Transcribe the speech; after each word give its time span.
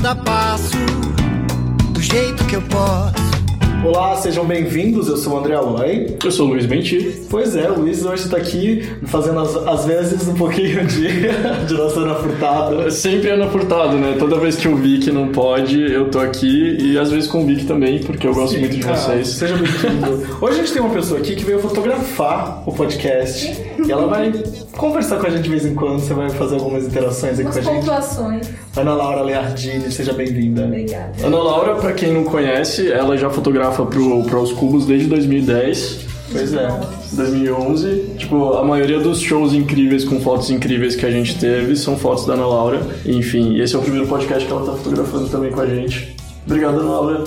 cada 0.00 0.14
passo, 0.14 0.76
do 1.90 2.00
jeito 2.00 2.44
que 2.44 2.54
eu 2.54 2.62
posso. 2.62 3.18
Olá, 3.84 4.14
sejam 4.14 4.44
bem-vindos. 4.44 5.08
Eu 5.08 5.16
sou 5.16 5.34
o 5.34 5.38
André 5.38 5.54
Aloy. 5.54 6.16
Eu 6.24 6.30
sou 6.30 6.46
o 6.46 6.50
Luiz 6.50 6.66
Benti. 6.66 7.22
Pois 7.28 7.56
é, 7.56 7.68
o 7.68 7.80
Luiz 7.80 8.04
hoje 8.04 8.24
está 8.24 8.36
aqui 8.36 8.88
fazendo 9.06 9.40
às, 9.40 9.56
às 9.56 9.86
vezes 9.86 10.28
um 10.28 10.34
pouquinho 10.34 10.86
de, 10.86 11.08
de 11.66 11.74
nossa 11.74 11.98
Ana 11.98 12.14
Furtado. 12.14 12.90
Sempre 12.92 13.30
Ana 13.30 13.48
Furtado, 13.48 13.96
né? 13.96 14.14
Toda 14.16 14.38
vez 14.38 14.54
que 14.54 14.68
o 14.68 14.76
Vic 14.76 15.10
não 15.10 15.28
pode, 15.28 15.80
eu 15.80 16.08
tô 16.08 16.20
aqui 16.20 16.76
e 16.80 16.96
às 16.96 17.10
vezes 17.10 17.28
com 17.28 17.42
o 17.42 17.46
Vic 17.46 17.64
também, 17.64 17.98
porque 17.98 18.24
eu 18.24 18.34
gosto 18.34 18.54
Sim, 18.54 18.60
muito 18.60 18.76
de 18.76 18.82
cara, 18.82 18.96
vocês. 18.96 19.26
Seja 19.26 19.56
bem-vindo. 19.56 20.28
Hoje 20.40 20.60
a 20.60 20.62
gente 20.62 20.72
tem 20.74 20.82
uma 20.82 20.94
pessoa 20.94 21.18
aqui 21.18 21.34
que 21.34 21.44
veio 21.44 21.58
fotografar 21.58 22.62
o 22.64 22.72
podcast 22.72 23.60
e 23.84 23.90
ela 23.90 24.06
vai 24.06 24.32
conversar 24.78 25.18
com 25.18 25.26
a 25.26 25.30
gente 25.30 25.42
de 25.42 25.50
vez 25.50 25.66
em 25.66 25.74
quando. 25.74 25.98
Você 25.98 26.14
vai 26.14 26.30
fazer 26.30 26.54
algumas 26.54 26.86
interações 26.86 27.34
aqui 27.34 27.42
Umas 27.42 27.54
com 27.54 27.60
a 27.60 27.62
gente. 27.74 27.80
pontuações. 27.80 28.48
Ana 28.76 28.94
Laura 28.94 29.22
Leardini, 29.22 29.90
seja 29.92 30.14
bem-vinda. 30.14 30.64
Obrigada. 30.64 31.12
Ana 31.26 31.36
Laura, 31.36 31.74
pra 31.74 31.92
quem 31.92 32.12
não 32.14 32.24
conhece, 32.24 32.90
ela 32.90 33.16
já 33.18 33.28
fotografa 33.28 33.84
pro, 33.84 34.22
pros 34.22 34.52
Cubos 34.52 34.86
desde 34.86 35.08
2010. 35.08 36.06
Pois 36.30 36.52
é. 36.52 36.68
2011, 37.12 38.14
tipo, 38.18 38.52
a 38.52 38.62
maioria 38.62 39.00
dos 39.00 39.18
shows 39.20 39.54
incríveis 39.54 40.04
com 40.04 40.20
fotos 40.20 40.50
incríveis 40.50 40.94
que 40.94 41.06
a 41.06 41.10
gente 41.10 41.38
teve 41.38 41.74
são 41.74 41.96
fotos 41.96 42.26
da 42.26 42.34
Ana 42.34 42.46
Laura. 42.46 42.80
Enfim, 43.06 43.58
esse 43.58 43.74
é 43.74 43.78
o 43.78 43.82
primeiro 43.82 44.06
podcast 44.06 44.44
que 44.46 44.52
ela 44.52 44.64
tá 44.64 44.72
fotografando 44.72 45.26
também 45.28 45.50
com 45.50 45.60
a 45.60 45.66
gente. 45.66 46.14
Obrigado, 46.48 46.82
Laura. 46.82 47.24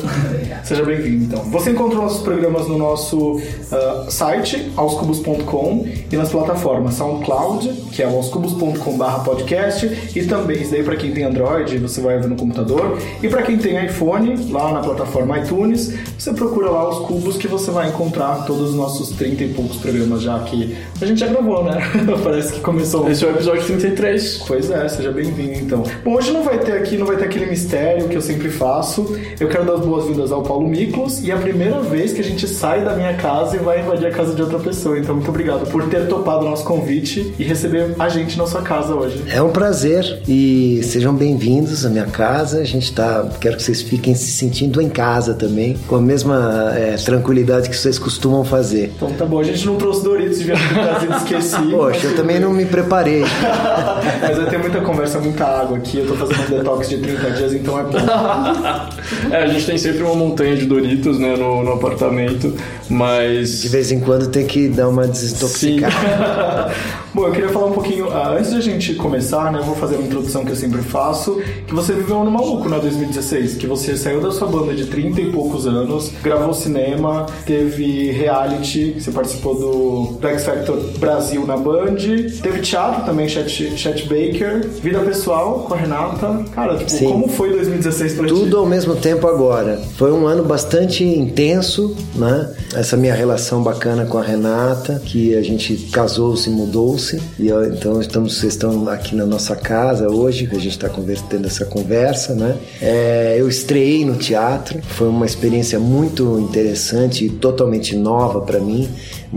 Seja 0.63 0.84
bem-vindo, 0.84 1.25
então. 1.25 1.44
Você 1.52 1.69
encontra 1.69 1.95
nossos 1.95 2.23
programas 2.23 2.67
no 2.67 2.75
nosso 2.75 3.39
ah, 3.72 4.08
site, 4.09 4.72
aoscubos.com, 4.75 5.88
e 6.11 6.17
nas 6.17 6.30
plataformas 6.30 6.95
SoundCloud, 6.95 7.72
que 7.92 8.02
é 8.02 8.05
aoscubos.com.br 8.05 9.23
podcast, 9.23 9.86
e 10.16 10.25
também, 10.25 10.64
isso 10.64 10.72
daí 10.72 10.81
para 10.81 10.95
quem 10.95 11.11
tem 11.11 11.23
Android, 11.23 11.77
você 11.77 12.02
vai 12.02 12.17
ver 12.17 12.30
no 12.30 12.36
computador, 12.36 12.97
e 13.22 13.30
para 13.30 13.44
quem 13.44 13.59
tem 13.59 13.86
iPhone, 13.86 14.52
lá 14.52 14.73
na 14.73 14.80
plataforma 14.80 15.38
iTunes, 15.38 15.94
você 16.17 16.33
procura 16.33 16.72
lá 16.72 16.89
os 16.89 17.05
cubos 17.05 17.38
que 17.38 17.47
você 17.47 17.69
vai 17.69 17.89
encontrar 17.89 18.45
todos 18.47 18.72
os 18.72 18.75
nossos 18.75 19.09
30 19.09 19.44
e 19.44 19.53
poucos 19.53 19.77
programas 19.77 20.23
já 20.23 20.39
que 20.39 20.75
a 20.99 21.05
gente 21.05 21.19
já 21.19 21.27
gravou, 21.27 21.64
né? 21.64 21.80
Parece 22.23 22.53
que 22.53 22.59
começou. 22.61 23.08
Esse 23.08 23.23
é 23.23 23.27
o 23.27 23.31
episódio 23.31 23.64
33. 23.66 24.44
Pois 24.47 24.72
é, 24.72 24.88
seja 24.88 25.11
bem-vindo 25.11 25.59
então. 25.59 25.83
Bom, 26.03 26.16
hoje 26.16 26.31
não 26.31 26.44
vai 26.44 26.58
ter 26.58 26.73
aqui, 26.73 26.97
não 26.97 27.05
vai 27.05 27.17
ter 27.17 27.25
aquele 27.25 27.45
mistério 27.45 28.08
que 28.08 28.16
eu 28.16 28.22
sempre 28.22 28.49
faço. 28.49 29.11
Eu 29.40 29.48
quero 29.48 29.66
dar 29.66 29.73
as 29.73 29.81
boas-vindas 29.81 30.31
ao 30.31 30.42
Paulo 30.42 30.67
Miklos 30.67 31.23
e 31.23 31.31
é 31.31 31.34
a 31.34 31.38
primeira 31.38 31.81
vez 31.81 32.14
que 32.14 32.22
a 32.22 32.23
gente 32.23 32.48
sai 32.48 32.84
da 32.84 32.95
minha 32.95 33.16
casa 33.16 33.56
e 33.56 33.59
vai 33.59 33.81
invadir 33.81 34.08
a 34.08 34.12
casa 34.12 34.34
de 34.34 34.42
outra 34.42 34.59
pessoa. 34.59 34.98
Então, 34.98 35.16
muito 35.16 35.30
obrigado 35.30 35.70
por 35.70 35.88
ter 35.90 36.08
topado 36.08 36.45
o 36.45 36.50
nosso 36.50 36.64
convite 36.64 37.34
e 37.38 37.44
receber 37.44 37.95
a 37.98 38.09
gente 38.09 38.38
na 38.38 38.45
sua 38.45 38.62
casa 38.62 38.94
hoje. 38.94 39.23
É 39.28 39.42
um 39.42 39.52
prazer 39.52 40.22
e 40.28 40.82
sejam 40.84 41.14
bem-vindos 41.14 41.86
à 41.86 41.89
minha 41.89 42.06
casa. 42.06 42.59
A 42.59 42.64
gente 42.64 42.94
tá, 42.94 43.28
quero 43.39 43.58
que 43.58 43.64
vocês 43.64 43.82
fiquem 43.82 44.16
se 44.16 44.32
sentindo 44.32 44.82
em 44.82 44.89
casa 44.89 45.34
também, 45.34 45.78
com 45.88 45.95
a 45.95 46.02
mesma 46.02 46.73
é, 46.76 46.95
tranquilidade 46.95 47.70
que 47.70 47.76
vocês 47.76 47.98
costumam 47.98 48.44
fazer. 48.44 48.92
Então 48.95 49.12
tá 49.14 49.26
bom, 49.26 49.39
a 49.39 49.44
gente 49.44 49.66
não 49.66 49.76
trouxe 49.76 50.04
Doritos, 50.04 50.39
devia 50.39 50.56
ter 50.56 50.73
trazido 50.73 51.16
esqueci. 51.16 51.62
Poxa, 51.72 52.08
eu 52.08 52.16
também 52.16 52.39
não 52.39 52.52
me 52.54 52.66
preparei. 52.66 53.23
Mas 54.22 54.38
vai 54.38 54.50
ter 54.50 54.59
muita 54.59 54.82
conversa, 54.82 55.20
muita 55.20 55.45
água 55.45 55.78
aqui. 55.78 56.00
Eu 56.00 56.08
tô 56.08 56.16
fazendo 56.16 56.42
um 56.45 56.58
detox 56.58 56.89
de 56.89 56.98
30 56.98 57.32
dias, 57.32 57.54
então 57.54 57.80
é 57.80 57.84
bom. 57.84 57.98
É, 59.31 59.44
a 59.44 59.47
gente 59.47 59.66
tem 59.66 59.78
sempre 59.78 60.03
uma 60.03 60.16
montanha 60.16 60.56
de 60.56 60.66
Doritos, 60.66 61.20
né, 61.20 61.36
no, 61.36 61.64
no 61.64 61.73
apartamento, 61.73 62.53
mas... 62.89 63.61
De 63.61 63.70
vez 63.70 63.92
em 63.92 64.00
quando 64.00 64.30
tem 64.30 64.45
que 64.45 64.67
dar 64.67 64.89
uma 64.89 65.08
desintoxicada. 65.08 66.71
Bom, 67.14 67.27
eu 67.27 67.32
queria 67.33 67.49
falar 67.49 67.67
um 67.67 67.73
pouquinho, 67.73 68.10
ah, 68.10 68.36
antes 68.38 68.52
de 68.52 68.58
a 68.58 68.61
gente 68.61 68.95
começar, 68.95 69.52
né, 69.52 69.60
eu 69.60 69.64
vou 69.64 69.76
fazer 69.76 69.95
uma 69.95 70.05
introdução 70.05 70.45
que 70.45 70.52
eu 70.52 70.55
sempre 70.55 70.82
faço, 70.82 71.42
que 71.67 71.73
você 71.73 71.93
viveu 71.93 72.15
um 72.15 72.21
ano 72.21 72.32
maluco 72.32 72.70
na 72.70 72.77
2016, 72.77 73.55
que 73.55 73.67
você 73.67 73.98
saiu 73.98 74.21
da 74.21 74.32
sua 74.32 74.48
banda 74.48 74.73
de 74.73 74.86
30 74.86 75.20
e 75.20 75.32
poucos 75.32 75.67
anos, 75.67 76.11
gravou 76.23 76.54
cinema, 76.54 77.26
teve 77.45 78.11
reality, 78.11 78.95
você 78.98 79.11
participou 79.11 79.55
do, 79.55 80.20
do 80.20 80.27
X 80.27 80.45
Factor 80.45 80.77
Brasil 80.99 81.45
na 81.45 81.58
Band, 81.58 81.98
teve 82.42 82.60
teatro 82.61 83.04
também, 83.04 83.27
Chat, 83.27 83.77
Chat 83.77 84.04
Baker, 84.04 84.65
vida 84.82 84.99
pessoal 84.99 85.65
com 85.67 85.73
a 85.73 85.77
Renata. 85.77 86.45
Cara, 86.54 86.77
tipo, 86.77 87.11
como 87.11 87.27
foi 87.27 87.52
2016 87.52 88.14
pra 88.14 88.27
ti? 88.27 88.33
Tudo 88.33 88.58
ao 88.58 88.65
mesmo 88.65 88.80
tempo 88.95 89.27
agora. 89.27 89.80
Foi 89.95 90.11
um 90.11 90.27
ano 90.27 90.43
bastante 90.43 91.03
intenso, 91.03 91.95
né? 92.15 92.52
Essa 92.73 92.97
minha 92.97 93.14
relação 93.14 93.61
bacana 93.61 94.05
com 94.05 94.17
a 94.17 94.23
Renata, 94.23 95.02
que 95.05 95.36
a 95.36 95.42
gente 95.42 95.75
casou-se, 95.92 96.49
mudou-se. 96.49 97.21
E 97.39 97.49
então 97.49 98.02
estamos, 98.02 98.37
vocês 98.37 98.53
estão 98.53 98.87
aqui 98.89 99.15
na 99.15 99.25
nossa 99.25 99.55
casa 99.55 100.09
hoje, 100.09 100.49
a 100.52 100.55
gente 100.55 100.70
está 100.70 100.89
tendo 101.30 101.47
essa 101.47 101.65
conversa, 101.65 102.33
né? 102.33 102.58
É, 102.81 103.36
eu 103.37 103.47
estreiei 103.47 104.05
no 104.05 104.15
teatro, 104.15 104.80
foi 104.81 105.08
uma 105.08 105.25
experiência 105.25 105.80
muito 105.80 106.39
interessante 106.39 107.25
e 107.25 107.30
totalmente 107.30 107.95
nova 107.95 108.41
para 108.41 108.59
mim, 108.59 108.89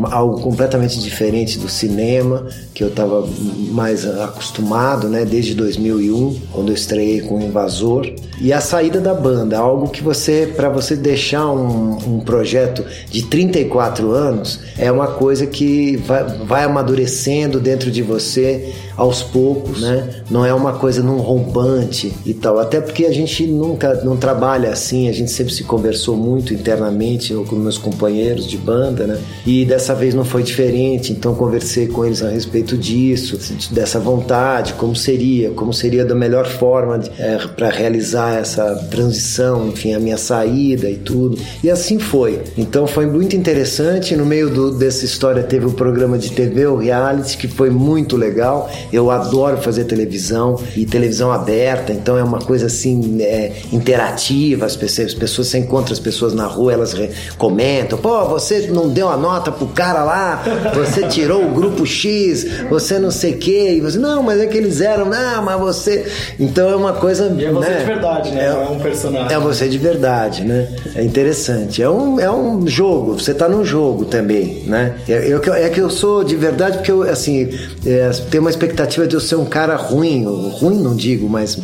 algo 0.02 0.40
completamente 0.40 0.98
diferente 1.00 1.58
do 1.58 1.68
cinema, 1.68 2.46
que 2.72 2.82
eu 2.82 2.88
estava 2.88 3.26
mais 3.70 4.06
acostumado, 4.06 5.08
né? 5.08 5.24
Desde 5.24 5.54
2001, 5.54 6.40
quando 6.52 6.68
eu 6.68 6.74
estreiei 6.74 7.20
com 7.20 7.38
o 7.38 7.42
Invasor. 7.42 8.12
E 8.40 8.52
a 8.52 8.60
saída 8.60 9.00
da 9.00 9.14
banda, 9.14 9.58
algo 9.58 9.88
que 9.88 10.02
você, 10.02 10.52
para 10.56 10.68
você 10.68 10.96
deixar 10.96 11.48
um, 11.50 12.16
um 12.16 12.20
projeto 12.20 12.84
de 13.10 13.22
34 13.22 14.10
anos, 14.10 14.60
é 14.76 14.90
uma 14.90 15.06
coisa 15.06 15.46
que 15.46 15.96
vai, 15.98 16.24
vai 16.44 16.64
amadurecendo 16.64 17.60
dentro 17.60 17.90
de 17.90 18.02
você 18.02 18.74
aos 18.96 19.22
poucos, 19.22 19.80
né? 19.80 20.22
Não 20.30 20.44
é 20.44 20.54
uma 20.54 20.72
coisa 20.74 21.02
num 21.02 21.18
rompante 21.18 22.12
e 22.24 22.32
tal. 22.32 22.58
Até 22.58 22.80
porque 22.80 23.06
a 23.06 23.12
gente 23.12 23.46
nunca 23.46 23.94
não 24.04 24.16
trabalha 24.16 24.70
assim, 24.70 25.08
a 25.08 25.12
gente 25.12 25.30
sempre 25.30 25.52
se 25.52 25.64
conversou 25.64 26.16
muito 26.16 26.54
internamente 26.54 27.34
com 27.48 27.56
meus 27.56 27.78
companheiros 27.78 28.46
de 28.46 28.56
banda, 28.56 29.06
né? 29.06 29.20
E 29.46 29.64
dessa 29.64 29.83
vez 29.92 30.14
não 30.14 30.24
foi 30.24 30.44
diferente, 30.44 31.10
então 31.10 31.34
conversei 31.34 31.88
com 31.88 32.04
eles 32.04 32.22
a 32.22 32.28
respeito 32.28 32.78
disso, 32.78 33.36
dessa 33.72 33.98
vontade, 33.98 34.74
como 34.74 34.94
seria, 34.94 35.50
como 35.50 35.72
seria 35.72 36.04
da 36.04 36.14
melhor 36.14 36.46
forma 36.46 37.00
é, 37.18 37.38
para 37.56 37.70
realizar 37.70 38.38
essa 38.38 38.76
transição, 38.90 39.68
enfim, 39.68 39.94
a 39.94 39.98
minha 39.98 40.16
saída 40.16 40.88
e 40.88 40.96
tudo. 40.96 41.36
E 41.62 41.70
assim 41.70 41.98
foi. 41.98 42.40
Então 42.56 42.86
foi 42.86 43.06
muito 43.06 43.34
interessante. 43.34 44.14
No 44.14 44.24
meio 44.24 44.48
do, 44.48 44.70
dessa 44.70 45.04
história 45.04 45.42
teve 45.42 45.66
o 45.66 45.72
programa 45.72 46.16
de 46.16 46.30
TV, 46.30 46.66
o 46.66 46.76
reality, 46.76 47.36
que 47.36 47.48
foi 47.48 47.70
muito 47.70 48.16
legal. 48.16 48.70
Eu 48.92 49.10
adoro 49.10 49.58
fazer 49.58 49.84
televisão 49.84 50.58
e 50.76 50.86
televisão 50.86 51.32
aberta, 51.32 51.92
então 51.92 52.16
é 52.16 52.22
uma 52.22 52.38
coisa 52.38 52.66
assim 52.66 53.20
é, 53.20 53.52
interativa. 53.72 54.66
As 54.66 54.76
pessoas, 54.76 55.08
as 55.08 55.14
pessoas, 55.14 55.48
você 55.48 55.58
encontra 55.58 55.92
as 55.92 55.98
pessoas 55.98 56.34
na 56.34 56.46
rua, 56.46 56.72
elas 56.72 56.94
comentam: 57.36 57.98
pô, 57.98 58.24
você 58.26 58.68
não 58.68 58.88
deu 58.88 59.08
a 59.08 59.16
nota 59.16 59.50
pro 59.50 59.66
cara 59.74 60.04
lá, 60.04 60.42
você 60.74 61.06
tirou 61.08 61.44
o 61.44 61.50
grupo 61.50 61.84
X, 61.84 62.46
você 62.68 62.98
não 62.98 63.10
sei 63.10 63.34
o 63.34 63.38
quê. 63.38 63.74
E 63.76 63.80
você, 63.80 63.98
não, 63.98 64.22
mas 64.22 64.40
é 64.40 64.46
que 64.46 64.56
eles 64.56 64.80
eram, 64.80 65.06
não, 65.06 65.42
mas 65.42 65.58
você. 65.58 66.06
Então 66.38 66.68
é 66.68 66.76
uma 66.76 66.92
coisa. 66.92 67.34
E 67.36 67.44
é 67.44 67.50
você 67.50 67.70
né? 67.70 67.78
de 67.78 67.84
verdade, 67.84 68.30
né? 68.30 68.50
Não 68.50 68.62
é 68.62 68.68
um 68.68 68.78
personagem. 68.78 69.36
É 69.36 69.38
você 69.38 69.68
de 69.68 69.78
verdade, 69.78 70.44
né? 70.44 70.68
É 70.94 71.02
interessante. 71.02 71.82
É 71.82 71.90
um, 71.90 72.20
é 72.20 72.30
um 72.30 72.66
jogo, 72.66 73.18
você 73.18 73.34
tá 73.34 73.48
num 73.48 73.64
jogo 73.64 74.04
também, 74.04 74.62
né? 74.66 74.94
É, 75.08 75.26
eu, 75.26 75.42
é 75.54 75.68
que 75.68 75.80
eu 75.80 75.90
sou 75.90 76.22
de 76.22 76.36
verdade 76.36 76.78
porque 76.78 76.92
eu, 76.92 77.02
assim, 77.02 77.48
é, 77.84 78.10
tenho 78.30 78.42
uma 78.42 78.50
expectativa 78.50 79.06
de 79.06 79.14
eu 79.14 79.20
ser 79.20 79.36
um 79.36 79.44
cara 79.44 79.76
ruim, 79.76 80.24
ruim 80.24 80.80
não 80.80 80.94
digo, 80.94 81.28
mas 81.28 81.58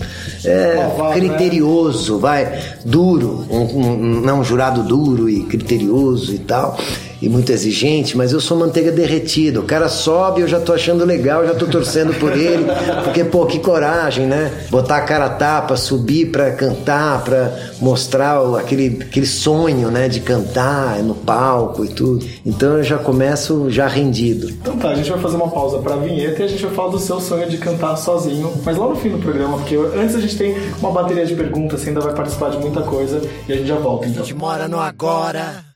é, 0.45 0.77
Malvado, 0.77 1.15
criterioso, 1.15 2.19
vai, 2.19 2.59
duro, 2.85 3.47
um, 3.51 3.61
um, 3.61 4.21
não 4.21 4.41
um 4.41 4.45
jurado 4.45 4.83
duro 4.83 5.29
e 5.29 5.45
criterioso 5.45 6.35
e 6.35 6.39
tal. 6.39 6.79
E 7.21 7.29
muito 7.29 7.53
exigente, 7.53 8.17
mas 8.17 8.33
eu 8.33 8.41
sou 8.41 8.57
manteiga 8.57 8.91
derretida. 8.91 9.61
O 9.61 9.65
cara 9.65 9.89
sobe, 9.89 10.41
eu 10.41 10.49
já 10.49 10.59
tô 10.59 10.73
achando 10.73 11.05
legal, 11.05 11.47
já 11.47 11.55
tô 11.55 11.67
torcendo 11.67 12.15
por 12.15 12.33
ele. 12.33 12.65
Porque, 13.05 13.25
pô, 13.25 13.45
que 13.47 13.59
coragem, 13.59 14.27
né? 14.27 14.67
Botar 14.71 14.97
a 14.97 15.01
cara 15.03 15.27
a 15.27 15.31
tapa, 15.31 15.77
subir 15.77 16.31
pra 16.31 16.51
cantar, 16.53 17.23
pra 17.23 17.53
mostrar 17.81 18.41
aquele, 18.59 19.03
aquele 19.03 19.27
sonho, 19.27 19.91
né? 19.91 20.09
De 20.09 20.21
cantar 20.21 21.03
no 21.03 21.15
palco 21.15 21.85
e 21.85 21.89
tudo. 21.89 22.27
Então 22.45 22.79
eu 22.79 22.83
já 22.83 22.97
começo 22.97 23.71
já 23.71 23.87
rendido. 23.87 24.49
Então 24.49 24.77
tá, 24.77 24.91
a 24.91 24.95
gente 24.95 25.11
vai 25.11 25.21
fazer 25.21 25.37
uma 25.37 25.49
pausa 25.49 25.79
pra 25.79 25.97
vinheta 25.97 26.43
e 26.43 26.45
a 26.45 26.49
gente 26.49 26.65
vai 26.65 26.75
falar 26.75 26.91
do 26.91 26.99
seu 26.99 27.21
sonho 27.21 27.49
de 27.49 27.59
cantar 27.59 27.97
sozinho, 27.97 28.53
mas 28.65 28.77
lá 28.77 28.89
no 28.89 28.97
fim 28.97 29.11
do 29.11 29.19
programa, 29.19 29.59
porque 29.59 29.77
antes 29.77 30.15
a 30.15 30.21
gente 30.21 30.37
tem 30.37 30.57
uma 30.79 30.91
bateria 30.91 31.27
de 31.27 31.35
perguntas, 31.35 31.81
você 31.81 31.89
ainda 31.89 32.01
vai 32.01 32.15
participar 32.15 32.51
de 32.51 32.59
muita 32.59 32.83
coisa 32.83 33.21
e 33.49 33.53
a 33.53 33.57
gente 33.57 33.69
já 33.69 33.77
volta 33.77 34.07
então. 34.07 34.23
A 34.23 34.25
gente 34.25 34.37
mora 34.37 34.69
no 34.69 34.81
agora. 34.81 35.70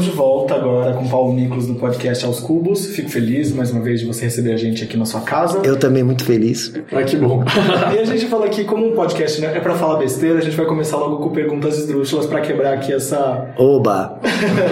Estamos 0.00 0.04
de 0.04 0.10
volta 0.10 0.54
agora 0.54 0.94
com 0.94 1.04
o 1.04 1.08
Paulo 1.08 1.34
Nicolas 1.34 1.66
do 1.66 1.74
podcast 1.74 2.24
Aos 2.24 2.40
Cubos. 2.40 2.86
Fico 2.86 3.08
feliz 3.08 3.52
mais 3.52 3.70
uma 3.70 3.80
vez 3.80 4.00
de 4.00 4.06
você 4.06 4.24
receber 4.24 4.52
a 4.52 4.56
gente 4.56 4.82
aqui 4.82 4.96
na 4.96 5.04
sua 5.04 5.20
casa. 5.20 5.60
Eu 5.62 5.78
também 5.78 6.02
muito 6.02 6.24
feliz. 6.24 6.72
Ah, 6.92 7.02
que 7.02 7.16
bom. 7.16 7.44
e 7.94 7.98
a 7.98 8.04
gente 8.04 8.26
fala 8.26 8.46
aqui, 8.46 8.64
como 8.64 8.86
um 8.86 8.92
podcast 8.92 9.40
né, 9.40 9.52
é 9.54 9.60
pra 9.60 9.74
falar 9.74 9.98
besteira, 9.98 10.38
a 10.38 10.42
gente 10.42 10.56
vai 10.56 10.66
começar 10.66 10.96
logo 10.96 11.18
com 11.18 11.30
perguntas 11.30 11.78
esdrúxulas 11.78 12.26
pra 12.26 12.40
quebrar 12.40 12.74
aqui 12.74 12.92
essa. 12.92 13.48
Oba! 13.58 14.18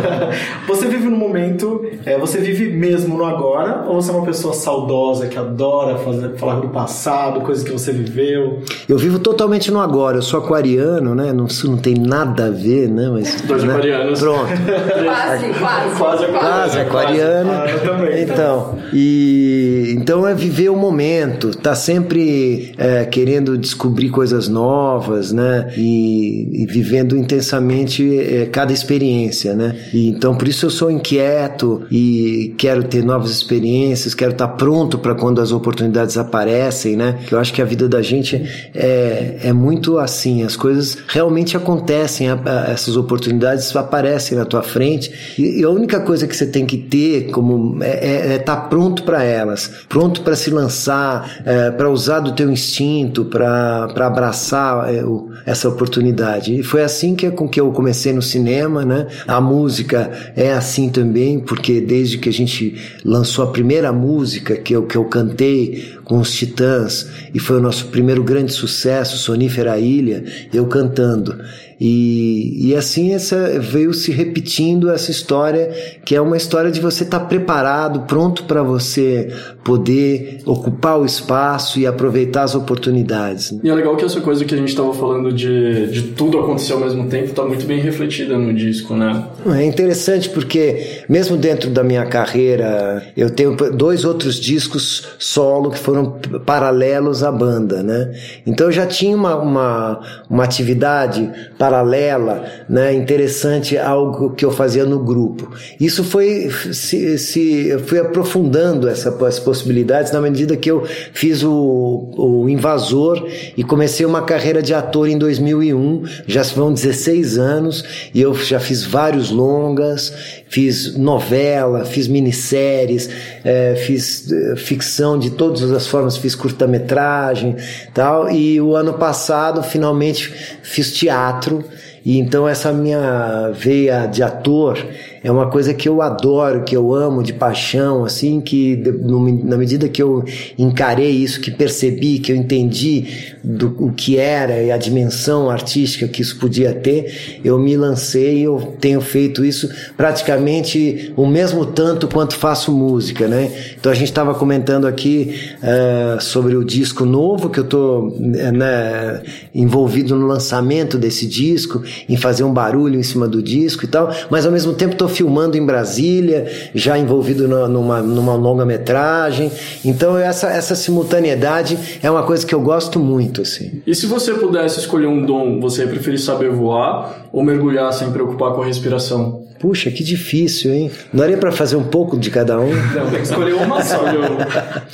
você 0.67 0.87
vive 0.87 1.09
no 1.09 1.17
momento, 1.17 1.85
é, 2.07 2.17
você 2.19 2.39
vive 2.39 2.71
mesmo 2.71 3.17
no 3.17 3.25
agora, 3.25 3.85
ou 3.87 4.01
você 4.01 4.11
é 4.11 4.15
uma 4.15 4.25
pessoa 4.25 4.55
saudosa 4.55 5.27
que 5.27 5.39
adora 5.39 5.99
fazer, 5.99 6.37
falar 6.37 6.61
do 6.61 6.69
passado, 6.69 7.41
coisas 7.43 7.65
que 7.65 7.71
você 7.71 7.93
viveu? 7.93 8.63
Eu 8.89 8.97
vivo 8.97 9.19
totalmente 9.19 9.71
no 9.71 9.81
agora. 9.81 10.19
Eu 10.19 10.23
sou 10.23 10.41
aquariano, 10.41 11.15
né? 11.15 11.33
Não, 11.33 11.47
isso 11.47 11.71
não 11.71 11.77
tem 11.77 11.95
nada 11.95 12.47
a 12.47 12.51
ver, 12.51 12.89
né? 12.89 13.11
Mas, 13.13 13.41
Dois 13.43 13.65
né? 13.65 13.73
aquarianos. 13.73 14.21
Pronto. 14.21 14.49
Quase, 15.27 15.47
quase. 15.59 15.97
Quase 15.97 16.27
Quase 16.33 16.79
aquariano. 16.81 17.51
Eu 17.53 17.81
também. 17.81 18.23
Então, 18.23 18.79
e 18.93 19.95
então 19.97 20.27
é 20.27 20.35
viver 20.35 20.69
o 20.69 20.77
momento, 20.77 21.51
tá 21.57 21.75
sempre 21.75 22.73
é, 22.79 23.05
querendo 23.05 23.57
descobrir 23.59 24.11
coisas 24.11 24.49
novas, 24.49 25.33
né? 25.33 25.73
E, 25.77 26.63
e 26.63 26.67
vivendo 26.67 27.17
intensamente 27.17 28.19
é, 28.19 28.47
cada 28.47 28.73
experiência, 28.73 29.55
né? 29.55 29.77
E, 29.93 30.09
então 30.09 30.35
por 30.37 30.47
isso 30.49 30.67
eu 30.67 30.71
sou 30.71 30.91
inquieto 30.91 31.83
e 31.91 32.55
quero 32.59 32.85
ter 32.85 33.03
novas 33.05 33.31
experiências, 33.31 34.15
quero 34.15 34.33
estar 34.33 34.49
pronto 34.49 34.99
para 34.99 35.15
quando 35.15 35.41
as 35.41 35.53
oportunidades 35.53 36.17
aparecem, 36.17 36.97
né? 36.97 37.19
Eu 37.31 37.39
acho 37.39 37.53
que 37.53 37.61
a 37.63 37.65
vida 37.65 37.89
da 37.89 38.03
gente 38.03 38.37
é, 38.75 39.39
é 39.45 39.53
muito 39.53 39.99
assim, 39.99 40.43
as 40.43 40.57
coisas 40.57 40.99
realmente 41.09 41.57
acontecem, 41.57 42.29
a- 42.29 42.39
a- 42.45 42.71
essas 42.71 42.97
oportunidades 42.97 43.75
aparecem 43.75 44.37
na 44.37 44.45
tua 44.45 44.63
frente 44.63 45.08
e, 45.39 45.63
a 45.63 45.71
única 45.71 46.01
coisa 46.01 46.27
que 46.27 46.37
você 46.37 46.47
tem 46.47 46.67
que 46.67 46.77
ter 46.79 47.31
como 47.31 47.83
é 47.83 48.37
estar 48.37 48.69
pronto 48.69 49.03
para 49.03 49.23
elas, 49.23 49.71
pronto 49.89 50.23
para 50.23 50.37
se 50.37 50.51
lançar, 50.51 51.43
para 51.77 51.91
usar 51.91 52.21
do 52.21 52.33
teu 52.33 52.51
instinto, 52.51 53.25
para 53.25 53.85
abraçar 53.99 54.93
é, 54.95 55.05
o- 55.05 55.31
essa 55.47 55.69
oportunidade. 55.69 56.59
E 56.59 56.63
foi 56.63 56.83
assim 56.83 57.15
que 57.15 57.31
com 57.31 57.49
que 57.49 57.61
eu 57.61 57.71
comecei 57.73 58.13
no 58.13 58.23
cinema, 58.23 58.85
né? 58.85 59.07
A 59.27 59.41
música 59.41 60.11
é 60.37 60.53
assim 60.53 60.89
também, 60.89 61.39
porque 61.41 61.81
desde 61.81 62.19
que 62.19 62.29
a 62.29 62.33
gente 62.33 62.77
lançou 63.05 63.45
a 63.45 63.49
primeira 63.51 63.93
música 63.93 64.57
que 64.57 64.75
eu, 64.75 64.85
que 64.87 64.97
eu 64.97 65.05
cantei 65.05 65.97
com 66.05 66.19
os 66.19 66.33
Titãs 66.33 67.07
e 67.35 67.39
foi 67.39 67.59
o 67.59 67.61
nosso 67.61 67.87
primeiro 67.87 68.23
grande 68.25 68.53
sucesso, 68.53 69.17
Sonífera 69.19 69.79
Ilha, 69.79 70.25
eu 70.53 70.67
cantando. 70.67 71.37
E, 71.81 72.69
e 72.69 72.75
assim 72.75 73.15
essa 73.15 73.59
veio 73.61 73.95
se 73.95 74.11
repetindo 74.11 74.91
essa 74.91 75.11
história, 75.11 75.71
que 76.05 76.15
é 76.15 76.21
uma 76.21 76.37
história 76.37 76.71
de 76.71 76.81
você 76.81 77.05
estar 77.05 77.21
preparado, 77.21 78.01
pronto 78.01 78.45
para 78.45 78.63
você 78.63 79.33
poder 79.63 80.41
ocupar 80.45 80.99
o 80.99 81.05
espaço 81.05 81.79
e 81.79 81.87
aproveitar 81.87 82.43
as 82.43 82.55
oportunidades. 82.55 83.53
E 83.63 83.69
é 83.69 83.75
legal 83.75 83.97
que 83.97 84.05
essa 84.05 84.21
coisa 84.21 84.45
que 84.45 84.55
a 84.55 84.59
gente 84.59 84.75
tava 84.75 84.93
falando 84.95 85.33
de, 85.33 85.87
de 85.89 86.03
tudo 86.15 86.39
acontecer 86.39 86.73
ao 86.73 86.81
mesmo 86.81 87.07
tempo 87.09 87.33
tá 87.33 87.45
muito 87.45 87.67
bem 87.67 87.81
refletida 87.81 88.37
no 88.37 88.53
disco, 88.53 88.95
né? 88.95 89.25
É 89.47 89.65
interessante 89.65 90.31
porque, 90.31 91.03
mesmo 91.09 91.37
dentro 91.37 91.71
da 91.71 91.85
minha 91.85 92.07
carreira, 92.07 93.07
eu 93.17 93.31
tenho 93.31 93.55
dois 93.55 94.05
outros 94.05 94.37
discos 94.37 95.07
solo 95.19 95.71
que 95.71 95.79
foram 95.79 96.19
paralelos 96.45 97.23
à 97.23 97.31
banda, 97.31 97.83
né? 97.83 98.13
Então 98.47 98.67
eu 98.69 98.73
já 98.73 98.87
tinha 98.87 99.15
uma, 99.15 99.37
uma, 99.37 100.01
uma 100.31 100.45
atividade 100.45 101.31
paralela, 101.69 102.45
né? 102.67 102.95
Interessante 102.95 103.77
algo 103.77 104.31
que 104.31 104.45
eu 104.45 104.51
fazia 104.51 104.87
no 104.87 104.99
grupo. 104.99 105.53
Isso 105.79 106.03
foi 106.03 106.51
se, 106.73 107.19
se 107.19 107.79
fui 107.87 107.99
aprofundando 107.99 108.89
essa, 108.89 109.15
as 109.27 109.39
possibilidades 109.39 110.11
na 110.11 110.21
medida 110.21 110.57
que 110.57 110.71
eu 110.71 110.87
fiz 111.13 111.43
o, 111.43 112.11
o 112.17 112.49
Invasor 112.49 113.27
e 113.55 113.63
comecei 113.63 114.07
uma 114.07 114.23
carreira 114.23 114.63
de 114.63 114.73
ator 114.73 115.09
em 115.09 115.19
2001. 115.19 116.05
Já 116.27 116.43
vão 116.43 116.73
16 116.73 117.37
anos 117.37 117.85
e 118.15 118.23
eu 118.23 118.35
já 118.35 118.59
fiz 118.59 118.83
vários 118.85 119.31
longas, 119.31 120.15
fiz 120.49 120.97
novela, 120.97 121.85
fiz 121.85 122.09
minisséries, 122.09 123.09
eh, 123.45 123.75
fiz 123.87 124.31
eh, 124.31 124.57
ficção 124.57 125.19
de 125.19 125.31
todas 125.31 125.71
as 125.71 125.87
formas, 125.87 126.17
fiz 126.17 126.35
curta-metragem 126.35 127.57
tal. 127.93 128.31
E 128.31 128.61
o 128.61 128.75
ano 128.75 128.95
passado, 128.95 129.63
finalmente, 129.63 130.33
fiz 130.63 130.93
teatro. 130.93 131.65
E 132.05 132.19
então 132.19 132.49
essa 132.49 132.73
minha 132.73 133.51
veia 133.51 134.07
de 134.07 134.23
ator 134.23 134.79
é 135.23 135.31
uma 135.31 135.47
coisa 135.49 135.73
que 135.75 135.89
eu 135.89 136.01
adoro, 136.03 136.63
que 136.65 136.77
eu 136.77 136.95
amo 136.95 137.23
de 137.23 137.33
paixão, 137.33 138.05
assim, 138.05 138.41
que 138.41 138.77
no- 138.77 139.45
na 139.45 139.57
medida 139.57 139.89
que 139.89 140.03
eu 140.03 140.25
encarei 140.59 141.11
isso, 141.11 141.41
que 141.41 141.51
percebi, 141.51 142.19
que 142.19 142.33
eu 142.33 142.37
entendi 142.37 143.07
do 143.43 143.75
o 143.79 143.93
que 143.93 144.17
era 144.19 144.63
e 144.63 144.71
a 144.71 144.77
dimensão 144.77 145.51
artística 145.51 146.07
que 146.09 146.23
isso 146.23 146.39
podia 146.39 146.73
ter, 146.73 147.39
eu 147.45 147.59
me 147.59 147.77
lancei 147.77 148.39
e 148.39 148.43
eu 148.45 148.75
tenho 148.81 149.01
feito 149.01 149.45
isso 149.45 149.69
praticamente 149.97 151.13
o 151.17 151.27
mesmo 151.27 151.65
tanto 151.67 152.09
quanto 152.09 152.35
faço 152.35 152.73
música, 152.73 153.27
né? 153.29 153.51
Então 153.79 153.91
a 153.93 153.95
gente 153.95 154.09
estava 154.09 154.35
comentando 154.35 154.87
aqui 154.87 155.35
eh, 155.63 156.17
sobre 156.21 156.57
o 156.57 156.65
disco 156.65 157.05
novo 157.05 157.49
que 157.51 157.61
eu 157.61 157.65
tô 157.65 158.13
né, 158.19 159.23
envolvido 159.55 160.17
no 160.17 160.27
lançamento 160.27 160.99
desse 160.99 161.27
disco, 161.27 161.83
em 162.09 162.17
fazer 162.17 162.45
um 162.45 162.53
barulho 162.53 162.99
em 162.99 163.03
cima 163.03 163.27
do 163.29 163.43
disco 163.43 163.85
e 163.85 163.89
tal, 163.89 164.13
mas 164.31 164.45
ao 164.47 164.53
mesmo 164.53 164.73
tempo 164.73 164.97
filmando 165.09 165.57
em 165.57 165.65
Brasília, 165.65 166.47
já 166.75 166.99
envolvido 166.99 167.49
numa, 167.49 168.01
numa 168.03 168.35
longa-metragem. 168.35 169.51
Então 169.85 170.17
essa, 170.17 170.49
essa 170.49 170.75
simultaneidade 170.75 171.99
é 172.03 172.11
uma 172.11 172.23
coisa 172.23 172.47
que 172.47 172.55
eu 172.55 172.61
gosto 172.61 172.99
muito, 172.99 173.43
assim. 173.43 173.83
E 173.87 173.95
se 173.95 174.07
você 174.07 174.35
pudesse 174.35 174.81
escolher 174.81 175.07
um 175.07 175.25
dom, 175.25 175.61
você 175.61 175.87
preferir 175.87 176.21
saber 176.21 176.51
voar 176.51 177.29
ou 177.33 177.43
mergulhar 177.43 177.93
sem 177.93 178.11
preocupar 178.11 178.53
com 178.53 178.63
a 178.63 178.67
respiração? 178.67 179.48
Puxa, 179.59 179.91
que 179.91 180.05
difícil, 180.05 180.73
hein? 180.73 180.91
Não 181.13 181.21
daria 181.21 181.37
para 181.37 181.51
fazer 181.51 181.77
um 181.77 181.85
pouco 181.85 182.17
de 182.17 182.31
cada 182.31 182.59
um? 182.61 182.69
Não, 182.95 183.07
tem 183.11 183.17
que 183.21 183.23
escolher 183.23 183.55
uma 183.55 183.83
só. 183.83 184.03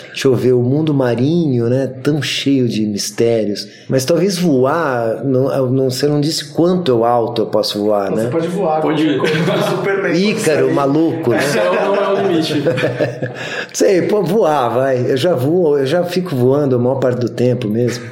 Deixa 0.09 0.28
eu 0.28 0.35
ver, 0.35 0.52
o 0.52 0.62
mundo 0.62 0.94
marinho, 0.94 1.68
né? 1.68 1.87
Tão 2.02 2.23
cheio 2.23 2.68
de 2.68 2.85
mistérios. 2.87 3.66
Mas 3.88 4.04
talvez 4.04 4.38
voar, 4.38 5.23
não, 5.25 5.66
não, 5.71 5.90
você 5.90 6.06
não 6.06 6.21
disse 6.21 6.47
quanto 6.52 6.90
eu 6.90 7.04
alto 7.04 7.42
eu 7.42 7.47
posso 7.47 7.78
voar, 7.78 8.11
Você 8.11 8.25
né? 8.25 8.30
pode 8.30 8.49
voar. 8.49 8.80
Pode 8.80 9.02
ir. 9.06 9.21
Superman. 9.71 10.14
Ícaro, 10.30 10.73
maluco, 10.73 11.30
né? 11.30 11.38
Esse 11.38 11.59
é- 11.59 11.64
não 11.85 11.94
é 11.97 12.09
o 12.09 12.26
limite. 12.26 12.62
Sei, 13.73 14.02
pô, 14.02 14.23
voar, 14.23 14.68
vai. 14.71 15.11
Eu 15.11 15.16
já 15.16 15.35
voo, 15.35 15.78
eu 15.78 15.87
já 15.87 16.04
fico 16.04 16.35
voando 16.35 16.76
a 16.76 16.78
maior 16.78 16.97
parte 16.97 17.21
do 17.21 17.28
tempo 17.28 17.68
mesmo. 17.68 18.04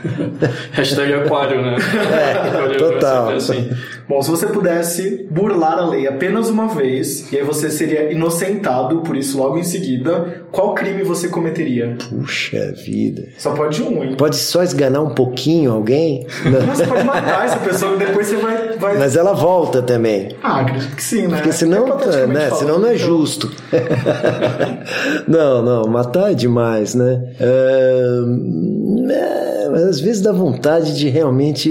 Hashtag 0.73 1.13
aquário, 1.15 1.63
né? 1.63 1.77
É, 2.13 2.75
total. 2.79 3.31
Assim. 3.31 3.71
Bom, 4.09 4.21
se 4.23 4.31
você 4.31 4.47
pudesse 4.47 5.27
burlar 5.31 5.79
a 5.79 5.87
lei 5.89 6.07
apenas 6.07 6.49
uma 6.49 6.69
vez, 6.69 7.33
e 7.33 7.37
aí 7.39 7.45
você 7.45 7.71
seria 7.71 8.13
inocentado 8.13 9.01
por 9.01 9.17
isso 9.17 9.39
logo 9.39 9.59
em 9.59 9.63
seguida, 9.63 10.43
qual 10.51 10.75
crime 10.75 11.03
você 11.03 11.29
cometeria? 11.29 11.97
Puxa 12.11 12.73
vida. 12.85 13.25
Só 13.39 13.53
pode 13.53 13.83
um, 13.83 14.03
hein? 14.03 14.15
Pode 14.17 14.37
só 14.37 14.63
esganar 14.63 15.03
um 15.03 15.11
pouquinho 15.15 15.73
alguém? 15.73 16.27
Mas 16.45 16.79
você 16.79 16.87
pode 16.87 17.05
matar 17.05 17.45
essa 17.47 17.59
pessoa 17.59 17.95
e 17.95 17.99
depois 17.99 18.27
você 18.27 18.37
vai. 18.37 18.77
vai... 18.79 18.99
Mas 18.99 19.17
ela 19.17 19.33
volta 19.33 19.81
também. 19.83 20.29
Ah, 20.43 20.61
acredito 20.61 20.95
que 20.97 21.03
sim, 21.03 21.27
né? 21.27 21.37
Porque 21.37 21.53
senão, 21.53 21.87
Hipoteticamente 21.87 22.33
né, 22.33 22.41
falando, 22.49 22.59
senão 22.59 22.79
não 22.79 22.89
é 22.89 22.95
então. 22.95 23.07
justo. 23.07 23.51
não, 25.27 25.63
não, 25.63 25.85
matar 25.89 26.33
é 26.33 26.35
demais, 26.35 26.95
né? 26.95 27.23
Ahn, 27.41 29.11
é, 29.11 29.69
mas 29.71 29.83
às 29.85 30.01
vezes 30.01 30.21
dá 30.23 30.33
vontade 30.33 30.97
de 30.99 31.09
realmente 31.09 31.71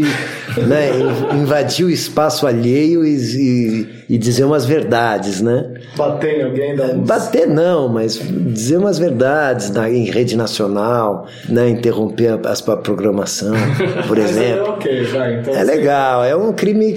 né, 0.67 0.89
in- 0.99 1.41
invadir 1.41 1.85
o 1.85 1.89
espaço 1.89 2.20
alheio 2.47 3.05
e, 3.05 3.15
e- 3.15 3.87
e 4.09 4.17
dizer 4.17 4.43
umas 4.43 4.65
verdades, 4.65 5.41
né? 5.41 5.73
Bater 5.95 6.39
em 6.39 6.43
alguém, 6.43 6.79
um... 6.79 6.99
Bater 6.99 7.47
não, 7.47 7.87
mas 7.89 8.19
dizer 8.19 8.77
umas 8.77 8.99
verdades 8.99 9.69
na, 9.71 9.89
em 9.89 10.05
rede 10.05 10.35
nacional, 10.35 11.27
né? 11.49 11.69
Interromper 11.69 12.27
a, 12.43 12.51
a 12.73 12.77
programação, 12.77 13.53
por 14.07 14.17
é 14.17 14.21
exemplo. 14.21 14.69
ok, 14.71 15.03
vai. 15.05 15.39
Então, 15.39 15.53
É 15.55 15.63
legal, 15.63 16.23
é 16.23 16.35
um 16.35 16.51
crime, 16.53 16.93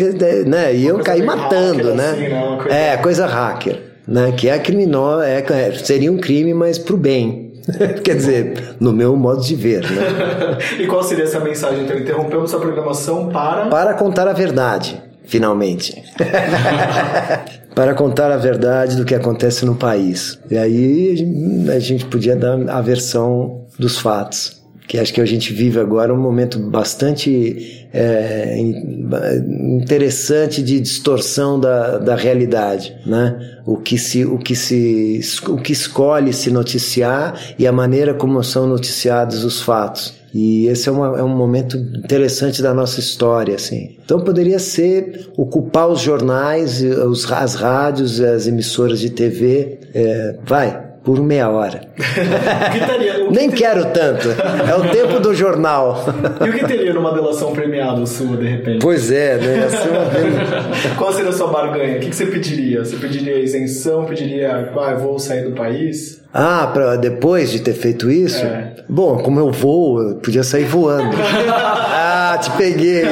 né? 0.46 0.74
E 0.74 0.86
eu 0.86 0.98
caí 0.98 1.22
matando, 1.22 1.94
né? 1.94 2.10
assim, 2.10 2.28
né? 2.28 2.42
Uma 2.44 2.56
coisa- 2.58 2.76
É, 2.76 2.96
coisa 2.96 3.26
hacker, 3.26 3.82
né? 4.08 4.32
Que 4.36 4.48
é 4.48 4.58
criminoso, 4.58 5.22
é, 5.22 5.38
é- 5.38 5.72
seria 5.72 6.10
um 6.10 6.18
crime, 6.18 6.52
mas 6.54 6.78
pro 6.78 6.96
bem. 6.96 7.44
Quer 8.04 8.16
dizer, 8.16 8.74
no 8.78 8.92
meu 8.92 9.16
modo 9.16 9.40
de 9.42 9.54
ver, 9.54 9.80
né? 9.90 10.58
e 10.78 10.86
qual 10.86 11.02
seria 11.02 11.24
essa 11.24 11.40
mensagem? 11.40 11.84
Então, 11.84 11.96
interrompemos 11.98 12.52
a 12.52 12.58
programação 12.58 13.30
para. 13.30 13.66
Para 13.68 13.94
contar 13.94 14.28
a 14.28 14.34
verdade, 14.34 15.00
finalmente. 15.26 16.02
Para 17.74 17.94
contar 17.94 18.30
a 18.30 18.36
verdade 18.36 18.96
do 18.96 19.04
que 19.04 19.14
acontece 19.14 19.64
no 19.64 19.74
país. 19.74 20.38
E 20.50 20.56
aí 20.56 21.66
a 21.74 21.78
gente 21.78 22.04
podia 22.06 22.36
dar 22.36 22.58
a 22.68 22.80
versão 22.80 23.64
dos 23.78 23.98
fatos. 23.98 24.62
que 24.86 24.98
acho 24.98 25.12
que 25.12 25.20
a 25.20 25.24
gente 25.24 25.52
vive 25.52 25.80
agora 25.80 26.14
um 26.14 26.20
momento 26.20 26.58
bastante 26.58 27.88
é, 27.92 28.56
interessante 28.58 30.62
de 30.62 30.78
distorção 30.78 31.58
da, 31.58 31.98
da 31.98 32.14
realidade, 32.14 32.94
né? 33.06 33.58
O 33.66 33.76
que 33.76 33.96
se 33.96 34.24
o 34.24 34.38
que 34.38 34.54
se 34.54 35.20
o 35.48 35.56
que 35.56 35.72
escolhe 35.72 36.32
se 36.32 36.50
noticiar 36.50 37.34
e 37.58 37.66
a 37.66 37.72
maneira 37.72 38.14
como 38.14 38.42
são 38.44 38.66
noticiados 38.66 39.42
os 39.42 39.62
fatos. 39.62 40.23
E 40.34 40.66
esse 40.66 40.88
é, 40.88 40.92
uma, 40.92 41.16
é, 41.16 41.22
um 41.22 41.28
momento 41.28 41.76
interessante 41.76 42.60
da 42.60 42.74
nossa 42.74 42.98
história, 42.98 43.54
assim. 43.54 43.96
Então 44.04 44.20
poderia 44.20 44.58
ser 44.58 45.30
ocupar 45.36 45.88
os 45.88 46.00
jornais, 46.00 46.82
os, 46.82 47.30
as 47.30 47.54
rádios, 47.54 48.20
as 48.20 48.48
emissoras 48.48 48.98
de 48.98 49.10
TV, 49.10 49.78
é, 49.94 50.36
vai, 50.44 50.93
por 51.04 51.22
meia 51.22 51.50
hora. 51.50 51.82
que 51.94 52.86
teria, 52.86 53.30
Nem 53.30 53.50
que 53.50 53.56
quero 53.56 53.84
tanto. 53.86 54.30
É 54.30 54.74
o 54.74 54.90
tempo 54.90 55.20
do 55.20 55.34
jornal. 55.34 56.02
E 56.44 56.48
o 56.48 56.52
que 56.52 56.66
teria 56.66 56.94
numa 56.94 57.12
delação 57.12 57.52
premiada 57.52 58.06
sua, 58.06 58.38
de 58.38 58.48
repente? 58.48 58.78
Pois 58.80 59.10
é, 59.10 59.36
né? 59.36 59.66
Uma... 59.66 60.96
Qual 60.96 61.12
seria 61.12 61.28
a 61.28 61.32
sua 61.32 61.48
barganha? 61.48 61.98
O 61.98 62.00
que 62.00 62.14
você 62.14 62.24
pediria? 62.24 62.82
Você 62.82 62.96
pediria 62.96 63.38
isenção? 63.38 64.06
Pediria, 64.06 64.72
ah, 64.74 64.94
vou 64.94 65.18
sair 65.18 65.44
do 65.44 65.52
país? 65.52 66.22
Ah, 66.32 66.70
pra 66.72 66.96
depois 66.96 67.52
de 67.52 67.60
ter 67.60 67.74
feito 67.74 68.10
isso? 68.10 68.44
É. 68.44 68.72
Bom, 68.88 69.18
como 69.18 69.38
eu 69.38 69.52
vou, 69.52 70.02
eu 70.02 70.14
podia 70.16 70.42
sair 70.42 70.64
voando. 70.64 71.14
ah, 71.52 72.38
te 72.42 72.50
peguei. 72.52 73.04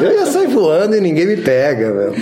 Eu 0.00 0.12
ia 0.12 0.24
sair 0.24 0.46
voando 0.46 0.96
e 0.96 1.00
ninguém 1.00 1.26
me 1.26 1.36
pega, 1.36 1.92
velho. 1.92 2.14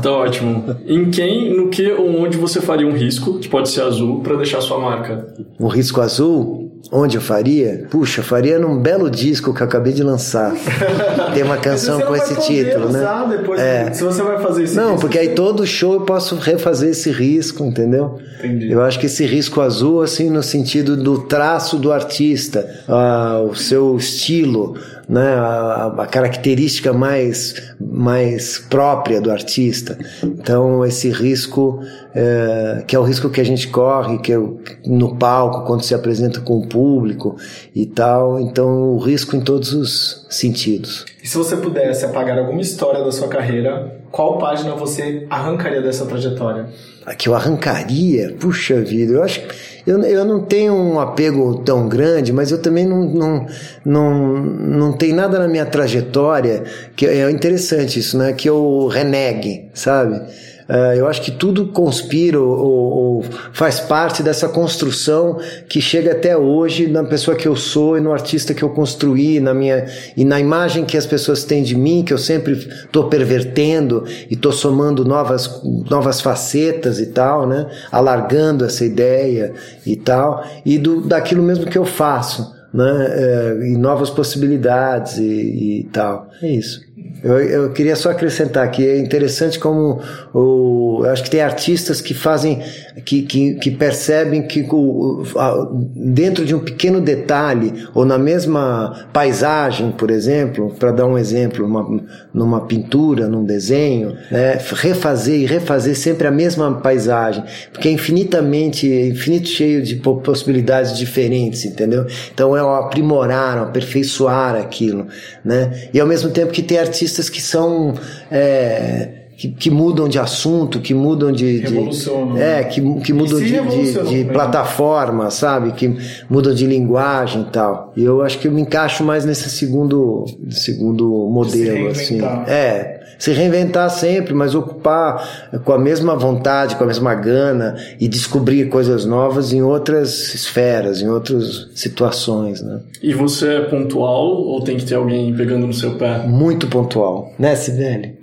Tá 0.00 0.10
ótimo. 0.10 0.76
Em 0.86 1.10
quem, 1.10 1.54
no 1.54 1.68
que 1.68 1.90
ou 1.92 2.20
onde 2.20 2.36
você 2.36 2.60
faria 2.60 2.86
um 2.86 2.92
risco, 2.92 3.38
que 3.38 3.48
pode 3.48 3.68
ser 3.68 3.82
azul, 3.82 4.20
para 4.20 4.36
deixar 4.36 4.60
sua 4.60 4.78
marca? 4.78 5.34
Um 5.58 5.68
risco 5.68 6.00
azul? 6.00 6.68
Onde 6.90 7.16
eu 7.16 7.20
faria? 7.20 7.86
Puxa, 7.90 8.22
faria 8.22 8.58
num 8.58 8.78
belo 8.80 9.10
disco 9.10 9.52
que 9.52 9.60
eu 9.60 9.66
acabei 9.66 9.92
de 9.92 10.02
lançar. 10.02 10.54
Tem 11.34 11.42
uma 11.42 11.58
canção 11.58 12.00
com 12.00 12.14
esse 12.16 12.34
título, 12.36 12.90
né? 12.90 13.00
Depois, 13.28 13.60
é. 13.60 13.92
Se 13.92 14.04
você 14.04 14.22
vai 14.22 14.38
fazer 14.40 14.62
esse 14.62 14.76
Não, 14.76 14.92
risco, 14.92 15.00
porque 15.00 15.18
aí 15.18 15.28
todo 15.30 15.66
show 15.66 15.94
eu 15.94 16.00
posso 16.02 16.36
refazer 16.36 16.90
esse 16.90 17.10
risco, 17.10 17.64
entendeu? 17.64 18.18
Entendi. 18.38 18.70
Eu 18.70 18.82
acho 18.82 18.98
que 18.98 19.06
esse 19.06 19.26
risco 19.26 19.60
azul, 19.60 20.00
assim, 20.00 20.30
no 20.30 20.42
sentido 20.42 20.96
do 20.96 21.18
traço 21.26 21.76
do 21.76 21.92
artista, 21.92 22.66
ah, 22.88 23.42
o 23.46 23.54
seu 23.54 23.96
estilo, 23.96 24.76
né, 25.08 25.34
a, 25.34 25.86
a, 25.98 26.06
característica 26.06 26.92
mais, 26.92 27.54
mais 27.80 28.58
própria 28.58 29.20
do 29.20 29.30
artista. 29.30 29.98
Então, 30.22 30.84
esse 30.84 31.10
risco, 31.10 31.80
é, 32.14 32.84
que 32.86 32.94
é 32.94 32.98
o 32.98 33.02
risco 33.02 33.30
que 33.30 33.40
a 33.40 33.44
gente 33.44 33.68
corre, 33.68 34.18
que 34.18 34.32
é 34.32 34.38
no 34.86 35.16
palco, 35.16 35.64
quando 35.66 35.82
se 35.82 35.94
apresenta 35.94 36.40
com 36.40 36.58
o 36.58 36.68
público 36.68 37.36
e 37.74 37.86
tal. 37.86 38.38
Então, 38.38 38.90
o 38.90 38.98
risco 38.98 39.34
em 39.34 39.40
todos 39.40 39.72
os 39.72 40.26
sentidos. 40.28 41.06
E 41.22 41.26
se 41.26 41.36
você 41.36 41.56
pudesse 41.56 42.04
apagar 42.04 42.38
alguma 42.38 42.60
história 42.60 43.02
da 43.02 43.10
sua 43.10 43.28
carreira, 43.28 43.98
qual 44.10 44.38
página 44.38 44.74
você 44.74 45.26
arrancaria 45.28 45.82
dessa 45.82 46.06
trajetória? 46.06 46.68
A 47.04 47.14
que 47.14 47.28
eu 47.28 47.34
arrancaria? 47.34 48.34
Puxa 48.38 48.80
vida, 48.80 49.14
eu 49.14 49.22
acho 49.22 49.40
que 49.40 49.54
eu, 49.86 50.00
eu 50.02 50.24
não 50.24 50.40
tenho 50.44 50.74
um 50.74 51.00
apego 51.00 51.62
tão 51.64 51.88
grande, 51.88 52.32
mas 52.32 52.50
eu 52.50 52.62
também 52.62 52.86
não, 52.86 53.04
não, 53.04 53.46
não, 53.84 54.36
não 54.36 54.92
tem 54.92 55.12
nada 55.12 55.38
na 55.38 55.48
minha 55.48 55.66
trajetória 55.66 56.62
que 56.94 57.06
é 57.06 57.30
interessante 57.30 57.98
isso, 57.98 58.16
né? 58.16 58.32
Que 58.32 58.48
eu 58.48 58.86
renegue, 58.86 59.70
sabe? 59.74 60.20
Uh, 60.68 60.92
eu 60.94 61.06
acho 61.06 61.22
que 61.22 61.30
tudo 61.30 61.68
conspira 61.68 62.38
ou, 62.38 62.58
ou, 62.58 63.24
faz 63.52 63.80
parte 63.80 64.22
dessa 64.22 64.46
construção 64.50 65.38
que 65.66 65.80
chega 65.80 66.12
até 66.12 66.36
hoje 66.36 66.86
na 66.86 67.02
pessoa 67.04 67.34
que 67.34 67.48
eu 67.48 67.56
sou 67.56 67.96
e 67.96 68.02
no 68.02 68.12
artista 68.12 68.52
que 68.52 68.62
eu 68.62 68.68
construí, 68.68 69.40
na 69.40 69.54
minha 69.54 69.86
e 70.14 70.26
na 70.26 70.38
imagem 70.38 70.84
que 70.84 70.98
as 70.98 71.06
pessoas 71.06 71.42
têm 71.42 71.62
de 71.62 71.74
mim, 71.74 72.04
que 72.04 72.12
eu 72.12 72.18
sempre 72.18 72.52
estou 72.52 73.08
pervertendo 73.08 74.04
e 74.30 74.34
estou 74.34 74.52
somando 74.52 75.06
novas, 75.06 75.62
novas 75.88 76.20
facetas 76.20 77.00
e 77.00 77.06
tal, 77.06 77.46
né? 77.46 77.66
Alargando 77.90 78.66
essa 78.66 78.84
ideia 78.84 79.54
e 79.86 79.96
tal, 79.96 80.44
e 80.66 80.76
do, 80.76 81.00
daquilo 81.00 81.42
mesmo 81.42 81.64
que 81.64 81.78
eu 81.78 81.86
faço, 81.86 82.54
né? 82.74 83.06
É, 83.08 83.58
e 83.68 83.78
novas 83.78 84.10
possibilidades 84.10 85.16
e, 85.16 85.80
e 85.80 85.88
tal. 85.90 86.28
É 86.42 86.46
isso. 86.46 86.87
Eu, 87.22 87.40
eu, 87.40 87.70
queria 87.72 87.96
só 87.96 88.10
acrescentar 88.10 88.70
que 88.70 88.86
é 88.86 88.98
interessante 88.98 89.58
como 89.58 90.00
o, 90.32 91.02
acho 91.06 91.24
que 91.24 91.30
tem 91.30 91.40
artistas 91.40 92.00
que 92.00 92.14
fazem, 92.14 92.62
que, 93.04 93.22
que, 93.22 93.54
que 93.54 93.70
percebem 93.72 94.46
que 94.46 94.66
o, 94.70 95.24
a, 95.36 95.68
dentro 95.96 96.44
de 96.44 96.54
um 96.54 96.60
pequeno 96.60 97.00
detalhe, 97.00 97.72
ou 97.92 98.04
na 98.04 98.18
mesma 98.18 99.08
paisagem, 99.12 99.90
por 99.90 100.10
exemplo, 100.10 100.74
para 100.78 100.92
dar 100.92 101.06
um 101.06 101.18
exemplo, 101.18 101.66
uma, 101.66 102.02
numa 102.32 102.66
pintura, 102.66 103.28
num 103.28 103.44
desenho, 103.44 104.16
né, 104.30 104.58
refazer 104.74 105.40
e 105.40 105.46
refazer 105.46 105.96
sempre 105.96 106.28
a 106.28 106.30
mesma 106.30 106.72
paisagem, 106.80 107.42
porque 107.72 107.88
é 107.88 107.90
infinitamente, 107.90 108.86
infinito 108.86 109.48
cheio 109.48 109.82
de 109.82 109.96
possibilidades 109.96 110.96
diferentes, 110.96 111.64
entendeu? 111.64 112.06
Então 112.32 112.56
é 112.56 112.62
o 112.62 112.68
aprimorar, 112.68 113.58
aperfeiçoar 113.58 114.54
aquilo, 114.54 115.08
né? 115.44 115.88
E 115.92 115.98
ao 115.98 116.06
mesmo 116.06 116.30
tempo 116.30 116.52
que 116.52 116.62
tem 116.62 116.78
artistas 116.78 116.97
artistas 116.98 117.30
que 117.30 117.40
são 117.40 117.94
é, 118.30 119.08
que, 119.36 119.48
que, 119.48 119.70
mudam 119.70 120.08
de 120.08 120.18
assunto, 120.18 120.80
que 120.80 120.92
mudam 120.92 121.30
de, 121.30 121.60
de 121.60 122.40
é, 122.40 122.64
que, 122.64 122.80
que 123.00 123.12
mudam 123.12 123.38
de, 123.38 123.60
de, 123.60 124.02
de 124.02 124.24
plataforma, 124.32 125.30
sabe? 125.30 125.72
Que 125.72 125.96
mudam 126.28 126.52
de 126.52 126.66
linguagem 126.66 127.42
e 127.42 127.44
tal. 127.52 127.92
E 127.96 128.02
eu 128.02 128.22
acho 128.22 128.38
que 128.40 128.48
eu 128.48 128.52
me 128.52 128.62
encaixo 128.62 129.04
mais 129.04 129.24
nesse 129.24 129.48
segundo 129.48 130.24
segundo 130.50 131.06
modelo, 131.30 131.88
assim. 131.88 132.20
É, 132.48 132.97
se 133.18 133.32
reinventar 133.32 133.90
sempre, 133.90 134.32
mas 134.32 134.54
ocupar 134.54 135.50
com 135.64 135.72
a 135.72 135.78
mesma 135.78 136.16
vontade, 136.16 136.76
com 136.76 136.84
a 136.84 136.86
mesma 136.86 137.14
gana 137.14 137.76
e 138.00 138.06
descobrir 138.06 138.68
coisas 138.68 139.04
novas 139.04 139.52
em 139.52 139.60
outras 139.60 140.34
esferas, 140.34 141.02
em 141.02 141.08
outras 141.08 141.68
situações, 141.74 142.62
né? 142.62 142.80
E 143.02 143.12
você 143.12 143.54
é 143.54 143.60
pontual 143.62 144.26
ou 144.26 144.62
tem 144.62 144.76
que 144.76 144.84
ter 144.84 144.94
alguém 144.94 145.34
pegando 145.34 145.66
no 145.66 145.72
seu 145.72 145.96
pé? 145.96 146.18
Muito 146.26 146.68
pontual, 146.68 147.32
né, 147.38 147.56
Sibeli? 147.56 148.18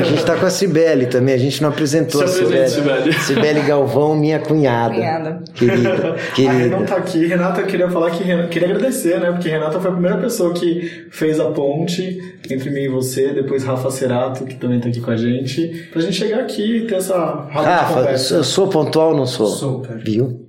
a 0.00 0.04
gente 0.04 0.24
tá 0.24 0.36
com 0.36 0.46
a 0.46 0.50
Sibeli 0.50 1.06
também, 1.06 1.34
a 1.34 1.38
gente 1.38 1.60
não 1.60 1.70
apresentou 1.70 2.26
Se 2.26 2.42
a 2.42 2.68
Sibeli. 2.68 3.12
Sibeli 3.14 3.60
Galvão, 3.62 4.14
minha 4.14 4.38
cunhada. 4.38 4.94
Cunhada. 4.94 5.42
Querida, 5.54 6.16
querida. 6.34 6.52
A 6.52 6.58
Renata 6.58 6.84
tá 6.84 6.96
aqui, 6.96 7.26
Renata 7.26 7.62
queria 7.64 7.90
falar 7.90 8.10
que 8.10 8.24
queria 8.48 8.68
agradecer, 8.68 9.20
né? 9.20 9.32
Porque 9.32 9.48
Renata 9.48 9.80
foi 9.80 9.90
a 9.90 9.94
primeira 9.94 10.18
pessoa 10.18 10.52
que 10.54 11.08
fez 11.10 11.40
a 11.40 11.46
ponte 11.46 12.18
entre 12.50 12.70
mim 12.70 12.82
e 12.82 12.88
você, 12.88 13.32
depois 13.32 13.64
Rafa 13.64 13.90
Cerato, 14.28 14.44
que 14.44 14.56
também 14.56 14.80
tá 14.80 14.88
aqui 14.88 15.00
com 15.00 15.10
a 15.10 15.16
gente, 15.16 15.88
pra 15.92 16.00
gente 16.00 16.14
chegar 16.14 16.40
aqui 16.40 16.78
e 16.78 16.86
ter 16.86 16.96
essa 16.96 17.16
Rafa, 17.50 18.34
eu 18.34 18.44
sou 18.44 18.68
pontual 18.68 19.10
ou 19.10 19.16
não 19.16 19.26
sou? 19.26 19.46
Super. 19.46 19.98
Viu? 19.98 20.47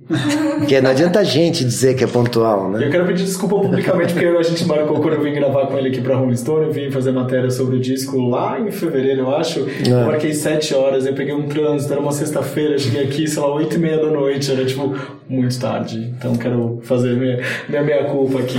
Porque 0.58 0.80
não 0.80 0.90
adianta 0.90 1.20
a 1.20 1.24
gente 1.24 1.64
dizer 1.64 1.94
que 1.94 2.02
é 2.02 2.06
pontual, 2.06 2.68
né? 2.70 2.86
Eu 2.86 2.90
quero 2.90 3.06
pedir 3.06 3.24
desculpa 3.24 3.56
publicamente 3.56 4.12
porque 4.12 4.26
a 4.26 4.42
gente 4.42 4.64
marcou 4.64 5.00
quando 5.00 5.14
eu 5.14 5.22
vim 5.22 5.32
gravar 5.32 5.66
com 5.66 5.78
ele 5.78 5.88
aqui 5.88 6.00
pra 6.00 6.16
Rolling 6.16 6.36
Stone, 6.36 6.66
eu 6.66 6.72
vim 6.72 6.90
fazer 6.90 7.12
matéria 7.12 7.50
sobre 7.50 7.76
o 7.76 7.80
disco 7.80 8.18
lá 8.28 8.58
em 8.60 8.70
fevereiro, 8.70 9.20
eu 9.22 9.34
acho. 9.36 9.60
É. 9.60 9.90
Eu 9.90 10.06
marquei 10.06 10.32
sete 10.34 10.74
horas, 10.74 11.06
eu 11.06 11.14
peguei 11.14 11.34
um 11.34 11.46
trânsito, 11.48 11.92
era 11.92 12.00
uma 12.02 12.12
sexta-feira, 12.12 12.78
cheguei 12.78 13.04
aqui, 13.04 13.28
sei 13.28 13.40
lá, 13.40 13.52
oito 13.54 13.76
e 13.76 13.78
meia 13.78 13.98
da 13.98 14.10
noite, 14.10 14.50
era 14.50 14.64
tipo 14.64 14.94
muito 15.28 15.58
tarde. 15.60 16.12
Então 16.18 16.34
quero 16.34 16.80
fazer 16.82 17.14
minha, 17.16 17.38
minha 17.68 17.82
meia-culpa 17.82 18.40
aqui. 18.40 18.58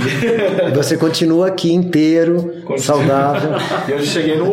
E 0.68 0.70
você 0.74 0.96
continua 0.96 1.48
aqui 1.48 1.72
inteiro, 1.72 2.36
Continua. 2.64 2.78
saudável. 2.78 3.50
E 3.88 3.90
eu 3.92 4.00
cheguei 4.00 4.36
no. 4.38 4.46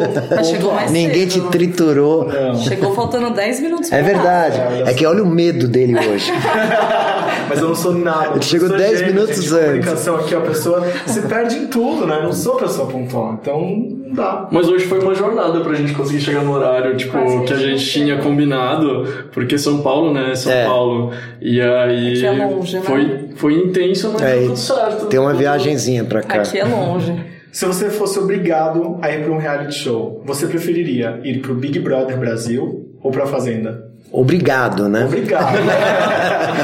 chegou 0.43 0.73
mais 0.73 0.91
Ninguém 0.91 1.29
cedo. 1.29 1.45
te 1.45 1.51
triturou. 1.51 2.27
Não. 2.27 2.55
Chegou 2.55 2.93
faltando 2.93 3.33
10 3.33 3.59
minutos 3.61 3.91
É 3.91 4.01
verdade. 4.01 4.57
É, 4.59 4.91
é 4.91 4.93
que 4.93 5.05
olha 5.05 5.23
o 5.23 5.27
medo 5.27 5.67
dele 5.67 5.95
hoje. 5.97 6.31
Mas 7.49 7.59
eu 7.59 7.67
não 7.67 7.75
sou 7.75 7.93
nada. 7.93 8.31
Ele 8.35 8.41
chegou 8.43 8.69
10 8.69 9.01
minutos 9.07 9.35
gente, 9.35 9.53
antes. 9.53 9.65
comunicação 9.65 10.15
aqui, 10.17 10.35
a 10.35 10.41
pessoa 10.41 10.83
se 11.05 11.21
perde 11.23 11.55
em 11.55 11.67
tudo, 11.67 12.05
né? 12.05 12.17
Eu 12.17 12.23
não 12.23 12.33
sou 12.33 12.55
pessoa 12.57 12.87
pontual. 12.87 13.37
Então, 13.41 13.59
não 13.61 14.13
dá. 14.13 14.47
Mas 14.51 14.67
hoje 14.67 14.85
foi 14.85 14.99
uma 14.99 15.15
jornada 15.15 15.59
pra 15.61 15.73
gente 15.73 15.93
conseguir 15.93 16.21
chegar 16.21 16.43
no 16.43 16.51
horário, 16.53 16.95
tipo, 16.95 17.17
que 17.45 17.53
a 17.53 17.57
gente 17.57 17.85
tinha 17.85 18.17
combinado, 18.17 19.07
porque 19.31 19.57
São 19.57 19.81
Paulo, 19.81 20.13
né? 20.13 20.35
São 20.35 20.51
É. 20.51 20.65
Paulo. 20.65 21.11
E 21.41 21.59
aí. 21.61 22.13
Aqui 22.17 22.25
é 22.25 22.45
longe, 22.45 22.75
né? 22.77 22.81
foi, 22.83 23.29
foi 23.35 23.53
intenso, 23.55 24.11
mas 24.13 24.21
É, 24.21 24.35
deu 24.35 24.45
tudo 24.47 24.57
certo. 24.57 25.05
Tem 25.07 25.19
uma 25.19 25.33
viagenzinha 25.33 26.03
pra 26.03 26.21
cá. 26.21 26.41
Aqui 26.41 26.59
é 26.59 26.65
longe. 26.65 27.13
Se 27.51 27.65
você 27.65 27.89
fosse 27.89 28.19
obrigado 28.19 28.99
a 29.01 29.09
ir 29.11 29.23
para 29.23 29.31
um 29.33 29.37
reality 29.37 29.73
show, 29.73 30.21
você 30.23 30.45
preferiria 30.45 31.19
ir 31.23 31.39
pro 31.39 31.55
Big 31.55 31.79
Brother 31.79 32.15
Brasil 32.19 32.85
ou 33.01 33.09
pra 33.09 33.25
Fazenda? 33.25 33.88
Obrigado, 34.11 34.89
né? 34.89 35.05
Obrigado. 35.05 35.53
né? 35.53 35.73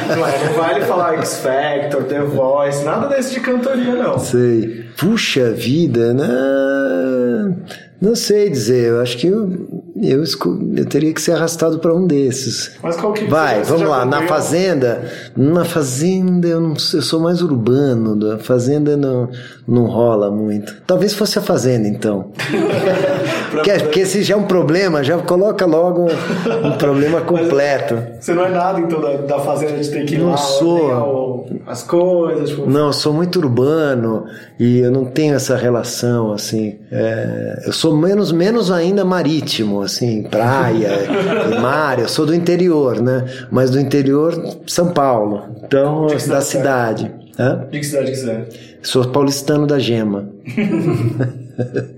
não, 0.16 0.28
é, 0.28 0.46
não 0.46 0.54
vale 0.54 0.82
falar 0.86 1.14
X 1.16 1.40
Factor, 1.40 2.04
The 2.04 2.22
Voice, 2.22 2.84
nada 2.84 3.08
desse 3.08 3.36
de 3.36 3.40
cantoria, 3.40 3.96
não. 3.96 4.18
Sei. 4.18 4.86
Puxa 4.98 5.52
vida, 5.52 6.14
né? 6.14 7.56
Não 8.02 8.16
sei 8.16 8.50
dizer. 8.50 8.90
Eu 8.90 9.02
acho 9.02 9.18
que 9.18 9.28
eu, 9.28 9.85
eu, 10.02 10.24
eu 10.78 10.86
teria 10.86 11.14
que 11.14 11.22
ser 11.22 11.32
arrastado 11.34 11.80
para 11.80 11.94
um 11.94 12.06
desses. 12.06 12.72
Mas 12.84 12.96
qual 12.98 13.14
que 13.14 13.26
Vai, 13.26 13.64
você 13.64 13.72
vamos 13.72 13.88
lá. 13.88 14.06
Na 14.06 14.28
fazenda, 14.28 15.10
na 15.36 15.64
fazenda 15.66 16.48
eu, 16.48 16.60
não, 16.60 16.74
eu 16.74 17.02
sou 17.02 17.20
mais 17.20 17.42
urbano. 17.42 18.16
Na 18.16 18.38
fazenda 18.38 18.98
não, 18.98 19.30
não 19.68 19.86
rola 19.86 20.30
muito. 20.32 20.76
Talvez 20.86 21.14
fosse 21.14 21.40
a 21.40 21.42
fazenda 21.42 21.88
então. 21.88 22.32
porque, 23.52 23.72
porque 23.74 24.06
se 24.06 24.22
já 24.24 24.36
é 24.36 24.38
um 24.38 24.44
problema, 24.44 25.04
já 25.04 25.18
coloca 25.20 25.66
logo 25.66 26.04
um, 26.08 26.68
um 26.68 26.78
problema 26.78 27.22
completo. 27.22 27.98
Você 28.20 28.34
não 28.34 28.46
é 28.46 28.50
nada, 28.50 28.80
então, 28.80 29.00
da, 29.00 29.14
da 29.18 29.40
fazenda 29.40 29.78
de 29.82 29.90
ter 29.90 30.06
que 30.06 30.16
ir 30.16 30.20
Não 30.20 30.32
lá, 30.32 30.38
sou. 30.38 30.74
ordenar 30.82 31.04
o- 31.08 31.46
as 31.68 31.84
coisas, 31.84 32.50
tipo... 32.50 32.70
Não, 32.70 32.88
eu 32.88 32.94
sou 32.94 33.14
muito 33.14 33.40
urbano 33.40 34.26
e 34.60 34.80
eu 34.80 34.92
não 34.92 35.06
tenho 35.06 35.36
essa 35.36 35.56
relação 35.56 36.32
assim. 36.34 36.80
É, 36.92 37.64
eu 37.66 37.74
sou 37.74 37.96
menos 37.96 38.32
menos 38.32 38.70
ainda 38.72 39.06
marítimo, 39.06 39.82
assim, 39.86 40.24
praia 40.24 40.92
e 41.56 41.60
mar. 41.62 42.00
Eu 42.00 42.08
sou 42.08 42.26
do 42.26 42.36
interior, 42.36 43.02
né? 43.02 43.26
Mas 43.50 43.72
do 43.72 43.80
interior 43.80 44.58
São 44.68 44.92
Paulo, 44.92 45.44
então 45.64 46.08
De 46.08 46.16
que 46.16 46.28
da 46.28 46.42
cidade 46.42 46.66
cidade. 46.66 47.12
Hã? 47.38 47.68
De 47.72 47.80
que 47.80 47.86
cidade 47.86 48.12
que 48.12 48.18
você 48.18 48.32
é? 48.32 48.46
Sou 48.82 49.06
paulistano 49.06 49.68
da 49.68 49.80
Gema. 49.80 50.30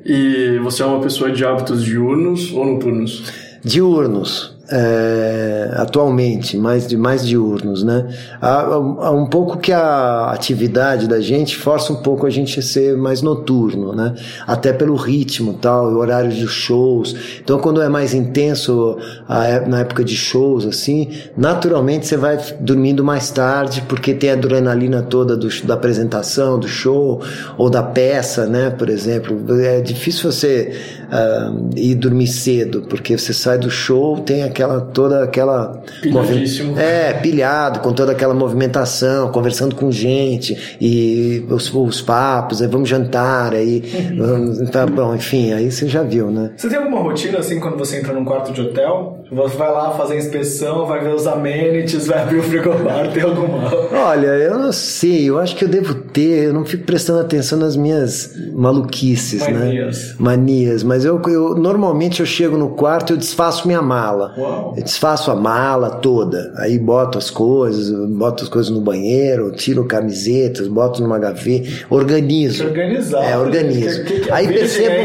E 0.06 0.60
você 0.62 0.84
é 0.84 0.86
uma 0.86 1.02
pessoa 1.02 1.32
de 1.32 1.44
hábitos 1.44 1.84
diurnos 1.84 2.54
ou 2.54 2.64
noturnos? 2.64 3.24
Diurnos, 3.64 4.56
é, 4.70 5.72
atualmente, 5.76 6.58
mais, 6.58 6.88
de, 6.88 6.98
mais 6.98 7.26
diurnos, 7.26 7.84
né? 7.84 8.08
Há, 8.42 8.64
há 8.64 9.12
um 9.12 9.26
pouco 9.26 9.58
que 9.58 9.72
a 9.72 10.32
atividade 10.32 11.08
da 11.08 11.22
gente 11.22 11.56
força 11.56 11.94
um 11.94 11.98
pouco 11.98 12.26
a 12.26 12.30
gente 12.30 12.60
a 12.60 12.62
ser 12.62 12.98
mais 12.98 13.22
noturno, 13.22 13.96
né? 13.96 14.14
Até 14.46 14.74
pelo 14.74 14.96
ritmo 14.96 15.54
tal, 15.54 15.94
o 15.94 15.98
horário 15.98 16.30
dos 16.30 16.52
shows. 16.52 17.16
Então, 17.42 17.60
quando 17.60 17.82
é 17.82 17.88
mais 17.88 18.14
intenso 18.14 18.98
a 19.28 19.46
é- 19.48 19.66
na 19.66 19.80
época 19.80 20.04
de 20.04 20.16
shows, 20.16 20.66
assim, 20.66 21.12
naturalmente 21.36 22.06
você 22.06 22.18
vai 22.18 22.38
dormindo 22.60 23.04
mais 23.04 23.32
tarde, 23.32 23.84
porque 23.88 24.14
tem 24.14 24.32
a 24.32 24.34
adrenalina 24.34 25.02
toda 25.02 25.38
do, 25.38 25.48
da 25.64 25.76
apresentação, 25.76 26.60
do 26.60 26.68
show, 26.68 27.22
ou 27.58 27.70
da 27.70 27.84
peça, 27.84 28.46
né? 28.46 28.70
Por 28.70 28.90
exemplo. 28.90 29.38
É 29.62 29.82
difícil 29.82 30.32
você 30.32 30.76
ah, 31.12 31.52
ir 31.76 31.96
dormir 31.96 32.28
cedo, 32.28 32.82
porque 32.90 33.18
você 33.18 33.34
sai 33.34 33.58
do 33.58 33.70
show, 33.70 34.18
tem 34.20 34.44
aquela 34.44 34.82
toda 34.82 35.24
aquela 35.24 35.82
Pilhadíssimo. 36.02 36.78
é 36.78 37.14
pilhado 37.14 37.80
com 37.80 37.94
toda 37.94 38.12
aquela 38.12 38.34
movimentação, 38.34 39.32
conversando 39.32 39.76
com 39.76 39.92
gente 39.92 40.78
e 40.82 41.46
os, 41.50 41.74
os 41.74 42.02
papos, 42.02 42.62
aí 42.62 42.68
vamos 42.68 42.90
jantar, 42.90 43.54
aí 43.54 43.84
vamos- 44.18 44.70
tá 44.70 44.86
bom, 44.86 45.16
enfim, 45.16 45.54
aí 45.54 45.72
você 45.72 45.88
já 45.88 46.04
viu, 46.04 46.30
né? 46.32 46.52
Você 46.58 46.68
tem 46.70 46.78
alguma 46.78 47.00
rotina, 47.02 47.40
assim, 47.40 47.60
quando 47.60 47.78
você 47.78 47.98
entra 47.98 48.14
num 48.14 48.26
quarto 48.26 48.52
de 48.52 48.62
hotel? 48.62 49.24
Você 49.32 49.58
vai 49.58 49.70
lá 49.72 49.92
fazer 49.92 50.14
a 50.14 50.18
inspeção, 50.18 50.86
vai 50.86 51.04
ver 51.04 51.14
os 51.14 51.28
amenities, 51.28 52.08
vai 52.08 52.22
abrir 52.24 52.38
o 52.40 52.44
frigobar, 52.44 53.12
tem 53.12 53.24
alguma... 53.24 53.70
Olha, 53.92 54.28
eu 54.28 54.58
não 54.58 54.72
sei, 54.72 55.30
eu 55.30 55.38
acho 55.38 55.56
que 55.56 55.66
eu 55.66 55.68
devo 55.68 55.94
ter, 55.96 56.46
eu 56.46 56.54
não 56.54 56.64
fico 56.64 56.84
prestando 56.86 57.20
atenção 57.20 57.58
nas 57.60 57.76
minhas 57.76 58.32
maluquices, 58.54 59.42
Manias. 59.42 60.10
né? 60.10 60.16
Manias, 60.20 60.84
mas 60.84 60.97
eu, 61.06 61.22
eu 61.28 61.56
normalmente 61.56 62.20
eu 62.20 62.26
chego 62.26 62.58
no 62.58 62.70
quarto 62.70 63.12
e 63.12 63.14
eu 63.14 63.18
desfaço 63.18 63.68
minha 63.68 63.82
mala. 63.82 64.34
Uau. 64.38 64.74
Eu 64.78 64.84
desfaço 64.84 65.32
a 65.32 65.36
mala 65.36 65.90
toda, 65.90 66.54
aí 66.58 66.78
boto 66.80 67.18
as 67.18 67.30
coisas, 67.30 67.90
boto 68.10 68.44
as 68.44 68.50
coisas 68.50 68.72
no 68.72 68.82
banheiro, 68.82 69.52
tiro 69.52 69.86
camisetas, 69.86 70.68
boto 70.68 71.02
numa 71.02 71.18
gaveta, 71.20 71.68
organizo. 71.90 72.66
Organizado. 72.66 73.24
É, 73.26 73.38
organizo. 73.38 74.04
Que- 74.08 74.14
que- 74.14 74.20
que 74.22 74.32
aí 74.32 74.48
percebo, 74.48 74.96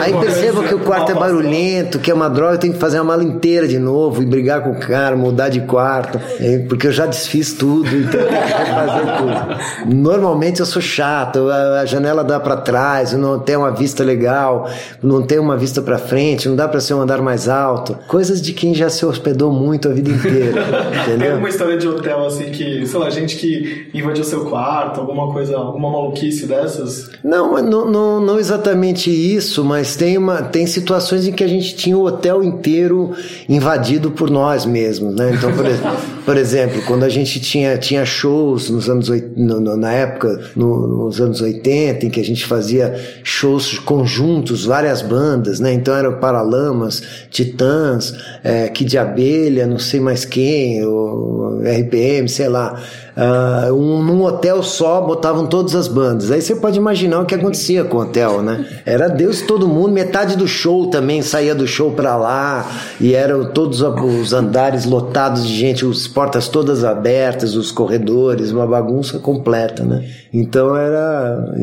aí 0.00 0.12
percebo 0.14 0.62
que 0.64 0.74
o 0.74 0.80
quarto 0.80 1.12
é 1.12 1.14
barulhento, 1.14 1.98
que 1.98 2.10
é 2.10 2.14
uma 2.14 2.28
droga, 2.28 2.54
eu 2.54 2.58
tenho 2.58 2.72
que 2.72 2.78
fazer 2.78 2.98
a 2.98 3.04
mala 3.04 3.22
inteira 3.22 3.66
de 3.68 3.78
novo 3.78 4.22
e 4.22 4.26
brigar 4.26 4.62
com 4.62 4.70
o 4.70 4.78
cara, 4.80 5.16
mudar 5.16 5.48
de 5.48 5.60
quarto, 5.62 6.20
é, 6.40 6.58
porque 6.68 6.86
eu 6.86 6.92
já 6.92 7.06
desfiz 7.06 7.52
tudo, 7.52 7.86
então 7.88 8.20
eu 8.20 8.28
tenho 8.28 8.42
que 8.42 8.52
refazer 8.52 9.16
tudo. 9.18 9.94
Normalmente 9.94 10.60
eu 10.60 10.66
sou 10.66 10.82
chato, 10.82 11.48
a, 11.50 11.84
janela 11.84 12.22
dá 12.24 12.38
pra 12.40 12.56
trás, 12.56 13.12
não 13.12 13.38
tem 13.38 13.56
uma 13.56 13.70
vista 13.70 14.02
legal, 14.04 14.68
não 15.02 15.22
tem 15.22 15.33
uma 15.38 15.56
vista 15.56 15.80
pra 15.82 15.98
frente, 15.98 16.48
não 16.48 16.56
dá 16.56 16.66
pra 16.68 16.80
ser 16.80 16.94
um 16.94 17.00
andar 17.00 17.20
mais 17.22 17.48
alto. 17.48 17.96
Coisas 18.08 18.40
de 18.40 18.52
quem 18.52 18.74
já 18.74 18.88
se 18.88 19.04
hospedou 19.06 19.52
muito 19.52 19.88
a 19.88 19.92
vida 19.92 20.10
inteira, 20.10 20.62
Tem 20.64 21.02
entendeu? 21.14 21.30
alguma 21.32 21.48
história 21.48 21.76
de 21.76 21.86
hotel, 21.88 22.26
assim, 22.26 22.44
que, 22.50 22.86
sei 22.86 22.98
lá, 22.98 23.10
gente 23.10 23.36
que 23.36 23.88
invadiu 23.94 24.24
seu 24.24 24.44
quarto, 24.46 25.00
alguma 25.00 25.32
coisa, 25.32 25.56
alguma 25.56 25.90
maluquice 25.90 26.46
dessas? 26.46 27.10
Não, 27.22 27.60
não, 27.62 27.90
não, 27.90 28.20
não 28.20 28.38
exatamente 28.38 29.10
isso, 29.10 29.64
mas 29.64 29.96
tem, 29.96 30.16
uma, 30.18 30.42
tem 30.42 30.66
situações 30.66 31.26
em 31.26 31.32
que 31.32 31.44
a 31.44 31.48
gente 31.48 31.74
tinha 31.76 31.96
o 31.96 32.04
hotel 32.04 32.42
inteiro 32.42 33.12
invadido 33.48 34.10
por 34.10 34.30
nós 34.30 34.64
mesmos, 34.64 35.14
né? 35.14 35.32
Então, 35.34 35.50
por, 35.52 35.64
por 36.24 36.36
exemplo, 36.36 36.82
quando 36.86 37.04
a 37.04 37.08
gente 37.08 37.40
tinha, 37.40 37.76
tinha 37.78 38.04
shows 38.04 38.70
nos 38.70 38.88
anos, 38.88 39.08
no- 39.36 39.76
na 39.76 39.92
época, 39.92 40.40
no- 40.56 40.86
nos 41.04 41.20
anos 41.20 41.40
80, 41.40 42.06
em 42.06 42.10
que 42.10 42.20
a 42.20 42.24
gente 42.24 42.44
fazia 42.46 42.94
shows 43.22 43.78
conjuntos, 43.78 44.64
várias 44.64 45.02
bandas, 45.02 45.23
né? 45.60 45.72
Então 45.72 45.94
eram 45.94 46.18
Paralamas, 46.18 47.02
Titãs, 47.30 48.14
é, 48.42 48.68
Kid 48.68 48.90
de 48.90 48.98
Abelha, 48.98 49.66
não 49.66 49.78
sei 49.78 50.00
mais 50.00 50.24
quem, 50.24 50.84
o 50.84 51.60
RPM, 51.64 52.28
sei 52.28 52.48
lá. 52.48 52.80
Ah, 53.16 53.68
um, 53.70 54.02
num 54.02 54.24
hotel 54.24 54.60
só 54.62 55.00
botavam 55.00 55.46
todas 55.46 55.74
as 55.76 55.86
bandas. 55.86 56.32
Aí 56.32 56.42
você 56.42 56.56
pode 56.56 56.76
imaginar 56.76 57.20
o 57.20 57.24
que 57.24 57.34
acontecia 57.34 57.84
com 57.84 57.98
o 57.98 58.00
hotel, 58.00 58.42
né? 58.42 58.66
Era 58.84 59.08
Deus 59.08 59.40
todo 59.42 59.68
mundo, 59.68 59.92
metade 59.92 60.36
do 60.36 60.48
show 60.48 60.88
também 60.88 61.22
saía 61.22 61.54
do 61.54 61.66
show 61.66 61.92
pra 61.92 62.16
lá, 62.16 62.68
e 63.00 63.14
eram 63.14 63.52
todos 63.52 63.80
os 63.82 64.32
andares 64.32 64.84
lotados 64.84 65.46
de 65.46 65.54
gente, 65.54 65.86
as 65.86 66.08
portas 66.08 66.48
todas 66.48 66.82
abertas, 66.82 67.54
os 67.54 67.70
corredores, 67.70 68.50
uma 68.50 68.66
bagunça 68.66 69.18
completa, 69.20 69.84
né? 69.84 70.04
Então 70.32 70.76
era. 70.76 71.54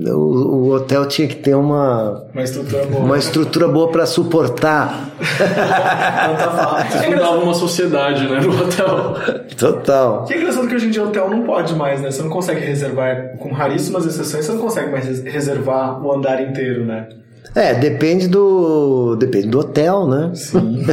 O, 0.00 0.10
o 0.10 0.70
hotel 0.74 1.06
tinha 1.06 1.26
que 1.26 1.34
ter 1.34 1.54
uma, 1.56 2.24
Uma 2.32 2.42
estrutura 2.44 2.84
boa. 2.86 3.04
uma 3.04 3.18
estrutura 3.18 3.66
boa 3.66 3.90
para 3.90 4.06
suportar. 4.06 5.10
É 5.20 7.02
fundava 7.10 7.38
uma 7.38 7.54
sociedade, 7.54 8.28
né, 8.28 8.40
no 8.40 8.60
hotel. 8.62 9.14
Total. 9.58 10.24
que 10.24 10.34
é 10.34 10.38
engraçado 10.38 10.68
que 10.68 10.74
hoje 10.76 10.86
em 10.86 10.90
dia 10.90 11.02
hotel 11.02 11.28
não 11.28 11.42
pode 11.42 11.74
mais, 11.74 12.00
né? 12.00 12.10
Você 12.12 12.22
não 12.22 12.30
consegue 12.30 12.60
reservar, 12.60 13.36
com 13.38 13.50
raríssimas 13.52 14.06
exceções, 14.06 14.44
você 14.46 14.52
não 14.52 14.60
consegue 14.60 14.90
mais 14.92 15.04
res- 15.04 15.24
reservar 15.24 16.00
o 16.04 16.12
andar 16.12 16.40
inteiro, 16.42 16.84
né? 16.84 17.08
É, 17.54 17.74
depende 17.74 18.28
do. 18.28 19.16
Depende 19.16 19.48
do 19.48 19.58
hotel, 19.58 20.06
né? 20.06 20.30
Sim. 20.34 20.84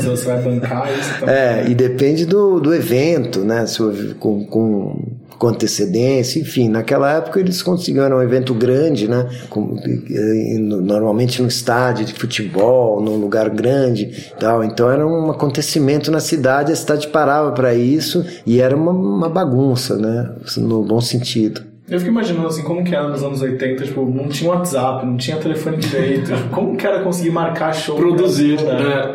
Se 0.00 0.08
você 0.08 0.26
vai 0.26 0.38
bancar 0.42 0.88
isso 0.98 1.14
também. 1.20 1.34
É, 1.34 1.64
e 1.68 1.74
depende 1.74 2.24
do, 2.26 2.58
do 2.58 2.74
evento, 2.74 3.40
né? 3.40 3.64
Se 3.66 3.80
o- 3.82 4.14
com, 4.18 4.44
com, 4.46 4.98
com 5.40 5.48
antecedência, 5.48 6.38
enfim. 6.38 6.68
Naquela 6.68 7.10
época 7.16 7.40
eles 7.40 7.62
conseguiram 7.62 8.18
um 8.18 8.22
evento 8.22 8.52
grande, 8.52 9.08
né? 9.08 9.26
Com- 9.48 9.74
e- 9.86 10.54
e 10.56 10.58
no- 10.58 10.82
normalmente 10.82 11.40
num 11.40 11.48
estádio 11.48 12.04
de 12.04 12.12
futebol, 12.12 13.00
num 13.00 13.16
lugar 13.16 13.48
grande 13.48 14.02
e 14.04 14.38
tal. 14.38 14.62
Então 14.62 14.90
era 14.90 15.04
um 15.06 15.30
acontecimento 15.30 16.10
na 16.10 16.20
cidade, 16.20 16.70
a 16.72 16.76
cidade 16.76 17.08
parava 17.08 17.52
para 17.52 17.74
isso 17.74 18.22
e 18.46 18.60
era 18.60 18.76
uma, 18.76 18.92
uma 18.92 19.28
bagunça, 19.30 19.96
né? 19.96 20.30
No 20.58 20.84
bom 20.84 21.00
sentido. 21.00 21.62
Eu 21.88 21.98
fico 21.98 22.12
imaginando 22.12 22.46
assim, 22.46 22.62
como 22.62 22.84
que 22.84 22.94
era 22.94 23.08
nos 23.08 23.20
anos 23.24 23.42
80, 23.42 23.82
tipo, 23.82 24.04
não 24.04 24.28
tinha 24.28 24.48
WhatsApp, 24.50 25.04
não 25.04 25.16
tinha 25.16 25.38
telefone 25.38 25.78
direito. 25.78 26.32
tipo, 26.32 26.48
como 26.54 26.76
que 26.76 26.86
era 26.86 27.02
conseguir 27.02 27.30
marcar 27.30 27.72
show? 27.72 27.98
no 27.98 28.06
Produzir, 28.14 28.60
né? 28.62 29.14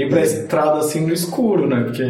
Ir 0.00 0.08
pra 0.08 0.22
estrada 0.22 0.78
assim 0.78 1.00
no 1.06 1.12
escuro, 1.12 1.66
né? 1.66 1.80
Porque. 1.84 2.04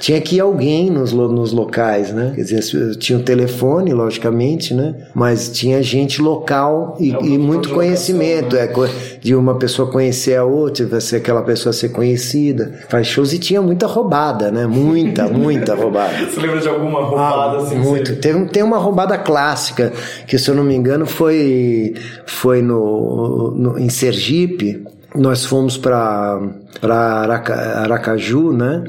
Tinha 0.00 0.20
que 0.20 0.36
ir 0.36 0.40
alguém 0.40 0.90
nos, 0.90 1.12
nos 1.12 1.52
locais, 1.52 2.12
né? 2.12 2.32
Quer 2.34 2.42
dizer, 2.42 2.96
tinha 2.96 3.18
o 3.18 3.22
telefone, 3.22 3.92
logicamente, 3.92 4.72
né? 4.74 4.94
Mas 5.14 5.50
tinha 5.50 5.82
gente 5.82 6.20
local 6.22 6.96
e, 7.00 7.12
É 7.12 7.18
e 7.22 7.38
muito 7.38 7.70
conhecimento. 7.70 8.56
né? 8.56 8.64
É, 8.64 9.18
de 9.20 9.34
uma 9.34 9.56
pessoa 9.56 9.90
conhecer 9.90 10.36
a 10.36 10.44
outra, 10.44 11.00
ser 11.00 11.16
aquela 11.16 11.42
pessoa 11.42 11.72
ser 11.72 11.88
conhecida. 11.90 12.72
Faz 12.88 13.06
shows 13.06 13.32
e 13.32 13.38
tinha 13.38 13.60
muita 13.60 13.86
roubada, 13.86 14.50
né? 14.50 14.66
Muita, 14.66 15.26
muita 15.28 15.74
roubada. 15.74 16.12
Você 16.26 16.40
lembra 16.40 16.60
de 16.60 16.68
alguma 16.68 17.04
roubada 17.04 17.58
assim? 17.58 17.76
Ah, 17.76 17.78
Muito. 17.78 18.10
você- 18.10 18.16
Tem, 18.16 18.46
tem 18.46 18.62
uma 18.62 18.78
roubada 18.78 19.16
clássica, 19.18 19.92
que 20.26 20.38
se 20.38 20.48
eu 20.50 20.54
não 20.54 20.64
me 20.64 20.74
engano 20.74 21.06
foi, 21.06 21.94
foi 22.26 22.62
no, 22.62 23.50
no- 23.56 23.78
em 23.78 23.88
Sergipe. 23.88 24.84
Nós 25.18 25.44
fomos 25.44 25.76
para 25.76 26.40
Aracaju, 26.80 28.52
né? 28.52 28.84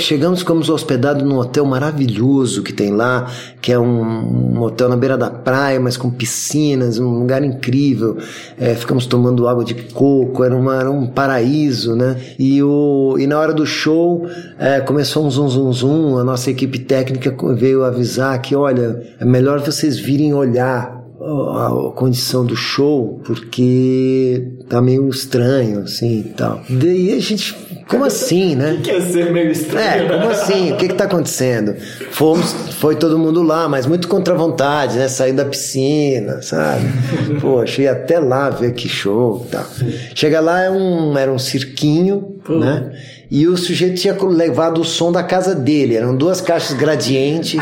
Chegamos, 0.00 0.40
ficamos 0.40 0.68
hospedados 0.68 1.22
num 1.22 1.36
hotel 1.36 1.64
maravilhoso 1.64 2.64
que 2.64 2.72
tem 2.72 2.92
lá, 2.92 3.30
que 3.62 3.70
é 3.70 3.78
um, 3.78 4.56
um 4.56 4.60
hotel 4.60 4.88
na 4.88 4.96
beira 4.96 5.16
da 5.16 5.30
praia, 5.30 5.78
mas 5.78 5.96
com 5.96 6.10
piscinas, 6.10 6.98
um 6.98 7.20
lugar 7.20 7.44
incrível. 7.44 8.18
É, 8.58 8.74
ficamos 8.74 9.06
tomando 9.06 9.46
água 9.46 9.64
de 9.64 9.74
coco, 9.74 10.42
era, 10.42 10.56
uma, 10.56 10.80
era 10.80 10.90
um 10.90 11.06
paraíso, 11.06 11.94
né? 11.94 12.16
E, 12.36 12.60
o, 12.60 13.16
e 13.16 13.28
na 13.28 13.38
hora 13.38 13.54
do 13.54 13.64
show 13.64 14.26
é, 14.58 14.80
começou 14.80 15.24
um 15.24 15.30
zum 15.30 15.48
zum 15.48 15.72
zum, 15.72 16.18
a 16.18 16.24
nossa 16.24 16.50
equipe 16.50 16.80
técnica 16.80 17.32
veio 17.54 17.84
avisar 17.84 18.36
que, 18.42 18.56
olha, 18.56 19.00
é 19.20 19.24
melhor 19.24 19.60
vocês 19.60 19.96
virem 19.96 20.34
olhar 20.34 20.97
a, 21.28 21.88
a 21.88 21.92
condição 21.92 22.44
do 22.44 22.56
show 22.56 23.20
porque 23.24 24.52
tá 24.68 24.80
meio 24.80 25.08
estranho, 25.08 25.80
assim 25.80 26.20
e 26.20 26.24
tal. 26.24 26.62
Daí 26.68 27.14
a 27.14 27.20
gente, 27.20 27.54
como 27.88 28.04
assim, 28.04 28.54
né? 28.54 28.80
Quer 28.84 29.00
ser 29.02 29.32
meio 29.32 29.50
estranho. 29.50 30.04
É, 30.04 30.18
como 30.18 30.30
assim? 30.30 30.72
O 30.72 30.76
que 30.76 30.88
que 30.88 30.94
tá 30.94 31.04
acontecendo? 31.04 31.74
Fomos, 32.10 32.52
foi 32.78 32.96
todo 32.96 33.18
mundo 33.18 33.42
lá, 33.42 33.68
mas 33.68 33.86
muito 33.86 34.08
contra 34.08 34.34
a 34.34 34.36
vontade, 34.36 34.98
né? 34.98 35.08
Sair 35.08 35.32
da 35.32 35.44
piscina, 35.44 36.42
sabe? 36.42 36.84
Poxa, 37.40 37.82
ia 37.82 37.92
até 37.92 38.18
lá 38.18 38.50
ver 38.50 38.72
que 38.72 38.88
show 38.88 39.44
e 39.46 39.50
tal. 39.50 39.66
Chega 40.14 40.40
lá, 40.40 40.62
é 40.62 40.70
um, 40.70 41.16
era 41.16 41.32
um 41.32 41.38
cirquinho, 41.38 42.40
né? 42.48 42.92
E 43.30 43.46
o 43.46 43.56
sujeito 43.58 44.00
tinha 44.00 44.16
levado 44.22 44.80
o 44.80 44.84
som 44.84 45.12
da 45.12 45.22
casa 45.22 45.54
dele. 45.54 45.96
Eram 45.96 46.16
duas 46.16 46.40
caixas 46.40 46.74
gradiente, 46.74 47.58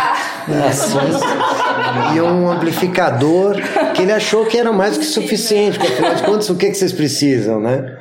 assim, 0.69 0.97
e 2.15 2.21
um 2.21 2.51
amplificador 2.51 3.57
que 3.95 4.03
ele 4.03 4.13
achou 4.13 4.47
que 4.47 4.57
era 4.57 4.73
mais 4.73 4.95
do 4.95 5.01
que 5.01 5.07
suficiente. 5.07 5.79
Porque 5.79 5.93
afinal 5.93 6.15
de 6.15 6.23
contas, 6.23 6.51
o 6.51 6.55
que, 6.55 6.69
que 6.71 6.75
vocês 6.75 6.93
precisam, 6.93 7.61
né? 7.61 7.97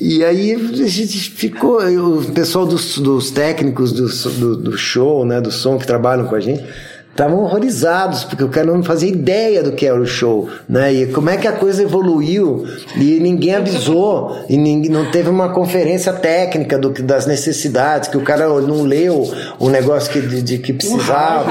E 0.00 0.24
aí 0.24 0.54
a 0.54 0.86
gente 0.86 1.30
ficou, 1.30 1.78
o 1.80 2.24
pessoal 2.32 2.64
dos, 2.64 2.98
dos 2.98 3.30
técnicos 3.30 3.92
do, 3.92 4.08
do, 4.30 4.56
do 4.56 4.78
show, 4.78 5.26
né, 5.26 5.40
do 5.40 5.50
som 5.50 5.76
que 5.78 5.86
trabalham 5.86 6.26
com 6.26 6.34
a 6.34 6.40
gente, 6.40 6.64
estavam 7.18 7.42
horrorizados, 7.42 8.22
porque 8.22 8.44
o 8.44 8.48
cara 8.48 8.66
não 8.66 8.82
fazia 8.84 9.08
ideia 9.08 9.60
do 9.60 9.72
que 9.72 9.84
era 9.84 10.00
o 10.00 10.06
show, 10.06 10.48
né? 10.68 10.92
E 10.92 11.06
como 11.08 11.28
é 11.28 11.36
que 11.36 11.48
a 11.48 11.52
coisa 11.52 11.82
evoluiu 11.82 12.64
e 12.96 13.18
ninguém 13.18 13.56
avisou, 13.56 14.36
e 14.48 14.56
ninguém, 14.56 14.88
não 14.88 15.10
teve 15.10 15.28
uma 15.28 15.48
conferência 15.48 16.12
técnica 16.12 16.78
do, 16.78 16.90
das 17.02 17.26
necessidades, 17.26 18.08
que 18.08 18.16
o 18.16 18.20
cara 18.20 18.48
não 18.60 18.82
leu 18.82 19.28
o 19.58 19.68
negócio 19.68 20.12
que, 20.12 20.20
de, 20.20 20.42
de 20.42 20.58
que 20.58 20.72
precisava. 20.72 21.50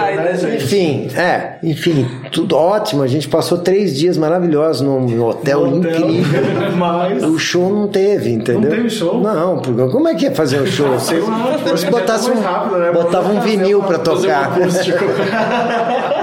enfim, 0.56 1.10
é, 1.18 1.58
enfim, 1.62 2.08
tudo 2.32 2.56
ótimo. 2.56 3.04
A 3.04 3.08
gente 3.08 3.28
passou 3.28 3.58
três 3.60 3.96
dias 3.96 4.18
maravilhosos 4.18 4.82
num 4.82 5.24
hotel, 5.26 5.66
No 5.68 5.78
hotel, 5.80 6.10
incrível. 6.10 6.72
mas- 6.78 7.24
O 7.24 7.38
show 7.38 7.70
não 7.74 7.88
teve, 7.88 8.32
entendeu? 8.32 8.70
teve 8.72 8.90
show? 8.90 9.20
Não, 9.22 9.60
porque 9.60 9.88
como 9.92 10.08
é 10.08 10.16
que 10.16 10.26
ia 10.26 10.32
fazer 10.34 10.62
o 10.62 10.68
show? 10.68 11.00
sei 11.00 11.20
lá, 11.20 11.58
Se 11.76 11.86
botasse 11.90 12.30
um, 12.30 12.40
rápido, 12.40 12.78
né? 12.78 12.92
botava 12.92 13.30
um 13.32 13.40
vinil 13.42 13.80
um 13.80 13.84
tocar. 14.00 14.58
acústico. 14.58 15.04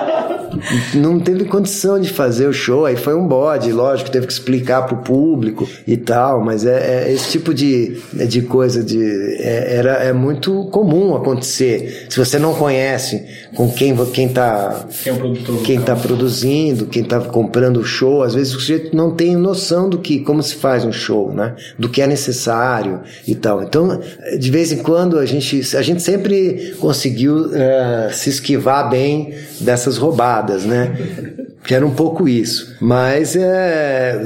Não 0.94 1.18
teve 1.20 1.44
condição 1.44 2.00
de 2.00 2.08
fazer 2.08 2.46
o 2.46 2.52
show, 2.52 2.86
aí 2.86 2.96
foi 2.96 3.14
um 3.14 3.26
bode, 3.26 3.72
lógico, 3.72 4.10
teve 4.10 4.26
que 4.26 4.32
explicar 4.32 4.82
pro 4.82 4.98
público 4.98 5.68
e 5.86 5.96
tal, 5.96 6.42
mas 6.42 6.64
é, 6.64 7.06
é 7.06 7.12
esse 7.12 7.30
tipo 7.30 7.52
de, 7.52 8.00
de 8.28 8.42
coisa 8.42 8.82
de, 8.82 9.00
é, 9.38 9.76
era, 9.76 9.92
é 9.94 10.12
muito 10.12 10.64
comum 10.70 11.14
acontecer. 11.14 12.06
Se 12.08 12.18
você 12.18 12.38
não 12.38 12.54
conhece 12.54 13.24
com 13.54 13.70
quem, 13.70 13.94
quem 14.06 14.28
tá 14.28 14.86
Quem 15.02 15.12
é 15.12 15.16
produtor? 15.16 15.62
quem 15.62 15.78
está 15.80 15.96
produzindo, 15.96 16.86
quem 16.86 17.02
está 17.02 17.20
comprando 17.20 17.78
o 17.78 17.84
show, 17.84 18.22
às 18.22 18.34
vezes 18.34 18.54
o 18.54 18.60
sujeito 18.60 18.96
não 18.96 19.10
tem 19.10 19.36
noção 19.36 19.88
do 19.88 19.98
que, 19.98 20.20
como 20.20 20.42
se 20.42 20.54
faz 20.54 20.84
um 20.84 20.92
show, 20.92 21.32
né? 21.32 21.54
Do 21.78 21.88
que 21.88 22.00
é 22.00 22.06
necessário 22.06 23.00
e 23.26 23.34
tal. 23.34 23.62
Então, 23.62 24.00
de 24.38 24.50
vez 24.50 24.72
em 24.72 24.78
quando 24.78 25.18
a 25.18 25.26
gente, 25.26 25.76
a 25.76 25.82
gente 25.82 26.02
sempre 26.02 26.74
conseguiu 26.78 27.54
eh, 27.54 28.10
se 28.12 28.30
esquivar 28.30 28.88
bem 28.88 29.34
dessas 29.60 29.96
roubadas, 29.96 30.53
né? 30.62 31.33
Que 31.64 31.74
era 31.74 31.86
um 31.86 31.94
pouco 31.94 32.28
isso. 32.28 32.76
Mas 32.78 33.34
é 33.34 34.20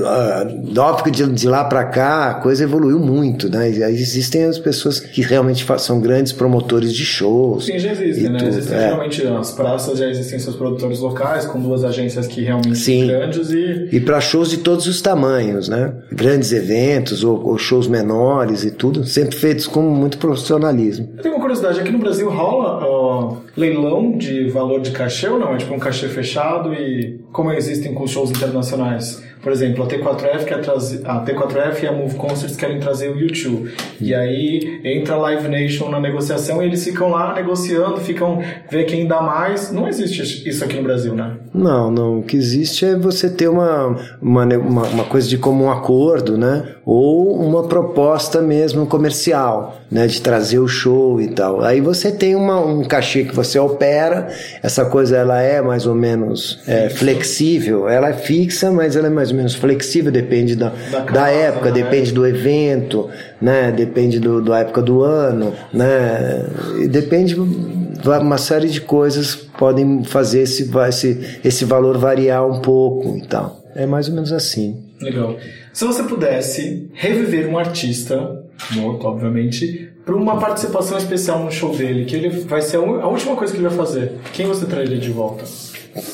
óbvio 0.77 1.05
que 1.05 1.11
de, 1.11 1.25
de 1.33 1.49
lá 1.49 1.65
para 1.65 1.85
cá 1.85 2.31
a 2.31 2.35
coisa 2.35 2.65
evoluiu 2.65 2.99
muito, 2.99 3.49
né? 3.49 3.67
Aí 3.67 3.95
existem 3.95 4.45
as 4.45 4.59
pessoas 4.59 4.99
que 4.99 5.23
realmente 5.23 5.65
são 5.79 6.01
grandes 6.01 6.33
promotores 6.33 6.93
de 6.93 7.05
shows. 7.05 7.67
Sim, 7.67 7.79
já 7.79 7.93
existem, 7.93 8.31
né? 8.31 8.39
tudo, 8.39 8.49
Existem 8.49 8.77
é. 8.79 8.87
realmente 8.87 9.27
as 9.27 9.53
praças, 9.53 9.99
já 9.99 10.09
existem 10.09 10.39
seus 10.39 10.57
produtores 10.57 10.99
locais, 10.99 11.47
com 11.47 11.61
duas 11.61 11.85
agências 11.85 12.27
que 12.27 12.43
realmente 12.43 12.77
Sim. 12.77 13.07
são 13.07 13.19
grandes 13.19 13.51
e 13.51 13.89
E 13.93 14.01
para 14.01 14.21
shows 14.21 14.51
de 14.51 14.59
todos 14.59 14.87
os 14.87 15.01
tamanhos, 15.01 15.69
né? 15.69 15.93
Grandes 16.11 16.53
eventos 16.53 17.23
ou, 17.23 17.47
ou 17.47 17.57
shows 17.57 17.87
menores 17.87 18.65
e 18.65 18.71
tudo, 18.73 19.05
sempre 19.05 19.37
feitos 19.37 19.67
com 19.67 19.83
muito 19.83 20.19
profissionalismo. 20.19 21.09
Eu 21.17 21.23
tenho 21.23 21.35
uma 21.35 21.41
curiosidade, 21.41 21.81
aqui 21.81 21.93
no 21.93 21.99
Brasil 21.99 22.29
rola 22.29 22.85
ó, 22.85 23.37
leilão 23.57 24.17
de 24.17 24.49
valor 24.51 24.81
de 24.81 24.91
cachê 24.91 25.29
ou 25.29 25.39
não? 25.39 25.55
É 25.55 25.59
tipo 25.59 25.75
um 25.75 25.79
cachê 25.79 26.09
fechado 26.09 26.73
e 26.73 27.21
como 27.33 27.53
existem 27.53 27.95
com 27.95 28.07
shows 28.07 28.31
internacionais? 28.31 29.23
Por 29.43 29.53
exemplo, 29.53 29.85
a 29.85 29.87
T4F 29.87 30.45
quer 30.45 30.61
trazer, 30.61 31.01
a 31.05 31.25
T4F 31.25 31.83
e 31.83 31.87
a 31.87 31.93
Move 31.93 32.17
Concerts 32.17 32.57
querem 32.57 32.81
trazer 32.81 33.11
o 33.11 33.19
YouTube. 33.19 33.73
E 34.01 34.15
aí 34.15 34.81
entra 34.85 35.15
a 35.15 35.19
Live 35.19 35.49
Nation 35.49 35.89
na 35.89 36.01
negociação 36.01 36.63
e 36.63 36.67
eles 36.67 36.85
ficam 36.85 37.11
lá 37.11 37.35
negociando, 37.35 37.99
ficam 37.99 38.43
ver 38.71 38.85
quem 38.85 39.07
dá 39.07 39.21
mais. 39.21 39.71
Não 39.73 39.89
existe 39.89 40.49
isso 40.49 40.65
aqui 40.65 40.77
no 40.77 40.83
Brasil, 40.83 41.15
né? 41.15 41.37
Não, 41.55 41.91
não. 41.91 42.19
O 42.19 42.23
que 42.23 42.37
existe 42.37 42.85
é 42.85 42.97
você 42.97 43.29
ter 43.31 43.49
uma, 43.49 43.97
uma, 44.21 44.45
uma, 44.45 44.83
uma 44.87 45.05
coisa 45.05 45.29
de 45.29 45.39
comum 45.39 45.71
acordo, 45.71 46.37
né? 46.37 46.75
Ou 46.85 47.41
uma 47.41 47.65
proposta 47.65 48.41
mesmo 48.41 48.87
comercial, 48.87 49.81
né? 49.91 50.07
De 50.07 50.21
trazer 50.21 50.59
o 50.59 50.69
show 50.69 51.21
e 51.21 51.29
tal. 51.29 51.63
Aí 51.63 51.81
você 51.81 52.11
tem 52.11 52.35
uma, 52.35 52.61
um 52.61 52.83
cachê 52.85 53.25
que 53.25 53.35
você 53.35 53.59
opera, 53.59 54.29
essa 54.63 54.85
coisa 54.85 55.17
ela 55.17 55.41
é 55.41 55.61
mais 55.61 55.87
ou 55.87 55.95
menos 55.95 56.61
é, 56.67 56.89
flexível, 56.89 57.89
ela 57.89 58.09
é 58.09 58.13
fixa, 58.13 58.71
mas 58.71 58.97
ela 58.97 59.07
é 59.07 59.11
mais 59.11 59.28
ou 59.31 59.37
menos 59.37 59.55
flexível, 59.55 60.11
depende 60.11 60.57
da, 60.57 60.73
Da 60.91 61.01
da, 61.01 61.05
casa, 61.05 61.31
época, 61.31 61.67
né? 61.67 61.83
depende 61.83 62.13
do 62.13 62.27
evento, 62.27 63.09
né? 63.41 63.73
Depende 63.73 64.19
do, 64.19 64.43
da 64.43 64.59
época 64.61 64.83
do 64.83 65.03
ano, 65.03 65.53
né? 65.73 66.45
E 66.81 66.89
depende 66.89 67.37
uma 67.37 68.39
série 68.39 68.69
de 68.69 68.81
coisas 68.81 69.35
podem 69.35 70.05
fazer 70.05 70.43
esse, 70.43 70.71
esse, 70.89 71.41
esse 71.45 71.65
valor 71.65 71.99
variar 71.99 72.47
um 72.47 72.61
pouco 72.61 73.17
e 73.19 73.27
tal. 73.27 73.61
É 73.75 73.87
mais 73.87 74.09
ou 74.09 74.15
menos 74.15 74.33
assim. 74.33 74.85
Legal. 75.01 75.37
Se 75.73 75.85
você 75.85 76.03
pudesse 76.03 76.89
reviver 76.95 77.49
um 77.49 77.59
artista, 77.59 78.43
morto, 78.73 79.07
obviamente, 79.07 79.91
para 80.05 80.17
uma 80.17 80.39
participação 80.39 80.97
especial 80.99 81.45
no 81.45 81.53
show 81.53 81.77
dele, 81.77 82.05
que 82.05 82.17
ele 82.17 82.31
vai 82.31 82.63
ser 82.63 82.79
a 82.79 83.07
última 83.07 83.37
coisa 83.37 83.53
que 83.53 83.61
ele 83.61 83.69
vai 83.69 83.77
fazer, 83.77 84.13
quem 84.33 84.47
você 84.47 84.65
traria 84.67 84.99
de 84.99 85.11
volta? 85.11 85.45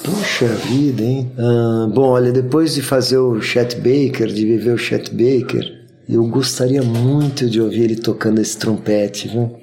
Puxa 0.03 0.47
vida, 0.47 1.03
hein? 1.03 1.31
Ah, 1.39 1.89
bom, 1.93 2.09
olha, 2.09 2.33
depois 2.33 2.75
de 2.75 2.83
fazer 2.83 3.19
o 3.19 3.41
Chet 3.41 3.77
Baker, 3.77 4.27
de 4.29 4.45
viver 4.45 4.73
o 4.73 4.79
Chet 4.79 5.11
Baker, 5.11 5.85
eu 6.09 6.27
gostaria 6.27 6.83
muito 6.83 7.49
de 7.49 7.61
ouvir 7.61 7.85
ele 7.85 7.97
tocando 7.97 8.41
esse 8.41 8.59
trompete, 8.59 9.29
viu? 9.29 9.57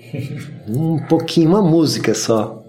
Um 0.67 0.99
pouquinho, 1.07 1.49
uma 1.49 1.61
música 1.61 2.13
só. 2.13 2.60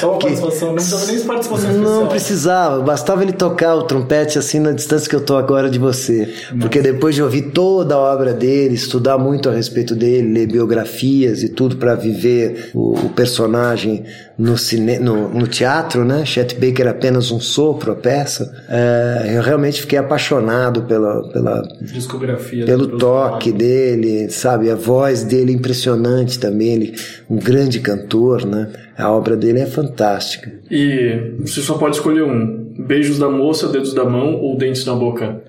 Só 0.00 0.10
uma 0.10 0.18
participação, 0.18 0.68
não 0.68 0.74
precisava 0.74 1.06
nem 1.06 1.16
de 1.16 1.24
participação 1.24 1.70
especial. 1.70 2.00
Não 2.00 2.06
precisava, 2.08 2.82
bastava 2.82 3.22
ele 3.22 3.32
tocar 3.32 3.74
o 3.74 3.82
trompete 3.82 4.38
assim 4.38 4.58
na 4.58 4.72
distância 4.72 5.08
que 5.08 5.14
eu 5.14 5.20
tô 5.20 5.36
agora 5.36 5.68
de 5.68 5.78
você. 5.78 6.32
Porque 6.60 6.80
depois 6.80 7.14
de 7.14 7.22
ouvir 7.22 7.50
toda 7.50 7.94
a 7.94 7.98
obra 7.98 8.32
dele, 8.32 8.74
estudar 8.74 9.18
muito 9.18 9.48
a 9.48 9.52
respeito 9.52 9.94
dele, 9.94 10.32
ler 10.32 10.46
biografias 10.46 11.42
e 11.42 11.48
tudo 11.48 11.76
para 11.76 11.94
viver 11.94 12.70
o, 12.74 12.94
o 12.94 13.08
personagem 13.10 14.04
no, 14.40 14.56
cine, 14.56 14.98
no, 14.98 15.28
no 15.28 15.46
teatro, 15.46 16.04
né? 16.04 16.24
Chet 16.24 16.54
Baker 16.54 16.86
é 16.86 16.90
apenas 16.90 17.30
um 17.30 17.38
sopro, 17.38 17.92
a 17.92 17.96
peça. 17.96 18.50
É, 18.68 19.32
eu 19.36 19.42
realmente 19.42 19.82
fiquei 19.82 19.98
apaixonado 19.98 20.82
pela, 20.82 21.28
pela, 21.30 21.62
Discografia. 21.80 22.64
pelo 22.64 22.98
toque 22.98 23.52
dele, 23.52 24.30
sabe? 24.30 24.70
A 24.70 24.74
voz 24.74 25.22
dele 25.22 25.52
é 25.52 25.54
impressionante 25.54 26.38
também, 26.38 26.72
ele 26.74 26.94
um 27.30 27.36
grande 27.36 27.78
cantor, 27.80 28.44
né? 28.44 28.68
A 28.98 29.10
obra 29.10 29.36
dele 29.36 29.60
é 29.60 29.66
fantástica. 29.66 30.50
E 30.70 31.34
você 31.40 31.60
só 31.60 31.74
pode 31.78 31.96
escolher 31.96 32.22
um. 32.24 32.58
Beijos 32.78 33.18
da 33.18 33.28
moça, 33.28 33.68
dedos 33.68 33.92
da 33.92 34.04
mão 34.06 34.36
ou 34.36 34.56
dentes 34.56 34.86
na 34.86 34.94
boca. 34.94 35.42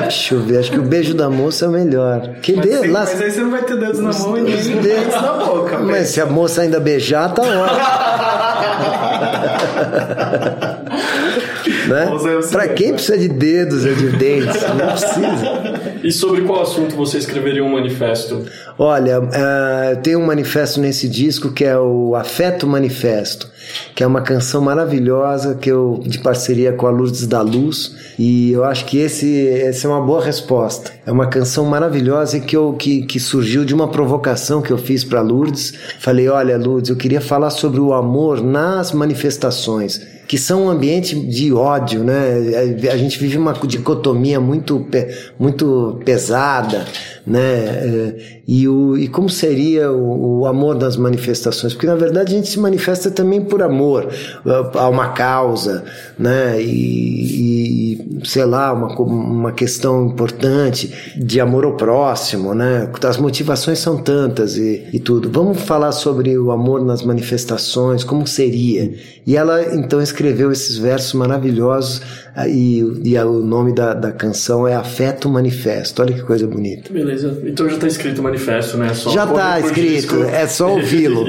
Deixa 0.00 0.34
eu 0.34 0.40
ver, 0.40 0.58
acho 0.58 0.70
que 0.70 0.78
o 0.78 0.82
beijo 0.82 1.12
da 1.14 1.28
moça 1.28 1.66
é 1.66 1.68
o 1.68 1.70
melhor. 1.72 2.36
Que 2.40 2.54
Mas, 2.56 2.66
de- 2.66 2.88
lá- 2.88 3.00
mas 3.00 3.20
aí 3.20 3.30
você 3.30 3.40
não 3.42 3.50
vai 3.50 3.62
ter 3.62 3.76
dedos 3.78 3.98
na 4.00 4.10
mão 4.12 4.38
e 4.38 4.40
nem 4.42 4.54
os 4.54 4.66
dedos 4.68 5.14
na 5.14 5.32
boca. 5.44 5.78
Mas 5.80 6.08
se 6.08 6.20
a 6.20 6.26
moça 6.26 6.62
ainda 6.62 6.80
beijar, 6.80 7.32
tá 7.34 7.42
ótimo. 7.42 7.84
né? 11.88 12.10
Pra 12.50 12.68
quem 12.68 12.92
precisa 12.92 13.18
de 13.18 13.28
dedos 13.28 13.84
ou 13.84 13.94
de 13.94 14.08
dentes? 14.10 14.62
Não 14.62 14.86
precisa. 14.88 15.84
E 16.04 16.12
sobre 16.12 16.42
qual 16.42 16.62
assunto 16.62 16.94
você 16.94 17.16
escreveria 17.16 17.64
um 17.64 17.72
manifesto? 17.72 18.44
Olha, 18.78 19.22
eu 19.90 19.96
tenho 20.02 20.18
um 20.18 20.26
manifesto 20.26 20.78
nesse 20.80 21.08
disco 21.08 21.50
que 21.50 21.64
é 21.64 21.78
o 21.78 22.14
Afeto 22.14 22.66
Manifesto, 22.66 23.48
que 23.94 24.02
é 24.02 24.06
uma 24.06 24.20
canção 24.20 24.60
maravilhosa 24.60 25.54
que 25.54 25.70
eu 25.70 26.02
de 26.04 26.18
parceria 26.18 26.72
com 26.72 26.86
a 26.86 26.90
Lourdes 26.90 27.26
da 27.26 27.40
Luz 27.40 27.96
e 28.18 28.52
eu 28.52 28.64
acho 28.64 28.84
que 28.84 28.98
esse 28.98 29.48
essa 29.48 29.86
é 29.86 29.90
uma 29.90 30.00
boa 30.00 30.22
resposta. 30.22 30.92
É 31.06 31.12
uma 31.12 31.26
canção 31.26 31.64
maravilhosa 31.64 32.38
que 32.38 32.56
eu 32.56 32.74
que, 32.74 33.02
que 33.06 33.18
surgiu 33.18 33.64
de 33.64 33.74
uma 33.74 33.88
provocação 33.88 34.60
que 34.60 34.70
eu 34.70 34.78
fiz 34.78 35.04
para 35.04 35.22
Lourdes. 35.22 35.72
Falei, 36.00 36.28
olha 36.28 36.58
Lourdes, 36.58 36.90
eu 36.90 36.96
queria 36.96 37.20
falar 37.20 37.50
sobre 37.50 37.80
o 37.80 37.94
amor 37.94 38.42
nas 38.42 38.92
manifestações. 38.92 40.13
Que 40.26 40.38
são 40.38 40.66
um 40.66 40.70
ambiente 40.70 41.14
de 41.14 41.52
ódio, 41.52 42.02
né? 42.02 42.16
A 42.92 42.96
gente 42.96 43.18
vive 43.18 43.36
uma 43.36 43.52
dicotomia 43.52 44.40
muito, 44.40 44.86
muito 45.38 46.00
pesada, 46.04 46.84
né? 47.26 47.40
É, 47.40 48.34
E, 48.46 48.68
o, 48.68 48.96
e 48.98 49.08
como 49.08 49.30
seria 49.30 49.90
o, 49.90 50.40
o 50.40 50.46
amor 50.46 50.74
das 50.76 50.98
manifestações? 50.98 51.72
Porque 51.72 51.86
na 51.86 51.94
verdade 51.94 52.34
a 52.34 52.36
gente 52.36 52.48
se 52.48 52.58
manifesta 52.58 53.10
também 53.10 53.40
por 53.40 53.62
amor 53.62 54.08
a 54.44 54.84
a 54.84 54.88
uma 54.88 55.08
causa, 55.12 55.84
né? 56.18 56.60
E, 56.60 58.20
e, 58.20 58.26
sei 58.26 58.44
lá, 58.44 58.72
uma, 58.72 58.88
uma 59.00 59.52
questão 59.52 60.06
importante 60.06 60.92
de 61.16 61.40
amor 61.40 61.64
ao 61.64 61.74
próximo, 61.76 62.54
né? 62.54 62.90
As 63.02 63.16
motivações 63.16 63.78
são 63.78 63.96
tantas 63.96 64.56
e, 64.56 64.84
e 64.92 64.98
tudo. 64.98 65.30
Vamos 65.30 65.62
falar 65.62 65.92
sobre 65.92 66.36
o 66.36 66.50
amor 66.50 66.84
nas 66.84 67.02
manifestações, 67.02 68.04
como 68.04 68.26
seria? 68.26 68.92
E 69.26 69.36
ela 69.36 69.74
então 69.74 70.00
escreveu 70.14 70.52
esses 70.52 70.78
versos 70.78 71.12
maravilhosos 71.14 72.00
ah, 72.34 72.48
e, 72.48 72.78
e 73.04 73.18
o 73.18 73.40
nome 73.40 73.74
da, 73.74 73.94
da 73.94 74.12
canção 74.12 74.66
é 74.66 74.74
Afeto 74.74 75.28
Manifesto. 75.28 76.02
Olha 76.02 76.14
que 76.14 76.22
coisa 76.22 76.46
bonita. 76.46 76.92
Beleza. 76.92 77.40
Então 77.44 77.68
já 77.68 77.76
tá 77.76 77.86
escrito 77.86 78.20
o 78.20 78.22
manifesto, 78.22 78.76
né? 78.76 78.88
É 78.88 78.94
Só 78.94 79.10
Já 79.10 79.26
tá 79.26 79.56
pro 79.58 79.66
escrito, 79.66 79.92
disco 79.92 80.24
é 80.24 80.46
só 80.46 80.72
ouvi-lo. 80.72 81.24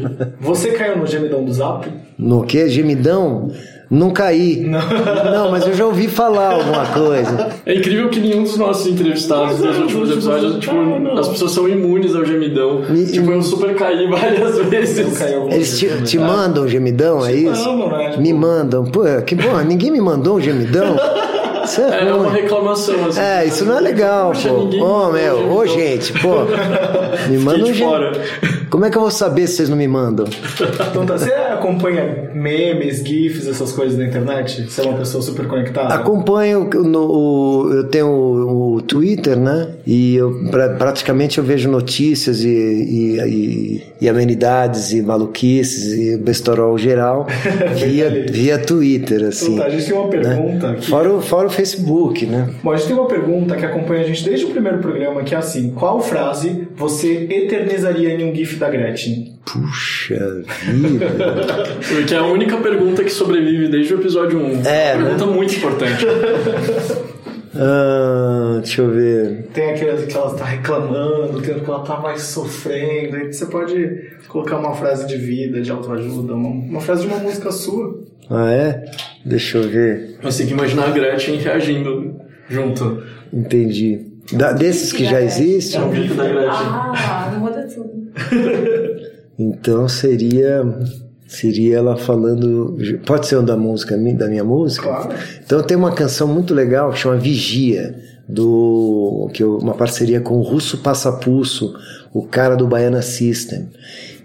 Você 0.40 0.72
caiu 0.72 0.98
no 0.98 1.06
gemidão 1.06 1.44
do 1.44 1.52
Zap? 1.52 1.86
No 2.18 2.44
que? 2.44 2.68
Gemidão? 2.68 3.50
Não 3.90 4.10
caí. 4.10 4.58
Não. 4.62 5.50
mas 5.50 5.66
eu 5.66 5.74
já 5.74 5.84
ouvi 5.84 6.06
falar 6.06 6.52
alguma 6.54 6.86
coisa. 6.86 7.48
É 7.66 7.74
incrível 7.74 8.08
que 8.08 8.20
nenhum 8.20 8.44
dos 8.44 8.56
nossos 8.56 8.86
entrevistados 8.86 9.58
Mas 9.58 9.60
nos 9.60 9.76
é, 9.76 9.80
últimos 9.80 10.08
os 10.08 10.14
episódios, 10.14 10.58
tipo, 10.60 10.74
não, 10.74 10.98
não. 11.00 11.18
as 11.18 11.28
pessoas 11.28 11.50
são 11.50 11.68
imunes 11.68 12.14
ao 12.14 12.24
gemidão. 12.24 12.82
E- 12.94 13.06
tipo, 13.10 13.30
eu 13.32 13.42
super 13.42 13.74
caí 13.74 14.08
várias 14.08 14.58
vezes. 14.66 15.20
Eles 15.50 15.78
te, 15.78 16.02
te 16.02 16.18
mandam 16.18 16.68
gemidão, 16.68 17.24
é 17.26 17.34
isso? 17.34 17.66
mandam, 17.66 17.88
né? 17.98 18.10
Tipo- 18.10 18.22
Me 18.22 18.32
mandam. 18.32 18.84
Pô, 18.84 19.00
que 19.26 19.34
bom, 19.34 19.58
ninguém 19.66 19.90
me 19.90 20.00
mandou 20.00 20.36
um 20.36 20.40
gemidão. 20.40 20.96
Isso 21.64 21.80
é, 21.80 22.08
É 22.08 22.14
uma 22.14 22.30
reclamação, 22.30 23.06
assim. 23.06 23.20
É, 23.20 23.44
isso 23.46 23.64
não 23.64 23.78
é 23.78 23.80
legal, 23.80 24.32
pô. 24.32 24.48
Ô, 24.48 24.68
mandou 24.68 25.12
meu, 25.12 25.52
ô, 25.52 25.66
gente, 25.66 26.12
pô. 26.20 26.36
Me 27.28 27.38
manda 27.38 27.64
um 27.64 27.74
fora. 27.74 28.12
Como 28.70 28.84
é 28.84 28.90
que 28.90 28.96
eu 28.96 29.00
vou 29.02 29.10
saber 29.10 29.46
se 29.48 29.56
vocês 29.56 29.68
não 29.68 29.76
me 29.76 29.88
mandam? 29.88 30.26
Então 30.90 31.04
tá, 31.04 31.18
você 31.18 31.32
acompanha 31.32 32.30
memes, 32.32 32.98
GIFs, 33.04 33.48
essas 33.48 33.72
coisas 33.72 33.98
na 33.98 34.04
internet? 34.06 34.62
Você 34.70 34.80
é 34.80 34.84
uma 34.84 34.98
pessoa 34.98 35.22
super 35.22 35.46
conectada? 35.48 35.92
Acompanho 35.92 36.70
no, 36.72 37.00
o- 37.10 37.72
eu 37.74 37.84
tenho 37.88 38.06
o, 38.06 38.74
o 38.76 38.82
Twitter, 38.82 39.36
né? 39.36 39.70
E 39.84 40.14
eu 40.14 40.48
pra- 40.52 40.68
praticamente 40.70 41.38
eu 41.38 41.44
vejo 41.44 41.68
notícias 41.68 42.44
e, 42.44 42.48
e, 42.48 43.20
e- 43.20 43.82
e 44.02 44.08
amenidades 44.08 44.92
e 44.92 45.02
maluquices 45.02 45.92
e 45.92 46.16
bestorol 46.16 46.78
geral 46.78 47.26
via, 47.74 48.24
via 48.30 48.56
Twitter, 48.58 49.24
assim. 49.24 49.54
Então 49.54 49.64
tá, 49.64 49.66
a 49.66 49.70
gente 49.70 49.84
tem 49.86 49.94
uma 49.98 50.08
pergunta 50.08 50.68
né? 50.68 50.72
aqui. 50.78 50.86
Fora, 50.88 51.12
o- 51.12 51.20
fora 51.20 51.49
o 51.50 51.52
Facebook, 51.52 52.24
né? 52.26 52.48
Bom, 52.62 52.72
a 52.72 52.76
gente 52.76 52.86
tem 52.86 52.96
uma 52.96 53.06
pergunta 53.06 53.56
que 53.56 53.64
acompanha 53.64 54.02
a 54.02 54.06
gente 54.06 54.24
desde 54.24 54.46
o 54.46 54.50
primeiro 54.50 54.78
programa, 54.78 55.22
que 55.22 55.34
é 55.34 55.38
assim: 55.38 55.72
qual 55.72 56.00
frase 56.00 56.68
você 56.74 57.26
eternizaria 57.30 58.10
em 58.10 58.30
um 58.30 58.34
GIF 58.34 58.56
da 58.56 58.70
Gretchen? 58.70 59.38
Puxa 59.44 60.44
vida. 60.72 61.06
Porque 61.88 62.14
é 62.14 62.18
a 62.18 62.24
única 62.24 62.56
pergunta 62.58 63.02
que 63.02 63.10
sobrevive 63.10 63.68
desde 63.68 63.94
o 63.94 64.00
episódio 64.00 64.38
1. 64.38 64.42
É, 64.42 64.46
uma 64.46 64.58
né? 64.58 64.92
pergunta 64.94 65.26
muito 65.26 65.54
importante. 65.56 66.06
Ah, 67.52 68.60
deixa 68.62 68.82
eu 68.82 68.90
ver. 68.90 69.48
Tem 69.52 69.70
aquelas 69.70 70.06
que 70.06 70.16
ela 70.16 70.34
tá 70.34 70.44
reclamando, 70.44 71.42
tem 71.42 71.58
que 71.58 71.68
ela 71.68 71.82
tá 71.82 71.98
mais 71.98 72.22
sofrendo. 72.22 73.16
Aí 73.16 73.32
você 73.32 73.46
pode 73.46 74.10
colocar 74.28 74.58
uma 74.58 74.74
frase 74.74 75.06
de 75.06 75.16
vida, 75.16 75.60
de 75.60 75.70
autoajuda, 75.70 76.34
uma, 76.34 76.48
uma 76.48 76.80
frase 76.80 77.02
de 77.02 77.08
uma 77.08 77.18
música 77.18 77.50
sua. 77.50 78.00
Ah, 78.30 78.50
é? 78.52 78.84
Deixa 79.24 79.58
eu 79.58 79.68
ver. 79.68 80.18
Que 80.22 80.52
imaginar 80.52 80.84
a 80.88 80.90
Gretchen 80.90 81.36
reagindo 81.36 82.14
junto. 82.48 83.02
Entendi. 83.32 84.06
Da- 84.32 84.52
desses 84.52 84.92
que 84.92 85.04
já 85.04 85.20
É 85.20 85.24
existem, 85.24 85.80
um 85.82 85.90
vídeo 85.90 86.14
da 86.14 86.24
Gretchen. 86.24 86.48
Ah, 86.52 87.30
não 87.32 87.40
muda 87.40 87.66
tudo. 87.66 87.90
então 89.38 89.88
seria. 89.88 90.64
Seria 91.26 91.76
ela 91.78 91.96
falando. 91.96 92.76
Pode 93.06 93.26
ser 93.28 93.36
um 93.38 93.44
da 93.44 93.56
música, 93.56 93.96
da 93.96 94.26
minha 94.28 94.42
música? 94.42 94.88
Claro. 94.88 95.14
Então 95.44 95.62
tem 95.62 95.76
uma 95.76 95.92
canção 95.92 96.26
muito 96.26 96.52
legal 96.52 96.90
que 96.92 96.98
chama 96.98 97.16
Vigia, 97.18 97.94
do 98.28 99.30
que 99.32 99.40
eu- 99.42 99.58
uma 99.58 99.74
parceria 99.74 100.20
com 100.20 100.34
o 100.38 100.42
Russo 100.42 100.78
Passapulso, 100.78 101.72
o 102.12 102.22
cara 102.26 102.56
do 102.56 102.66
Baiana 102.66 103.00
System. 103.00 103.68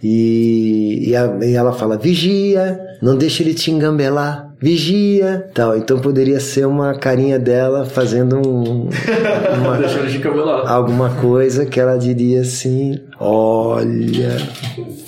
E, 0.07 1.09
e, 1.09 1.15
a- 1.15 1.35
e 1.41 1.55
ela 1.55 1.73
fala: 1.73 1.97
Vigia, 1.97 2.79
não 3.01 3.17
deixa 3.17 3.41
ele 3.41 3.55
te 3.55 3.71
engambelar. 3.71 4.53
Vigia, 4.61 5.49
tal. 5.53 5.75
Então 5.75 5.99
poderia 5.99 6.39
ser 6.39 6.67
uma 6.67 6.93
carinha 6.93 7.39
dela 7.39 7.85
fazendo 7.85 8.37
um, 8.37 8.87
uma- 9.63 9.77
Deixa 9.79 9.97
ele 9.99 10.11
de 10.11 10.19
cabelar. 10.19 10.71
alguma 10.71 11.09
coisa 11.15 11.65
que 11.65 11.79
ela 11.79 11.97
diria 11.97 12.41
assim: 12.41 12.99
Olha, 13.19 14.37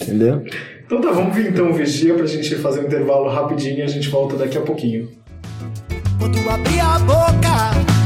entendeu? 0.02 0.42
Então 0.86 1.00
tá, 1.00 1.12
vamos 1.12 1.36
vir 1.36 1.50
então 1.52 1.72
vigia 1.74 2.16
pra 2.16 2.26
gente 2.26 2.56
fazer 2.56 2.80
um 2.80 2.86
intervalo 2.86 3.30
rapidinho 3.30 3.78
e 3.78 3.82
a 3.84 3.88
gente 3.88 4.10
volta 4.10 4.36
daqui 4.36 4.58
a 4.58 4.62
pouquinho. 4.62 5.10
Quando 6.20 6.38
abrir 6.50 6.80
a 6.80 6.98
boca, 7.00 7.97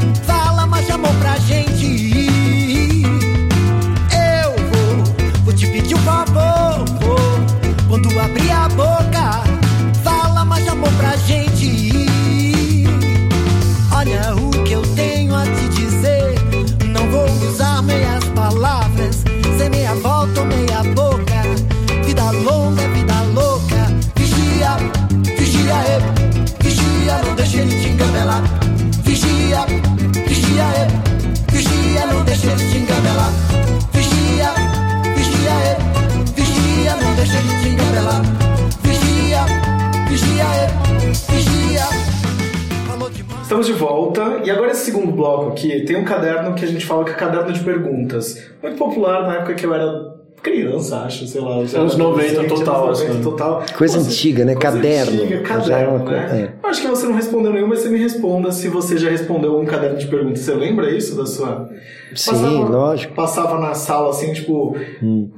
Estamos 43.62 43.66
de 43.66 43.72
volta 43.74 44.40
e 44.44 44.50
agora 44.50 44.72
esse 44.72 44.86
segundo 44.86 45.12
bloco 45.12 45.52
aqui 45.52 45.84
tem 45.84 45.94
um 45.94 46.04
caderno 46.04 46.52
que 46.52 46.64
a 46.64 46.68
gente 46.68 46.84
fala 46.84 47.04
que 47.04 47.12
é 47.12 47.14
caderno 47.14 47.52
de 47.52 47.60
perguntas. 47.60 48.50
Muito 48.60 48.76
popular 48.76 49.22
na 49.22 49.36
época 49.36 49.54
que 49.54 49.64
eu 49.64 49.72
era 49.72 50.16
criança, 50.42 50.98
acho, 51.00 51.26
sei 51.26 51.40
lá. 51.40 51.54
Anos 51.56 51.72
era 51.74 51.82
90 51.84 52.02
adolescente, 52.02 52.48
total, 52.48 52.86
anos 52.86 52.98
90 53.00 53.12
assim. 53.12 53.22
total. 53.22 53.62
Coisa 53.76 53.98
antiga, 54.00 54.44
né? 54.44 54.54
coisa 54.54 54.72
Caderno. 54.72 55.12
Antiga, 55.22 55.34
é 55.36 55.40
caderno, 55.40 56.00
coisa- 56.00 56.20
né? 56.20 56.52
Acho 56.62 56.80
que 56.82 56.88
você 56.88 57.06
não 57.06 57.14
respondeu 57.14 57.52
nenhuma, 57.52 57.70
mas 57.74 57.80
você 57.80 57.88
me 57.88 57.98
responda 57.98 58.50
se 58.52 58.68
você 58.68 58.96
já 58.98 59.08
respondeu 59.10 59.58
um 59.58 59.64
caderno 59.64 59.96
de 59.98 60.06
perguntas. 60.06 60.40
Você 60.40 60.52
lembra 60.54 60.90
isso 60.90 61.16
da 61.16 61.26
sua... 61.26 61.68
Sim, 62.14 62.64
lógico. 62.64 63.12
Hum. 63.12 63.16
Passava 63.16 63.58
na 63.58 63.72
sala 63.72 64.10
assim, 64.10 64.34
tipo, 64.34 64.76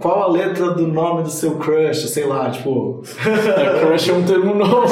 qual 0.00 0.22
a 0.24 0.26
letra 0.28 0.70
do 0.70 0.86
nome 0.88 1.22
do 1.22 1.30
seu 1.30 1.52
crush, 1.52 2.08
sei 2.08 2.26
lá, 2.26 2.50
tipo... 2.50 3.00
É, 3.24 3.78
crush 3.80 4.10
é 4.10 4.12
um 4.12 4.22
termo 4.24 4.54
novo. 4.58 4.88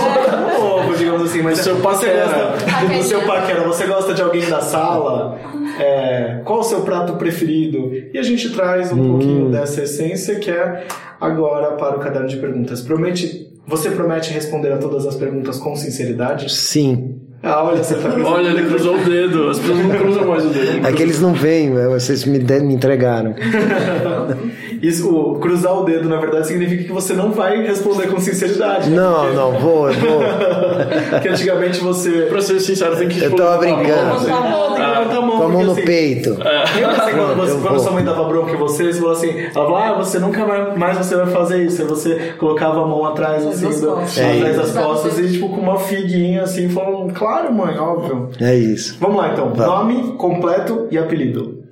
novo, 0.60 0.94
digamos 0.96 1.22
assim, 1.22 1.42
mas 1.42 1.58
Do 1.58 1.64
seu 1.64 1.74
você 1.76 1.82
paquera. 1.82 2.54
do 2.96 3.02
seu 3.02 3.22
paquera, 3.22 3.62
você 3.66 3.86
gosta 3.86 4.14
de 4.14 4.22
alguém 4.22 4.48
da 4.48 4.60
sala? 4.60 5.36
É, 5.82 6.40
qual 6.44 6.60
o 6.60 6.62
seu 6.62 6.82
prato 6.82 7.14
preferido? 7.16 7.90
E 8.12 8.18
a 8.18 8.22
gente 8.22 8.50
traz 8.50 8.92
um 8.92 9.00
Hum. 9.00 9.08
pouquinho 9.10 9.50
dessa 9.50 9.82
essência 9.82 10.36
que 10.38 10.50
é 10.50 10.84
agora 11.20 11.72
para 11.72 11.96
o 11.96 12.00
caderno 12.00 12.28
de 12.28 12.36
perguntas. 12.36 12.80
Promete, 12.82 13.48
você 13.66 13.90
promete 13.90 14.32
responder 14.32 14.72
a 14.72 14.78
todas 14.78 15.06
as 15.06 15.16
perguntas 15.16 15.58
com 15.58 15.74
sinceridade? 15.74 16.52
Sim. 16.52 17.20
Ah, 17.44 17.64
olha, 17.64 17.82
você 17.82 17.96
tá 17.96 18.08
Olha, 18.24 18.48
ele 18.50 18.68
cruzou 18.68 18.94
o 18.94 18.98
dedo. 19.04 19.48
As 19.50 19.58
pessoas 19.58 19.78
não 19.80 19.90
cruzam 19.90 20.26
mais 20.26 20.44
o 20.44 20.48
dedo. 20.50 20.86
É 20.86 20.92
que 20.92 21.02
eles 21.02 21.20
não 21.20 21.32
vêm, 21.32 21.70
né? 21.70 21.88
vocês 21.88 22.24
me, 22.24 22.38
de- 22.38 22.60
me 22.60 22.74
entregaram. 22.74 23.34
Isso, 24.80 25.08
o 25.08 25.38
cruzar 25.38 25.72
o 25.78 25.84
dedo, 25.84 26.08
na 26.08 26.16
verdade, 26.18 26.46
significa 26.48 26.84
que 26.84 26.92
você 26.92 27.14
não 27.14 27.30
vai 27.32 27.62
responder 27.64 28.08
com 28.08 28.18
sinceridade. 28.20 28.90
né? 28.90 28.96
Não, 28.96 29.20
Porque- 29.20 29.36
não, 29.36 29.52
vou, 29.52 29.88
eu 29.88 29.94
vou. 29.94 30.20
Porque 31.10 31.28
antigamente 31.28 31.80
você. 31.80 32.26
Pra 32.28 32.40
ser 32.40 32.58
sincero, 32.60 32.96
tem 32.96 33.08
que 33.08 33.22
Eu 33.22 33.34
tava 33.36 33.58
brincando. 33.58 33.86
Levantar 33.86 34.36
a 34.36 34.40
mão, 34.50 34.66
tem 34.74 34.84
que 34.84 34.90
levantar 34.90 35.16
a 35.16 35.20
mão. 35.20 35.36
Com 35.38 35.44
a 35.44 35.48
mão 35.48 35.64
no 35.64 35.72
assim, 35.72 35.82
peito. 35.84 36.30
Lembra 36.30 36.90
assim, 37.04 37.12
quando, 37.16 37.36
você, 37.36 37.52
eu 37.52 37.58
quando 37.60 37.80
sua 37.80 37.92
mãe 37.92 38.04
dava 38.04 38.24
bronca 38.24 38.52
em 38.52 38.56
você, 38.56 38.92
você 38.92 38.98
falou 39.00 39.12
assim, 39.12 39.38
ela 39.40 39.50
falou, 39.52 39.76
ah, 39.76 39.92
você 39.94 40.18
nunca 40.18 40.44
mais 40.76 40.98
você 40.98 41.16
vai 41.16 41.26
fazer 41.26 41.64
isso. 41.64 41.82
Aí 41.82 41.88
você 41.88 42.32
colocava 42.38 42.82
a 42.82 42.86
mão 42.86 43.04
atrás, 43.04 43.46
assim, 43.46 43.68
do-. 43.80 43.90
É 43.90 44.36
atrás 44.38 44.56
isso. 44.56 44.74
das 44.74 44.84
costas 44.84 45.18
e 45.18 45.32
tipo 45.32 45.48
com 45.48 45.60
uma 45.60 45.78
figuinha 45.78 46.42
assim, 46.42 46.68
falando, 46.68 47.12
claro, 47.12 47.31
mãe, 47.50 47.78
óbvio. 47.78 48.30
É 48.40 48.54
isso. 48.54 48.96
Vamos 49.00 49.16
lá 49.16 49.32
então, 49.32 49.52
Vai. 49.54 49.66
nome 49.66 50.12
completo 50.14 50.86
e 50.90 50.98
apelido. 50.98 51.62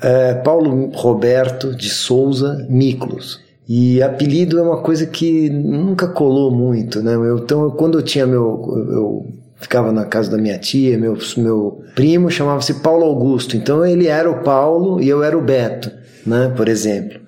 É, 0.00 0.34
Paulo 0.34 0.90
Roberto 0.94 1.74
de 1.74 1.88
Souza 1.88 2.66
Miklos. 2.68 3.40
E 3.68 4.02
apelido 4.02 4.58
é 4.58 4.62
uma 4.62 4.78
coisa 4.78 5.06
que 5.06 5.50
nunca 5.50 6.08
colou 6.08 6.50
muito, 6.50 7.02
né? 7.02 7.14
Eu, 7.14 7.38
então, 7.38 7.70
quando 7.70 7.98
eu 7.98 8.02
tinha 8.02 8.26
meu. 8.26 8.62
Eu 8.90 9.26
ficava 9.60 9.90
na 9.90 10.04
casa 10.04 10.30
da 10.30 10.38
minha 10.38 10.56
tia, 10.56 10.96
meu, 10.96 11.18
meu 11.36 11.82
primo 11.94 12.30
chamava-se 12.30 12.74
Paulo 12.74 13.04
Augusto. 13.04 13.56
Então 13.56 13.84
ele 13.84 14.06
era 14.06 14.30
o 14.30 14.42
Paulo 14.42 15.02
e 15.02 15.08
eu 15.08 15.22
era 15.22 15.36
o 15.36 15.42
Beto, 15.42 15.90
né? 16.24 16.52
Por 16.56 16.68
exemplo. 16.68 17.20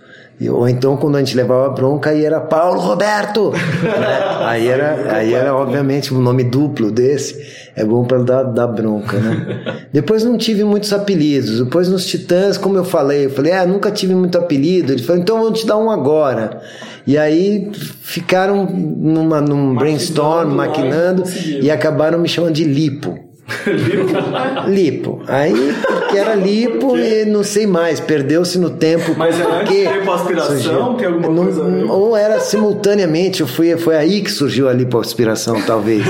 Ou 0.48 0.66
então 0.68 0.96
quando 0.96 1.16
a 1.16 1.18
gente 1.18 1.36
levava 1.36 1.68
bronca 1.68 2.10
aí 2.10 2.24
era 2.24 2.40
Paulo 2.40 2.80
Roberto. 2.80 3.50
né? 3.50 4.46
Aí 4.46 4.68
era, 4.68 5.14
aí 5.14 5.34
era 5.34 5.54
obviamente 5.54 6.14
um 6.14 6.20
nome 6.20 6.44
duplo 6.44 6.90
desse. 6.90 7.38
É 7.76 7.84
bom 7.84 8.04
para 8.04 8.18
dar, 8.18 8.42
dar 8.44 8.66
bronca, 8.66 9.18
né? 9.18 9.86
Depois 9.92 10.24
não 10.24 10.38
tive 10.38 10.64
muitos 10.64 10.92
apelidos. 10.92 11.58
Depois 11.58 11.88
nos 11.88 12.06
Titãs, 12.06 12.56
como 12.56 12.76
eu 12.76 12.84
falei, 12.84 13.26
eu 13.26 13.30
falei, 13.30 13.52
ah, 13.52 13.66
nunca 13.66 13.90
tive 13.90 14.14
muito 14.14 14.38
apelido. 14.38 14.92
Ele 14.92 15.02
falou, 15.02 15.20
então 15.20 15.40
vou 15.40 15.52
te 15.52 15.66
dar 15.66 15.76
um 15.76 15.90
agora. 15.90 16.60
E 17.06 17.18
aí 17.18 17.70
ficaram 17.74 18.66
numa, 18.66 19.40
num 19.40 19.74
brainstorm, 19.74 20.54
lá 20.54 20.64
e 20.64 20.68
maquinando, 20.68 21.24
e 21.60 21.70
acabaram 21.70 22.18
me 22.18 22.28
chamando 22.28 22.54
de 22.54 22.64
Lipo. 22.64 23.29
Lipo. 24.68 25.20
Aí, 25.26 25.74
porque 25.86 26.18
era 26.18 26.34
lipo 26.34 26.96
e 26.96 27.24
não 27.24 27.42
sei 27.42 27.66
mais, 27.66 28.00
perdeu-se 28.00 28.58
no 28.58 28.70
tempo. 28.70 29.14
Mas 29.16 29.38
é 29.38 29.44
antes 29.44 29.68
porque 29.68 30.10
aspiração, 30.10 30.48
surgiu. 30.58 30.94
tem 30.94 31.06
alguma 31.06 31.28
Não- 31.28 31.44
coisa? 31.44 31.62
Ou 31.92 32.16
era 32.16 32.40
simultaneamente, 32.40 33.40
eu 33.40 33.46
fui, 33.46 33.76
foi 33.76 33.96
aí 33.96 34.20
que 34.20 34.30
surgiu 34.30 34.68
a 34.68 34.72
lipoaspiração, 34.72 35.60
talvez. 35.62 36.04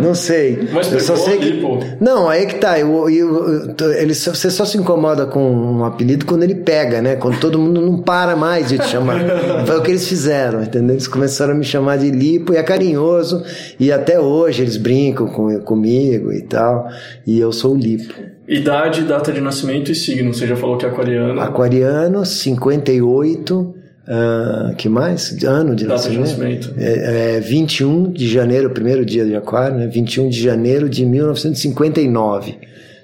não 0.00 0.14
sei. 0.14 0.68
Mas 0.72 0.92
eu 0.92 1.00
só 1.00 1.16
sei 1.16 1.38
que. 1.38 1.44
lipo? 1.50 1.78
Não, 2.00 2.28
aí 2.28 2.46
que 2.46 2.56
tá. 2.56 2.78
Eu, 2.78 3.08
eu, 3.10 3.48
eu- 3.78 3.92
ele, 3.92 4.14
só- 4.14 4.34
você 4.34 4.50
só 4.50 4.64
se 4.64 4.78
incomoda 4.78 5.26
com 5.26 5.40
um 5.50 5.84
apelido 5.84 6.24
quando 6.26 6.42
ele 6.42 6.54
pega, 6.54 7.00
né? 7.02 7.16
Quando 7.16 7.38
todo 7.38 7.58
mundo 7.58 7.80
não 7.80 7.98
para 7.98 8.36
mais 8.36 8.68
de 8.68 8.78
te 8.78 8.86
chamar. 8.88 9.20
Foi 9.66 9.78
o 9.78 9.82
que 9.82 9.90
eles 9.90 10.06
fizeram, 10.08 10.62
entendeu? 10.62 10.94
Eles 10.94 11.08
começaram 11.08 11.52
a 11.52 11.56
me 11.56 11.64
chamar 11.64 11.98
de 11.98 12.10
lipo 12.10 12.52
e 12.52 12.56
é 12.56 12.62
carinhoso. 12.62 13.42
E 13.78 13.92
até 13.92 14.18
hoje 14.20 14.62
eles 14.62 14.76
brincam 14.76 15.26
com, 15.26 15.58
comigo 15.60 16.09
e 16.14 16.42
tal. 16.42 16.88
E 17.26 17.38
eu 17.38 17.52
sou 17.52 17.74
o 17.74 17.76
lipo. 17.76 18.14
Idade, 18.48 19.02
data 19.02 19.32
de 19.32 19.40
nascimento 19.40 19.92
e 19.92 19.94
signo. 19.94 20.34
Você 20.34 20.46
já 20.46 20.56
falou 20.56 20.76
que 20.76 20.84
é 20.84 20.88
aquariano. 20.88 21.40
Aquariano, 21.40 22.26
58. 22.26 23.74
ah, 24.08 24.74
que 24.76 24.88
mais? 24.88 25.42
Ano 25.44 25.76
de 25.76 25.86
Data 25.86 26.08
de 26.08 26.18
nascimento? 26.18 26.68
nascimento. 26.68 26.74
É, 26.76 27.36
é 27.36 27.40
21 27.40 28.12
de 28.12 28.28
janeiro, 28.28 28.70
primeiro 28.70 29.06
dia 29.06 29.24
de 29.24 29.36
Aquário, 29.36 29.78
né? 29.78 29.86
21 29.86 30.28
de 30.28 30.42
janeiro 30.42 30.88
de 30.88 31.06
1959. 31.06 32.58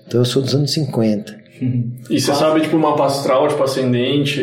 Então 0.07 0.21
eu 0.21 0.25
sou 0.25 0.43
dos 0.43 0.55
anos 0.55 0.73
50. 0.73 1.47
E 2.11 2.21
você 2.21 2.35
sabe, 2.35 2.61
tipo, 2.61 2.79
mapa 2.79 3.07
astral, 3.07 3.49
tipo, 3.49 3.63
ascendente. 3.63 4.43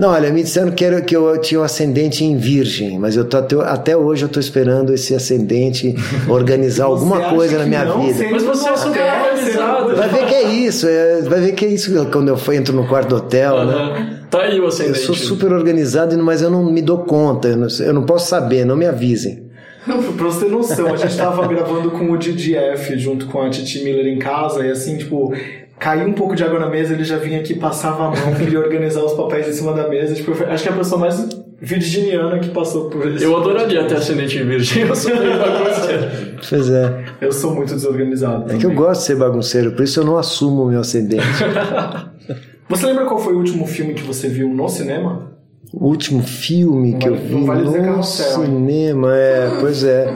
Não, 0.00 0.08
olha, 0.08 0.32
me 0.32 0.42
disseram 0.42 0.70
que, 0.72 0.82
era, 0.82 1.02
que 1.02 1.14
eu 1.14 1.38
tinha 1.42 1.60
um 1.60 1.62
ascendente 1.62 2.24
em 2.24 2.34
virgem, 2.34 2.98
mas 2.98 3.16
eu 3.16 3.24
tô 3.26 3.36
até, 3.36 3.54
até 3.56 3.94
hoje 3.94 4.22
eu 4.24 4.30
tô 4.30 4.40
esperando 4.40 4.94
esse 4.94 5.14
ascendente 5.14 5.94
organizar 6.26 6.86
alguma 6.86 7.28
coisa 7.28 7.58
na 7.58 7.66
minha 7.66 7.84
não, 7.84 8.06
vida. 8.06 8.26
Mas 8.30 8.42
você 8.42 8.70
é 8.70 8.76
super 8.78 9.02
organizado. 9.02 9.94
Vai 9.96 10.08
ver 10.08 10.26
que 10.26 10.34
é 10.34 10.42
isso, 10.52 10.88
é- 10.88 11.20
vai 11.20 11.40
ver 11.42 11.52
que 11.52 11.66
é 11.66 11.68
isso 11.68 11.92
quando 12.10 12.28
eu 12.28 12.54
entro 12.54 12.74
no 12.74 12.88
quarto 12.88 13.10
do 13.10 13.16
hotel, 13.16 13.66
né? 13.66 13.74
Aham. 13.74 14.20
Tá 14.30 14.40
aí 14.42 14.58
o 14.58 14.62
Eu 14.62 14.68
ascendente. 14.68 15.00
sou 15.00 15.14
super 15.14 15.52
organizado, 15.52 16.16
mas 16.22 16.40
eu 16.40 16.50
não 16.50 16.64
me 16.72 16.80
dou 16.80 16.98
conta, 17.00 17.48
eu 17.48 17.56
não, 17.58 17.68
eu 17.80 17.92
não 17.92 18.04
posso 18.04 18.26
saber, 18.26 18.64
não 18.64 18.76
me 18.76 18.86
avisem. 18.86 19.50
pra 19.84 19.96
você 20.26 20.46
ter 20.46 20.50
noção, 20.50 20.94
a 20.94 20.96
gente 20.96 21.16
tava 21.16 21.46
gravando 21.46 21.90
com 21.90 22.10
o 22.10 22.16
DDF 22.16 22.96
junto 22.96 23.26
com 23.26 23.42
a 23.42 23.50
Titi 23.50 23.84
Miller 23.84 24.06
em 24.06 24.18
casa 24.18 24.64
e 24.64 24.70
assim, 24.70 24.96
tipo, 24.96 25.34
caiu 25.80 26.06
um 26.06 26.12
pouco 26.12 26.36
de 26.36 26.44
água 26.44 26.60
na 26.60 26.68
mesa, 26.68 26.92
ele 26.92 27.04
já 27.04 27.16
vinha 27.16 27.40
aqui, 27.40 27.54
passava 27.54 28.04
a 28.04 28.10
mão, 28.10 28.34
queria 28.38 28.60
organizar 28.60 29.02
os 29.02 29.14
papéis 29.14 29.48
em 29.48 29.52
cima 29.52 29.72
da 29.72 29.88
mesa. 29.88 30.14
Tipo, 30.14 30.32
acho 30.32 30.62
que 30.62 30.68
é 30.68 30.72
a 30.72 30.76
pessoa 30.76 31.00
mais 31.00 31.28
virginiana 31.60 32.38
que 32.38 32.50
passou 32.50 32.90
por 32.90 33.06
isso. 33.08 33.24
Eu 33.24 33.36
adoraria 33.36 33.84
ter 33.84 33.96
ascendente 33.96 34.38
em 34.38 34.46
virgem. 34.46 34.86
Eu 34.86 34.94
sou 34.94 35.16
meio 35.16 35.38
bagunceiro. 35.38 36.30
Pois 36.48 36.70
é. 36.70 37.04
Eu 37.20 37.32
sou 37.32 37.54
muito 37.54 37.74
desorganizado. 37.74 38.50
É 38.50 38.56
que 38.56 38.64
eu 38.64 38.72
gosto 38.72 39.00
de 39.00 39.06
ser 39.08 39.16
bagunceiro, 39.16 39.72
por 39.72 39.84
isso 39.84 40.00
eu 40.00 40.04
não 40.04 40.16
assumo 40.16 40.64
o 40.64 40.68
meu 40.68 40.80
ascendente. 40.80 41.22
Você 42.66 42.86
lembra 42.86 43.04
qual 43.04 43.18
foi 43.18 43.34
o 43.34 43.38
último 43.38 43.66
filme 43.66 43.94
que 43.94 44.02
você 44.04 44.28
viu 44.28 44.48
no 44.48 44.68
cinema? 44.68 45.32
O 45.72 45.88
último 45.88 46.22
filme 46.22 46.94
que 46.94 47.08
eu 47.08 47.16
vi 47.16 47.34
não 47.34 47.44
vale 47.44 47.64
dizer 47.64 47.78
no 47.78 47.84
Carrossel, 47.84 48.44
hein? 48.44 48.46
cinema, 48.46 49.16
é, 49.16 49.50
pois 49.58 49.82
é. 49.82 50.14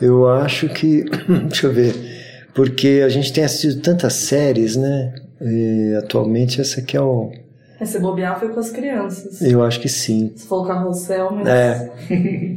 Eu 0.00 0.28
acho 0.28 0.68
que. 0.68 1.04
Deixa 1.46 1.68
eu 1.68 1.72
ver. 1.72 2.15
Porque 2.56 3.02
a 3.04 3.08
gente 3.10 3.32
tem 3.32 3.44
assistido 3.44 3.80
tantas 3.82 4.14
séries, 4.14 4.74
né? 4.76 5.14
E 5.40 5.94
atualmente 5.98 6.60
essa 6.60 6.80
aqui 6.80 6.96
é 6.96 7.00
o. 7.00 7.30
Mas 7.78 7.90
se 7.90 7.98
bobear 8.00 8.40
foi 8.40 8.48
com 8.48 8.58
as 8.58 8.70
crianças. 8.70 9.42
Eu 9.42 9.62
acho 9.62 9.78
que 9.78 9.88
sim. 9.90 10.32
Se 10.34 10.46
for 10.46 10.64
o 10.64 10.66
carrossel, 10.66 11.30
mas. 11.32 11.46
É. 11.46 11.92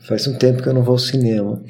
Faz 0.00 0.26
um 0.26 0.34
tempo 0.36 0.60
que 0.62 0.68
eu 0.68 0.74
não 0.74 0.82
vou 0.82 0.94
ao 0.94 0.98
cinema 0.98 1.62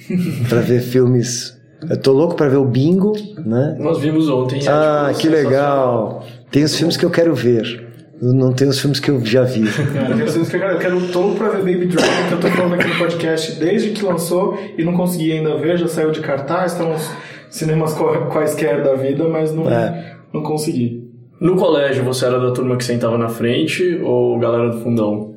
pra 0.49 0.61
ver 0.61 0.81
filmes. 0.81 1.59
Eu 1.89 1.97
tô 1.97 2.13
louco 2.13 2.35
pra 2.35 2.49
ver 2.49 2.57
o 2.57 2.65
Bingo, 2.65 3.13
né? 3.45 3.77
Nós 3.79 4.01
vimos 4.01 4.29
ontem. 4.29 4.61
é, 4.65 4.69
Ah, 4.69 5.07
tipo, 5.09 5.21
que 5.21 5.29
legal. 5.29 6.25
Tem 6.51 6.63
os 6.65 6.75
filmes 6.75 6.97
que 6.97 7.05
eu 7.05 7.11
quero 7.11 7.35
ver. 7.35 7.89
Eu 8.23 8.33
não 8.35 8.53
tenho 8.53 8.71
os 8.71 8.79
filmes 8.79 9.01
que 9.01 9.11
eu 9.11 9.25
já 9.25 9.45
vi. 9.45 9.65
Cara, 9.67 10.15
tem 10.17 10.27
filmes 10.27 10.49
que 10.49 10.57
eu 10.57 10.61
quero, 10.61 10.73
eu 10.75 10.79
quero 10.79 10.99
louco 11.13 11.37
pra 11.37 11.49
ver 11.51 11.59
Baby 11.75 11.87
Driver, 11.87 12.29
que 12.29 12.35
eu 12.35 12.41
tô 12.41 12.49
falando 12.49 12.75
aqui 12.75 12.87
no 12.89 12.99
podcast 12.99 13.59
desde 13.59 13.91
que 13.91 14.05
lançou 14.05 14.59
e 14.79 14.85
não 14.85 14.95
consegui 14.95 15.33
ainda 15.33 15.57
ver, 15.57 15.77
já 15.79 15.89
saiu 15.89 16.11
de 16.11 16.21
cartaz, 16.21 16.73
estão 16.73 16.93
nos 16.93 17.11
cinemas 17.51 17.93
qua- 17.95 18.27
quaisquer 18.27 18.83
da 18.83 18.95
vida, 18.95 19.29
mas 19.29 19.55
não, 19.55 19.69
É. 19.69 20.17
não 20.33 20.43
consegui. 20.43 21.01
No 21.41 21.57
colégio, 21.57 22.05
você 22.05 22.27
era 22.27 22.39
da 22.39 22.53
turma 22.53 22.77
que 22.77 22.85
sentava 22.85 23.17
na 23.19 23.29
frente 23.29 24.01
ou 24.05 24.39
galera 24.39 24.69
do 24.71 24.81
fundão? 24.81 25.31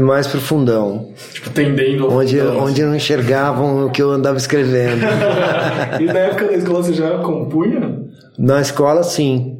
Mais 0.00 0.26
pro 0.28 0.40
fundão. 0.40 1.08
Tipo, 1.32 1.50
tendendo 1.50 2.04
ao 2.04 2.12
Onde, 2.12 2.38
fundão. 2.38 2.58
onde 2.64 2.82
não 2.84 2.94
enxergavam 2.94 3.86
o 3.86 3.90
que 3.90 4.00
eu 4.00 4.10
andava 4.10 4.36
escrevendo. 4.38 5.00
E 6.00 6.04
na 6.04 6.18
época 6.20 6.46
da 6.46 6.52
escola 6.54 6.82
você 6.82 6.92
já 6.92 7.18
compunha? 7.18 7.98
Na 8.38 8.60
escola, 8.60 9.02
sim. 9.02 9.59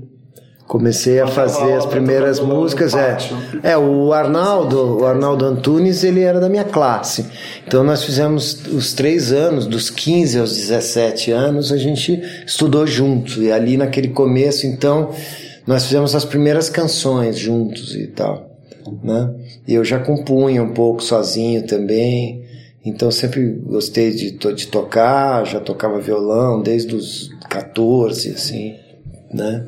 Comecei 0.70 1.18
a 1.18 1.26
fazer 1.26 1.72
as 1.72 1.84
primeiras 1.84 2.38
tocando 2.38 2.54
no 2.54 2.60
músicas. 2.60 2.94
É, 2.94 3.18
é 3.64 3.76
o 3.76 4.12
Arnaldo, 4.12 5.00
o 5.00 5.04
Arnaldo 5.04 5.44
Antunes, 5.44 6.04
ele 6.04 6.20
era 6.20 6.38
da 6.38 6.48
minha 6.48 6.62
classe. 6.62 7.26
Então 7.66 7.82
nós 7.82 8.04
fizemos 8.04 8.66
os 8.66 8.92
três 8.92 9.32
anos, 9.32 9.66
dos 9.66 9.90
15 9.90 10.38
aos 10.38 10.54
17 10.54 11.32
anos, 11.32 11.72
a 11.72 11.76
gente 11.76 12.22
estudou 12.46 12.86
juntos. 12.86 13.38
E 13.38 13.50
ali 13.50 13.76
naquele 13.76 14.10
começo, 14.10 14.64
então, 14.64 15.10
nós 15.66 15.86
fizemos 15.86 16.14
as 16.14 16.24
primeiras 16.24 16.68
canções 16.68 17.36
juntos 17.36 17.96
e 17.96 18.06
tal. 18.06 18.48
Né? 19.02 19.28
E 19.66 19.74
eu 19.74 19.84
já 19.84 19.98
compunha 19.98 20.62
um 20.62 20.72
pouco 20.72 21.02
sozinho 21.02 21.66
também. 21.66 22.44
Então 22.86 23.10
sempre 23.10 23.44
gostei 23.66 24.12
de, 24.12 24.30
de 24.30 24.66
tocar, 24.68 25.44
já 25.44 25.58
tocava 25.58 25.98
violão 25.98 26.62
desde 26.62 26.94
os 26.94 27.28
14, 27.48 28.30
assim, 28.30 28.76
né? 29.34 29.66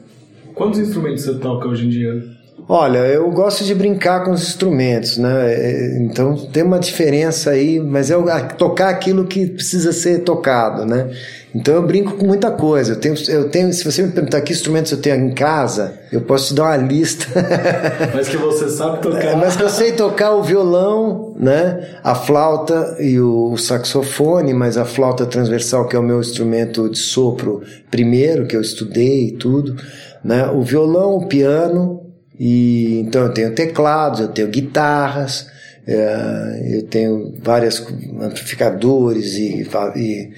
Quantos 0.54 0.78
instrumentos 0.80 1.22
você 1.22 1.34
toca 1.34 1.68
hoje 1.68 1.86
em 1.86 1.88
dia? 1.88 2.22
Olha, 2.68 2.98
eu 2.98 3.28
gosto 3.30 3.64
de 3.64 3.74
brincar 3.74 4.24
com 4.24 4.30
os 4.30 4.42
instrumentos, 4.42 5.18
né? 5.18 5.52
É, 5.52 5.98
Então 6.04 6.36
tem 6.36 6.62
uma 6.62 6.78
diferença 6.78 7.50
aí, 7.50 7.80
mas 7.80 8.10
é 8.10 8.16
tocar 8.56 8.88
aquilo 8.88 9.24
que 9.26 9.46
precisa 9.46 9.92
ser 9.92 10.20
tocado, 10.20 10.86
né? 10.86 11.10
Então 11.54 11.74
eu 11.74 11.82
brinco 11.82 12.16
com 12.16 12.26
muita 12.26 12.50
coisa. 12.50 12.92
Eu 12.92 12.96
tenho, 12.96 13.14
eu 13.28 13.48
tenho, 13.50 13.70
se 13.72 13.84
você 13.84 14.02
me 14.02 14.12
perguntar 14.12 14.40
que 14.40 14.52
instrumentos 14.52 14.90
eu 14.92 14.98
tenho 14.98 15.16
em 15.16 15.34
casa, 15.34 16.00
eu 16.10 16.22
posso 16.22 16.48
te 16.48 16.54
dar 16.54 16.62
uma 16.62 16.76
lista. 16.76 17.26
Mas 18.14 18.28
que 18.28 18.38
você 18.38 18.68
sabe 18.70 19.02
tocar. 19.02 19.22
É, 19.22 19.36
mas 19.36 19.56
que 19.56 19.62
eu 19.62 19.68
sei 19.68 19.92
tocar 19.92 20.30
o 20.32 20.42
violão, 20.42 21.34
né? 21.38 21.96
A 22.02 22.14
flauta 22.14 22.96
e 23.00 23.20
o 23.20 23.56
saxofone, 23.56 24.54
mas 24.54 24.78
a 24.78 24.84
flauta 24.84 25.26
transversal, 25.26 25.86
que 25.86 25.96
é 25.96 25.98
o 25.98 26.02
meu 26.02 26.20
instrumento 26.20 26.88
de 26.88 26.98
sopro 26.98 27.60
primeiro, 27.90 28.46
que 28.46 28.56
eu 28.56 28.60
estudei 28.60 29.28
e 29.28 29.32
tudo, 29.32 29.76
né? 30.24 30.46
O 30.48 30.62
violão, 30.62 31.16
o 31.16 31.26
piano, 31.26 32.00
e 32.38 33.00
então 33.00 33.22
eu 33.22 33.32
tenho 33.34 33.54
teclados, 33.54 34.20
eu 34.20 34.28
tenho 34.28 34.48
guitarras, 34.48 35.46
é, 35.86 36.76
eu 36.78 36.82
tenho 36.84 37.34
vários 37.42 37.84
amplificadores 38.20 39.34
e, 39.34 39.66
e, 39.96 40.30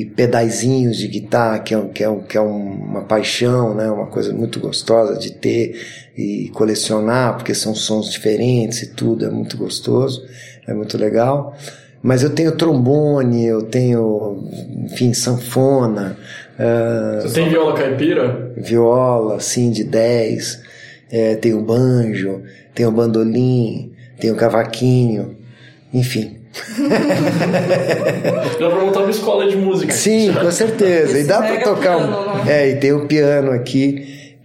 e 0.00 0.04
pedaizinhos 0.06 0.96
de 0.96 1.08
guitarra, 1.08 1.58
que 1.58 1.74
é, 1.74 1.78
um- 1.78 1.88
que 1.88 2.02
é, 2.04 2.08
um- 2.08 2.20
que 2.20 2.36
é 2.36 2.40
uma 2.40 3.02
paixão, 3.02 3.74
né? 3.74 3.90
uma 3.90 4.06
coisa 4.06 4.32
muito 4.32 4.58
gostosa 4.60 5.18
de 5.18 5.32
ter 5.32 5.74
e 6.16 6.50
colecionar, 6.54 7.36
porque 7.36 7.54
são 7.54 7.74
sons 7.74 8.10
diferentes 8.10 8.82
e 8.82 8.94
tudo, 8.94 9.24
é 9.24 9.30
muito 9.30 9.56
gostoso, 9.56 10.22
é 10.66 10.72
muito 10.74 10.96
legal. 10.96 11.54
Mas 12.02 12.22
eu 12.22 12.30
tenho 12.30 12.56
trombone, 12.56 13.46
eu 13.46 13.62
tenho, 13.62 14.44
enfim, 14.84 15.14
sanfona, 15.14 16.16
ah, 16.58 17.20
Você 17.22 17.34
tem 17.40 17.48
viola 17.48 17.74
caipira? 17.74 18.52
viola, 18.56 19.36
assim, 19.36 19.70
de 19.70 19.84
10, 19.84 20.60
é, 21.10 21.34
tem 21.36 21.54
o 21.54 21.62
banjo, 21.62 22.42
tem 22.74 22.86
o 22.86 22.92
bandolim, 22.92 23.92
tem 24.20 24.30
o 24.30 24.36
cavaquinho, 24.36 25.36
enfim. 25.92 26.38
Dá 28.60 28.68
pra 28.68 28.80
montar 28.84 29.00
uma 29.00 29.10
escola 29.10 29.48
de 29.48 29.56
música. 29.56 29.90
Sim, 29.92 30.32
com 30.34 30.50
certeza. 30.50 31.18
E 31.18 31.24
dá 31.24 31.40
para 31.40 31.62
tocar 31.62 31.96
um. 31.96 32.46
É, 32.48 32.68
e 32.70 32.76
tem 32.76 32.92
o 32.92 33.06
piano 33.06 33.50
aqui. 33.52 34.36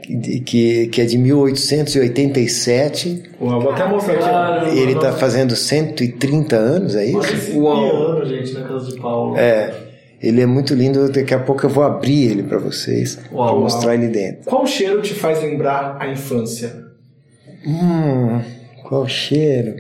que, 0.46 0.88
que, 0.88 1.02
é 1.02 1.06
de 1.06 1.18
1887. 1.18 3.24
Uau, 3.42 3.60
vou 3.62 3.72
até 3.72 3.86
mostrar 3.86 4.14
aqui. 4.14 4.24
Caramba. 4.24 4.70
Ele 4.74 4.94
está 4.94 5.12
fazendo 5.12 5.54
130 5.56 6.56
anos, 6.56 6.96
é 6.96 7.06
isso? 7.06 7.60
Uau. 7.60 7.90
piano, 7.90 8.26
gente, 8.26 8.54
na 8.54 8.64
casa 8.68 8.90
de 8.90 8.98
Paulo. 9.00 9.38
É. 9.38 9.74
Ele 10.22 10.42
é 10.42 10.46
muito 10.46 10.74
lindo. 10.74 11.12
Daqui 11.12 11.34
a 11.34 11.40
pouco 11.40 11.66
eu 11.66 11.70
vou 11.70 11.84
abrir 11.84 12.32
ele 12.32 12.44
para 12.44 12.58
vocês, 12.58 13.16
para 13.16 13.54
mostrar 13.54 13.94
ele 13.94 14.08
dentro. 14.08 14.46
Qual 14.46 14.66
cheiro 14.66 15.02
te 15.02 15.14
faz 15.14 15.42
lembrar 15.42 15.98
a 16.00 16.08
infância? 16.08 16.86
Hum, 17.66 18.42
qual 18.84 19.08
cheiro? 19.08 19.76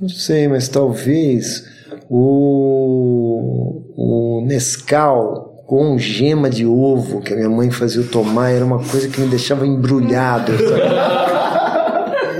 Não 0.00 0.08
sei, 0.08 0.46
mas 0.48 0.68
talvez 0.68 1.64
o, 2.08 3.82
o 3.96 4.44
Nescau 4.46 5.64
com 5.66 5.98
gema 5.98 6.48
de 6.48 6.64
ovo 6.64 7.20
que 7.20 7.32
a 7.32 7.36
minha 7.36 7.50
mãe 7.50 7.70
fazia 7.70 8.00
eu 8.00 8.08
tomar 8.08 8.50
era 8.50 8.64
uma 8.64 8.78
coisa 8.78 9.08
que 9.08 9.20
me 9.20 9.28
deixava 9.28 9.66
embrulhado. 9.66 10.52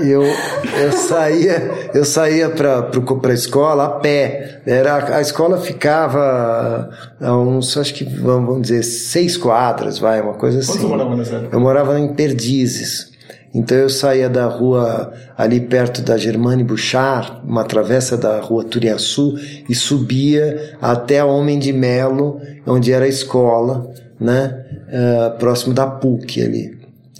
Eu, 0.03 0.23
eu 0.23 0.91
saía, 0.91 1.89
eu 1.93 2.05
saía 2.05 2.49
para 2.49 2.89
a 3.29 3.33
escola 3.33 3.85
a 3.85 3.89
pé. 3.99 4.61
Era, 4.65 5.17
a 5.17 5.21
escola 5.21 5.57
ficava 5.57 6.89
a 7.19 7.37
uns, 7.37 7.77
acho 7.77 7.93
que 7.93 8.03
vamos 8.03 8.61
dizer, 8.61 8.83
seis 8.83 9.37
quadras, 9.37 9.99
vai, 9.99 10.21
uma 10.21 10.33
coisa 10.33 10.57
Onde 10.57 10.69
assim. 10.69 10.79
você 10.79 10.87
morava 10.87 11.15
nessa 11.15 11.35
época? 11.35 11.55
Eu 11.55 11.59
morava 11.59 11.99
em 11.99 12.13
Perdizes. 12.13 13.11
Então 13.53 13.77
eu 13.77 13.89
saía 13.89 14.29
da 14.29 14.45
rua 14.45 15.13
ali 15.37 15.59
perto 15.59 16.01
da 16.01 16.17
Germane 16.17 16.63
Bouchard, 16.63 17.41
uma 17.43 17.63
travessa 17.63 18.17
da 18.17 18.39
rua 18.39 18.63
Turiaçu, 18.63 19.35
e 19.67 19.73
subia 19.73 20.75
até 20.81 21.19
a 21.19 21.25
Homem 21.25 21.57
de 21.57 21.73
Melo, 21.73 22.39
onde 22.67 22.91
era 22.91 23.05
a 23.05 23.07
escola, 23.07 23.89
né? 24.19 24.65
Ah, 24.91 25.35
próximo 25.37 25.73
da 25.73 25.85
PUC 25.85 26.41
ali. 26.41 26.76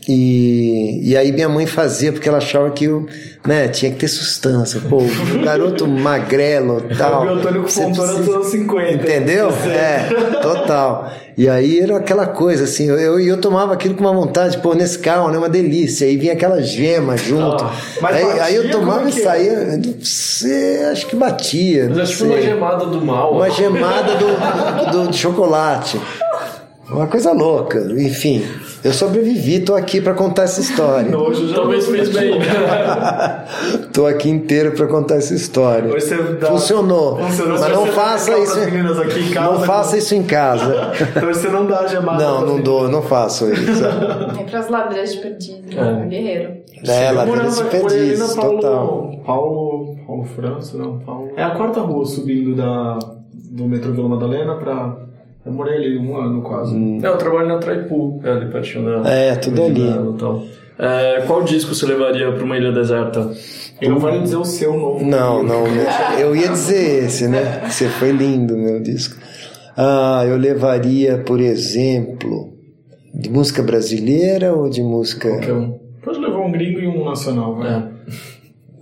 E, 0.09 1.01
e 1.03 1.17
aí 1.17 1.33
minha 1.33 1.49
mãe 1.49 1.65
fazia 1.65 2.13
porque 2.13 2.29
ela 2.29 2.37
achava 2.37 2.69
que 2.71 2.85
eu 2.85 3.05
né, 3.45 3.67
tinha 3.67 3.91
que 3.91 3.97
ter 3.97 4.07
sustância. 4.07 4.79
Pô, 4.89 4.99
um 5.01 5.41
garoto 5.43 5.85
magrelo 5.85 6.85
e 6.89 6.95
tal. 6.95 7.25
o 7.25 7.29
Antônio 7.29 7.61
você 7.63 7.81
Fontoura 7.83 8.07
dos 8.13 8.15
precisa- 8.19 8.35
anos 8.37 8.47
50. 8.47 8.93
Entendeu? 8.93 9.49
É, 9.49 10.39
total. 10.41 11.11
E 11.37 11.47
aí 11.49 11.79
era 11.81 11.97
aquela 11.97 12.25
coisa 12.25 12.63
assim, 12.63 12.87
eu, 12.87 12.97
eu, 12.97 13.19
eu 13.19 13.37
tomava 13.39 13.73
aquilo 13.73 13.95
com 13.95 14.01
uma 14.01 14.13
vontade, 14.13 14.57
pô, 14.59 14.73
nesse 14.73 14.97
carro, 14.97 15.29
né? 15.29 15.37
Uma 15.37 15.49
delícia. 15.49 16.07
Aí 16.07 16.15
vinha 16.17 16.33
aquela 16.33 16.61
gema 16.61 17.15
junto. 17.17 17.63
Ah, 17.63 17.73
mas 18.01 18.15
aí, 18.15 18.23
batia, 18.25 18.43
aí 18.43 18.55
eu 18.55 18.71
tomava 18.71 19.05
é 19.05 19.09
e 19.09 19.11
que 19.11 19.21
saía. 19.21 19.77
Não 19.77 19.93
sei, 20.01 20.83
acho 20.85 21.05
que 21.05 21.15
batia. 21.17 21.89
Mas 21.89 21.97
não 21.97 22.03
é 22.03 22.05
tipo 22.07 22.23
uma 22.25 22.41
gemada 22.41 22.85
do 22.85 23.01
mal. 23.05 23.33
Uma 23.35 23.49
gemada 23.51 24.13
do, 24.15 24.91
do, 25.03 25.11
de 25.11 25.17
chocolate. 25.17 25.99
Uma 26.89 27.05
coisa 27.07 27.33
louca. 27.33 27.79
Enfim, 27.97 28.43
eu 28.87 28.93
sobrevivi, 28.93 29.59
tô 29.59 29.75
aqui 29.75 29.99
para 29.99 30.13
contar 30.13 30.43
essa 30.43 30.61
história. 30.61 31.11
Nojo, 31.11 31.49
já 31.49 31.55
Talvez 31.57 31.87
fez 31.87 32.07
bem. 32.09 32.39
tô 33.91 34.05
aqui 34.05 34.29
inteiro 34.29 34.71
para 34.71 34.87
contar 34.87 35.15
essa 35.15 35.33
história. 35.33 35.93
Hoje 35.93 36.05
você 36.05 36.15
dá- 36.15 36.47
Funcionou. 36.47 37.17
Funcionou. 37.17 37.59
Mas 37.59 37.73
não 37.73 37.85
faça 37.87 38.37
isso. 38.39 38.59
em 38.59 39.29
casa, 39.31 39.51
não 39.51 39.59
faça 39.61 39.97
isso 39.97 40.15
em 40.15 40.23
casa. 40.23 40.91
Então 41.17 41.27
você 41.33 41.49
não 41.49 41.65
dá 41.65 41.81
a 41.81 41.87
gemada. 41.87 42.23
Não, 42.23 42.45
não 42.45 42.61
dou, 42.61 42.87
não 42.87 43.01
faço 43.01 43.51
isso. 43.51 43.83
É 44.39 44.43
pras 44.43 44.69
ladras 44.69 45.13
de 45.13 45.19
perdido, 45.19 45.75
né? 45.75 46.05
guerreiro. 46.09 46.57
É, 46.87 47.11
na 47.11 47.25
perdizes, 47.69 48.35
Paulo, 48.35 48.55
total. 48.61 49.11
Paulo, 49.25 49.97
Paulo 50.07 50.25
França, 50.25 50.77
não, 50.77 50.99
Paulo. 50.99 51.31
É 51.35 51.43
a 51.43 51.49
quarta 51.51 51.81
rua 51.81 52.05
subindo 52.05 52.55
da, 52.55 52.99
do 53.33 53.65
metrô 53.65 53.91
Vila 53.91 54.07
Madalena 54.07 54.55
pra. 54.55 55.06
Eu 55.47 55.53
morei 55.53 55.75
ali 55.75 55.97
um 55.97 56.17
ano 56.17 56.41
quase. 56.41 56.75
É, 57.01 57.07
eu 57.07 57.17
trabalho 57.17 57.47
na 57.47 57.57
Traipu, 57.57 58.19
é 58.21 58.31
ali 58.31 58.51
pertinho 58.51 58.85
da. 58.85 59.09
É, 59.09 59.35
tudo 59.35 59.63
ali. 59.63 59.81
Então. 59.81 60.43
É, 60.77 61.23
qual 61.25 61.41
disco 61.43 61.73
você 61.73 61.85
levaria 61.85 62.31
pra 62.33 62.43
uma 62.43 62.57
ilha 62.57 62.71
deserta? 62.71 63.31
Eu 63.81 63.91
não 63.91 63.99
vale 63.99 64.19
dizer 64.19 64.35
o 64.35 64.45
seu 64.45 64.77
novo. 64.77 65.05
Não, 65.05 65.41
não, 65.41 65.63
eu 66.19 66.35
ia 66.35 66.49
dizer 66.49 67.05
esse, 67.05 67.27
né? 67.27 67.63
Você 67.69 67.87
foi 67.87 68.11
lindo, 68.11 68.57
meu 68.57 68.81
disco. 68.81 69.15
Ah, 69.75 70.23
eu 70.27 70.35
levaria, 70.37 71.19
por 71.19 71.39
exemplo, 71.39 72.53
de 73.13 73.29
música 73.29 73.63
brasileira 73.63 74.53
ou 74.53 74.69
de 74.69 74.83
música. 74.83 75.29
Qualquer 75.29 75.53
um. 75.53 75.79
Pode 76.03 76.19
levar 76.19 76.39
um 76.39 76.51
gringo 76.51 76.79
e 76.79 76.87
um 76.87 77.05
nacional, 77.05 77.55
vai. 77.55 77.71
É. 77.71 77.83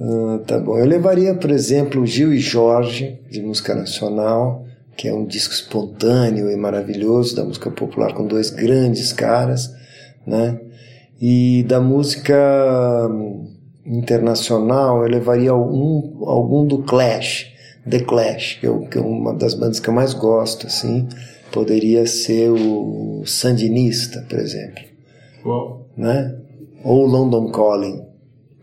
Ah, 0.01 0.39
tá 0.47 0.57
bom. 0.59 0.77
Eu 0.77 0.85
levaria, 0.85 1.35
por 1.35 1.51
exemplo, 1.51 2.05
Gil 2.05 2.33
e 2.33 2.39
Jorge, 2.39 3.19
de 3.29 3.41
música 3.41 3.75
nacional, 3.75 4.64
que 4.95 5.07
é 5.07 5.13
um 5.13 5.25
disco 5.25 5.53
espontâneo 5.53 6.49
e 6.49 6.55
maravilhoso 6.55 7.35
da 7.35 7.43
música 7.43 7.69
popular, 7.69 8.13
com 8.13 8.25
dois 8.25 8.49
grandes 8.49 9.11
caras, 9.11 9.73
né? 10.25 10.59
E 11.19 11.63
da 11.63 11.79
música 11.79 12.35
hum, 13.09 13.53
internacional, 13.85 15.03
eu 15.03 15.09
levaria 15.09 15.51
algum, 15.51 16.27
algum 16.27 16.65
do 16.65 16.79
Clash, 16.79 17.53
The 17.89 17.99
Clash, 17.99 18.57
que, 18.59 18.67
eu, 18.67 18.81
que 18.81 18.97
é 18.97 19.01
uma 19.01 19.33
das 19.33 19.53
bandas 19.53 19.79
que 19.79 19.89
eu 19.89 19.93
mais 19.93 20.13
gosto, 20.13 20.67
assim. 20.67 21.07
Poderia 21.51 22.05
ser 22.05 22.49
o 22.49 23.23
Sandinista, 23.25 24.25
por 24.27 24.39
exemplo, 24.39 24.83
Uau, 25.45 25.87
né? 25.95 26.35
Ou 26.83 27.05
London 27.05 27.51
Calling, 27.51 28.03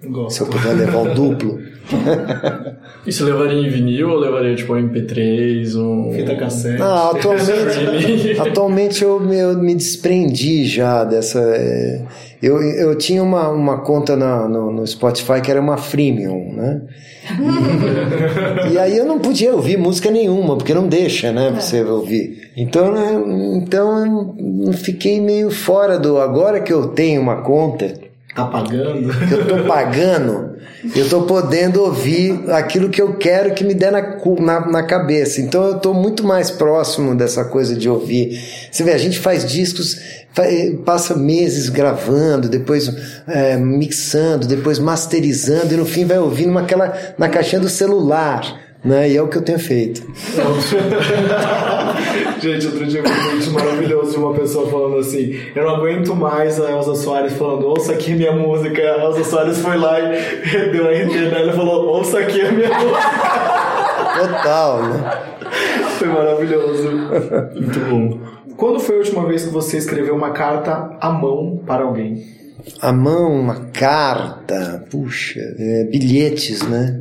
se 0.01 0.09
gosto. 0.09 0.45
eu 0.45 0.47
puder 0.49 0.74
levar 0.74 1.11
o 1.11 1.14
duplo. 1.14 1.59
E 3.05 3.12
você 3.12 3.24
levaria 3.24 3.59
em 3.59 3.68
vinil 3.68 4.11
ou 4.11 4.16
levaria 4.18 4.55
tipo 4.55 4.74
um 4.74 4.88
MP3? 4.88 5.74
Um... 5.76 6.12
Fita 6.12 6.36
cassete. 6.36 6.78
Não, 6.78 7.11
atualmente, 7.11 8.36
atualmente 8.40 9.03
eu, 9.03 9.18
me- 9.18 9.38
eu 9.38 9.59
me 9.59 9.74
desprendi 9.74 10.64
já 10.66 11.03
dessa. 11.03 11.40
é, 11.40 12.01
Eu, 12.40 12.62
eu 12.62 12.95
tinha 12.97 13.20
uma, 13.22 13.49
uma 13.49 13.78
conta 13.80 14.16
na- 14.16 14.47
no, 14.49 14.70
no 14.70 14.86
Spotify 14.86 15.40
que 15.43 15.51
era 15.51 15.61
uma 15.61 15.76
freemium, 15.76 16.53
né? 16.55 16.80
E, 18.70 18.74
e 18.74 18.78
aí 18.78 18.97
eu 18.97 19.05
não 19.05 19.18
podia 19.18 19.53
ouvir 19.53 19.76
música 19.76 20.09
nenhuma, 20.11 20.57
porque 20.57 20.72
não 20.74 20.86
deixa, 20.86 21.32
né? 21.32 21.51
Você 21.59 21.82
ouvir. 21.82 22.51
Então, 22.57 22.93
né, 22.93 23.20
então 23.57 24.36
eu 24.64 24.72
fiquei 24.74 25.20
meio 25.20 25.51
fora 25.51 25.99
do. 25.99 26.18
Agora 26.18 26.61
que 26.61 26.72
eu 26.72 26.88
tenho 26.88 27.20
uma 27.20 27.43
conta 27.43 27.95
Tá 28.34 28.47
pagando? 28.47 29.12
que 29.28 29.34
eu 29.34 29.47
tô 29.47 29.64
pagando, 29.64 30.52
eu 30.97 31.09
tô 31.09 31.22
podendo 31.22 31.83
ouvir 31.83 32.51
aquilo 32.51 32.89
que 32.89 33.01
eu 33.01 33.14
quero 33.14 33.55
que 33.55 33.62
me 33.62 33.72
der 33.72 33.93
na, 33.93 34.03
na, 34.41 34.66
na 34.66 34.83
cabeça. 34.83 35.41
Então 35.41 35.64
eu 35.64 35.78
tô 35.78 35.95
muito 35.95 36.24
mais 36.24 36.51
próximo 36.51 37.14
dessa 37.14 37.45
coisa 37.45 37.76
de 37.76 37.89
ouvir. 37.89 38.43
Você 38.70 38.83
vê, 38.83 38.93
a 38.93 38.99
gente 38.99 39.20
faz 39.20 39.45
discos, 39.45 39.97
eh, 40.39 40.74
passa 40.85 41.14
meses 41.14 41.68
gravando, 41.68 42.49
depois 42.49 42.93
eh, 43.28 43.57
mixando, 43.57 44.47
depois 44.47 44.78
masterizando 44.80 45.72
e 45.72 45.76
no 45.76 45.87
fim 45.87 46.05
vai 46.05 46.18
ouvindo 46.18 46.53
naquela, 46.53 47.14
na 47.16 47.28
caixinha 47.28 47.61
do 47.61 47.68
celular. 47.68 48.62
Né? 48.85 49.11
E 49.11 49.16
é 49.16 49.22
o 49.22 49.28
que 49.28 49.39
eu 49.39 49.43
tenho 49.43 49.61
feito. 49.61 50.03
Gente, 52.41 52.66
outro 52.66 52.85
dia 52.87 53.01
vi 53.01 53.09
um 53.09 53.39
vídeo 53.39 53.53
maravilhoso 53.53 54.11
de 54.11 54.16
uma 54.16 54.35
pessoa 54.35 54.68
falando 54.68 54.99
assim: 54.99 55.39
Eu 55.55 55.64
não 55.64 55.76
aguento 55.76 56.16
mais 56.16 56.61
a 56.61 56.68
Elza 56.72 56.97
Soares 56.97 57.33
falando, 57.35 57.68
ouça 57.68 57.93
aqui 57.93 58.12
minha 58.12 58.33
música. 58.33 58.83
A 58.83 59.05
Elza 59.05 59.22
Soares 59.22 59.59
foi 59.59 59.76
lá 59.76 60.01
e 60.01 60.12
deu 60.72 60.89
a 60.89 60.91
RT 60.91 61.14
nela 61.30 61.53
e 61.53 61.57
falou, 61.57 61.87
ouça 61.87 62.18
aqui 62.18 62.41
a 62.41 62.51
minha 62.51 62.68
música. 62.68 63.01
Total, 64.18 64.83
né? 64.83 65.22
Foi 65.99 66.09
maravilhoso. 66.09 66.91
Muito 67.55 67.78
bom. 67.89 68.18
Quando 68.57 68.80
foi 68.80 68.97
a 68.97 68.99
última 68.99 69.26
vez 69.26 69.45
que 69.45 69.51
você 69.51 69.76
escreveu 69.76 70.16
uma 70.16 70.30
carta 70.30 70.97
à 71.01 71.11
mão 71.11 71.62
para 71.64 71.85
alguém? 71.85 72.24
A 72.80 72.93
mão, 72.93 73.33
uma 73.33 73.66
carta, 73.72 74.85
puxa, 74.91 75.41
é, 75.41 75.85
bilhetes, 75.85 76.62
né? 76.62 77.01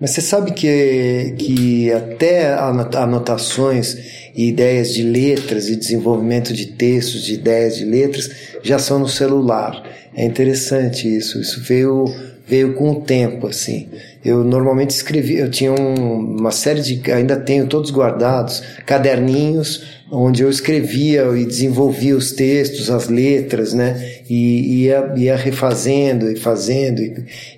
Mas 0.00 0.12
você 0.12 0.20
sabe 0.22 0.52
que, 0.52 1.34
que 1.38 1.92
até 1.92 2.54
anota- 2.54 3.00
anotações 3.00 3.96
e 4.34 4.48
ideias 4.48 4.94
de 4.94 5.02
letras 5.02 5.68
e 5.68 5.76
desenvolvimento 5.76 6.54
de 6.54 6.66
textos, 6.66 7.22
de 7.24 7.34
ideias 7.34 7.76
de 7.76 7.84
letras, 7.84 8.30
já 8.62 8.78
são 8.78 8.98
no 8.98 9.08
celular. 9.08 9.82
É 10.14 10.24
interessante 10.24 11.06
isso. 11.14 11.38
Isso 11.40 11.60
veio, 11.60 12.06
veio 12.46 12.72
com 12.74 12.90
o 12.92 13.00
tempo, 13.02 13.46
assim. 13.46 13.88
Eu 14.24 14.42
normalmente 14.42 14.90
escrevi, 14.90 15.36
eu 15.36 15.50
tinha 15.50 15.72
um- 15.72 16.36
uma 16.38 16.50
série 16.50 16.80
de, 16.80 17.12
ainda 17.12 17.36
tenho 17.36 17.66
todos 17.66 17.90
guardados, 17.90 18.62
caderninhos, 18.86 19.82
onde 20.10 20.42
eu 20.42 20.50
escrevia 20.50 21.24
e 21.36 21.44
desenvolvia 21.44 22.16
os 22.16 22.32
textos, 22.32 22.90
as 22.90 23.08
letras, 23.08 23.72
né? 23.72 24.20
E 24.28 24.82
ia, 24.84 25.12
ia 25.16 25.36
refazendo 25.36 26.30
e 26.30 26.36
fazendo 26.36 27.00
e, 27.00 27.14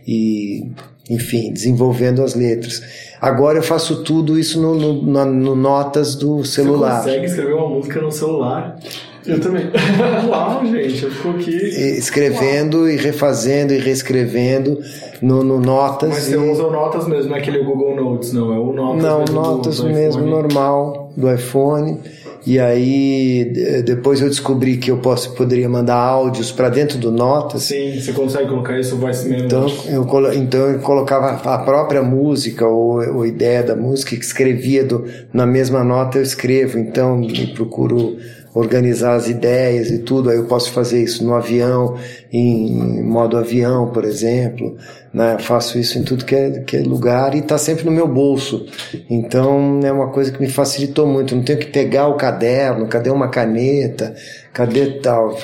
e, 0.07 0.67
enfim, 1.11 1.53
desenvolvendo 1.53 2.23
as 2.23 2.35
letras. 2.35 2.83
Agora 3.21 3.59
eu 3.59 3.63
faço 3.63 4.03
tudo 4.03 4.39
isso 4.39 4.61
no, 4.61 4.75
no- 4.75 5.07
na- 5.13 5.25
no 5.25 5.55
notas 5.55 6.15
do 6.15 6.45
celular. 6.45 7.03
Você 7.03 7.09
consegue 7.11 7.27
escrever 7.27 7.55
uma 7.55 7.69
música 7.69 8.01
no 8.01 8.11
celular? 8.13 8.79
Eu 9.25 9.41
também. 9.41 9.67
Uau, 10.29 10.67
gente, 10.67 11.05
eu 11.05 11.11
fico 11.13 11.29
aqui. 11.31 11.51
E 11.51 11.97
Escrevendo 11.99 12.91
e 12.91 12.97
refazendo 12.97 13.73
e 13.73 13.79
reescrevendo 13.79 14.79
no, 15.21 15.45
no 15.45 15.61
notas. 15.61 16.09
Mas 16.09 16.27
e- 16.27 16.31
você 16.31 16.37
usa 16.37 16.65
o 16.67 16.71
Notas 16.73 17.07
mesmo, 17.07 17.31
não 17.31 17.37
é 17.37 17.39
aquele 17.41 17.63
Google 17.63 17.95
Notes, 17.95 18.33
não. 18.33 18.53
É 18.53 18.59
o 18.59 18.73
Notas 18.73 19.03
Não, 19.05 19.19
mesmo 19.21 19.25
do- 19.27 19.33
notas 19.41 19.77
do 19.79 19.87
mesmo 19.87 20.23
iPhone. 20.23 20.31
normal 20.31 21.13
do 21.17 21.33
iPhone. 21.33 22.01
E 22.47 22.59
aí 22.59 23.53
depois 23.85 24.21
eu 24.21 24.29
descobri 24.29 24.77
que 24.77 24.91
eu 24.91 24.99
posso 24.99 25.33
poderia 25.35 25.69
mandar 25.69 25.97
áudios 25.97 26.51
para 26.51 26.69
dentro 26.69 26.99
do 26.99 27.11
Notas. 27.11 27.63
Sim, 27.63 28.01
você 28.01 28.13
consegue 28.13 28.49
colocar 28.49 28.79
isso 28.79 28.97
voice 28.97 29.29
memo. 29.29 29.45
Então 29.45 29.67
eu, 29.89 30.33
então 30.35 30.61
eu 30.69 30.79
colocava 30.81 31.51
a 31.51 31.59
própria 31.59 32.03
música 32.03 32.67
ou, 32.67 33.17
ou 33.17 33.27
ideia 33.27 33.63
da 33.63 33.77
música 33.77 34.17
que 34.17 34.25
escrevia 34.25 34.85
do, 34.85 35.05
na 35.33 35.47
mesma 35.47 35.85
nota 35.85 36.19
eu 36.19 36.23
escrevo. 36.23 36.79
Então 36.79 37.17
me 37.17 37.49
procuro 37.49 38.17
organizar 38.55 39.15
as 39.15 39.29
ideias 39.29 39.91
e 39.91 39.99
tudo, 39.99 40.29
aí 40.29 40.37
eu 40.37 40.45
posso 40.45 40.71
fazer 40.73 41.03
isso 41.03 41.25
no 41.25 41.35
avião, 41.35 41.97
em 42.31 43.03
modo 43.03 43.39
avião, 43.39 43.91
por 43.91 44.05
exemplo, 44.05 44.77
né? 45.13 45.39
faço 45.39 45.79
isso 45.79 45.99
em 45.99 46.03
tudo 46.03 46.25
que 46.25 46.35
é, 46.35 46.61
que 46.61 46.77
é 46.77 46.81
lugar 46.81 47.35
e 47.35 47.39
está 47.39 47.57
sempre 47.57 47.85
no 47.85 47.91
meu 47.91 48.07
bolso. 48.07 48.67
Então 49.09 49.81
é 49.83 49.91
uma 49.91 50.09
coisa 50.09 50.31
que 50.31 50.41
me 50.41 50.49
facilitou 50.49 51.07
muito. 51.07 51.35
Não 51.35 51.43
tenho 51.43 51.59
que 51.59 51.67
pegar 51.67 52.09
o 52.09 52.17
caderno, 52.17 52.87
cadê 52.89 53.11
uma 53.11 53.29
caneta, 53.29 54.15
cadê 54.53 55.01
tal, 55.01 55.37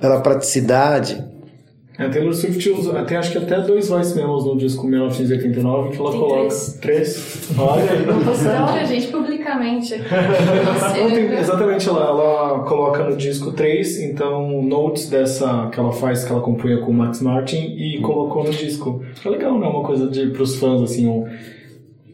pela 0.00 0.20
praticidade. 0.20 1.31
A 1.98 2.08
Taylor 2.08 2.32
Swift 2.32 2.70
usa, 2.70 3.02
tem 3.04 3.18
acho 3.18 3.32
que 3.32 3.38
até 3.38 3.60
dois 3.60 3.88
voice 3.90 4.16
memos 4.16 4.46
no 4.46 4.56
disco 4.56 4.86
1989 4.86 5.90
que 5.90 5.98
ela 6.00 6.10
Tem 6.10 6.20
coloca. 6.20 6.36
três. 6.48 6.78
Três? 6.80 7.48
Olha 7.58 7.82
aí. 7.82 8.72
Olha, 8.72 8.86
gente, 8.86 9.06
publicamente. 9.08 9.94
Não, 10.98 11.10
tem- 11.10 11.32
exatamente, 11.38 11.88
ela, 11.88 12.00
ela 12.06 12.58
coloca 12.60 13.04
no 13.04 13.14
disco 13.16 13.52
três, 13.52 13.98
então 14.00 14.62
notes 14.62 15.10
dessa 15.10 15.68
que 15.70 15.78
ela 15.78 15.92
faz, 15.92 16.24
que 16.24 16.32
ela 16.32 16.40
compunha 16.40 16.78
com 16.78 16.90
o 16.90 16.94
Max 16.94 17.20
Martin 17.20 17.74
e 17.76 17.98
colocou 18.00 18.42
no 18.42 18.50
disco. 18.50 19.02
É 19.24 19.28
legal, 19.28 19.58
né? 19.58 19.66
Uma 19.66 19.82
coisa 19.82 20.08
de, 20.08 20.28
pros 20.28 20.56
fãs, 20.56 20.80
assim, 20.82 21.06
um- 21.06 21.26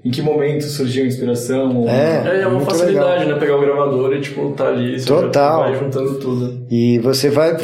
em 0.05 0.11
que 0.11 0.23
momento 0.23 0.63
surgiu 0.65 1.05
a 1.05 1.07
inspiração. 1.07 1.77
ou- 1.77 1.89
É. 1.89 2.39
É, 2.39 2.41
é 2.43 2.47
uma 2.47 2.61
facilidade, 2.61 3.21
legal. 3.25 3.35
né? 3.35 3.41
Pegar 3.41 3.57
o 3.57 3.61
gravador 3.61 4.13
e, 4.15 4.21
tipo, 4.21 4.51
tá 4.53 4.69
ali, 4.69 4.99
você 4.99 5.07
Total. 5.07 5.61
vai 5.61 5.79
juntando 5.79 6.15
tudo. 6.19 6.67
E 6.71 6.99
você 7.01 7.29
vai 7.31 7.57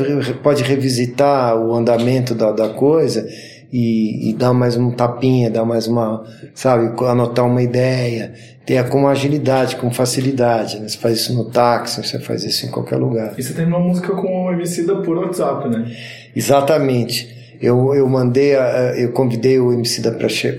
pode 0.42 0.62
revisitar 0.62 1.56
o 1.56 1.72
andamento 1.74 2.34
da, 2.34 2.50
da 2.52 2.68
coisa 2.70 3.26
e, 3.72 4.30
e 4.30 4.34
dar 4.34 4.52
mais 4.52 4.76
um 4.76 4.90
tapinha, 4.90 5.50
dar 5.50 5.64
mais 5.64 5.86
uma, 5.86 6.24
sabe, 6.54 6.92
anotar 7.06 7.44
uma 7.46 7.62
ideia, 7.62 8.32
ter 8.66 8.88
com 8.88 9.06
agilidade, 9.08 9.76
com 9.76 9.90
facilidade. 9.90 10.78
Né? 10.80 10.88
Você 10.88 10.98
faz 10.98 11.18
isso 11.20 11.34
no 11.34 11.44
táxi, 11.46 12.02
você 12.06 12.18
faz 12.18 12.44
isso 12.44 12.66
em 12.66 12.70
qualquer 12.70 12.96
lugar. 12.96 13.34
E 13.36 13.42
você 13.42 13.52
terminou 13.52 13.80
a 13.80 13.82
música 13.82 14.12
com 14.14 14.46
o 14.46 14.52
Emicida 14.52 14.96
por 14.96 15.16
WhatsApp, 15.18 15.68
né? 15.68 15.86
Exatamente. 16.34 17.33
Eu, 17.64 17.94
eu 17.94 18.06
mandei, 18.08 18.54
a- 18.54 18.94
eu 18.96 19.10
convidei 19.12 19.58
o 19.58 19.72
MC 19.72 20.02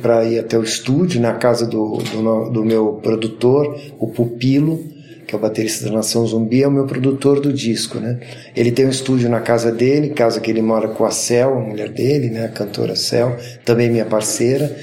para 0.02 0.24
ir 0.26 0.40
até 0.40 0.58
o 0.58 0.64
estúdio, 0.64 1.22
na 1.22 1.34
casa 1.34 1.66
do, 1.68 1.98
do, 1.98 2.50
do 2.50 2.66
meu 2.66 2.94
produtor, 2.94 3.80
o 4.00 4.08
Pupilo, 4.08 4.80
que 5.28 5.36
é 5.36 5.38
o 5.38 5.42
baterista 5.42 5.86
da 5.86 5.92
Nação 5.92 6.26
Zumbi, 6.26 6.64
é 6.64 6.68
o 6.68 6.72
meu 6.72 6.86
produtor 6.86 7.40
do 7.40 7.52
disco, 7.54 8.00
né? 8.00 8.20
Ele 8.56 8.72
tem 8.72 8.86
um 8.86 8.90
estúdio 8.90 9.30
na 9.30 9.40
casa 9.40 9.72
dele, 9.72 10.10
casa 10.10 10.40
que 10.40 10.50
ele 10.50 10.62
mora 10.62 10.88
com 10.88 11.06
a 11.06 11.12
Cel, 11.12 11.58
a 11.58 11.60
mulher 11.62 11.90
dele, 11.90 12.30
né? 12.30 12.46
A 12.46 12.50
cantora 12.50 12.96
Cel, 12.96 13.36
também 13.64 13.90
minha 13.90 14.06
parceira. 14.06 14.76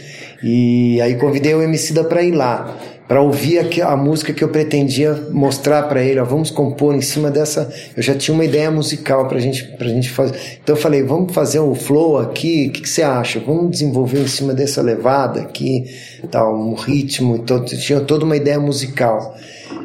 E 0.42 1.00
aí 1.00 1.14
convidei 1.16 1.54
o 1.54 1.62
MC 1.62 1.92
para 2.04 2.22
ir 2.22 2.32
lá, 2.32 2.76
para 3.12 3.20
ouvir 3.20 3.58
a, 3.82 3.92
a 3.92 3.94
música 3.94 4.32
que 4.32 4.42
eu 4.42 4.48
pretendia 4.48 5.28
mostrar 5.30 5.82
para 5.82 6.02
ele. 6.02 6.18
Ó, 6.18 6.24
vamos 6.24 6.50
compor 6.50 6.94
em 6.94 7.02
cima 7.02 7.30
dessa. 7.30 7.70
Eu 7.94 8.02
já 8.02 8.14
tinha 8.14 8.34
uma 8.34 8.42
ideia 8.42 8.70
musical 8.70 9.28
para 9.28 9.38
gente, 9.38 9.64
pra 9.76 9.86
gente 9.86 10.08
fazer. 10.08 10.34
Então 10.62 10.74
eu 10.74 10.80
falei, 10.80 11.02
vamos 11.02 11.34
fazer 11.34 11.60
um 11.60 11.74
flow 11.74 12.16
aqui. 12.16 12.68
O 12.68 12.72
que, 12.72 12.80
que 12.80 12.88
você 12.88 13.02
acha? 13.02 13.38
Vamos 13.38 13.72
desenvolver 13.72 14.20
em 14.20 14.26
cima 14.26 14.54
dessa 14.54 14.80
levada 14.80 15.42
aqui, 15.42 15.84
tal, 16.30 16.58
um 16.58 16.72
ritmo. 16.72 17.36
Então, 17.36 17.62
tinha 17.62 18.00
toda 18.00 18.24
uma 18.24 18.34
ideia 18.34 18.58
musical. 18.58 19.36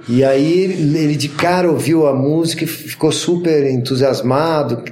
E 0.08 0.24
aí 0.24 0.62
ele 0.62 0.98
ele 0.98 1.18
de 1.18 1.28
cara 1.28 1.70
ouviu 1.70 2.08
a 2.08 2.14
música 2.14 2.64
e 2.64 2.68
ficou 2.68 3.12
super 3.12 3.70
entusiasmado, 3.70 4.86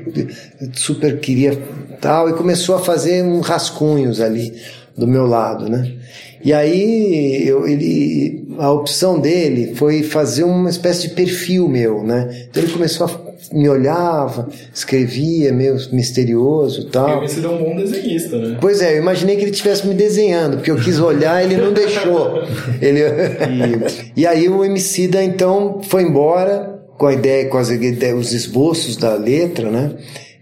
super 0.74 1.22
queria 1.22 1.58
tal, 2.02 2.30
e 2.30 2.34
começou 2.34 2.76
a 2.76 2.80
fazer 2.80 3.24
uns 3.24 3.48
rascunhos 3.48 4.20
ali 4.20 4.54
do 4.98 5.08
meu 5.08 5.26
lado, 5.26 5.70
né? 5.70 5.92
E 6.44 6.54
aí 6.54 7.48
eu, 7.48 7.68
ele, 7.68 8.48
a 8.58 8.72
opção 8.72 9.20
dele 9.20 9.74
foi 9.76 10.04
fazer 10.04 10.44
uma 10.44 10.70
espécie 10.70 11.10
de 11.10 11.16
perfil 11.16 11.68
meu, 11.68 12.04
né? 12.04 12.48
Então 12.50 12.62
ele 12.62 12.72
começou 12.72 13.08
a 13.08 13.26
me 13.52 13.70
olhava, 13.70 14.48
escrevia, 14.74 15.52
meio 15.54 15.76
misterioso 15.92 16.82
e 16.82 16.84
E 16.84 16.88
o 16.88 16.90
tal. 16.90 17.18
Emicida 17.18 17.48
é 17.48 17.52
um 17.52 17.58
bom 17.58 17.76
desenhista, 17.76 18.38
né? 18.38 18.58
Pois 18.60 18.82
é, 18.82 18.94
eu 18.94 19.02
imaginei 19.02 19.36
que 19.36 19.44
ele 19.44 19.52
estivesse 19.52 19.88
me 19.88 19.94
desenhando, 19.94 20.58
porque 20.58 20.72
eu 20.72 20.78
quis 20.78 21.00
olhar 21.00 21.44
ele 21.44 21.58
não 21.58 21.74
deixou. 21.74 22.44
Ele, 22.82 23.02
e, 23.02 24.12
e 24.22 24.28
aí 24.28 24.50
o 24.50 24.64
Emicida 24.64 25.24
então 25.24 25.82
foi 25.84 26.04
embora 26.04 26.80
com 26.98 27.08
a 27.08 27.14
ideia, 27.14 27.48
com 27.48 27.58
as 27.58 27.70
os 27.70 28.34
esboços 28.34 28.96
da 28.96 29.16
letra, 29.16 29.70
né? 29.70 29.92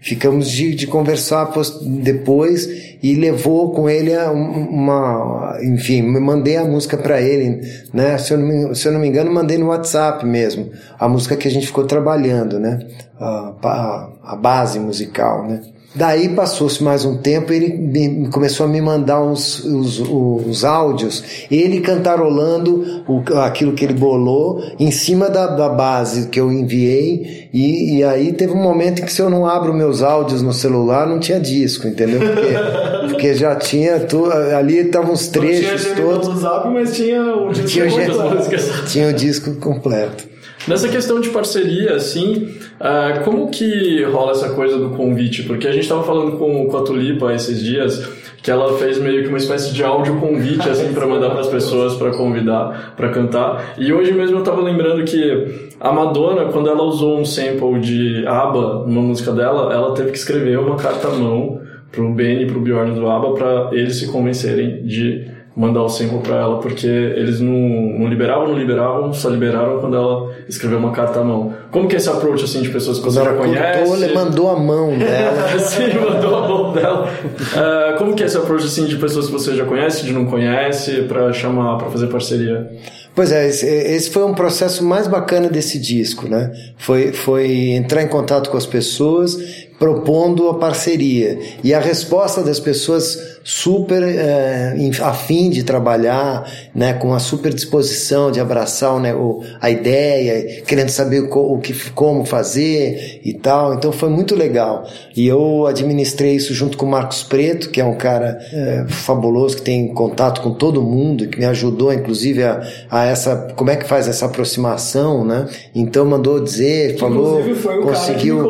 Ficamos 0.04 0.50
de, 0.50 0.74
de 0.74 0.86
conversar 0.86 1.50
depois 1.82 2.68
e 3.02 3.14
levou 3.14 3.72
com 3.72 3.88
ele 3.88 4.14
um- 4.28 4.68
uma, 4.68 5.58
enfim, 5.62 6.02
mandei 6.02 6.58
a 6.58 6.64
música 6.64 6.94
para 6.98 7.22
ele, 7.22 7.62
né? 7.90 8.18
Se 8.18 8.34
eu, 8.34 8.38
não 8.38 8.46
me, 8.46 8.74
se 8.74 8.86
eu 8.86 8.92
não 8.92 9.00
me 9.00 9.08
engano, 9.08 9.32
mandei 9.32 9.56
no 9.56 9.68
WhatsApp 9.68 10.26
mesmo, 10.26 10.70
a 10.98 11.08
música 11.08 11.36
que 11.36 11.48
a 11.48 11.50
gente 11.50 11.66
ficou 11.66 11.86
trabalhando, 11.86 12.60
né? 12.60 12.86
A, 13.18 13.54
a, 13.62 14.08
a 14.34 14.36
base 14.36 14.78
musical, 14.78 15.46
né? 15.48 15.62
Daí 15.96 16.30
passou-se 16.30 16.82
mais 16.82 17.04
um 17.04 17.16
tempo, 17.16 17.52
ele 17.52 17.68
me- 17.72 18.28
começou 18.28 18.66
a 18.66 18.68
me 18.68 18.80
mandar 18.80 19.22
uns, 19.22 19.60
os, 19.64 20.00
os 20.00 20.64
áudios, 20.64 21.22
ele 21.48 21.80
cantarolando 21.80 23.04
o, 23.06 23.22
aquilo 23.38 23.72
que 23.74 23.84
ele 23.84 23.94
bolou 23.94 24.60
em 24.78 24.90
cima 24.90 25.30
da, 25.30 25.46
da 25.46 25.68
base 25.68 26.28
que 26.28 26.40
eu 26.40 26.50
enviei, 26.50 27.48
e, 27.52 27.98
e 27.98 28.04
aí 28.04 28.32
teve 28.32 28.52
um 28.52 28.62
momento 28.62 29.02
em 29.02 29.04
que 29.04 29.12
se 29.12 29.22
eu 29.22 29.30
não 29.30 29.46
abro 29.46 29.72
meus 29.72 30.02
áudios 30.02 30.42
no 30.42 30.52
celular, 30.52 31.06
não 31.06 31.20
tinha 31.20 31.38
disco, 31.38 31.86
entendeu? 31.86 32.18
Porque, 32.18 33.06
porque 33.14 33.34
já 33.34 33.54
tinha, 33.54 34.00
tu, 34.00 34.24
ali 34.32 34.78
estavam 34.78 35.12
os 35.12 35.26
Não 35.30 35.42
tinha 35.42 35.60
trechos 35.60 35.92
todos, 35.96 36.28
do 36.28 36.36
Zap, 36.40 36.68
mas 36.70 36.96
tinha 36.96 37.22
o 37.36 37.50
disco 37.52 37.68
tinha, 37.68 37.84
o 37.86 37.90
muitas 37.90 38.16
ge- 38.16 38.22
músicas. 38.34 38.90
tinha 38.90 39.08
o 39.08 39.12
disco 39.12 39.54
completo. 39.60 40.33
Nessa 40.66 40.88
questão 40.88 41.20
de 41.20 41.28
parceria, 41.28 41.94
assim, 41.94 42.48
ah, 42.80 43.20
como 43.24 43.50
que 43.50 44.02
rola 44.04 44.32
essa 44.32 44.50
coisa 44.50 44.78
do 44.78 44.90
convite? 44.90 45.42
Porque 45.42 45.68
a 45.68 45.72
gente 45.72 45.86
tava 45.86 46.02
falando 46.02 46.38
com, 46.38 46.66
com 46.66 46.76
a 46.76 46.82
Tulipa 46.82 47.32
esses 47.34 47.62
dias 47.62 48.02
que 48.42 48.50
ela 48.50 48.76
fez 48.76 48.98
meio 48.98 49.22
que 49.22 49.28
uma 49.28 49.38
espécie 49.38 49.72
de 49.72 49.82
áudio 49.82 50.20
convite 50.20 50.68
assim 50.68 50.92
para 50.92 51.06
mandar 51.06 51.30
para 51.30 51.40
as 51.40 51.46
pessoas 51.46 51.94
para 51.94 52.10
convidar 52.12 52.92
para 52.94 53.08
cantar. 53.08 53.74
E 53.78 53.90
hoje 53.90 54.12
mesmo 54.12 54.38
eu 54.38 54.42
tava 54.42 54.60
lembrando 54.60 55.02
que 55.04 55.72
a 55.80 55.90
Madonna, 55.90 56.44
quando 56.46 56.68
ela 56.68 56.82
usou 56.82 57.18
um 57.18 57.24
sample 57.24 57.80
de 57.80 58.26
ABBA 58.26 58.84
numa 58.86 59.00
música 59.00 59.32
dela, 59.32 59.72
ela 59.72 59.94
teve 59.94 60.10
que 60.10 60.18
escrever 60.18 60.58
uma 60.58 60.76
carta 60.76 61.08
à 61.08 61.12
mão 61.12 61.60
pro 61.90 62.12
Benny 62.12 62.42
e 62.42 62.46
pro 62.46 62.60
Bjorn 62.60 62.94
do 62.94 63.08
ABBA 63.08 63.34
para 63.34 63.68
eles 63.72 63.96
se 63.96 64.12
convencerem 64.12 64.84
de 64.84 65.26
mandar 65.56 65.82
o 65.82 65.88
sample 65.88 66.18
pra 66.18 66.36
ela, 66.36 66.58
porque 66.58 66.86
eles 66.86 67.40
não, 67.40 67.52
não 67.52 68.08
liberavam, 68.08 68.48
não 68.48 68.58
liberavam, 68.58 69.12
só 69.12 69.28
liberaram 69.28 69.78
quando 69.78 69.96
ela 69.96 70.32
escreveu 70.48 70.78
uma 70.78 70.90
carta 70.90 71.20
à 71.20 71.24
mão. 71.24 71.54
Como 71.70 71.86
que 71.88 71.94
é 71.94 71.98
esse 71.98 72.08
approach, 72.08 72.44
assim, 72.44 72.62
de 72.62 72.70
pessoas 72.70 72.98
que 72.98 73.04
você 73.04 73.22
já 73.22 73.34
conhece? 73.34 74.12
mandou 74.14 74.50
a 74.50 74.58
mão 74.58 74.98
dela. 74.98 75.58
Sim, 75.58 75.94
mandou 75.94 76.36
a 76.36 76.48
mão 76.48 76.72
dela. 76.72 77.08
Ah, 77.56 77.94
como 77.98 78.14
que 78.14 78.22
é 78.22 78.26
esse 78.26 78.36
approach, 78.36 78.64
assim, 78.64 78.86
de 78.86 78.96
pessoas 78.96 79.26
que 79.26 79.32
você 79.32 79.54
já 79.54 79.64
conhece, 79.64 80.04
de 80.04 80.12
não 80.12 80.26
conhece, 80.26 81.02
pra 81.02 81.32
chamar, 81.32 81.78
pra 81.78 81.88
fazer 81.88 82.08
parceria? 82.08 82.68
Pois 83.14 83.30
é, 83.30 83.46
esse, 83.46 83.64
esse 83.64 84.10
foi 84.10 84.24
um 84.24 84.34
processo 84.34 84.84
mais 84.84 85.06
bacana 85.06 85.48
desse 85.48 85.78
disco, 85.78 86.28
né? 86.28 86.50
Foi, 86.76 87.12
foi 87.12 87.70
entrar 87.70 88.02
em 88.02 88.08
contato 88.08 88.50
com 88.50 88.56
as 88.56 88.66
pessoas, 88.66 89.38
propondo 89.78 90.48
a 90.48 90.54
parceria. 90.54 91.38
E 91.62 91.74
a 91.74 91.80
resposta 91.80 92.42
das 92.42 92.60
pessoas 92.60 93.18
super 93.46 94.02
é, 94.02 94.74
em- 94.78 94.90
afim 95.02 95.50
de 95.50 95.62
trabalhar, 95.64 96.50
né? 96.74 96.94
Com 96.94 97.08
uma 97.08 97.18
super 97.18 97.52
disposição 97.52 98.30
de 98.30 98.40
abraçar 98.40 98.98
né, 98.98 99.14
o, 99.14 99.42
a 99.60 99.70
ideia, 99.70 100.62
querendo 100.62 100.88
saber 100.88 101.28
co- 101.28 101.52
o 101.54 101.58
que, 101.58 101.74
como 101.90 102.24
fazer 102.24 103.20
e 103.22 103.34
tal. 103.34 103.74
Então 103.74 103.92
foi 103.92 104.08
muito 104.08 104.34
legal. 104.34 104.86
E 105.14 105.26
eu 105.26 105.66
administrei 105.66 106.34
isso 106.36 106.54
junto 106.54 106.78
com 106.78 106.86
o 106.86 106.88
Marcos 106.90 107.22
Preto, 107.22 107.68
que 107.70 107.80
é 107.80 107.84
um 107.84 107.96
cara 107.96 108.38
é, 108.52 108.86
fabuloso, 108.88 109.56
que 109.56 109.62
tem 109.62 109.92
contato 109.92 110.40
com 110.40 110.52
todo 110.54 110.80
mundo, 110.80 111.28
que 111.28 111.38
me 111.38 111.44
ajudou, 111.44 111.92
inclusive, 111.92 112.42
a, 112.42 112.62
a 112.90 113.04
essa. 113.04 113.48
Como 113.56 113.68
é 113.70 113.76
que 113.76 113.84
faz 113.86 114.08
essa 114.08 114.24
aproximação, 114.26 115.22
né? 115.24 115.46
Então 115.74 116.06
mandou 116.06 116.40
dizer, 116.42 116.96
falou, 116.98 117.40
Inclusive 117.40 117.60
foi 117.60 117.78
o 117.78 117.84
cara 117.84 117.92
que 117.92 118.00
me 118.00 118.14
conseguiu. 118.14 118.42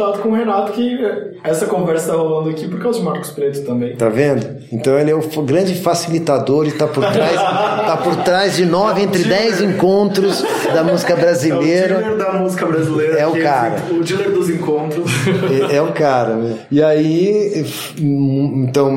Contato 0.00 0.20
com 0.22 0.30
o 0.30 0.34
Renato, 0.34 0.72
que 0.72 0.98
essa 1.44 1.66
conversa 1.66 2.12
tá 2.12 2.18
rolando 2.18 2.50
aqui 2.50 2.66
por 2.68 2.80
causa 2.80 2.98
de 2.98 3.04
Marcos 3.04 3.30
Preto 3.30 3.62
também. 3.64 3.94
Tá 3.96 4.08
vendo? 4.08 4.46
Então 4.72 4.98
ele 4.98 5.10
é 5.10 5.14
o 5.14 5.20
grande 5.42 5.74
facilitador 5.74 6.66
e 6.66 6.72
tá 6.72 6.86
por 6.86 7.04
trás, 7.04 7.34
tá 7.36 8.00
por 8.02 8.16
trás 8.16 8.56
de 8.56 8.64
nove 8.64 9.02
entre 9.02 9.24
dez 9.24 9.60
encontros 9.60 10.44
da 10.72 10.82
música 10.82 11.12
É 11.12 11.16
o 11.16 11.18
brasileira. 11.20 11.98
dealer 11.98 12.16
da 12.16 12.32
música 12.32 12.66
brasileira. 12.66 13.18
É 13.18 13.26
o 13.26 13.42
cara. 13.42 13.82
O 13.90 14.02
dealer 14.02 14.30
dos 14.30 14.48
encontros. 14.48 15.10
É, 15.70 15.76
é 15.76 15.82
o 15.82 15.92
cara, 15.92 16.34
né? 16.36 16.58
E 16.70 16.82
aí, 16.82 17.64
então, 17.98 18.90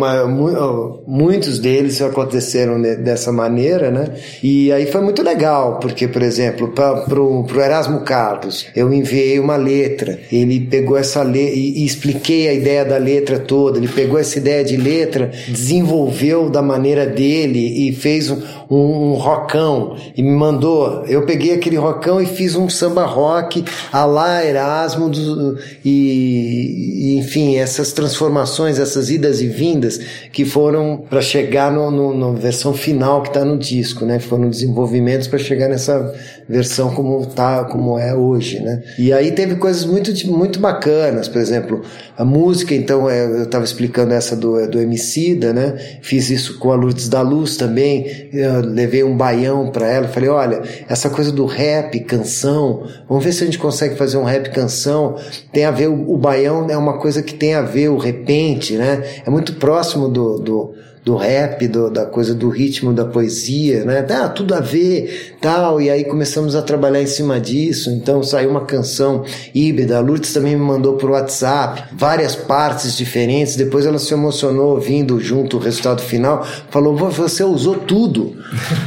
muitos 1.08 1.60
deles 1.60 2.02
aconteceram 2.02 2.82
dessa 2.82 3.32
maneira, 3.32 3.90
né? 3.92 4.08
E 4.42 4.72
aí 4.72 4.86
foi 4.86 5.02
muito 5.02 5.22
legal, 5.24 5.80
porque, 5.80 6.08
por 6.08 6.22
exemplo, 6.22 6.70
pra, 6.70 6.94
pro, 7.02 7.44
pro 7.46 7.62
Erasmo 7.62 8.02
Carlos, 8.02 8.68
eu 8.76 8.94
enviei 8.94 9.40
uma 9.40 9.56
letra, 9.56 10.20
ele 10.32 10.62
pegou 10.62 10.93
essa 10.98 11.22
letra 11.22 11.56
e, 11.56 11.82
e 11.82 11.86
expliquei 11.86 12.48
a 12.48 12.54
ideia 12.54 12.86
da 12.86 12.98
letra 12.98 13.40
toda, 13.40 13.78
ele 13.78 13.88
pegou 13.88 14.20
essa 14.20 14.38
ideia 14.38 14.64
de 14.64 14.78
letra, 14.78 15.32
desenvolveu 15.48 16.50
da 16.50 16.62
maneira 16.62 17.06
dele 17.06 17.88
e 17.88 17.94
fez 17.94 18.30
um, 18.30 18.42
um, 18.74 19.12
um 19.12 19.14
rockão 19.14 19.96
e 20.16 20.22
me 20.24 20.32
mandou. 20.32 21.04
Eu 21.06 21.26
peguei 21.26 21.54
aquele 21.54 21.76
rockão 21.78 22.22
e 22.22 22.26
fiz 22.26 22.56
um 22.56 22.70
samba 22.70 23.06
rock 23.06 23.64
a 23.92 24.06
lá 24.06 24.46
Erasmo 24.46 25.10
do- 25.10 25.58
e, 25.84 27.14
e, 27.14 27.18
enfim, 27.20 27.56
essas 27.58 27.92
transformações, 27.94 28.80
essas 28.80 29.10
idas 29.10 29.42
e 29.42 29.48
vindas 29.48 30.00
que 30.32 30.46
foram 30.46 31.04
para 31.10 31.22
chegar 31.22 31.72
no, 31.72 31.90
no, 31.92 32.14
no 32.14 32.34
versão 32.34 32.74
final 32.74 33.22
que 33.22 33.30
está 33.30 33.44
no 33.46 33.58
disco, 33.58 34.06
né? 34.06 34.20
Foram 34.20 34.50
desenvolvimentos 34.50 35.28
para 35.28 35.40
chegar 35.40 35.70
nessa 35.70 36.14
versão 36.48 36.94
como 36.94 37.26
tá, 37.26 37.64
como 37.66 37.98
é 37.98 38.14
hoje, 38.14 38.60
né? 38.60 38.84
E 38.98 39.14
aí 39.14 39.32
teve 39.32 39.56
coisas 39.56 39.86
muito 39.86 40.12
muito 40.28 40.60
bacanas, 40.60 41.28
por 41.28 41.42
exemplo, 41.42 41.82
a 42.18 42.24
música, 42.24 42.74
então 42.76 43.10
é, 43.10 43.26
eu 43.26 43.44
estava 43.44 43.64
explicando 43.64 44.14
essa 44.14 44.36
do 44.36 44.68
do 44.68 44.80
Emicida, 44.80 45.52
né? 45.52 45.76
Fiz 46.02 46.30
isso 46.30 46.60
com 46.60 46.72
a 46.72 46.76
Lourdes 46.76 47.10
da 47.10 47.22
Luz 47.22 47.58
também, 47.58 48.30
eu 48.32 48.62
levei 48.62 49.04
um 49.04 49.18
baião 49.18 49.72
para 49.72 49.88
ela, 49.88 50.08
falei, 50.08 50.30
olha, 50.30 50.62
essa 50.88 51.10
coisa 51.10 51.32
do 51.32 51.46
rap, 51.46 52.00
canção, 52.02 52.88
vamos 53.08 53.24
ver 53.24 53.32
se 53.32 53.44
a 53.44 53.46
gente 53.46 53.58
consegue 53.58 53.96
fazer 53.96 54.18
um 54.18 54.24
rap 54.24 54.50
canção, 54.52 55.16
tem 55.52 55.66
a 55.66 55.72
ver 55.72 55.90
o, 55.90 56.12
o 56.12 56.18
baião 56.18 56.70
é 56.70 56.78
uma 56.78 57.00
coisa 57.00 57.24
que 57.24 57.34
tem 57.34 57.56
a 57.56 57.62
ver 57.62 57.90
o 57.90 57.98
repente, 57.98 58.76
né? 58.76 59.04
É 59.26 59.30
muito 59.30 59.54
próximo 59.54 60.08
do, 60.08 60.38
do 60.40 60.74
do 61.04 61.16
rap, 61.18 61.68
do, 61.68 61.90
da 61.90 62.06
coisa 62.06 62.34
do 62.34 62.50
ritmo 62.50 62.94
da 62.94 63.04
poesia, 63.04 63.84
né? 63.84 64.02
Tá 64.02 64.30
tudo 64.30 64.54
a 64.56 64.60
ver, 64.62 65.36
tal. 65.42 65.82
E 65.82 65.90
aí 65.90 66.06
começamos 66.06 66.56
a 66.56 66.62
trabalhar 66.62 67.02
em 67.02 67.08
cima 67.08 67.40
disso. 67.40 67.90
Então 67.92 68.24
saiu 68.24 68.50
uma 68.50 68.62
canção 68.66 69.24
híbrida. 69.54 69.98
A 69.98 70.00
Lourdes 70.00 70.32
também 70.34 70.56
me 70.56 70.62
mandou 70.64 70.94
por 70.94 71.12
WhatsApp 71.12 71.84
várias 71.94 72.36
partes 72.36 72.96
diferentes. 72.96 73.56
Depois 73.56 73.86
ela 73.86 74.00
se 74.00 74.14
emocionou 74.14 74.72
ouvindo 74.76 75.20
junto 75.20 75.58
o 75.58 75.60
resultado 75.60 76.02
final. 76.02 76.46
Falou: 76.70 76.96
"Vô, 76.96 77.10
você 77.10 77.44
usou 77.44 77.76
tudo. 77.76 78.36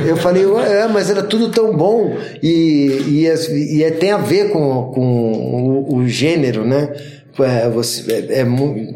Eu 0.07 0.17
falei: 0.17 0.45
é, 0.45 0.89
mas 0.89 1.11
era 1.11 1.23
tudo 1.23 1.51
tão 1.51 1.77
bom 1.77 2.17
e, 2.43 3.03
e, 3.09 3.27
é- 3.27 3.51
e 3.53 3.83
é- 3.85 3.91
tem 3.91 4.13
a 4.13 4.19
ver 4.19 4.51
com, 4.51 4.91
com 4.95 5.85
o, 5.89 5.97
o 5.97 6.09
gênero, 6.09 6.65
né? 6.65 6.89
É, 7.41 7.69
você 7.69 8.27
é, 8.31 8.41
é 8.41 8.47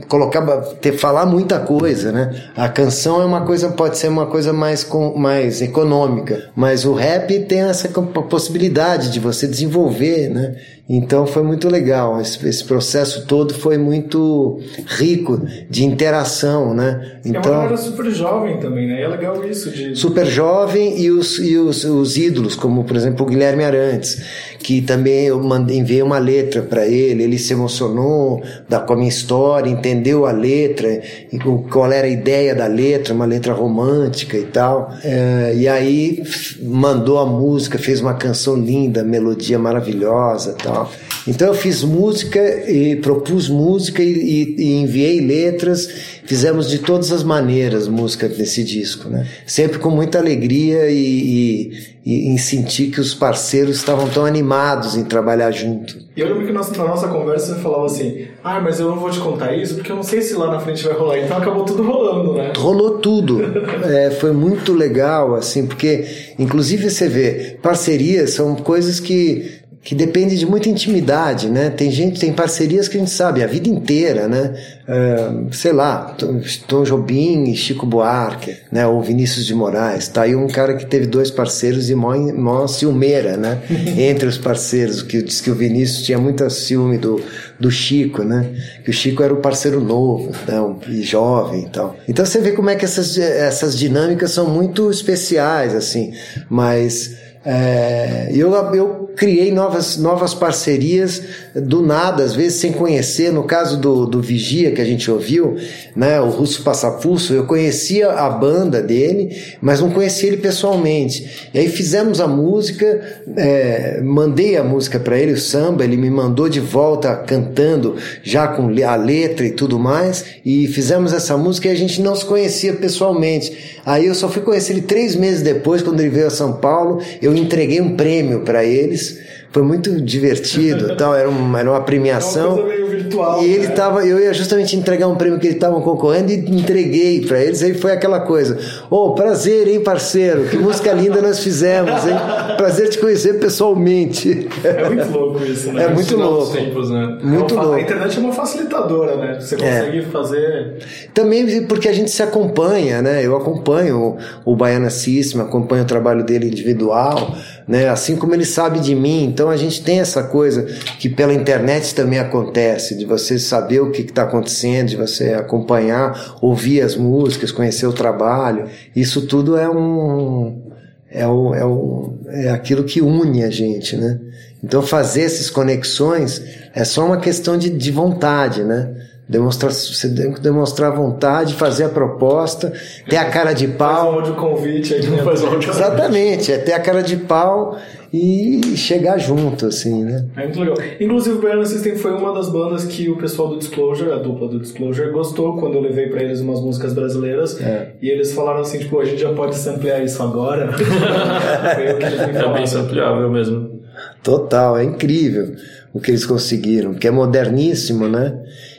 colocar 0.08 0.40
ter 0.80 0.92
falar 0.92 1.26
muita 1.26 1.58
coisa 1.60 2.12
né? 2.12 2.50
A 2.56 2.68
canção 2.68 3.20
é 3.20 3.24
uma 3.24 3.42
coisa 3.42 3.70
pode 3.70 3.98
ser 3.98 4.08
uma 4.08 4.26
coisa 4.26 4.52
mais 4.52 4.84
com, 4.84 5.16
mais 5.16 5.60
econômica 5.60 6.50
mas 6.54 6.84
o 6.84 6.94
rap 6.94 7.38
tem 7.40 7.60
essa 7.62 7.88
possibilidade 7.88 9.10
de 9.10 9.20
você 9.20 9.46
desenvolver 9.46 10.28
né 10.28 10.56
então 10.92 11.26
foi 11.26 11.42
muito 11.42 11.68
legal 11.68 12.20
esse, 12.20 12.46
esse 12.48 12.64
processo 12.64 13.26
todo 13.26 13.54
foi 13.54 13.78
muito 13.78 14.58
rico 14.86 15.40
de 15.68 15.84
interação 15.84 16.74
né 16.74 17.20
é 17.24 17.28
uma 17.28 17.38
então 17.38 17.52
galera 17.52 17.76
super 17.76 18.10
jovem 18.10 18.58
também, 18.58 18.88
né? 18.88 19.00
E 19.00 19.02
é 19.02 19.08
legal 19.08 19.44
isso 19.44 19.70
de. 19.70 19.94
super 19.94 20.26
jovem 20.26 20.98
e 21.00 21.10
os, 21.10 21.38
e 21.38 21.56
os, 21.56 21.84
os 21.84 22.16
ídolos, 22.16 22.56
como 22.56 22.84
por 22.84 22.96
exemplo 22.96 23.26
o 23.26 23.28
Guilherme 23.28 23.62
Arantes, 23.62 24.22
que 24.58 24.80
também 24.80 25.26
eu 25.26 25.42
mandei, 25.42 25.78
enviei 25.78 26.02
uma 26.02 26.18
letra 26.18 26.62
para 26.62 26.86
ele, 26.86 27.22
ele 27.22 27.38
se 27.38 27.52
emocionou 27.52 28.42
da, 28.68 28.80
com 28.80 28.94
a 28.94 28.96
minha 28.96 29.08
história, 29.08 29.68
entendeu 29.68 30.26
a 30.26 30.32
letra, 30.32 30.88
e 31.30 31.38
qual 31.70 31.90
era 31.92 32.06
a 32.06 32.10
ideia 32.10 32.54
da 32.54 32.66
letra, 32.66 33.12
uma 33.12 33.26
letra 33.26 33.52
romântica 33.52 34.36
e 34.36 34.44
tal. 34.44 34.92
É, 35.04 35.52
e 35.54 35.68
aí 35.68 36.22
mandou 36.62 37.18
a 37.18 37.26
música, 37.26 37.78
fez 37.78 38.00
uma 38.00 38.14
canção 38.14 38.56
linda, 38.56 39.04
melodia 39.04 39.58
maravilhosa 39.58 40.56
e 40.58 40.62
tal. 40.62 40.79
Então 41.26 41.48
eu 41.48 41.54
fiz 41.54 41.82
música 41.84 42.40
e 42.70 42.96
propus 42.96 43.48
música 43.48 44.02
e, 44.02 44.10
e- 44.12 44.54
e 44.58 44.72
enviei 44.82 45.20
letras, 45.20 45.88
fizemos 46.24 46.68
de 46.68 46.78
todas 46.78 47.12
as 47.12 47.22
maneiras 47.22 47.86
música 47.88 48.26
nesse 48.28 48.62
disco, 48.64 49.08
né? 49.08 49.26
Sempre 49.46 49.78
com 49.78 49.90
muita 49.90 50.18
alegria 50.18 50.90
e, 50.90 51.70
e- 52.04 52.28
em 52.32 52.38
sentir 52.38 52.90
que 52.90 52.98
os 53.00 53.12
parceiros 53.14 53.76
estavam 53.76 54.08
tão 54.08 54.24
animados 54.24 54.96
em 54.96 55.04
trabalhar 55.04 55.50
junto. 55.50 55.98
E 56.16 56.20
eu 56.20 56.28
lembro 56.28 56.46
que 56.46 56.52
nós- 56.52 56.70
na 56.72 56.84
nossa 56.84 57.06
conversa 57.08 57.54
você 57.54 57.60
falava 57.60 57.86
assim: 57.86 58.26
Ah, 58.42 58.58
mas 58.58 58.80
eu 58.80 58.88
não 58.88 58.98
vou 58.98 59.10
te 59.10 59.20
contar 59.20 59.54
isso 59.54 59.74
porque 59.74 59.92
eu 59.92 59.96
não 59.96 60.02
sei 60.02 60.22
se 60.22 60.34
lá 60.34 60.50
na 60.50 60.58
frente 60.58 60.82
vai 60.82 60.94
rolar. 60.94 61.18
Então 61.18 61.36
acabou 61.36 61.64
tudo 61.64 61.82
rolando, 61.82 62.34
né? 62.34 62.52
Rolou 62.56 62.98
tudo. 62.98 63.40
É, 63.90 64.10
foi 64.10 64.32
muito 64.32 64.72
legal, 64.72 65.34
assim, 65.34 65.66
porque, 65.66 66.04
inclusive, 66.38 66.88
você 66.90 67.08
vê, 67.08 67.56
parcerias 67.62 68.30
são 68.30 68.54
coisas 68.56 69.00
que, 69.00 69.59
que 69.82 69.94
dependem 69.94 70.36
de 70.36 70.44
muita 70.44 70.68
intimidade, 70.68 71.48
né? 71.48 71.70
Tem 71.70 71.90
gente, 71.90 72.20
tem 72.20 72.34
parcerias 72.34 72.86
que 72.86 72.98
a 72.98 73.00
gente 73.00 73.10
sabe 73.10 73.42
a 73.42 73.46
vida 73.46 73.66
inteira, 73.66 74.28
né? 74.28 74.54
É, 74.86 75.30
sei 75.52 75.72
lá, 75.72 76.14
Tom- 76.18 76.84
Jobim 76.84 77.44
e 77.44 77.56
Chico 77.56 77.86
Buarque, 77.86 78.56
né? 78.70 78.86
Ou 78.86 79.00
Vinícius 79.00 79.46
de 79.46 79.54
Moraes. 79.54 80.06
Tá 80.08 80.22
aí 80.22 80.36
um 80.36 80.46
cara 80.48 80.74
que 80.76 80.84
teve 80.84 81.06
dois 81.06 81.30
parceiros 81.30 81.88
e 81.88 81.94
mó, 81.94 82.14
mó 82.14 82.66
ciumeira, 82.66 83.38
né? 83.38 83.58
Entre 83.96 84.28
os 84.28 84.36
parceiros, 84.36 85.02
que 85.02 85.22
diz 85.22 85.40
que 85.40 85.50
o 85.50 85.54
Vinícius 85.54 86.02
tinha 86.02 86.18
muita 86.18 86.50
ciúme 86.50 86.98
do, 86.98 87.18
do 87.58 87.70
Chico, 87.70 88.22
né? 88.22 88.50
Que 88.84 88.90
o 88.90 88.92
Chico 88.92 89.22
era 89.22 89.32
o 89.32 89.38
parceiro 89.38 89.80
novo, 89.80 90.30
um- 90.50 90.92
e 90.92 91.02
jovem 91.02 91.62
e 91.64 91.68
tal. 91.70 91.96
Então 92.06 92.26
você 92.26 92.38
vê 92.40 92.52
como 92.52 92.68
é 92.68 92.74
que 92.76 92.84
essas, 92.84 93.16
essas 93.16 93.78
dinâmicas 93.78 94.30
são 94.32 94.46
muito 94.50 94.90
especiais, 94.90 95.74
assim, 95.74 96.12
mas 96.50 97.16
é, 97.44 98.30
eu, 98.32 98.52
eu 98.74 99.10
criei 99.16 99.50
novas, 99.50 99.96
novas 99.96 100.34
parcerias 100.34 101.22
do 101.54 101.82
nada, 101.82 102.22
às 102.22 102.34
vezes 102.34 102.60
sem 102.60 102.72
conhecer. 102.72 103.32
No 103.32 103.44
caso 103.44 103.78
do, 103.78 104.06
do 104.06 104.20
Vigia 104.20 104.70
que 104.70 104.80
a 104.80 104.84
gente 104.84 105.10
ouviu, 105.10 105.56
né, 105.94 106.20
o 106.20 106.28
Russo 106.28 106.62
Passapulso, 106.62 107.34
eu 107.34 107.44
conhecia 107.44 108.10
a 108.10 108.30
banda 108.30 108.82
dele, 108.82 109.36
mas 109.60 109.80
não 109.80 109.90
conhecia 109.90 110.28
ele 110.28 110.38
pessoalmente. 110.38 111.48
E 111.52 111.58
aí 111.58 111.68
fizemos 111.68 112.20
a 112.20 112.26
música, 112.26 113.00
é, 113.36 114.00
mandei 114.02 114.56
a 114.56 114.64
música 114.64 115.00
para 115.00 115.18
ele, 115.18 115.32
o 115.32 115.38
samba, 115.38 115.84
ele 115.84 115.96
me 115.96 116.10
mandou 116.10 116.48
de 116.48 116.60
volta 116.60 117.14
cantando, 117.16 117.96
já 118.22 118.48
com 118.48 118.70
a 118.84 118.96
letra 118.96 119.46
e 119.46 119.50
tudo 119.50 119.78
mais, 119.78 120.24
e 120.44 120.66
fizemos 120.68 121.12
essa 121.12 121.36
música 121.36 121.68
e 121.68 121.70
a 121.70 121.74
gente 121.76 122.00
não 122.00 122.14
se 122.14 122.24
conhecia 122.24 122.74
pessoalmente. 122.74 123.78
Aí 123.84 124.06
eu 124.06 124.14
só 124.14 124.28
fui 124.28 124.42
conhecer 124.42 124.72
ele 124.72 124.82
três 124.82 125.16
meses 125.16 125.42
depois, 125.42 125.82
quando 125.82 126.00
ele 126.00 126.10
veio 126.10 126.26
a 126.26 126.30
São 126.30 126.54
Paulo, 126.54 127.00
eu 127.20 127.34
entreguei 127.34 127.80
um 127.80 127.96
prêmio 127.96 128.40
para 128.40 128.64
eles. 128.64 129.18
Foi 129.52 129.62
muito 129.62 130.00
divertido, 130.00 130.94
tal. 130.96 131.14
Era 131.14 131.28
uma, 131.28 131.60
era 131.60 131.70
uma 131.70 131.80
premiação. 131.80 132.42
É 132.42 132.46
uma 132.46 132.62
coisa 132.62 132.68
meio 132.68 132.86
virtual, 132.86 133.42
E 133.42 133.52
ele 133.52 133.66
né? 133.68 133.74
tava, 133.74 134.06
eu 134.06 134.18
ia 134.20 134.32
justamente 134.32 134.76
entregar 134.76 135.08
um 135.08 135.16
prêmio 135.16 135.38
que 135.38 135.46
eles 135.46 135.56
estavam 135.56 135.80
concorrendo 135.82 136.30
e 136.30 136.36
entreguei 136.36 137.20
para 137.26 137.40
eles. 137.42 137.62
Aí 137.62 137.74
foi 137.74 137.92
aquela 137.92 138.20
coisa: 138.20 138.58
Ô, 138.88 139.12
prazer, 139.12 139.66
hein, 139.68 139.80
parceiro? 139.80 140.44
Que 140.44 140.56
música 140.56 140.92
linda 140.92 141.20
nós 141.20 141.40
fizemos, 141.40 142.06
hein? 142.06 142.14
Prazer 142.56 142.88
te 142.90 142.98
conhecer 142.98 143.40
pessoalmente. 143.40 144.48
É 144.62 144.88
muito 144.88 145.10
louco 145.10 145.44
isso, 145.44 145.72
né? 145.72 145.84
É 145.84 145.88
muito 145.88 146.16
louco. 146.16 146.52
tempos, 146.52 146.90
né? 146.90 147.18
Muito 147.22 147.54
É 147.54 147.56
uma 147.56 147.62
louco. 147.64 147.78
A 147.78 147.80
internet 147.82 148.16
é 148.16 148.20
uma 148.20 148.32
facilitadora, 148.32 149.16
né? 149.16 149.40
Você 149.40 149.56
consegue 149.56 150.02
fazer. 150.02 150.78
Também 151.12 151.66
porque 151.66 151.88
a 151.88 151.92
gente 151.92 152.10
se 152.10 152.22
acompanha, 152.22 153.02
né? 153.02 153.24
Eu 153.24 153.36
acompanho 153.36 154.18
o, 154.44 154.52
o 154.52 154.56
Baiana 154.56 154.90
System, 154.90 155.40
acompanho 155.40 155.82
o 155.82 155.86
trabalho 155.86 156.24
dele 156.24 156.46
individual, 156.46 157.34
né? 157.70 157.88
Assim 157.88 158.16
como 158.16 158.34
ele 158.34 158.44
sabe 158.44 158.80
de 158.80 158.96
mim. 158.96 159.22
Então 159.22 159.48
a 159.48 159.56
gente 159.56 159.80
tem 159.84 160.00
essa 160.00 160.24
coisa 160.24 160.64
que 160.98 161.08
pela 161.08 161.32
internet 161.32 161.94
também 161.94 162.18
acontece, 162.18 162.96
de 162.96 163.06
você 163.06 163.38
saber 163.38 163.78
o 163.78 163.92
que 163.92 164.02
está 164.02 164.24
acontecendo, 164.24 164.88
de 164.88 164.96
você 164.96 165.34
acompanhar, 165.34 166.36
ouvir 166.42 166.80
as 166.80 166.96
músicas, 166.96 167.52
conhecer 167.52 167.86
o 167.86 167.92
trabalho. 167.92 168.68
Isso 168.94 169.24
tudo 169.24 169.56
é 169.56 169.70
um. 169.70 170.68
É, 171.08 171.22
é, 171.22 172.46
é 172.46 172.50
aquilo 172.50 172.82
que 172.82 173.00
une 173.00 173.44
a 173.44 173.50
gente, 173.50 173.96
né? 173.96 174.18
Então 174.64 174.82
fazer 174.82 175.22
essas 175.22 175.48
conexões 175.48 176.42
é 176.74 176.82
só 176.82 177.06
uma 177.06 177.18
questão 177.18 177.56
de, 177.56 177.70
de 177.70 177.90
vontade, 177.92 178.64
né? 178.64 178.92
Demonstrar, 179.30 179.70
você 179.70 180.12
tem 180.12 180.32
que 180.32 180.40
demonstrar 180.40 180.90
vontade, 180.92 181.54
fazer 181.54 181.84
a 181.84 181.88
proposta, 181.88 182.72
ter 183.08 183.16
a 183.16 183.26
cara 183.30 183.52
de 183.52 183.68
Faz 183.68 183.74
um 183.74 183.78
pau. 183.78 184.12
áudio 184.14 184.34
convite 184.34 184.92
aí. 184.92 185.06
né? 185.06 185.22
Faz 185.22 185.40
um 185.44 185.46
áudio- 185.46 185.70
Exatamente, 185.70 186.50
é 186.50 186.58
ter 186.58 186.72
a 186.72 186.80
cara 186.80 187.00
de 187.00 187.16
pau 187.16 187.78
e 188.12 188.60
chegar 188.76 189.18
junto, 189.18 189.66
assim, 189.66 190.02
né? 190.02 190.26
É 190.36 190.42
muito 190.42 190.58
legal. 190.58 190.76
Inclusive, 190.98 191.36
o 191.36 191.40
Baiana 191.40 191.64
System 191.64 191.94
foi 191.94 192.10
uma 192.10 192.34
das 192.34 192.48
bandas 192.48 192.84
que 192.84 193.08
o 193.08 193.16
pessoal 193.18 193.50
do 193.50 193.58
Disclosure, 193.58 194.10
a 194.10 194.16
dupla 194.16 194.48
do 194.48 194.58
Disclosure, 194.58 195.12
gostou 195.12 195.56
quando 195.60 195.76
eu 195.76 195.80
levei 195.80 196.08
pra 196.08 196.20
eles 196.20 196.40
umas 196.40 196.60
músicas 196.60 196.92
brasileiras. 196.92 197.60
É. 197.60 197.92
E 198.02 198.08
eles 198.10 198.32
falaram 198.32 198.62
assim, 198.62 198.80
tipo, 198.80 198.98
a 198.98 199.04
gente 199.04 199.20
já 199.22 199.32
pode 199.32 199.54
samplear 199.54 200.02
isso 200.02 200.20
agora. 200.24 200.72
foi 200.74 201.92
o 201.92 201.98
que 201.98 202.04
eles 202.04 202.26
me 202.26 202.36
É 202.36 202.52
bem 202.52 202.66
sampleável 202.66 203.30
mesmo. 203.30 203.78
Total, 204.24 204.76
é 204.76 204.82
incrível 204.82 205.54
o 205.92 206.00
que 206.00 206.10
eles 206.10 206.24
conseguiram, 206.26 206.94
que 206.94 207.06
é 207.06 207.10
moderníssimo, 207.10 208.08
né? 208.08 208.36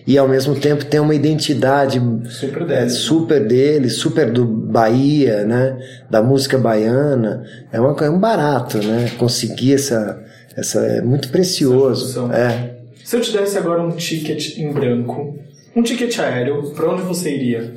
E 0.07 0.17
ao 0.17 0.27
mesmo 0.27 0.55
tempo 0.55 0.83
tem 0.85 0.99
uma 0.99 1.13
identidade 1.13 2.01
Super 2.29 2.63
é, 2.63 2.65
deles. 2.65 2.93
super 2.93 3.45
dele, 3.47 3.89
super 3.89 4.31
do 4.31 4.45
Bahia, 4.45 5.43
né? 5.45 5.77
Da 6.09 6.21
música 6.23 6.57
baiana. 6.57 7.43
É, 7.71 7.79
uma, 7.79 7.95
é 8.05 8.09
um 8.09 8.19
barato, 8.19 8.79
né? 8.79 9.11
Conseguir 9.17 9.73
essa, 9.75 10.19
essa 10.57 10.79
é 10.79 11.01
muito 11.01 11.29
precioso. 11.29 12.31
É. 12.31 12.71
Se 13.03 13.15
eu 13.15 13.21
te 13.21 13.31
desse 13.31 13.57
agora 13.57 13.81
um 13.81 13.91
ticket 13.91 14.57
em 14.57 14.71
branco, 14.71 15.37
um 15.75 15.83
ticket 15.83 16.17
aéreo, 16.19 16.71
pra 16.71 16.89
onde 16.91 17.01
você 17.03 17.33
iria? 17.35 17.73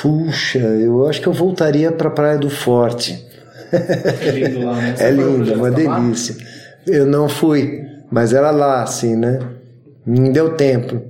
Puxa, 0.00 0.58
eu 0.58 1.06
acho 1.06 1.20
que 1.20 1.26
eu 1.26 1.32
voltaria 1.32 1.90
para 1.90 2.08
a 2.08 2.10
Praia 2.10 2.38
do 2.38 2.50
Forte. 2.50 3.24
É 3.72 4.30
lindo 4.30 4.64
lá, 4.64 4.74
né? 4.76 4.94
Você 4.96 5.04
É 5.04 5.10
lindo, 5.10 5.54
uma 5.54 5.68
está 5.70 5.82
lá? 5.90 5.98
delícia. 6.00 6.36
Eu 6.86 7.06
não 7.06 7.28
fui, 7.28 7.82
mas 8.10 8.32
era 8.32 8.50
lá, 8.50 8.82
assim, 8.82 9.16
né? 9.16 9.40
Não 10.06 10.30
deu 10.30 10.54
tempo. 10.54 11.02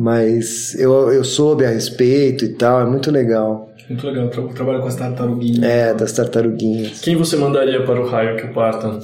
Mas 0.00 0.76
eu, 0.78 1.12
eu 1.12 1.24
soube 1.24 1.64
a 1.64 1.70
respeito 1.70 2.44
e 2.44 2.50
tal, 2.50 2.80
é 2.80 2.84
muito 2.86 3.10
legal. 3.10 3.68
Muito 3.88 4.06
legal, 4.06 4.24
eu 4.26 4.30
tra- 4.30 4.42
trabalho 4.54 4.80
com 4.80 4.86
as 4.86 4.94
tartaruguinhas. 4.94 5.62
É, 5.64 5.92
das 5.92 6.12
tartaruguinhas. 6.12 7.00
Quem 7.00 7.16
você 7.16 7.34
mandaria 7.36 7.82
para 7.84 8.00
o 8.00 8.06
raio 8.06 8.36
que 8.36 8.44
o 8.46 8.52
parta? 8.52 9.00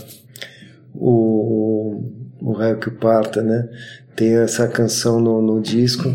O, 0.95 1.11
o, 2.41 2.51
o 2.51 2.53
Raio 2.53 2.79
que 2.79 2.89
o 2.89 2.93
Parta, 2.93 3.43
né? 3.43 3.69
Tem 4.15 4.35
essa 4.37 4.69
canção 4.69 5.19
no, 5.21 5.43
no 5.43 5.61
disco. 5.61 6.09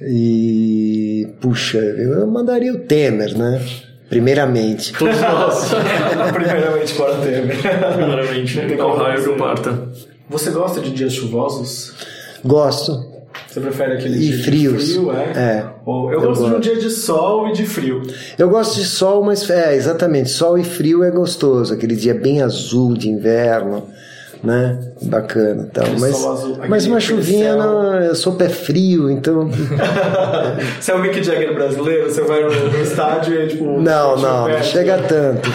E, 0.00 1.26
puxa, 1.40 1.78
eu 1.78 2.24
mandaria 2.28 2.72
o 2.72 2.78
Temer, 2.78 3.36
né? 3.36 3.60
Primeiramente. 4.08 4.92
Todos 4.92 5.20
nós. 5.20 5.70
Primeiramente, 6.32 6.94
para 6.94 7.16
Temer. 7.16 7.56
Primeiramente, 7.96 8.54
tem 8.60 8.76
como 8.76 8.94
raio 8.94 9.22
que 9.24 9.28
o 9.30 9.36
parta. 9.36 9.88
Você 10.30 10.50
gosta 10.50 10.80
de 10.80 10.90
dias 10.92 11.12
chuvosos? 11.12 11.92
Gosto. 12.44 13.05
Você 13.56 13.60
prefere 13.62 13.92
aquele 13.94 14.16
E 14.16 14.20
dia 14.20 14.44
frios. 14.44 14.90
frio, 14.92 15.12
é? 15.12 15.22
É. 15.34 15.64
Ou- 15.86 16.12
eu, 16.12 16.20
Eu 16.20 16.26
gosto 16.28 16.40
de 16.42 16.46
um 16.46 16.50
gosto. 16.56 16.62
dia 16.62 16.76
de 16.76 16.90
sol 16.90 17.48
e 17.48 17.52
de 17.54 17.64
frio. 17.64 18.02
Eu 18.36 18.50
gosto 18.50 18.74
de 18.78 18.84
sol, 18.84 19.24
mas 19.24 19.48
é, 19.48 19.74
exatamente, 19.74 20.28
sol 20.28 20.58
e 20.58 20.64
frio 20.64 21.02
é 21.02 21.10
gostoso, 21.10 21.72
aquele 21.72 21.96
dia 21.96 22.12
bem 22.12 22.42
azul 22.42 22.92
de 22.92 23.08
inverno, 23.08 23.84
né? 24.44 24.78
Bacana, 25.02 25.68
tal. 25.72 25.84
Aquele 25.84 26.00
Mas, 26.00 26.24
azul, 26.24 26.56
mas 26.68 26.86
uma 26.86 26.98
chuvinha, 27.00 27.54
não, 27.54 27.94
eu 28.00 28.14
sou 28.14 28.32
pé 28.32 28.48
frio, 28.48 29.10
então 29.10 29.48
Você 30.80 30.90
é 30.90 30.94
o 30.94 30.98
Mick 31.02 31.22
Jagger 31.22 31.54
brasileiro? 31.54 32.10
Você 32.10 32.22
vai 32.22 32.42
no, 32.42 32.48
no 32.70 32.80
estádio 32.82 33.42
e 33.42 33.46
tipo... 33.48 33.64
não, 33.80 34.16
não, 34.16 34.48
não 34.48 34.62
chega 34.62 34.98
tanto. 34.98 35.48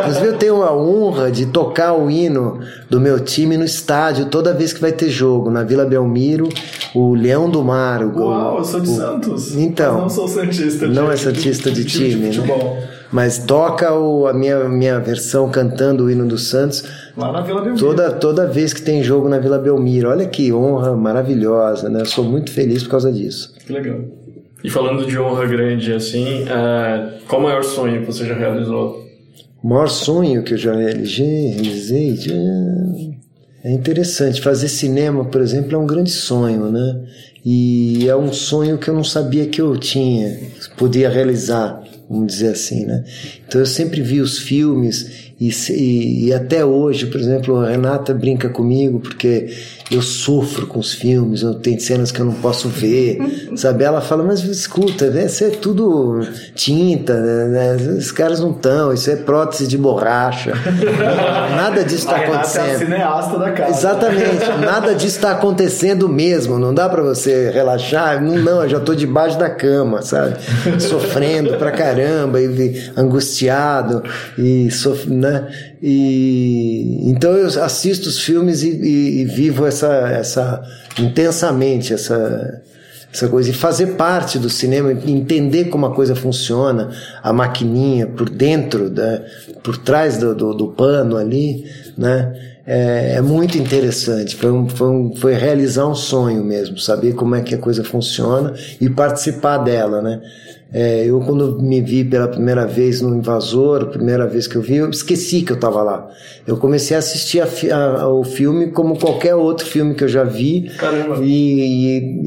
Inclusive 0.00 0.26
eu 0.28 0.36
tenho 0.38 0.62
a 0.62 0.74
honra 0.74 1.30
de 1.30 1.46
tocar 1.46 1.92
o 1.92 2.10
hino 2.10 2.60
do 2.88 2.98
meu 3.00 3.20
time 3.20 3.56
no 3.56 3.64
estádio 3.64 4.26
toda 4.26 4.54
vez 4.54 4.72
que 4.72 4.80
vai 4.80 4.92
ter 4.92 5.10
jogo 5.10 5.50
na 5.50 5.62
Vila 5.62 5.84
Belmiro, 5.84 6.48
o 6.94 7.14
Leão 7.14 7.48
do 7.50 7.62
Mar, 7.62 8.02
o 8.02 8.18
Uau, 8.18 8.58
eu 8.58 8.64
sou 8.64 8.80
de 8.80 8.88
o- 8.90 8.96
Santos. 8.96 9.54
Então, 9.56 10.00
não 10.02 10.08
sou 10.08 10.26
santista. 10.26 10.88
de- 10.88 10.94
não 10.94 11.10
é 11.12 11.16
santista 11.16 11.70
de 11.70 11.84
time, 11.84 12.14
né? 12.14 12.32
futebol. 12.32 12.78
Mas 13.10 13.38
toca 13.38 13.94
o, 13.94 14.26
a 14.26 14.34
minha, 14.34 14.64
minha 14.68 15.00
versão 15.00 15.48
cantando 15.48 16.04
o 16.04 16.10
hino 16.10 16.26
do 16.26 16.36
Santos 16.36 16.84
Lá 17.16 17.32
na 17.32 17.40
Vila 17.40 17.62
Belmiro. 17.62 17.82
toda, 17.82 18.10
toda 18.12 18.46
vez 18.46 18.74
que 18.74 18.82
tem 18.88 19.02
jogo 19.02 19.28
na 19.28 19.38
Vila 19.38 19.58
Belmiro. 19.58 20.08
Olha 20.08 20.26
que 20.26 20.50
honra 20.50 20.96
maravilhosa, 20.96 21.90
né? 21.90 22.00
Eu 22.00 22.06
sou 22.06 22.24
muito 22.24 22.50
feliz 22.50 22.82
por 22.82 22.88
causa 22.92 23.12
disso. 23.12 23.54
Que 23.66 23.70
legal. 23.70 24.00
E 24.64 24.70
falando 24.70 25.04
de 25.04 25.18
honra 25.18 25.44
grande 25.44 25.92
assim, 25.92 26.46
é, 26.48 27.18
qual 27.28 27.42
o 27.42 27.44
maior 27.44 27.62
sonho 27.62 28.00
que 28.00 28.06
você 28.06 28.24
já 28.24 28.34
realizou? 28.34 29.06
O 29.62 29.68
maior 29.68 29.88
sonho 29.88 30.42
que 30.42 30.54
eu 30.54 30.56
já 30.56 30.74
realizei, 30.74 31.48
realizei 31.48 32.18
é 33.62 33.70
interessante. 33.70 34.40
Fazer 34.40 34.68
cinema, 34.68 35.26
por 35.26 35.42
exemplo, 35.42 35.74
é 35.74 35.78
um 35.78 35.86
grande 35.86 36.10
sonho, 36.10 36.72
né? 36.72 37.02
E 37.44 38.08
é 38.08 38.16
um 38.16 38.32
sonho 38.32 38.78
que 38.78 38.88
eu 38.88 38.94
não 38.94 39.04
sabia 39.04 39.44
que 39.46 39.60
eu 39.60 39.76
tinha, 39.76 40.34
podia 40.78 41.10
realizar, 41.10 41.82
vamos 42.08 42.28
dizer 42.28 42.52
assim, 42.52 42.86
né? 42.86 43.04
Então 43.46 43.60
eu 43.60 43.66
sempre 43.66 44.00
vi 44.00 44.22
os 44.22 44.38
filmes 44.38 45.27
e, 45.40 46.26
e 46.26 46.32
até 46.32 46.64
hoje, 46.64 47.06
por 47.06 47.20
exemplo, 47.20 47.56
a 47.56 47.68
Renata 47.70 48.12
brinca 48.12 48.48
comigo 48.48 48.98
porque 48.98 49.48
eu 49.90 50.02
sofro 50.02 50.66
com 50.66 50.78
os 50.78 50.92
filmes, 50.92 51.42
eu 51.42 51.54
tenho 51.54 51.80
cenas 51.80 52.12
que 52.12 52.20
eu 52.20 52.26
não 52.26 52.34
posso 52.34 52.68
ver, 52.68 53.18
sabe? 53.56 53.84
Ela 53.84 54.00
fala, 54.00 54.22
mas 54.22 54.40
escuta, 54.44 55.10
né, 55.10 55.26
isso 55.26 55.44
é 55.44 55.50
tudo 55.50 56.20
tinta, 56.54 57.14
né? 57.14 57.76
Os 57.98 58.12
caras 58.12 58.40
não 58.40 58.50
estão, 58.50 58.92
isso 58.92 59.10
é 59.10 59.16
prótese 59.16 59.66
de 59.66 59.78
borracha. 59.78 60.52
Nada 61.56 61.84
disso 61.84 62.06
está 62.06 62.16
a 62.16 62.18
Renata 62.18 62.36
é 62.36 62.36
a 62.36 62.64
acontecendo. 62.64 62.78
cineasta 62.78 63.38
da 63.38 63.50
casa. 63.52 63.70
Exatamente, 63.70 64.48
nada 64.64 64.94
disso 64.94 65.16
está 65.16 65.30
acontecendo 65.32 66.08
mesmo. 66.08 66.58
Não 66.58 66.74
dá 66.74 66.88
para 66.88 67.02
você 67.02 67.50
relaxar. 67.50 68.22
Não, 68.22 68.36
não, 68.36 68.62
eu 68.62 68.68
já 68.68 68.80
tô 68.80 68.94
debaixo 68.94 69.38
da 69.38 69.50
cama, 69.50 70.02
sabe? 70.02 70.36
Sofrendo 70.78 71.56
pra 71.56 71.70
caramba, 71.70 72.40
e 72.40 72.90
angustiado 72.96 74.02
e 74.36 74.70
sof... 74.70 75.08
né? 75.08 75.46
E 75.82 77.02
então 77.10 77.32
eu 77.32 77.46
assisto 77.62 78.08
os 78.08 78.20
filmes 78.20 78.62
e, 78.62 78.70
e- 78.70 79.20
e 79.20 79.24
vivo 79.24 79.66
essa, 79.66 79.86
essa 80.08 80.62
intensamente 80.98 81.92
essa 81.94 82.62
essa 83.10 83.26
coisa 83.26 83.48
e 83.48 83.54
fazer 83.54 83.96
parte 83.96 84.38
do 84.38 84.50
cinema, 84.50 84.92
entender 84.92 85.66
como 85.70 85.86
a 85.86 85.94
coisa 85.94 86.14
funciona, 86.14 86.90
a 87.22 87.32
maquininha 87.32 88.06
por 88.06 88.28
dentro, 88.28 88.90
da, 88.90 89.22
por 89.62 89.78
trás 89.78 90.18
do, 90.18 90.34
do, 90.34 90.52
do 90.52 90.68
pano 90.68 91.16
ali, 91.16 91.64
né? 91.96 92.34
É, 92.66 93.14
é 93.16 93.22
muito 93.22 93.56
interessante. 93.56 94.36
Foi, 94.36 94.52
um, 94.52 94.68
foi, 94.68 94.88
um, 94.88 95.16
foi 95.16 95.32
realizar 95.32 95.86
um 95.88 95.94
sonho 95.94 96.44
mesmo, 96.44 96.78
saber 96.78 97.14
como 97.14 97.34
é 97.34 97.40
que 97.40 97.54
a 97.54 97.58
coisa 97.58 97.82
funciona 97.82 98.52
e 98.78 98.90
participar 98.90 99.56
dela, 99.56 100.02
né? 100.02 100.20
É, 100.70 101.06
eu 101.06 101.18
quando 101.20 101.58
me 101.62 101.80
vi 101.80 102.04
pela 102.04 102.28
primeira 102.28 102.66
vez 102.66 103.00
no 103.00 103.16
Invasor, 103.16 103.84
a 103.84 103.86
primeira 103.86 104.26
vez 104.26 104.46
que 104.46 104.54
eu 104.56 104.60
vi, 104.60 104.76
eu 104.76 104.90
esqueci 104.90 105.40
que 105.40 105.50
eu 105.52 105.56
estava 105.56 105.82
lá. 105.82 106.08
Eu 106.46 106.58
comecei 106.58 106.94
a 106.94 106.98
assistir 106.98 107.40
a 107.40 107.48
a- 107.74 108.02
ao 108.02 108.22
filme 108.22 108.66
como 108.70 108.98
qualquer 108.98 109.34
outro 109.34 109.64
filme 109.66 109.94
que 109.94 110.04
eu 110.04 110.08
já 110.08 110.24
vi. 110.24 110.70
Caramba. 110.78 111.24
E, 111.24 111.60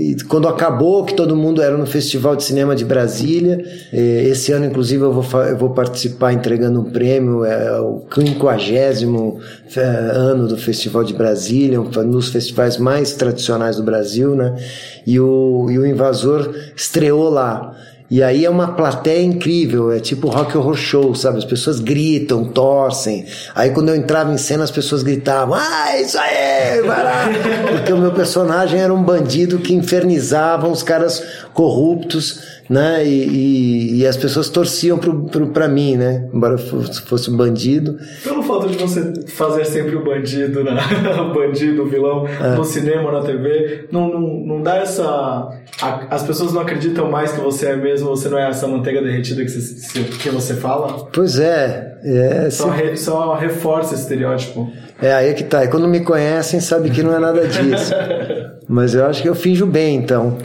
e- 0.01 0.11
e 0.13 0.23
quando 0.23 0.47
acabou, 0.47 1.05
que 1.05 1.13
todo 1.13 1.35
mundo 1.35 1.61
era 1.61 1.77
no 1.77 1.85
Festival 1.85 2.35
de 2.35 2.43
Cinema 2.43 2.75
de 2.75 2.83
Brasília, 2.83 3.63
eh, 3.93 4.23
esse 4.25 4.51
ano, 4.51 4.65
inclusive, 4.65 5.03
eu 5.03 5.13
vou, 5.13 5.41
eu 5.43 5.57
vou 5.57 5.69
participar 5.69 6.33
entregando 6.33 6.79
um 6.81 6.85
prêmio, 6.85 7.45
é 7.45 7.79
o 7.79 8.01
50 8.09 9.79
ano 10.13 10.47
do 10.47 10.57
Festival 10.57 11.03
de 11.03 11.13
Brasília, 11.13 11.79
um 11.79 11.89
dos 12.09 12.29
festivais 12.29 12.77
mais 12.77 13.13
tradicionais 13.13 13.75
do 13.77 13.83
Brasil, 13.83 14.35
né? 14.35 14.55
E 15.05 15.19
o, 15.19 15.67
e 15.69 15.77
o 15.77 15.85
Invasor 15.85 16.53
estreou 16.75 17.29
lá. 17.29 17.75
E 18.11 18.21
aí 18.21 18.43
é 18.43 18.49
uma 18.49 18.73
plateia 18.73 19.23
incrível, 19.23 19.89
é 19.89 19.97
tipo 19.97 20.27
rock 20.27 20.57
horror 20.57 20.75
show, 20.75 21.15
sabe? 21.15 21.37
As 21.37 21.45
pessoas 21.45 21.79
gritam, 21.79 22.43
torcem. 22.43 23.25
Aí 23.55 23.69
quando 23.69 23.87
eu 23.87 23.95
entrava 23.95 24.33
em 24.33 24.37
cena, 24.37 24.65
as 24.65 24.69
pessoas 24.69 25.01
gritavam, 25.01 25.55
ah, 25.55 25.97
isso 25.97 26.17
aí, 26.19 26.81
vai 26.81 27.03
lá. 27.05 27.29
Porque 27.71 27.93
o 27.93 27.97
meu 27.97 28.11
personagem 28.11 28.81
era 28.81 28.93
um 28.93 29.01
bandido 29.01 29.59
que 29.59 29.73
infernizava 29.73 30.67
os 30.67 30.83
caras 30.83 31.23
corruptos, 31.53 32.41
né? 32.69 33.05
E, 33.05 33.27
e, 33.27 33.95
e 33.99 34.07
as 34.07 34.15
pessoas 34.17 34.49
torciam 34.49 34.97
pra 35.53 35.67
mim, 35.67 35.95
né? 35.97 36.27
Embora 36.33 36.57
fosse, 36.57 37.29
um 37.29 37.35
bandido. 37.37 37.97
Pelo 38.23 38.41
fato 38.43 38.67
de 38.69 38.77
você 38.77 39.13
fazer 39.27 39.65
sempre 39.65 39.95
o 39.95 40.03
bandido, 40.03 40.63
né? 40.63 40.73
o 41.21 41.33
bandido, 41.33 41.83
o 41.83 41.87
vilão, 41.87 42.25
É. 42.27 42.55
no 42.55 42.63
cinema, 42.63 43.11
na 43.11 43.21
TV, 43.21 43.87
não, 43.91 44.07
não, 44.09 44.21
não 44.21 44.61
dá 44.61 44.77
essa. 44.77 45.03
a- 45.03 46.07
as 46.09 46.23
pessoas 46.23 46.53
não 46.53 46.61
acreditam 46.61 47.09
mais 47.09 47.31
que 47.31 47.41
você 47.41 47.67
é 47.67 47.75
mesmo, 47.75 48.09
você 48.09 48.29
não 48.29 48.37
é 48.39 48.49
essa 48.49 48.67
manteiga 48.67 49.01
derretida 49.01 49.43
que 49.43 49.49
você, 49.49 50.03
que 50.03 50.29
você 50.29 50.53
fala. 50.55 51.05
Pois 51.13 51.39
é, 51.39 51.97
é, 52.03 52.49
Só, 52.49 52.71
se- 52.71 52.77
re- 52.81 52.97
só 52.97 53.35
reforça 53.35 53.93
esse 53.93 54.03
estereótipo. 54.03 54.71
é 55.01 55.13
aí 55.13 55.33
que 55.33 55.43
tá. 55.43 55.63
E 55.65 55.67
quando 55.67 55.87
me 55.87 55.99
conhecem, 56.01 56.59
sabe 56.59 56.89
que 56.89 57.03
não 57.03 57.15
é 57.15 57.19
nada 57.19 57.47
disso. 57.47 57.93
Mas 58.71 58.95
eu 58.95 59.05
acho 59.05 59.21
que 59.21 59.27
eu 59.27 59.35
finjo 59.35 59.65
bem, 59.65 59.97
então. 59.97 60.37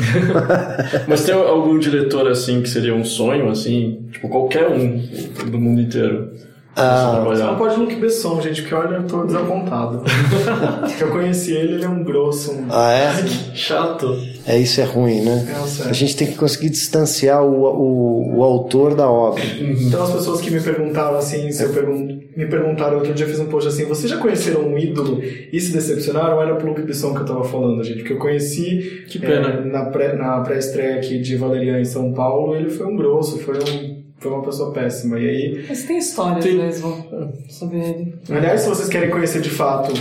Mas 1.07 1.24
tem 1.24 1.33
algum 1.33 1.79
diretor 1.79 2.27
assim 2.27 2.61
que 2.61 2.68
seria 2.68 2.93
um 2.93 3.05
sonho, 3.05 3.49
assim, 3.49 4.01
tipo 4.11 4.29
qualquer 4.29 4.68
um 4.68 5.01
do 5.49 5.57
mundo 5.57 5.81
inteiro? 5.81 6.33
Ah, 6.79 7.24
não 7.39 7.57
pode 7.57 7.79
Luke 7.81 7.97
Besson, 7.97 8.39
gente, 8.43 8.61
porque 8.61 8.74
olha, 8.74 8.97
eu 8.97 9.05
tô 9.05 9.24
desapontado. 9.24 10.03
Eu 11.01 11.09
conheci 11.11 11.53
ele, 11.53 11.74
ele 11.74 11.85
é 11.85 11.89
um 11.89 12.03
grosso. 12.05 12.53
Um... 12.53 12.66
ah, 12.70 12.93
é? 12.93 13.27
Chato. 13.57 14.14
É, 14.47 14.59
isso 14.59 14.81
é 14.81 14.85
ruim, 14.85 15.22
né? 15.22 15.47
É, 15.51 15.66
sério. 15.66 15.91
A 15.91 15.95
gente 15.95 16.16
tem 16.16 16.27
que 16.29 16.37
conseguir 16.37 16.68
distanciar 16.70 17.43
o, 17.43 17.64
o, 17.64 18.37
o 18.39 18.43
autor 18.45 18.95
da 18.95 19.09
obra. 19.11 19.43
Então 19.59 20.03
as 20.03 20.12
pessoas 20.12 20.41
que 20.41 20.51
me 20.51 20.61
perguntaram 20.61 21.16
assim, 21.16 21.51
se 21.51 21.62
eu 21.64 21.70
pergun... 21.70 22.20
me 22.37 22.47
perguntaram 22.47 22.99
outro 22.99 23.12
dia, 23.14 23.24
eu 23.27 23.31
fiz 23.31 23.41
um 23.41 23.47
post 23.47 23.68
assim, 23.68 23.85
vocês 23.87 24.11
já 24.11 24.18
conheceram 24.18 24.62
um 24.62 24.79
ídolo 24.79 25.20
e 25.22 25.61
se 25.61 25.72
decepcionaram? 25.72 26.41
Era 26.41 26.55
pro 26.57 26.68
Luke 26.68 26.83
Besson 26.83 27.14
que 27.14 27.20
eu 27.20 27.24
tava 27.27 27.45
falando, 27.45 27.83
gente, 27.83 27.99
porque 28.01 28.12
eu 28.12 28.18
conheci 28.18 29.05
Que 29.09 29.18
pena. 29.18 29.49
é, 29.49 29.64
na 29.64 29.87
pré- 29.87 30.14
na 30.14 30.41
pré-estreia 30.41 30.97
aqui 30.97 31.18
de 31.20 31.37
Valerian 31.37 31.81
em 31.81 31.85
São 31.85 32.12
Paulo, 32.12 32.55
ele 32.55 32.68
foi 32.70 32.87
um 32.87 32.97
grosso, 32.97 33.39
foi 33.39 33.57
um 33.57 33.95
foi 34.18 34.30
uma 34.32 34.42
pessoa 34.42 34.72
péssima. 34.72 35.18
E 35.18 35.28
aí, 35.28 35.64
Mas 35.68 35.84
tem 35.84 35.98
histórias 35.98 36.44
Tem- 36.44 36.56
mesmo 36.56 37.06
sobre 37.48 37.78
ele. 37.78 38.14
aliás, 38.30 38.62
se 38.62 38.68
vocês 38.68 38.88
querem 38.88 39.10
conhecer 39.10 39.40
de 39.42 39.50
fato 39.50 39.92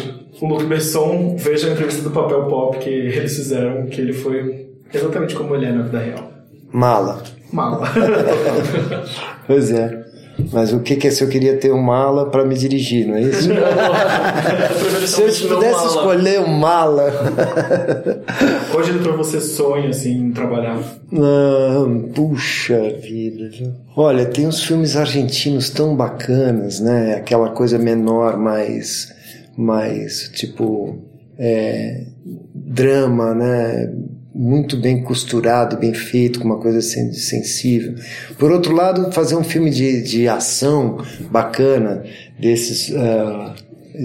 o 0.42 0.48
Luke 0.48 0.66
Besson, 0.66 1.36
veja 1.38 1.68
a 1.70 1.72
entrevista 1.74 2.02
do 2.02 2.12
Papel 2.12 2.46
Pop 2.46 2.78
que 2.80 2.90
eles 2.90 3.36
fizeram, 3.36 3.86
que 3.88 4.00
ele 4.02 4.14
foi 4.14 4.70
exatamente 4.94 5.36
como 5.36 5.56
ele 5.56 5.66
é 5.66 5.72
na 5.72 5.84
vida 5.84 6.00
real. 6.00 6.32
Mala. 6.72 7.24
Mala. 7.54 7.88
Pois 9.48 9.72
é. 9.72 10.05
Mas 10.52 10.74
o 10.74 10.80
que 10.80 10.96
que 10.96 11.08
é 11.08 11.12
se 11.12 11.24
eu 11.24 11.30
queria 11.30 11.58
ter 11.58 11.72
um 11.72 11.82
mala 11.82 12.30
para 12.30 12.46
me 12.46 12.56
dirigir, 12.56 13.08
não 13.08 13.16
é 13.16 13.22
isso? 13.22 13.50
Se 15.08 15.22
eu 15.22 15.50
pudesse 15.56 15.88
escolher 15.88 16.40
um 16.42 16.48
mala. 16.48 17.12
Hoje 18.76 18.92
ele 18.92 19.00
pra 19.00 19.14
você 19.14 19.40
sonha 19.40 19.90
assim 19.90 20.28
em 20.28 20.32
trabalhar. 20.32 20.78
Ah, 21.14 21.86
puxa 22.14 22.94
vida. 23.02 23.50
Olha, 23.96 24.26
tem 24.26 24.48
uns 24.48 24.64
filmes 24.64 24.96
argentinos 24.96 25.70
tão 25.70 25.96
bacanas, 25.96 26.80
né? 26.80 27.16
Aquela 27.16 27.50
coisa 27.50 27.78
menor, 27.78 28.38
mais, 28.38 29.14
mais 29.58 30.30
tipo 30.34 31.00
é, 31.38 32.04
drama, 32.54 33.34
né? 33.34 33.94
Muito 34.38 34.76
bem 34.76 35.02
costurado, 35.02 35.78
bem 35.78 35.94
feito, 35.94 36.40
com 36.40 36.46
uma 36.46 36.60
coisa 36.60 36.82
sen- 36.82 37.14
sensível. 37.14 37.96
Por 38.38 38.52
outro 38.52 38.74
lado, 38.74 39.10
fazer 39.14 39.36
um 39.38 39.44
filme 39.46 39.70
de, 39.70 40.02
de 40.02 40.28
ação 40.28 40.98
bacana, 41.32 42.04
desses 42.38 42.94
ah, 42.94 43.56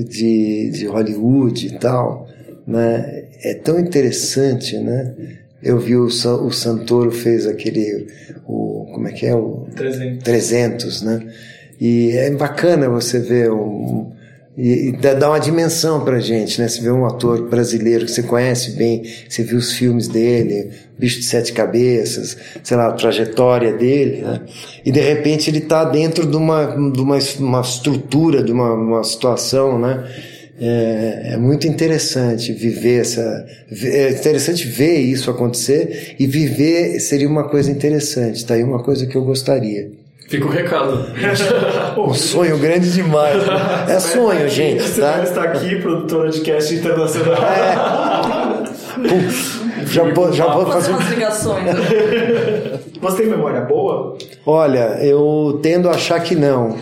de, 0.09 0.71
de 0.71 0.87
Hollywood 0.87 1.67
e 1.67 1.79
tal, 1.79 2.29
né? 2.65 3.25
É 3.43 3.55
tão 3.55 3.81
interessante, 3.81 4.79
né? 4.79 5.13
Eu 5.61 5.81
vi 5.81 5.97
o, 5.97 6.05
o 6.05 6.53
Santoro 6.53 7.11
fez 7.11 7.47
aquele, 7.47 8.07
o, 8.47 8.87
como 8.95 9.09
é 9.09 9.13
que 9.13 9.27
é? 9.27 9.35
O 9.35 9.67
300. 9.75 10.23
300, 10.23 11.03
né? 11.03 11.27
E 11.81 12.13
é 12.13 12.31
bacana 12.31 12.89
você 12.89 13.19
ver 13.19 13.51
um, 13.51 14.13
e, 14.61 14.89
e 14.89 14.93
dá 14.93 15.15
dá 15.15 15.31
uma 15.31 15.39
dimensão 15.39 16.05
pra 16.05 16.21
gente, 16.21 16.61
né? 16.61 16.69
Você 16.69 16.83
vê 16.83 16.91
um 16.91 17.07
ator 17.07 17.49
brasileiro 17.49 18.05
que 18.05 18.13
você 18.13 18.23
conhece 18.23 18.73
bem, 18.73 19.03
você 19.29 19.43
viu 19.43 19.57
os 19.57 19.73
filmes 19.73 20.07
dele, 20.07 20.71
Bicho 20.99 21.19
de 21.19 21.25
Sete 21.25 21.53
Cabeças, 21.55 22.37
sei 22.63 22.77
lá, 22.77 22.89
a 22.89 22.93
trajetória 22.93 23.73
dele, 23.73 24.23
né? 24.23 24.43
E 24.85 24.93
de 24.93 25.01
repente 25.01 25.49
ele 25.49 25.61
tá 25.61 25.85
dentro 25.85 26.27
de 26.27 26.37
uma, 26.37 26.67
de 26.93 27.01
uma, 27.01 27.19
uma 27.39 27.61
estrutura, 27.63 28.43
de 28.43 28.53
uma, 28.53 28.75
uma 28.75 29.03
situação, 29.03 29.79
né? 29.79 30.07
É, 30.61 31.31
é 31.33 31.37
muito 31.39 31.67
interessante 31.67 32.53
viver 32.53 33.01
essa. 33.01 33.47
É 33.83 34.11
interessante 34.11 34.67
ver 34.67 34.99
isso 34.99 35.31
acontecer 35.31 36.17
e 36.19 36.27
viver 36.27 37.01
seria 37.01 37.27
uma 37.29 37.49
coisa 37.49 37.71
interessante, 37.71 38.45
tá 38.45 38.55
aí 38.55 38.63
uma 38.63 38.83
coisa 38.83 39.07
que 39.07 39.17
eu 39.17 39.25
gostaria. 39.25 39.91
Fica 40.31 40.47
o 40.47 40.49
recado. 40.49 41.07
Um 41.99 42.15
sonho 42.15 42.57
grande 42.57 42.93
demais. 42.93 43.45
Né? 43.45 43.87
É 43.89 43.99
sonho, 43.99 44.49
gente, 44.49 44.81
Você 44.81 45.01
tá? 45.01 45.23
está 45.25 45.43
aqui, 45.43 45.75
produtora 45.83 46.31
de 46.31 46.41
cast 46.41 46.73
internacional. 46.73 47.37
Pum, 48.95 49.85
já 49.87 50.05
vou, 50.15 50.33
já 50.33 50.47
vou 50.47 50.67
fazer. 50.67 50.93
são 50.93 50.99
as 51.01 51.11
ligações? 51.11 51.65
Você 53.03 53.17
tem 53.17 53.27
memória 53.27 53.63
boa? 53.63 54.17
Olha, 54.47 55.05
eu 55.05 55.59
tendo 55.63 55.89
a 55.89 55.93
achar 55.93 56.21
que 56.21 56.37
não, 56.37 56.77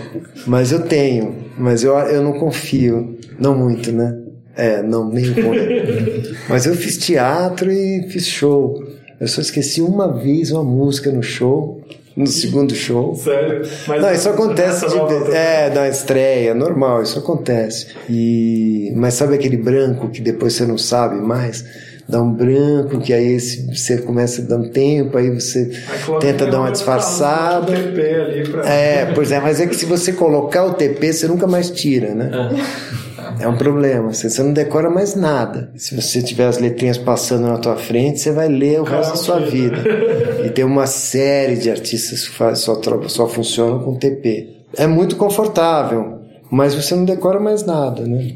mas 0.47 0.71
eu 0.71 0.83
tenho. 0.83 1.47
Mas 1.57 1.83
eu, 1.83 1.95
eu 1.95 2.23
não 2.23 2.35
confio. 2.35 3.19
Não 3.39 3.57
muito, 3.57 3.91
né? 3.91 4.15
É, 4.55 4.83
não, 4.83 5.09
nem 5.09 5.31
um 5.31 5.35
pouco. 5.35 5.57
Mas 6.51 6.67
eu 6.67 6.75
fiz 6.75 6.99
teatro 6.99 7.71
e 7.71 8.09
fiz 8.11 8.27
show. 8.27 8.83
Eu 9.21 9.29
só 9.29 9.41
esqueci 9.41 9.81
uma 9.81 10.13
vez 10.13 10.51
uma 10.51 10.65
música 10.65 11.13
no 11.13 11.23
show, 11.23 11.81
no 12.19 12.27
segundo 12.27 12.75
show. 12.75 13.15
Sério? 13.15 13.63
Mas 13.87 14.03
não, 14.03 14.13
isso 14.13 14.29
acontece 14.29 14.87
de, 14.87 14.95
também. 14.95 15.35
é, 15.35 15.71
na 15.75 15.89
estreia, 15.89 16.55
normal, 16.55 17.03
isso 17.03 17.19
acontece. 17.19 17.87
E 18.11 18.93
mas 18.97 19.15
sabe 19.15 19.35
aquele 19.35 19.57
branco 19.57 20.09
que 20.09 20.21
depois 20.21 20.53
você 20.55 20.67
não 20.67 20.77
sabe 20.77 21.17
mais? 21.21 21.65
Dá 22.09 22.23
um 22.23 22.33
branco 22.33 23.01
que 23.01 23.13
aí 23.13 23.35
esse- 23.35 23.67
você 23.67 23.99
começa 23.99 24.41
a 24.41 24.45
dar 24.47 24.57
um 24.57 24.69
tempo, 24.71 25.19
aí 25.19 25.31
você 25.31 25.71
Aí 25.89 26.19
tenta 26.21 26.47
dar 26.47 26.61
uma 26.61 26.71
disfarçada. 26.73 27.71
um 27.71 27.75
TP 27.75 28.01
ali 28.15 28.49
pra... 28.49 28.67
É, 28.69 29.13
pois 29.15 29.31
é, 29.31 29.39
mas 29.41 29.61
é 29.61 29.67
que 29.67 29.77
se 29.77 29.85
você 29.85 30.13
colocar 30.15 30.65
o 30.65 30.73
TP, 30.73 31.13
você 31.13 31.29
nunca 31.29 31.47
mais 31.47 31.71
tira, 31.71 32.15
né? 32.15 32.31
É 32.33 33.08
um 33.47 33.57
problema, 33.57 34.13
você, 34.13 34.29
você 34.29 34.43
não 34.43 34.53
decora 34.53 34.91
mais 34.91 35.15
nada. 35.15 35.71
Se 35.77 35.95
você 35.95 36.21
tiver 36.23 36.47
as 36.47 36.59
letrinhas 36.59 36.99
passando 36.99 37.47
na 37.47 37.59
tua 37.59 37.77
frente, 37.77 38.19
você 38.19 38.33
vai 38.33 38.49
ler 38.49 38.81
o 38.81 38.85
resto 38.85 39.11
da 39.11 39.17
sua 39.17 39.39
vida. 39.41 39.77
E 40.45 40.51
tem 40.51 40.65
uma 40.65 40.87
série 40.87 41.57
de 41.57 41.69
artistas 41.71 42.27
que 42.27 42.35
faz, 42.35 42.61
só, 42.61 42.81
só 43.09 43.29
funcionam 43.29 43.81
com 43.81 43.97
TP. 43.97 44.49
É 44.77 44.87
muito 44.87 45.17
confortável, 45.17 46.21
mas 46.51 46.75
você 46.75 46.95
não 46.95 47.05
decora 47.05 47.39
mais 47.39 47.65
nada, 47.67 48.03
né? 48.07 48.33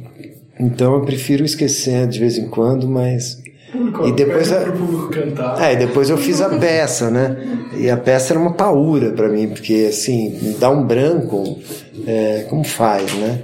Então 0.61 0.95
eu 0.95 1.03
prefiro 1.03 1.45
esquecer 1.45 2.07
de 2.09 2.19
vez 2.19 2.37
em 2.39 2.49
quando, 2.49 2.87
mas. 2.89 3.41
Público, 3.73 4.07
E 4.07 4.13
depois 4.13 4.53
a- 4.53 4.61
público 4.73 5.09
cantar. 5.11 5.63
É, 5.63 5.73
e 5.73 5.77
depois 5.77 6.11
eu 6.11 6.19
fiz 6.19 6.41
a 6.43 6.51
peça, 6.51 7.09
né? 7.11 7.37
E 7.79 7.89
a 7.89 7.97
peça 7.97 8.33
era 8.35 8.41
uma 8.41 8.53
paura 8.53 9.13
pra 9.13 9.29
mim, 9.29 9.49
porque 9.49 9.87
assim, 9.89 10.57
dá 10.59 10.69
um 10.69 10.85
branco, 10.85 11.59
é, 12.07 12.45
como 12.51 12.65
faz, 12.65 13.15
né? 13.15 13.39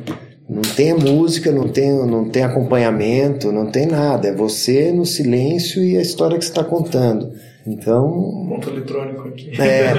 Não 0.49 0.63
tem 0.63 0.95
música, 0.95 1.53
não 1.53 1.69
tem, 1.69 1.93
não 2.07 2.25
tem 2.29 2.43
acompanhamento, 2.43 3.53
não 3.53 3.67
tem 3.67 3.87
nada. 3.87 4.29
É 4.29 4.33
você 4.33 4.91
no 4.91 5.05
silêncio 5.05 5.85
e 5.85 5.97
a 5.99 6.01
história 6.01 6.39
que 6.39 6.45
você 6.45 6.51
está 6.51 6.65
contando. 6.65 7.33
Então, 7.67 8.47
Ponto 8.49 8.71
eletrônico 8.71 9.29
aqui. 9.29 9.53
é, 9.61 9.93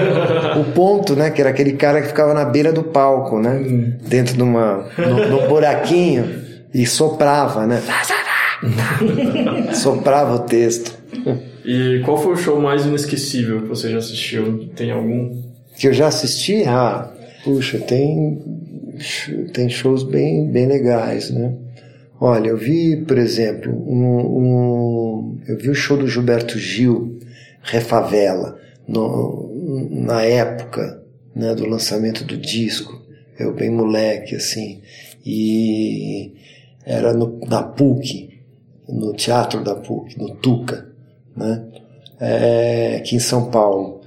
o 0.58 0.72
ponto, 0.72 1.14
né? 1.14 1.30
Que 1.30 1.40
era 1.40 1.50
aquele 1.50 1.74
cara 1.74 2.02
que 2.02 2.08
ficava 2.08 2.34
na 2.34 2.44
beira 2.44 2.72
do 2.72 2.82
palco, 2.82 3.38
né? 3.38 3.60
Dentro 4.08 4.34
de 4.34 4.42
uma, 4.42 4.88
num 4.98 5.46
buraquinho 5.48 6.42
e 6.74 6.84
soprava, 6.84 7.66
né? 7.68 7.80
soprava 9.74 10.34
o 10.34 10.38
texto. 10.40 10.98
E 11.64 12.00
qual 12.04 12.16
foi 12.16 12.32
o 12.32 12.36
show 12.36 12.60
mais 12.60 12.84
inesquecível 12.84 13.62
que 13.62 13.68
você 13.68 13.90
já 13.90 13.98
assistiu? 13.98 14.68
Tem 14.74 14.90
algum? 14.90 15.40
Que 15.78 15.88
eu 15.88 15.92
já 15.92 16.08
assisti? 16.08 16.64
Ah, 16.66 17.08
puxa, 17.44 17.78
tem, 17.78 18.42
tem 19.52 19.68
shows 19.68 20.02
bem, 20.02 20.50
bem 20.50 20.66
legais, 20.66 21.30
né? 21.30 21.54
Olha, 22.20 22.48
eu 22.48 22.56
vi, 22.56 22.96
por 22.98 23.16
exemplo, 23.18 23.72
um, 23.72 24.04
um- 24.18 25.38
eu 25.48 25.56
vi 25.56 25.70
o 25.70 25.74
show 25.74 25.96
do 25.96 26.06
Gilberto 26.06 26.58
Gil, 26.58 27.18
Refavela, 27.62 28.58
no, 28.86 29.50
na 29.90 30.22
época 30.24 31.02
né, 31.34 31.54
do 31.54 31.66
lançamento 31.66 32.24
do 32.24 32.36
disco. 32.36 33.00
Eu 33.38 33.54
bem 33.54 33.70
moleque, 33.70 34.34
assim. 34.36 34.80
E 35.24 36.32
era 36.84 37.12
no, 37.14 37.38
na 37.46 37.62
PUC, 37.62 38.40
no 38.88 39.12
Teatro 39.14 39.62
da 39.62 39.74
PUC, 39.74 40.18
no 40.18 40.34
Tuca, 40.36 40.88
né? 41.36 41.64
É, 42.18 42.96
aqui 42.98 43.16
em 43.16 43.20
São 43.20 43.50
Paulo 43.50 44.00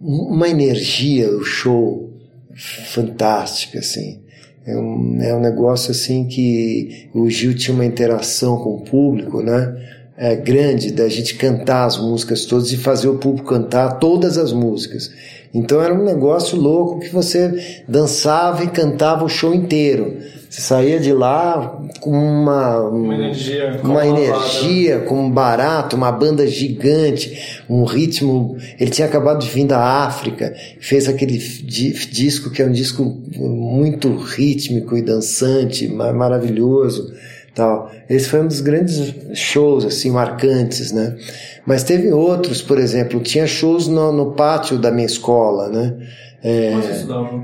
uma 0.00 0.48
energia, 0.48 1.30
o 1.30 1.44
show 1.44 2.10
fantástica, 2.54 3.80
assim. 3.80 4.22
É 4.66 4.76
um, 4.76 5.18
é 5.20 5.34
um 5.34 5.40
negócio 5.40 5.90
assim 5.90 6.26
que 6.26 7.08
o 7.14 7.28
Gil 7.30 7.54
tinha 7.54 7.74
uma 7.74 7.84
interação 7.84 8.58
com 8.58 8.74
o 8.74 8.80
público, 8.80 9.42
né? 9.42 9.76
É, 10.16 10.36
grande 10.36 10.92
da 10.92 11.08
gente 11.08 11.34
cantar 11.36 11.86
as 11.86 11.96
músicas 11.96 12.44
todas 12.44 12.70
e 12.72 12.76
fazer 12.76 13.08
o 13.08 13.16
público 13.16 13.48
cantar 13.48 13.98
todas 13.98 14.36
as 14.36 14.52
músicas. 14.52 15.10
Então 15.52 15.80
era 15.80 15.94
um 15.94 16.04
negócio 16.04 16.58
louco 16.58 17.00
que 17.00 17.08
você 17.08 17.82
dançava 17.88 18.62
e 18.62 18.68
cantava 18.68 19.24
o 19.24 19.28
show 19.28 19.54
inteiro. 19.54 20.18
Você 20.50 20.62
saía 20.62 20.98
de 20.98 21.12
lá 21.12 21.80
com 22.00 22.10
uma, 22.10 22.80
Uma 22.80 23.14
energia 23.14 23.80
uma 23.84 24.04
energia, 24.04 24.98
com 24.98 25.26
um 25.26 25.30
barato, 25.30 25.94
uma 25.94 26.10
banda 26.10 26.44
gigante, 26.44 27.62
um 27.68 27.84
ritmo. 27.84 28.56
Ele 28.78 28.90
tinha 28.90 29.06
acabado 29.06 29.38
de 29.44 29.48
vir 29.48 29.64
da 29.64 29.78
África, 29.80 30.52
fez 30.80 31.08
aquele 31.08 31.38
di- 31.38 31.92
disco 32.10 32.50
que 32.50 32.60
é 32.60 32.66
um 32.66 32.72
disco 32.72 33.04
muito 33.36 34.12
rítmico 34.16 34.96
e 34.96 35.02
dançante, 35.02 35.86
ma- 35.86 36.12
maravilhoso, 36.12 37.12
tal. 37.54 37.88
Esse 38.08 38.28
foi 38.28 38.40
um 38.40 38.48
dos 38.48 38.60
grandes 38.60 39.14
shows 39.34 39.84
assim 39.84 40.10
marcantes, 40.10 40.90
né? 40.90 41.16
Mas 41.64 41.84
teve 41.84 42.12
outros, 42.12 42.60
por 42.60 42.76
exemplo, 42.80 43.20
tinha 43.20 43.46
shows 43.46 43.86
no, 43.86 44.10
no 44.10 44.32
pátio 44.32 44.76
da 44.78 44.90
minha 44.90 45.06
escola, 45.06 45.68
né? 45.68 45.96
É, 46.42 46.72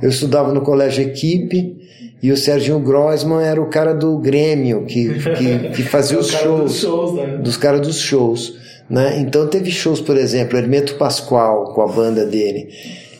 eu 0.02 0.08
estudava 0.08 0.52
no 0.52 0.62
colégio 0.62 1.04
Equipe 1.04 1.85
E 2.22 2.32
o 2.32 2.36
Serginho 2.36 2.80
Grossman 2.80 3.42
era 3.42 3.60
o 3.60 3.66
cara 3.66 3.94
do 3.94 4.18
Grêmio, 4.18 4.84
que, 4.86 5.14
que, 5.14 5.68
que 5.70 5.82
fazia 5.84 6.16
É 6.16 6.20
os 6.20 6.28
shows 6.28 6.60
dos 6.62 6.80
shows, 6.80 7.14
né? 7.14 7.36
dos 7.38 7.56
caras 7.56 7.80
dos 7.80 7.98
shows. 7.98 8.54
Né? 8.88 9.18
Então 9.20 9.46
teve 9.48 9.70
shows, 9.70 10.00
por 10.00 10.16
exemplo, 10.16 10.56
Hermeto 10.56 10.94
Pascoal 10.94 11.72
com 11.74 11.82
a 11.82 11.88
banda 11.88 12.24
dele. 12.24 12.68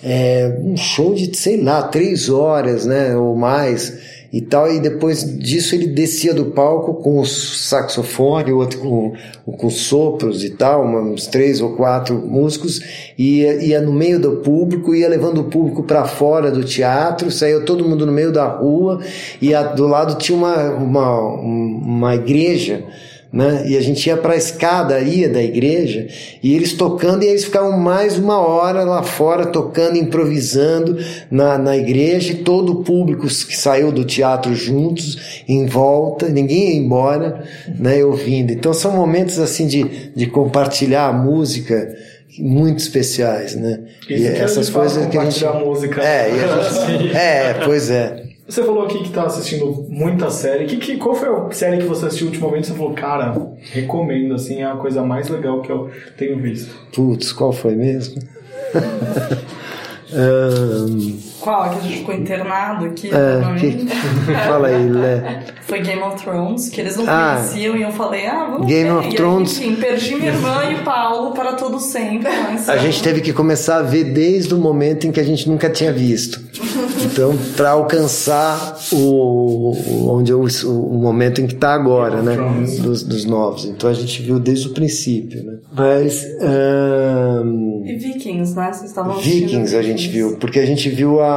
É, 0.03 0.57
um 0.61 0.77
show 0.77 1.15
de, 1.15 1.37
sei 1.37 1.61
lá, 1.61 1.83
três 1.83 2.29
horas, 2.29 2.87
né? 2.87 3.17
Ou 3.17 3.35
mais 3.35 4.16
e 4.33 4.41
tal, 4.41 4.71
e 4.71 4.81
depois 4.81 5.39
disso 5.39 5.75
ele 5.75 5.87
descia 5.87 6.35
do 6.35 6.47
palco 6.47 6.95
com 6.95 7.19
o 7.21 7.27
saxofone, 7.27 8.53
outro 8.53 8.79
com, 8.81 9.13
com 9.45 9.71
sopros 9.71 10.45
e 10.45 10.51
tal, 10.51 10.87
uns 10.87 11.27
três 11.27 11.61
ou 11.61 11.77
quatro 11.77 12.17
músicos, 12.17 12.81
e 13.17 13.41
ia, 13.41 13.65
ia 13.65 13.81
no 13.81 13.93
meio 13.93 14.19
do 14.19 14.37
público, 14.37 14.95
ia 14.95 15.09
levando 15.09 15.39
o 15.43 15.45
público 15.45 15.83
para 15.83 16.05
fora 16.05 16.51
do 16.51 16.65
teatro, 16.65 17.31
saiu 17.31 17.65
todo 17.65 17.89
mundo 17.89 18.05
no 18.05 18.13
meio 18.13 18.33
da 18.33 18.47
rua, 18.47 19.01
e 19.41 19.55
a, 19.55 19.63
do 19.63 19.87
lado 19.87 20.17
tinha 20.17 20.37
uma, 20.37 20.71
uma, 20.73 21.21
uma 21.21 22.15
igreja, 22.15 22.85
né? 23.33 23.65
E 23.67 23.77
a 23.77 23.81
gente 23.81 24.07
ia 24.07 24.17
para 24.17 24.35
a 24.35 24.37
escadaria 24.37 25.29
da 25.29 25.43
igreja 25.43 26.07
e 26.43 26.55
eles 26.55 26.73
tocando 26.73 27.23
e 27.23 27.27
eles 27.27 27.45
ficavam 27.45 27.79
mais 27.79 28.17
uma 28.17 28.39
hora 28.39 28.83
lá 28.85 29.03
fora 29.03 29.47
tocando, 29.47 29.97
improvisando 29.97 30.99
na, 31.31 31.59
na 31.59 31.77
igreja 31.77 32.33
e 32.33 32.37
todo 32.37 32.73
o 32.73 32.85
público 32.85 33.27
que 33.27 33.57
saiu 33.57 33.91
do 33.91 34.05
teatro 34.05 34.55
juntos 34.55 35.45
em 35.49 35.67
volta, 35.67 36.29
ninguém 36.29 36.71
ia 36.71 36.77
embora, 36.77 37.45
né? 37.79 38.05
Ouvindo. 38.05 38.53
Então 38.53 38.73
são 38.73 38.93
momentos 38.93 39.39
assim 39.39 39.67
de, 39.67 40.11
de 40.15 40.27
compartilhar 40.27 41.09
a 41.09 41.13
música 41.13 41.95
muito 42.39 42.79
especiais, 42.79 43.55
né? 43.55 43.81
Isso 44.09 44.09
que 44.09 44.15
é 44.15 44.47
de 44.47 44.71
fato 44.71 45.01
compartilhar 45.01 45.51
a 45.51 45.59
música. 45.61 46.03
É, 46.03 46.31
e 46.35 46.45
a 46.45 46.63
gente... 46.63 47.17
é, 47.17 47.55
pois 47.65 47.91
é. 47.91 48.26
Você 48.49 48.63
falou 48.63 48.85
aqui 48.85 49.03
que 49.03 49.11
tá 49.11 49.25
assistindo 49.25 49.87
muita 49.89 50.31
série. 50.31 50.67
Que, 50.67 50.77
que, 50.77 50.97
qual 50.97 51.17
foi 51.17 51.29
a 51.29 51.51
série 51.51 51.79
que 51.79 51.85
você 51.85 52.07
assistiu 52.07 52.29
ultimamente 52.29 52.69
você 52.69 52.75
falou, 52.75 52.93
cara, 52.93 53.53
recomendo, 53.73 54.35
assim, 54.35 54.63
é 54.63 54.65
a 54.65 54.77
coisa 54.77 55.03
mais 55.03 55.29
legal 55.29 55.61
que 55.63 55.71
eu 55.71 55.91
tenho 56.17 56.41
visto? 56.41 56.73
Putz, 56.93 57.33
qual 57.33 57.53
foi 57.53 57.75
mesmo? 57.75 58.23
um, 60.15 61.19
Qual? 61.47 61.71
Que 61.71 61.79
a 61.79 61.81
gente 61.83 61.99
ficou 61.99 62.13
internado 62.15 62.87
aqui? 62.87 63.09
é, 63.09 63.59
que, 63.61 63.87
fala 64.49 64.67
aí, 64.67 64.89
Lé. 64.89 65.45
Foi 65.63 65.81
Game 65.81 66.03
of 66.03 66.17
Thrones, 66.23 66.69
que 66.69 66.81
eles 66.81 66.97
não 66.97 67.05
Ah. 67.07 67.37
conheciam 67.37 67.77
e 67.77 67.83
eu 67.83 67.93
falei, 67.93 68.27
ah, 68.27 68.49
vamos 68.51 68.67
Game 68.67 68.85
ver. 68.91 68.97
of 68.97 69.05
E 69.07 69.11
aí, 69.11 69.15
Thrones. 69.17 69.59
enfim, 69.61 69.77
perdi 69.77 70.15
minha 70.17 70.33
irmã 70.33 70.65
e 70.71 70.75
o 70.75 70.83
Paulo 70.85 71.31
para 71.35 71.53
todo 71.53 71.79
sempre. 71.79 72.29
Mas, 72.51 72.69
A 72.69 72.77
gente 72.79 73.01
teve 73.01 73.21
que 73.21 73.33
começar 73.33 73.77
a 73.79 73.83
ver 73.83 74.05
desde 74.13 74.53
o 74.55 74.59
momento 74.59 75.07
em 75.07 75.13
que 75.13 75.21
a 75.21 75.25
gente 75.25 75.49
nunca 75.49 75.71
tinha 75.71 75.93
visto. 75.93 76.45
Então, 77.05 77.37
para 77.57 77.71
alcançar 77.71 78.77
o, 78.93 79.73
onde 80.11 80.33
eu, 80.33 80.41
o, 80.41 80.69
o 80.69 80.99
momento 80.99 81.41
em 81.41 81.47
que 81.47 81.55
está 81.55 81.73
agora, 81.75 82.23
né? 82.23 82.37
Dos, 82.83 83.03
dos 83.05 83.25
novos. 83.25 83.65
Então 83.67 83.89
a 83.89 83.93
gente 83.95 84.21
viu 84.23 84.39
desde 84.41 84.69
o 84.69 84.75
princípio, 84.75 85.45
né? 85.45 85.59
Mas 85.73 86.25
ahn, 86.41 87.83
E 87.85 87.95
Vikings, 87.97 88.55
né? 88.57 88.73
Vocês 88.73 88.91
estavam 88.91 89.17
Vikings 89.19 89.77
a 89.77 89.83
gente 89.83 90.09
viu, 90.09 90.37
porque 90.39 90.59
a 90.59 90.67
gente 90.67 90.89
viu 90.89 91.21
a 91.21 91.36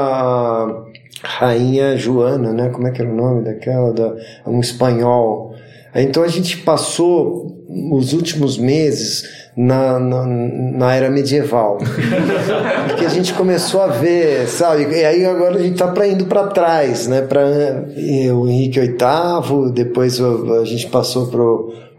rainha 1.24 1.98
Joana, 1.98 2.54
né? 2.54 2.70
Como 2.70 2.88
é 2.88 2.92
que 2.92 3.02
era 3.02 3.10
o 3.10 3.16
nome 3.16 3.44
daquela? 3.44 3.92
Da, 3.94 4.16
um 4.48 4.60
espanhol. 4.60 5.56
Então 5.96 6.24
a 6.24 6.28
gente 6.28 6.58
passou 6.58 7.58
os 7.92 8.14
últimos 8.14 8.58
meses 8.58 9.24
na, 9.58 10.00
na, 10.00 10.26
na 10.26 10.96
era 10.96 11.10
medieval. 11.10 11.78
Porque 12.88 13.06
a 13.06 13.10
gente 13.10 13.34
começou 13.34 13.82
a 13.82 13.88
ver, 13.88 14.48
sabe? 14.48 14.84
E 14.84 15.04
aí 15.04 15.26
agora 15.26 15.58
a 15.58 15.62
gente 15.62 15.78
tá 15.78 15.88
pra, 15.88 16.08
indo 16.08 16.26
para 16.26 16.48
trás, 16.48 17.08
né? 17.08 17.22
Para 17.22 17.42
o 18.34 18.48
Henrique 18.48 18.80
VIII, 18.80 19.72
depois 19.74 20.20
a 20.22 20.64
gente 20.64 20.88
passou 20.88 21.28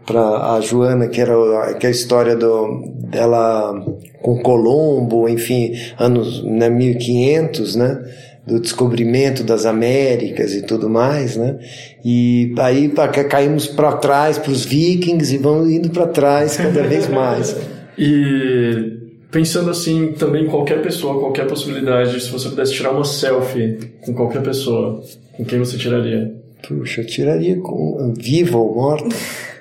para 0.05 0.55
a 0.55 0.61
Joana, 0.61 1.07
que 1.07 1.19
era 1.19 1.73
que 1.79 1.85
é 1.85 1.89
a 1.89 1.91
história 1.91 2.35
do, 2.35 2.83
dela 3.09 3.73
com 4.21 4.41
Colombo, 4.41 5.27
enfim, 5.27 5.73
anos 5.99 6.43
né, 6.43 6.69
1500, 6.69 7.75
né? 7.75 8.03
Do 8.45 8.59
descobrimento 8.59 9.43
das 9.43 9.65
Américas 9.65 10.53
e 10.55 10.63
tudo 10.63 10.89
mais, 10.89 11.37
né? 11.37 11.59
E 12.03 12.53
aí 12.57 12.91
caímos 13.29 13.67
para 13.67 13.93
trás 13.93 14.37
para 14.37 14.51
os 14.51 14.65
vikings 14.65 15.35
e 15.35 15.37
vamos 15.37 15.71
indo 15.71 15.89
para 15.91 16.07
trás 16.07 16.57
cada 16.57 16.83
vez 16.83 17.07
mais. 17.07 17.55
E 17.97 19.01
pensando 19.29 19.69
assim, 19.69 20.13
também 20.13 20.47
qualquer 20.47 20.81
pessoa, 20.81 21.19
qualquer 21.19 21.45
possibilidade, 21.45 22.19
se 22.19 22.29
você 22.29 22.49
pudesse 22.49 22.73
tirar 22.73 22.91
uma 22.91 23.03
selfie 23.03 23.77
com 24.01 24.13
qualquer 24.13 24.41
pessoa, 24.41 25.03
com 25.33 25.45
quem 25.45 25.59
você 25.59 25.77
tiraria? 25.77 26.33
Puxa, 26.67 27.01
eu 27.01 27.05
tiraria 27.05 27.57
com 27.57 28.13
viva 28.17 28.57
ou 28.57 28.75
morta. 28.75 29.15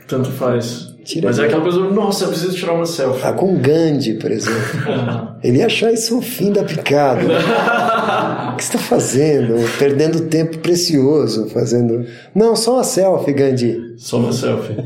Tanto 0.06 0.30
faz. 0.30 0.89
Tiraria. 1.04 1.28
Mas 1.28 1.38
é 1.38 1.46
aquela 1.46 1.64
pessoa, 1.64 1.90
nossa, 1.90 2.24
eu 2.24 2.28
preciso 2.28 2.54
tirar 2.54 2.72
uma 2.72 2.86
selfie. 2.86 3.26
Ah, 3.26 3.32
com 3.32 3.56
Gandhi, 3.56 4.14
por 4.14 4.30
exemplo. 4.30 4.60
Ele 5.42 5.58
ia 5.58 5.66
achar 5.66 5.92
isso 5.92 6.18
o 6.18 6.22
fim 6.22 6.52
da 6.52 6.62
picada. 6.62 7.22
o 8.52 8.56
que 8.56 8.64
você 8.64 8.76
está 8.76 8.78
fazendo? 8.78 9.54
Perdendo 9.78 10.20
tempo 10.22 10.58
precioso 10.58 11.48
fazendo. 11.48 12.06
Não, 12.34 12.54
só 12.54 12.74
uma 12.74 12.84
selfie, 12.84 13.32
Gandhi. 13.32 13.94
Só 13.96 14.18
uma 14.18 14.32
selfie. 14.32 14.76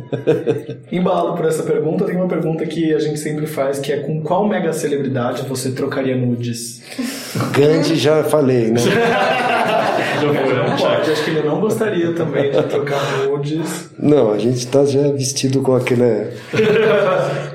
Embalado 0.90 1.36
por 1.36 1.46
essa 1.46 1.62
pergunta, 1.62 2.04
tem 2.04 2.16
uma 2.16 2.28
pergunta 2.28 2.64
que 2.66 2.92
a 2.94 2.98
gente 2.98 3.18
sempre 3.18 3.46
faz, 3.46 3.78
que 3.78 3.92
é 3.92 3.98
com 3.98 4.22
qual 4.22 4.48
mega 4.48 4.72
celebridade 4.72 5.42
você 5.48 5.70
trocaria 5.70 6.16
nudes? 6.16 6.82
Gandhi 7.52 7.96
já 7.96 8.24
falei, 8.24 8.70
né? 8.70 8.80
Não 10.22 10.32
né? 10.32 10.76
pode, 10.78 11.10
acho 11.10 11.24
que 11.24 11.30
ele 11.30 11.42
não 11.48 11.60
gostaria 11.60 12.12
também 12.14 12.50
de 12.50 12.62
trocar 12.64 13.00
nudes. 13.26 13.90
Não, 13.98 14.32
a 14.32 14.38
gente 14.38 14.58
está 14.58 14.84
já 14.84 15.02
vestido 15.12 15.60
com 15.62 15.74
aquele. 15.74 16.30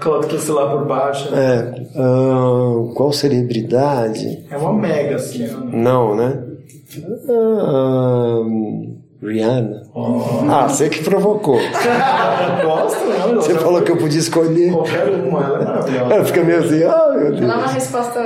Coloca 0.02 0.36
o 0.36 0.40
celular 0.40 0.72
por 0.72 0.86
baixo. 0.86 1.32
né? 1.32 1.74
É, 1.76 1.82
ah, 2.00 2.94
qual 2.96 3.12
celebridade? 3.12 4.46
É 4.50 4.58
uma 4.58 4.74
mega, 4.74 5.16
assim. 5.16 5.46
né? 5.48 5.58
Não, 5.72 6.16
né? 6.16 6.40
Ah, 7.30 8.42
Rihanna. 9.22 9.84
Ah, 10.50 10.68
você 10.68 10.90
que 10.90 11.04
provocou. 11.04 11.60
Gosto, 12.64 13.06
não? 13.06 13.36
Você 13.36 13.54
falou 13.56 13.82
que 13.82 13.92
eu 13.92 13.98
podia 13.98 14.20
escolher. 14.20 14.72
Qualquer 14.72 15.08
uma, 15.10 15.44
ela 15.44 15.60
é 15.62 15.66
maravilhosa. 15.66 16.14
Ela 16.14 16.26
fica 16.26 16.44
meio 16.44 16.60
assim, 16.60 16.84
ah, 16.84 17.10
meu 17.12 17.20
Ela 17.20 17.28
é 17.28 17.32
Deus. 17.32 17.42
uma 17.42 17.68
resposta. 17.68 18.20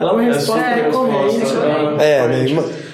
Ela 0.00 0.10
é 0.10 0.12
uma 0.14 0.22
resposta 0.22 0.60
É, 0.60 0.74
recorrente, 0.74 1.38
resposta, 1.38 1.66
né? 1.66 1.96
É, 2.00 2.28
né? 2.28 2.44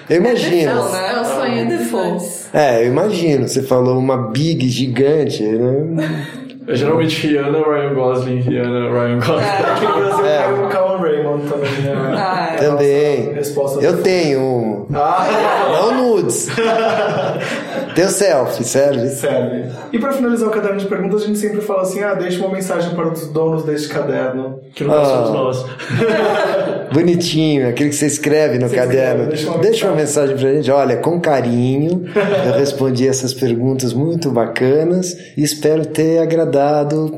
Eu 0.09 0.17
imagino. 0.17 0.75
Não, 0.75 0.93
né? 0.93 1.13
É 1.15 1.21
o 1.21 1.25
sonho 1.25 1.69
É 1.69 1.79
de. 1.85 2.49
É, 2.53 2.83
eu 2.85 2.89
imagino. 2.89 3.47
Você 3.47 3.63
falou 3.63 3.99
uma 3.99 4.17
big 4.31 4.69
gigante, 4.69 5.43
né? 5.43 6.27
É 6.71 6.75
geralmente 6.75 7.27
Rihanna, 7.27 7.59
Ryan 7.63 7.95
Gosling, 7.95 8.41
Rihanna, 8.41 8.91
Ryan 8.91 9.19
Gosling. 9.21 9.39
Aqui 9.73 9.87
no 9.87 9.95
Brasil 9.95 10.23
caiu 10.25 10.65
o 10.65 10.69
Calum 10.69 10.99
Raymond 11.01 11.49
também, 11.49 11.71
né? 11.81 11.95
Ah, 12.15 12.51
é. 12.53 12.57
Também. 12.59 13.33
Resposta 13.33 13.81
Eu 13.83 14.03
tenho 14.03 14.41
um. 14.41 14.87
Ah, 14.95 15.27
Não 15.73 15.95
nudes. 16.13 16.47
Teu 17.95 18.09
selfie, 18.11 18.65
serve. 18.65 19.09
serve. 19.09 19.65
E 19.93 19.99
pra 19.99 20.13
finalizar 20.13 20.47
o 20.49 20.53
caderno 20.53 20.79
de 20.79 20.85
perguntas, 20.87 21.23
a 21.23 21.27
gente 21.27 21.39
sempre 21.39 21.61
fala 21.63 21.83
assim: 21.83 22.03
ah, 22.03 22.13
deixa 22.15 22.39
uma 22.45 22.55
mensagem 22.55 22.95
para 22.95 23.09
os 23.09 23.27
donos 23.29 23.65
deste 23.65 23.89
caderno. 23.89 24.61
Que 24.75 24.85
não 24.85 25.05
somos 25.05 25.31
Ah. 25.31 25.33
nós. 25.33 25.67
Bonitinho, 26.93 27.69
aquele 27.69 27.91
que 27.91 27.97
você 27.97 28.07
escreve 28.07 28.59
no 28.59 28.69
Você 28.69 28.77
caderno. 28.77 29.23
escreve, 29.25 29.29
deixa 29.31 29.51
uma 29.51 29.59
Deixa 29.59 29.87
uma 29.87 29.97
mensagem 29.97 30.37
pra 30.37 30.53
gente. 30.53 30.71
Olha, 30.71 30.97
com 30.99 31.19
carinho, 31.21 32.05
eu 32.47 32.53
respondi 32.59 33.07
essas 33.09 33.33
perguntas 33.35 33.93
muito 33.93 34.31
bacanas 34.31 35.17
e 35.37 35.43
espero 35.43 35.85
ter 35.87 36.19
agradado 36.21 36.58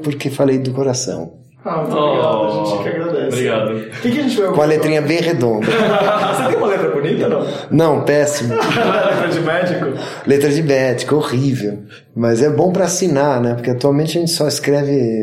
porque 0.03 0.30
falei 0.30 0.59
do 0.59 0.72
coração. 0.72 1.41
Ah, 1.62 1.82
muito 1.82 1.95
obrigado, 1.95 2.45
a 2.45 2.51
gente 2.51 2.82
que 2.82 2.88
agradece. 2.88 3.26
Obrigado. 3.26 3.70
O 3.70 4.01
que, 4.01 4.11
que 4.12 4.18
a 4.18 4.22
gente 4.22 4.36
vai 4.36 4.47
ouvir? 4.47 4.57
Com 4.57 4.62
a 4.62 4.66
letrinha 4.66 5.03
bem 5.03 5.20
redonda. 5.20 5.66
Você 5.68 6.49
tem 6.49 6.57
uma 6.57 6.66
letra 6.68 6.88
bonita 6.88 7.24
ou 7.24 7.30
não? 7.30 7.47
Não, 7.70 8.05
péssimo. 8.05 8.55
letra 8.55 9.28
de 9.28 9.41
médico? 9.41 9.86
Letra 10.26 10.49
de 10.49 10.62
médico, 10.62 11.16
horrível. 11.16 11.78
Mas 12.16 12.43
é 12.43 12.49
bom 12.49 12.72
para 12.72 12.86
assinar, 12.86 13.43
né? 13.43 13.55
Porque 13.55 13.70
atualmente 13.70 14.16
a 14.16 14.20
gente 14.20 14.32
só 14.32 14.49
escreve 14.49 15.22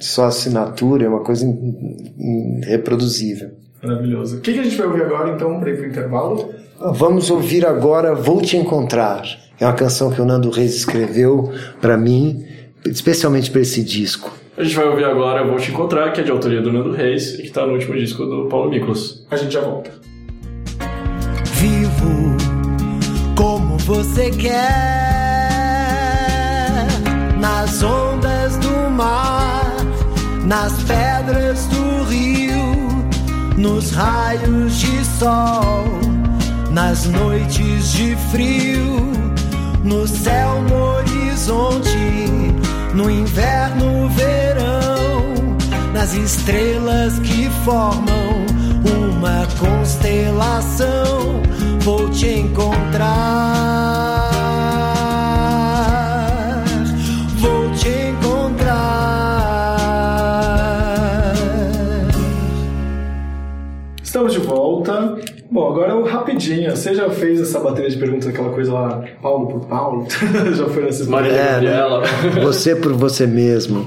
só 0.00 0.26
assinatura, 0.26 1.04
é 1.04 1.08
uma 1.08 1.20
coisa 1.20 1.46
irreproduzível. 2.18 3.50
Maravilhoso. 3.82 4.38
O 4.38 4.40
que, 4.40 4.54
que 4.54 4.60
a 4.60 4.62
gente 4.62 4.76
vai 4.76 4.86
ouvir 4.86 5.02
agora, 5.02 5.30
então, 5.30 5.60
para 5.60 5.70
ir 5.70 5.76
pro 5.76 5.86
intervalo? 5.86 6.54
Vamos 6.94 7.30
ouvir 7.30 7.66
agora 7.66 8.14
Vou 8.14 8.40
Te 8.40 8.56
Encontrar. 8.56 9.24
É 9.58 9.64
uma 9.64 9.74
canção 9.74 10.10
que 10.10 10.20
o 10.20 10.24
Nando 10.24 10.50
Reis 10.50 10.74
escreveu 10.74 11.52
para 11.80 11.96
mim, 11.96 12.44
especialmente 12.90 13.50
para 13.50 13.60
esse 13.60 13.82
disco. 13.82 14.32
A 14.56 14.64
gente 14.64 14.74
vai 14.74 14.86
ouvir 14.86 15.04
agora 15.04 15.42
Eu 15.42 15.48
Vou 15.48 15.58
Te 15.58 15.70
Encontrar, 15.70 16.12
que 16.12 16.20
é 16.20 16.24
de 16.24 16.30
autoria 16.30 16.62
do 16.62 16.72
Nando 16.72 16.92
Reis 16.92 17.38
e 17.38 17.42
que 17.42 17.50
tá 17.50 17.66
no 17.66 17.74
último 17.74 17.94
disco 17.94 18.24
do 18.24 18.46
Paulo 18.46 18.70
Miklos. 18.70 19.26
A 19.30 19.36
gente 19.36 19.52
já 19.52 19.60
volta. 19.60 19.90
Vivo 21.56 22.36
como 23.36 23.76
você 23.78 24.30
quer, 24.30 24.56
nas 27.38 27.82
ondas 27.82 28.56
do 28.56 28.90
mar, 28.90 29.70
nas 30.44 30.72
pedras 30.84 31.66
do 31.66 32.04
rio, 32.04 33.06
nos 33.58 33.90
raios 33.90 34.78
de 34.78 35.04
sol, 35.04 35.84
nas 36.70 37.04
noites 37.06 37.92
de 37.92 38.16
frio, 38.30 39.12
no 39.84 40.06
céu, 40.06 40.62
no 40.62 40.96
horizonte, 40.96 41.98
no 42.96 43.10
inverno, 43.10 44.08
verão, 44.08 45.58
nas 45.92 46.14
estrelas 46.14 47.18
que 47.18 47.50
formam 47.62 48.46
uma 48.96 49.46
constelação. 49.58 51.42
Vou 51.80 52.08
te 52.10 52.26
encontrar. 52.26 53.66
Bom, 65.56 65.70
agora 65.70 65.96
o 65.96 66.04
rapidinho. 66.04 66.70
Você 66.76 66.94
já 66.94 67.08
fez 67.08 67.40
essa 67.40 67.58
bateria 67.58 67.88
de 67.88 67.96
perguntas, 67.96 68.26
aquela 68.28 68.50
coisa 68.50 68.70
lá, 68.74 69.02
Paulo 69.22 69.46
por 69.46 69.60
Paulo? 69.66 70.06
já 70.54 70.66
foi 70.66 70.82
nesses 70.84 71.08
Maria 71.08 71.32
É, 71.32 71.60
né? 71.62 71.80
Você 72.44 72.76
por 72.76 72.92
você 72.92 73.26
mesmo. 73.26 73.86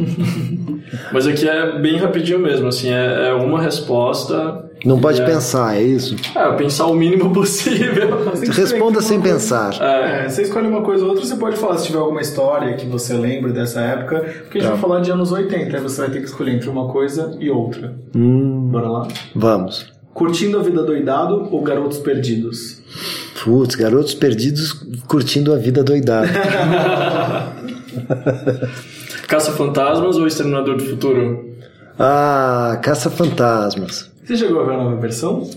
Mas 1.14 1.28
aqui 1.28 1.48
é 1.48 1.78
bem 1.80 1.98
rapidinho 1.98 2.40
mesmo, 2.40 2.68
assim, 2.70 2.90
é, 2.92 3.28
é 3.30 3.34
uma 3.36 3.62
resposta. 3.62 4.66
Não 4.84 5.00
pode 5.00 5.22
É. 5.22 5.26
pensar, 5.26 5.78
é 5.78 5.84
isso? 5.84 6.16
É, 6.36 6.52
pensar 6.54 6.88
o 6.88 6.96
mínimo 6.96 7.32
possível. 7.32 8.10
Responda 8.52 9.00
sem 9.00 9.20
coisa- 9.22 9.36
pensar. 9.36 9.74
É, 9.80 10.28
você 10.28 10.42
escolhe 10.42 10.66
uma 10.68 10.82
coisa 10.82 11.04
ou 11.04 11.12
outra, 11.12 11.24
você 11.24 11.36
pode 11.36 11.56
falar 11.58 11.78
se 11.78 11.86
tiver 11.86 12.00
alguma 12.00 12.22
história 12.22 12.74
que 12.78 12.88
você 12.88 13.14
lembra 13.14 13.52
dessa 13.52 13.80
época, 13.82 14.22
porque 14.42 14.58
a 14.58 14.62
gente 14.62 14.70
Tá. 14.70 14.76
vai 14.76 14.80
falar 14.82 15.02
de 15.02 15.12
anos 15.12 15.32
80, 15.32 15.78
aí 15.78 15.84
você 15.84 16.02
vai 16.02 16.10
ter 16.10 16.18
que 16.18 16.26
escolher 16.26 16.56
entre 16.56 16.68
uma 16.68 16.88
coisa 16.88 17.38
e 17.40 17.48
outra. 17.52 17.94
Hum, 18.16 18.70
Bora 18.72 18.90
lá? 18.90 19.08
vamos. 19.36 19.99
Curtindo 20.14 20.60
a 20.60 20.64
vida 20.64 20.84
doidado 20.84 21.48
ou 21.52 21.62
garotos 21.62 22.00
perdidos? 22.00 22.82
Putz, 23.44 23.76
garotos 23.76 24.14
perdidos 24.14 24.74
curtindo 25.08 25.54
a 25.54 25.58
vida 25.58 25.84
doidada. 25.84 26.28
Caça 29.28 29.52
Fantasmas 29.52 30.18
ou 30.18 30.28
Exterminador 30.28 30.78
do 30.78 30.84
Futuro? 30.84 31.50
Ah, 31.98 32.80
caça-fantasmas. 32.82 34.10
Você 34.24 34.38
chegou 34.38 34.62
a 34.62 34.66
ver 34.66 34.74
a 34.74 34.78
nova 34.78 34.96
versão? 34.96 35.48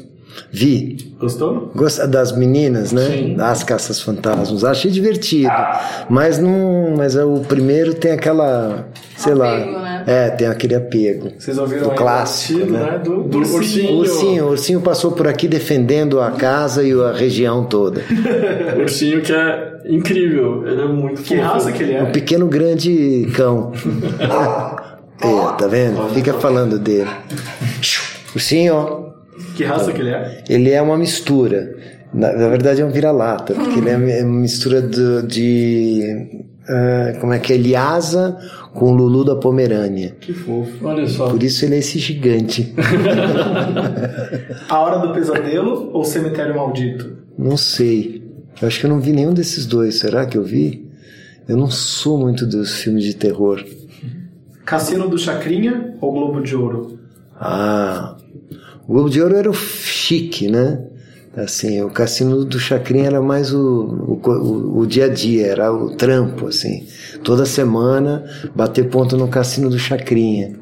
Vi. 0.50 1.14
Gostou? 1.20 1.70
Gosta 1.74 2.06
das 2.06 2.32
meninas, 2.32 2.90
né? 2.90 3.06
Sim. 3.06 3.36
As 3.38 3.62
caças 3.62 4.00
fantasmas. 4.00 4.64
Achei 4.64 4.90
divertido. 4.90 5.52
Mas 6.08 6.38
não. 6.38 6.94
Mas 6.96 7.16
o 7.16 7.40
primeiro 7.40 7.94
tem 7.94 8.12
aquela. 8.12 8.88
Sei 9.16 9.32
Apego, 9.32 9.72
lá. 9.72 9.81
Né? 10.06 10.26
É, 10.26 10.30
tem 10.30 10.46
aquele 10.46 10.74
apego. 10.74 11.32
Vocês 11.38 11.58
ouviram 11.58 11.88
O 11.88 11.90
aí 11.92 11.96
clássico, 11.96 12.60
estilo, 12.60 12.78
né? 12.78 12.98
Do, 13.02 13.22
Do 13.24 13.38
ursinho. 13.38 13.98
ursinho. 13.98 14.44
O 14.46 14.48
ursinho, 14.50 14.80
passou 14.80 15.12
por 15.12 15.26
aqui 15.28 15.46
defendendo 15.48 16.20
a 16.20 16.30
casa 16.32 16.82
e 16.82 16.92
a 16.92 17.12
região 17.12 17.64
toda. 17.64 18.02
O 18.76 18.80
ursinho 18.82 19.20
que 19.22 19.32
é 19.32 19.72
incrível, 19.88 20.66
ele 20.66 20.80
é 20.82 20.86
muito 20.86 21.22
Que 21.22 21.36
fofo. 21.36 21.48
raça 21.48 21.72
que 21.72 21.82
ele 21.82 21.94
Um 21.98 22.06
é? 22.06 22.10
pequeno 22.10 22.46
grande 22.48 23.28
cão. 23.34 23.72
é, 25.22 25.56
tá 25.58 25.66
vendo? 25.68 26.08
Fica 26.14 26.34
falando 26.34 26.78
dele. 26.78 27.10
Ursinho, 28.34 28.74
ó. 28.74 29.12
Que 29.56 29.64
raça 29.64 29.92
que 29.92 30.00
ele 30.00 30.10
é? 30.10 30.42
Ele 30.48 30.70
é 30.70 30.80
uma 30.80 30.96
mistura. 30.96 31.74
Na, 32.12 32.32
na 32.32 32.48
verdade 32.48 32.80
é 32.80 32.84
um 32.84 32.90
vira-lata, 32.90 33.54
porque 33.54 33.78
ele 33.78 33.90
é 33.90 33.96
uma 34.24 34.40
mistura 34.40 34.80
do- 34.82 35.22
de. 35.26 36.26
ah, 36.68 37.14
como 37.20 37.32
é 37.32 37.38
que 37.38 37.52
é? 37.52 37.56
Lhasa 37.58 38.36
com 38.74 38.90
o 38.92 38.94
Lulu 38.94 39.24
da 39.24 39.36
Pomerânia. 39.36 40.16
Que 40.20 40.32
fofo. 40.32 40.86
Olha 40.86 41.06
só. 41.06 41.28
Por 41.28 41.42
isso 41.42 41.64
ele 41.64 41.74
é 41.74 41.78
esse 41.78 41.98
gigante. 41.98 42.72
A 44.68 44.78
Hora 44.80 44.98
do 45.06 45.12
Pesadelo 45.12 45.90
ou 45.92 46.04
Cemitério 46.04 46.54
Maldito? 46.56 47.16
Não 47.38 47.56
sei. 47.56 48.22
Eu 48.60 48.68
acho 48.68 48.80
que 48.80 48.86
eu 48.86 48.90
não 48.90 49.00
vi 49.00 49.12
nenhum 49.12 49.32
desses 49.34 49.66
dois. 49.66 49.98
Será 49.98 50.26
que 50.26 50.36
eu 50.36 50.42
vi? 50.44 50.86
Eu 51.48 51.56
não 51.56 51.70
sou 51.70 52.18
muito 52.18 52.46
dos 52.46 52.74
filmes 52.76 53.04
de 53.04 53.14
terror. 53.14 53.64
Cassino 54.64 55.08
do 55.08 55.18
Chacrinha 55.18 55.94
ou 56.00 56.12
Globo 56.12 56.40
de 56.40 56.54
Ouro? 56.54 56.98
Ah, 57.38 58.16
o 58.86 58.92
Globo 58.92 59.10
de 59.10 59.20
Ouro 59.20 59.34
era 59.36 59.50
o 59.50 59.54
chique, 59.54 60.48
né? 60.48 60.84
Assim, 61.36 61.82
o 61.82 61.88
cassino 61.90 62.44
do 62.44 62.58
Chacrinha 62.60 63.06
era 63.06 63.20
mais 63.22 63.52
o, 63.54 63.58
o, 63.58 64.20
o- 64.30 64.78
o 64.80 64.86
dia 64.86 65.06
a 65.06 65.08
dia, 65.08 65.46
era 65.46 65.72
o 65.72 65.90
trampo, 65.96 66.46
assim. 66.46 66.86
Toda 67.24 67.44
semana 67.46 68.24
bater 68.54 68.88
ponto 68.88 69.16
no 69.16 69.28
cassino 69.28 69.68
do 69.70 69.78
Chacrinha. 69.78 70.52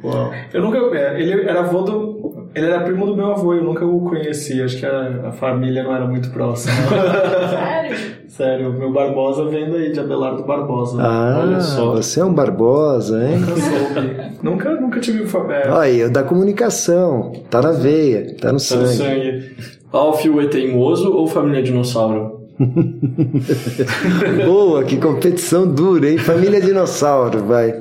Eu 0.53 0.63
nunca. 0.63 0.79
é, 0.97 1.21
Ele 1.21 1.43
era 1.49 1.61
avô 1.61 1.83
do. 1.83 2.49
Ele 2.55 2.67
era 2.67 2.81
primo 2.81 3.07
do 3.07 3.15
meu 3.17 3.31
avô, 3.31 3.55
eu 3.55 3.63
nunca 3.63 3.85
o 3.87 4.01
conheci. 4.09 4.61
Acho 4.61 4.79
que 4.79 4.85
a, 4.87 5.29
a 5.29 5.33
família 5.33 5.85
não 5.85 5.95
era 5.95 6.05
muito 6.07 6.31
próxima. 6.31 6.75
Sério? 6.75 8.21
Sério, 8.31 8.73
meu 8.73 8.93
Barbosa 8.93 9.45
vem 9.47 9.69
daí, 9.71 9.93
de 9.93 10.01
Abelardo 10.01 10.45
Barbosa. 10.45 11.03
Ah, 11.03 11.41
Olha 11.43 11.61
só. 11.61 11.93
você 11.93 12.21
é 12.21 12.25
um 12.25 12.33
Barbosa, 12.33 13.23
hein? 13.29 13.39
Nunca 13.39 13.57
soube. 13.61 14.37
nunca, 14.43 14.81
nunca 14.81 15.01
tive. 15.01 15.27
fa- 15.27 15.47
É, 15.53 15.69
Olha 15.69 15.79
aí, 15.81 16.05
o 16.05 16.11
da 16.11 16.23
comunicação. 16.23 17.33
Tá 17.51 17.61
na 17.61 17.73
veia, 17.73 18.27
tá 18.29 18.33
no 18.33 18.39
Tá 18.41 18.53
no 18.53 18.59
sangue. 18.61 18.95
sangue. 18.95 19.57
Alf 19.93 20.25
o 20.25 20.41
E 20.41 20.49
Teimoso 20.49 21.13
ou 21.13 21.27
Família 21.27 21.63
Dinossauro? 21.63 22.40
Boa, 24.45 24.85
que 24.85 24.97
competição 24.97 25.67
dura, 25.67 26.11
hein? 26.11 26.19
Família 26.19 26.61
Dinossauro, 26.61 27.45
vai. 27.45 27.75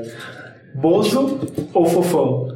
Bozo 0.76 1.40
ou 1.74 1.86
Fofão? 1.86 2.48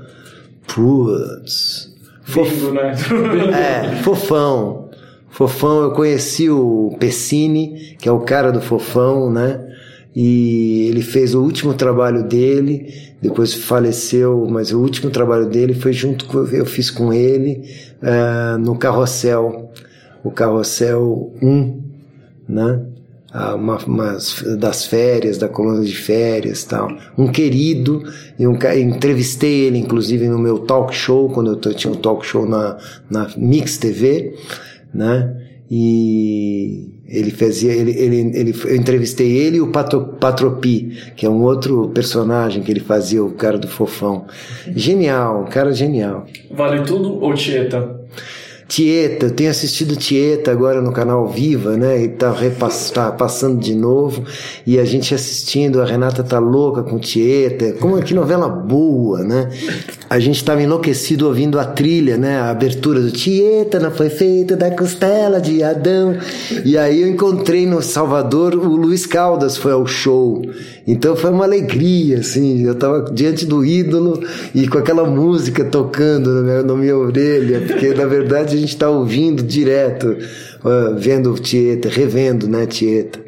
Putz. 0.68 1.94
Fof- 2.24 2.50
Bingo, 2.50 2.72
né? 2.72 2.94
É, 3.54 3.96
fofão. 4.02 4.90
Fofão, 5.30 5.82
eu 5.84 5.92
conheci 5.92 6.50
o 6.50 6.96
Pessini, 7.00 7.96
que 8.00 8.08
é 8.08 8.12
o 8.12 8.20
cara 8.20 8.52
do 8.52 8.62
Fofão, 8.62 9.32
né? 9.32 9.60
E 10.16 10.88
ele 10.90 11.02
fez 11.02 11.34
o 11.34 11.42
último 11.42 11.74
trabalho 11.74 12.24
dele, 12.24 12.94
depois 13.20 13.52
faleceu, 13.56 14.46
mas 14.48 14.72
o 14.72 14.80
último 14.80 15.10
trabalho 15.10 15.48
dele 15.48 15.74
foi 15.74 15.92
junto 15.92 16.26
com 16.26 16.46
eu 16.46 16.66
fiz 16.68 16.92
com 16.92 17.12
ele 17.12 17.64
eh, 18.00 18.58
no 18.60 18.78
Carrossel, 18.78 19.72
o 20.24 20.30
Carrossel 20.30 21.34
1, 21.42 21.83
né? 22.48 22.82
Ah, 23.36 23.56
uma, 23.56 23.78
umas 23.80 24.44
das 24.60 24.86
férias, 24.86 25.40
da 25.40 25.48
coluna 25.50 25.84
de 25.84 25.96
férias 25.96 26.64
tal. 26.66 26.88
Um 27.18 27.28
querido, 27.28 28.04
e 28.38 28.46
um, 28.46 28.56
ca- 28.56 28.78
entrevistei 28.78 29.62
ele 29.66 29.80
inclusive 29.80 30.28
no 30.28 30.38
meu 30.38 30.60
talk 30.60 30.94
show, 30.96 31.30
quando 31.30 31.52
eu 31.52 31.74
tinha 31.74 31.92
um 31.92 31.96
talk 31.96 32.24
show 32.26 32.46
na, 32.48 32.78
na 33.10 33.28
Mix 33.36 33.78
TV, 33.80 34.36
né? 34.94 35.36
E 35.72 36.92
ele 37.08 37.32
fazia, 37.32 37.72
ele, 37.74 37.92
ele, 37.92 38.38
ele, 38.38 38.56
eu 38.66 38.76
entrevistei 38.76 39.32
ele 39.36 39.58
e 39.58 39.62
o 39.62 39.72
Pato, 39.72 40.00
Patropi, 40.20 40.96
que 41.16 41.26
é 41.26 41.30
um 41.30 41.42
outro 41.42 41.90
personagem 41.90 42.62
que 42.62 42.72
ele 42.72 42.80
fazia, 42.80 43.24
o 43.24 43.32
cara 43.32 43.58
do 43.58 43.68
fofão. 43.68 44.26
Genial, 44.76 45.42
um 45.42 45.46
cara 45.46 45.74
genial. 45.74 46.28
Vale 46.52 46.84
Tudo 46.84 47.20
ou 47.20 47.34
Tieta? 47.34 48.00
Tieta, 48.74 49.28
eu 49.28 49.30
tenho 49.30 49.52
assistido 49.52 49.96
Tieta 49.96 50.50
agora 50.50 50.82
no 50.82 50.92
canal 50.92 51.28
Viva, 51.28 51.78
né? 51.78 52.06
E 52.06 52.08
tá, 52.08 52.32
repass, 52.32 52.90
tá 52.90 53.12
passando 53.12 53.60
de 53.60 53.76
novo. 53.76 54.24
E 54.66 54.80
a 54.80 54.84
gente 54.84 55.14
assistindo, 55.14 55.80
a 55.80 55.86
Renata 55.86 56.24
tá 56.24 56.40
louca 56.40 56.82
com 56.82 56.98
Tieta. 56.98 57.74
Como 57.74 58.02
que 58.02 58.16
novela 58.16 58.50
boa, 58.50 59.20
né? 59.20 59.48
A 60.10 60.18
gente 60.18 60.44
tava 60.44 60.64
enlouquecido 60.64 61.28
ouvindo 61.28 61.60
a 61.60 61.66
trilha, 61.66 62.18
né? 62.18 62.40
A 62.40 62.50
abertura 62.50 63.00
do 63.00 63.12
Tieta 63.12 63.80
não 63.80 63.92
foi 63.92 64.10
feita 64.10 64.56
da 64.56 64.72
costela 64.72 65.40
de 65.40 65.62
Adão. 65.62 66.18
E 66.66 66.76
aí 66.76 67.04
eu 67.04 67.08
encontrei 67.08 67.68
no 67.68 67.80
Salvador 67.80 68.56
o 68.56 68.76
Luiz 68.76 69.06
Caldas 69.06 69.56
foi 69.56 69.74
ao 69.74 69.86
show. 69.86 70.42
Então 70.88 71.16
foi 71.16 71.30
uma 71.30 71.46
alegria, 71.46 72.20
assim. 72.20 72.66
Eu 72.66 72.74
tava 72.74 73.12
diante 73.14 73.46
do 73.46 73.64
ídolo 73.64 74.20
e 74.54 74.68
com 74.68 74.80
aquela 74.80 75.06
música 75.06 75.64
tocando 75.64 76.34
na 76.34 76.42
minha, 76.42 76.64
na 76.64 76.76
minha 76.76 76.98
orelha, 76.98 77.62
porque 77.68 77.94
na 77.94 78.06
verdade 78.06 78.63
gente 78.66 78.78
tá 78.78 78.90
ouvindo 78.90 79.44
direto, 79.44 80.18
ah, 80.64 80.96
vendo 80.98 81.34
Tieta, 81.36 81.90
revendo, 81.90 82.48
né, 82.48 82.66
Tieta. 82.66 83.20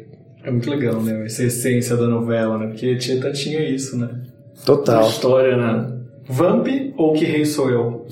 É 0.44 0.50
muito 0.50 0.70
legal, 0.70 1.02
né? 1.02 1.24
Essa 1.26 1.44
essência 1.44 1.96
da 1.96 2.06
novela, 2.06 2.56
né? 2.56 2.68
Porque 2.68 2.96
Tieta 2.96 3.32
tinha 3.32 3.68
isso, 3.68 3.98
né? 3.98 4.08
Total. 4.64 5.08
História, 5.08 5.56
né? 5.56 5.92
Vamp 6.28 6.66
ou 6.96 7.12
Que 7.14 7.24
Rei 7.24 7.44
Sou 7.44 7.68
Eu? 7.70 8.06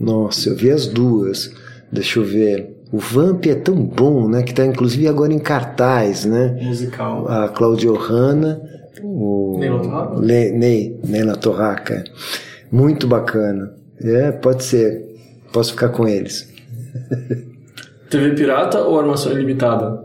Nossa, 0.00 0.48
eu 0.48 0.56
vi 0.56 0.70
as 0.70 0.86
duas. 0.86 1.52
Deixa 1.90 2.18
eu 2.18 2.24
ver. 2.24 2.76
O 2.90 2.98
Vamp 2.98 3.46
é 3.46 3.54
tão 3.54 3.76
bom, 3.76 4.28
né? 4.28 4.42
Que 4.42 4.52
tá 4.52 4.66
inclusive 4.66 5.06
agora 5.06 5.32
em 5.32 5.38
cartaz, 5.38 6.24
né? 6.24 6.58
Musical. 6.62 7.28
A 7.28 7.48
Claudio 7.48 7.94
Hanna, 7.94 8.60
o 9.02 9.56
Neila 9.58 9.80
Torraca? 9.80 10.20
Le, 10.20 10.52
Ney, 10.52 11.00
Neila 11.06 11.36
Torraca. 11.36 12.04
Muito 12.70 13.06
bacana. 13.06 13.74
É, 14.00 14.32
pode 14.32 14.64
ser. 14.64 15.11
Posso 15.52 15.72
ficar 15.72 15.90
com 15.90 16.06
eles. 16.08 16.48
TV 18.10 18.30
Pirata 18.34 18.80
ou 18.82 18.98
Armação 18.98 19.32
Ilimitada? 19.32 20.02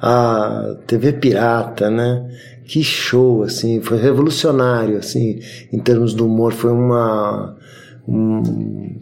A 0.00 0.74
TV 0.86 1.12
Pirata, 1.12 1.90
né? 1.90 2.28
Que 2.64 2.82
show, 2.82 3.42
assim, 3.42 3.80
foi 3.80 3.98
revolucionário, 3.98 4.98
assim, 4.98 5.38
em 5.72 5.78
termos 5.78 6.14
do 6.14 6.26
humor, 6.26 6.52
foi 6.52 6.72
uma 6.72 7.56
um- 8.08 8.96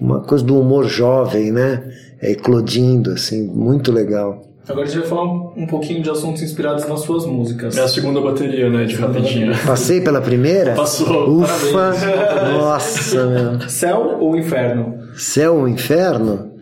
uma 0.00 0.20
coisa 0.20 0.44
do 0.44 0.58
humor 0.58 0.86
jovem, 0.86 1.50
né? 1.50 1.82
É, 2.20 2.32
eclodindo, 2.32 3.12
assim, 3.12 3.46
muito 3.46 3.90
legal. 3.92 4.44
Agora 4.68 4.84
a 4.84 4.86
gente 4.86 4.98
vai 4.98 5.08
falar 5.08 5.24
um, 5.24 5.52
um 5.56 5.66
pouquinho 5.66 6.02
de 6.02 6.10
assuntos 6.10 6.42
inspirados 6.42 6.86
nas 6.86 7.00
suas 7.00 7.24
músicas. 7.24 7.74
É 7.76 7.80
a 7.82 7.88
segunda 7.88 8.20
bateria, 8.20 8.68
né? 8.68 8.84
De 8.84 8.96
rapidinho. 8.96 9.52
Passei 9.66 10.00
pela 10.02 10.20
primeira? 10.20 10.74
Passou, 10.74 11.40
Ufa! 11.40 11.72
parabéns. 11.72 12.52
Nossa, 12.58 13.26
meu. 13.26 13.68
Céu 13.70 14.18
ou 14.20 14.36
inferno? 14.36 14.98
Céu 15.18 15.56
ou 15.56 15.68
inferno? 15.68 16.52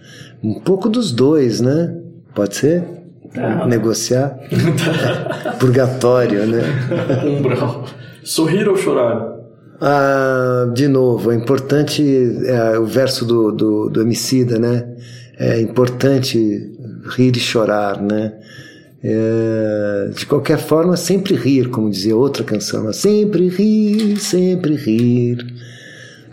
Um 0.43 0.55
pouco 0.55 0.89
dos 0.89 1.13
dois, 1.13 1.61
né? 1.61 1.95
Pode 2.35 2.57
ser? 2.57 2.85
Negociar? 3.69 4.39
Purgatório, 5.61 6.47
né? 6.47 6.63
Umbral. 7.25 7.85
Sorrir 8.25 8.69
ou 8.69 8.77
chorar? 8.77 9.37
Ah, 9.81 10.71
de 10.73 10.89
novo, 10.89 11.31
é 11.31 11.35
importante 11.35 12.03
é, 12.47 12.79
o 12.79 12.87
verso 12.87 13.25
do, 13.27 13.53
do, 13.53 13.91
do 13.91 14.01
Emicida, 14.03 14.59
né? 14.59 14.89
É 15.39 15.61
importante 15.61 16.73
rir 17.15 17.37
e 17.37 17.41
chorar, 17.41 18.01
né? 18.01 18.33
É, 19.05 20.11
de 20.17 20.27
qualquer 20.27 20.59
forma, 20.59 20.97
sempre 20.97 21.35
rir, 21.35 21.69
como 21.69 21.91
dizia 21.91 22.17
outra 22.17 22.43
canção, 22.43 22.85
né? 22.85 22.93
sempre 22.93 23.49
rir, 23.49 24.17
sempre 24.19 24.75
rir. 24.75 25.47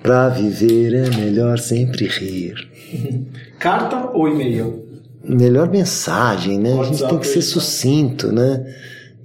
Pra 0.04 0.28
viver 0.28 0.94
é 0.94 1.10
melhor 1.16 1.58
sempre 1.58 2.06
rir. 2.08 2.56
Carta 3.58 4.10
ou 4.14 4.28
e-mail? 4.28 4.84
Melhor 5.24 5.70
mensagem, 5.70 6.60
né? 6.60 6.78
A 6.78 6.84
gente 6.84 7.08
tem 7.08 7.18
que 7.18 7.26
ser 7.26 7.38
né? 7.38 7.42
sucinto, 7.42 8.30
né? 8.30 8.66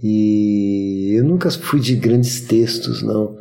E 0.00 1.14
eu 1.14 1.24
nunca 1.24 1.50
fui 1.50 1.80
de 1.80 1.96
grandes 1.96 2.40
textos, 2.42 3.02
não. 3.02 3.36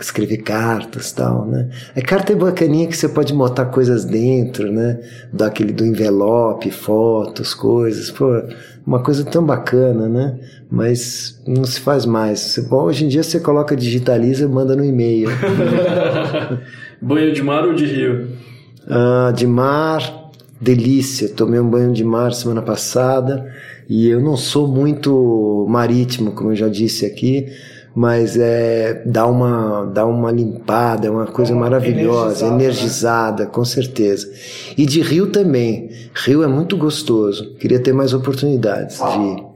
Escrever 0.00 0.38
cartas 0.38 1.10
tal, 1.10 1.46
né? 1.46 1.68
A 1.96 2.00
carta 2.00 2.32
é 2.32 2.36
bacaninha 2.36 2.86
que 2.86 2.96
você 2.96 3.08
pode 3.08 3.32
botar 3.32 3.66
coisas 3.66 4.04
dentro, 4.04 4.70
né? 4.72 5.00
Daquele 5.32 5.72
do 5.72 5.84
envelope, 5.84 6.70
fotos, 6.70 7.54
coisas. 7.54 8.10
Pô, 8.12 8.40
uma 8.88 9.02
coisa 9.02 9.22
tão 9.22 9.44
bacana, 9.44 10.08
né? 10.08 10.38
Mas 10.70 11.38
não 11.46 11.62
se 11.64 11.78
faz 11.78 12.06
mais. 12.06 12.40
Você- 12.40 12.62
bom, 12.62 12.84
hoje 12.84 13.04
em 13.04 13.08
dia 13.08 13.22
você 13.22 13.38
coloca, 13.38 13.76
digitaliza 13.76 14.44
e 14.46 14.48
manda 14.48 14.74
no 14.74 14.82
e-mail. 14.82 15.28
Banho 17.00 17.32
de 17.34 17.42
mar 17.42 17.66
ou 17.66 17.74
de 17.74 17.84
rio? 17.84 18.28
Ah, 18.88 19.30
de 19.36 19.46
mar, 19.46 20.30
delícia. 20.58 21.28
Tomei 21.28 21.60
um 21.60 21.68
banho 21.68 21.92
de 21.92 22.02
mar 22.02 22.32
semana 22.32 22.62
passada 22.62 23.46
e 23.86 24.08
eu 24.08 24.20
não 24.22 24.38
sou 24.38 24.66
muito 24.66 25.66
marítimo, 25.68 26.32
como 26.32 26.52
eu 26.52 26.56
já 26.56 26.68
disse 26.68 27.04
aqui, 27.04 27.46
mas 27.94 28.36
é 28.36 29.02
dá 29.04 29.26
uma 29.26 29.84
dá 29.86 30.06
uma 30.06 30.30
limpada, 30.30 31.06
é 31.06 31.10
uma 31.10 31.26
coisa 31.26 31.54
maravilhosa, 31.54 32.46
energizada, 32.46 33.44
né? 33.44 33.50
com 33.50 33.64
certeza. 33.64 34.30
E 34.76 34.86
de 34.86 35.00
rio 35.00 35.28
também. 35.28 35.90
Rio 36.14 36.42
é 36.42 36.46
muito 36.46 36.76
gostoso. 36.76 37.54
Queria 37.54 37.80
ter 37.80 37.92
mais 37.92 38.12
oportunidades 38.12 38.98
de 38.98 39.18
ir. 39.20 39.47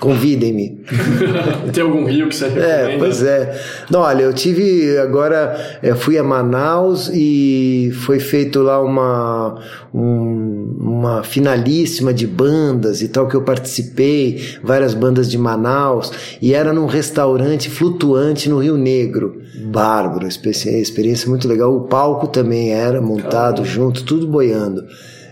Convidem-me. 0.00 0.82
Tem 1.72 1.82
algum 1.82 2.04
rio 2.04 2.28
que 2.28 2.34
você 2.34 2.48
recomenda? 2.48 2.72
É, 2.92 2.98
pois 2.98 3.22
é. 3.22 3.62
Não, 3.90 4.00
olha, 4.00 4.22
eu 4.24 4.32
tive 4.32 4.98
agora, 4.98 5.78
eu 5.82 5.94
fui 5.96 6.18
a 6.18 6.22
Manaus 6.22 7.10
e 7.14 7.92
foi 8.04 8.18
feito 8.18 8.60
lá 8.60 8.82
uma 8.82 9.60
um- 9.94 10.76
uma 10.80 11.22
finalíssima 11.22 12.12
de 12.12 12.26
bandas 12.26 13.02
e 13.02 13.08
tal 13.08 13.28
que 13.28 13.36
eu 13.36 13.42
participei, 13.42 14.42
várias 14.62 14.94
bandas 14.94 15.30
de 15.30 15.38
Manaus 15.38 16.10
e 16.42 16.52
era 16.54 16.72
num 16.72 16.86
restaurante 16.86 17.70
flutuante 17.70 18.48
no 18.48 18.58
Rio 18.58 18.76
Negro. 18.76 19.40
Bárbaro, 19.66 20.26
experiência, 20.26 20.70
experiência 20.70 21.28
muito 21.28 21.46
legal. 21.46 21.74
O 21.74 21.82
palco 21.82 22.26
também 22.26 22.72
era 22.72 23.00
montado 23.00 23.64
junto, 23.64 24.02
tudo 24.04 24.26
boiando. 24.26 24.84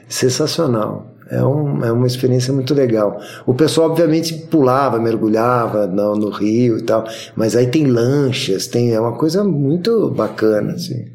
Sensacional. 0.09 1.12
É, 1.33 1.43
um, 1.43 1.83
é 1.83 1.91
uma 1.91 2.07
experiência 2.07 2.53
muito 2.53 2.75
legal. 2.75 3.19
O 3.47 3.55
pessoal, 3.55 3.89
obviamente, 3.89 4.35
pulava, 4.35 5.01
mergulhava 5.01 5.87
no, 5.87 6.15
no 6.15 6.29
rio 6.29 6.77
e 6.77 6.83
tal, 6.83 7.05
mas 7.35 7.57
aí 7.57 7.69
tem 7.69 7.87
lanchas, 7.87 8.67
tem, 8.67 8.93
é 8.93 9.01
uma 9.01 9.17
coisa 9.17 9.43
muito 9.43 10.11
bacana. 10.11 10.75
Assim. 10.75 11.07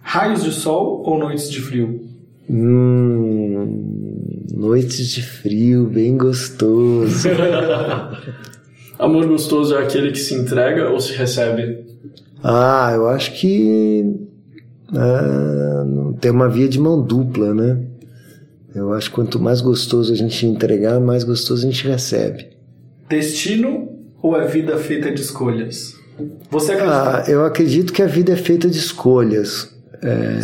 Raios 0.00 0.44
de 0.44 0.52
sol 0.52 1.02
ou 1.04 1.18
noites 1.18 1.50
de 1.50 1.60
frio? 1.60 2.00
Hum, 2.48 4.44
noites 4.54 5.08
de 5.08 5.22
frio, 5.22 5.86
bem 5.86 6.16
gostoso. 6.16 7.28
Amor 8.96 9.26
gostoso 9.26 9.74
é 9.74 9.82
aquele 9.82 10.12
que 10.12 10.18
se 10.18 10.34
entrega 10.34 10.88
ou 10.88 11.00
se 11.00 11.14
recebe? 11.14 11.84
ah, 12.44 12.92
eu 12.94 13.08
acho 13.08 13.32
que 13.34 14.14
ah, 14.94 15.84
tem 16.20 16.30
uma 16.30 16.48
via 16.48 16.68
de 16.68 16.78
mão 16.78 17.02
dupla, 17.02 17.52
né? 17.52 17.87
Eu 18.78 18.92
acho 18.92 19.10
que 19.10 19.16
quanto 19.16 19.40
mais 19.40 19.60
gostoso 19.60 20.12
a 20.12 20.16
gente 20.16 20.46
entregar, 20.46 21.00
mais 21.00 21.24
gostoso 21.24 21.66
a 21.66 21.70
gente 21.70 21.86
recebe. 21.86 22.48
Destino 23.08 23.88
ou 24.22 24.36
é 24.36 24.46
vida 24.46 24.76
feita 24.76 25.10
de 25.10 25.20
escolhas? 25.20 25.94
Você 26.50 26.72
acredita? 26.72 27.18
Ah, 27.18 27.24
eu 27.28 27.44
acredito 27.44 27.92
que 27.92 28.02
a 28.02 28.06
vida 28.06 28.32
é 28.32 28.36
feita 28.36 28.68
de 28.68 28.78
escolhas. 28.78 29.74
É, 30.00 30.38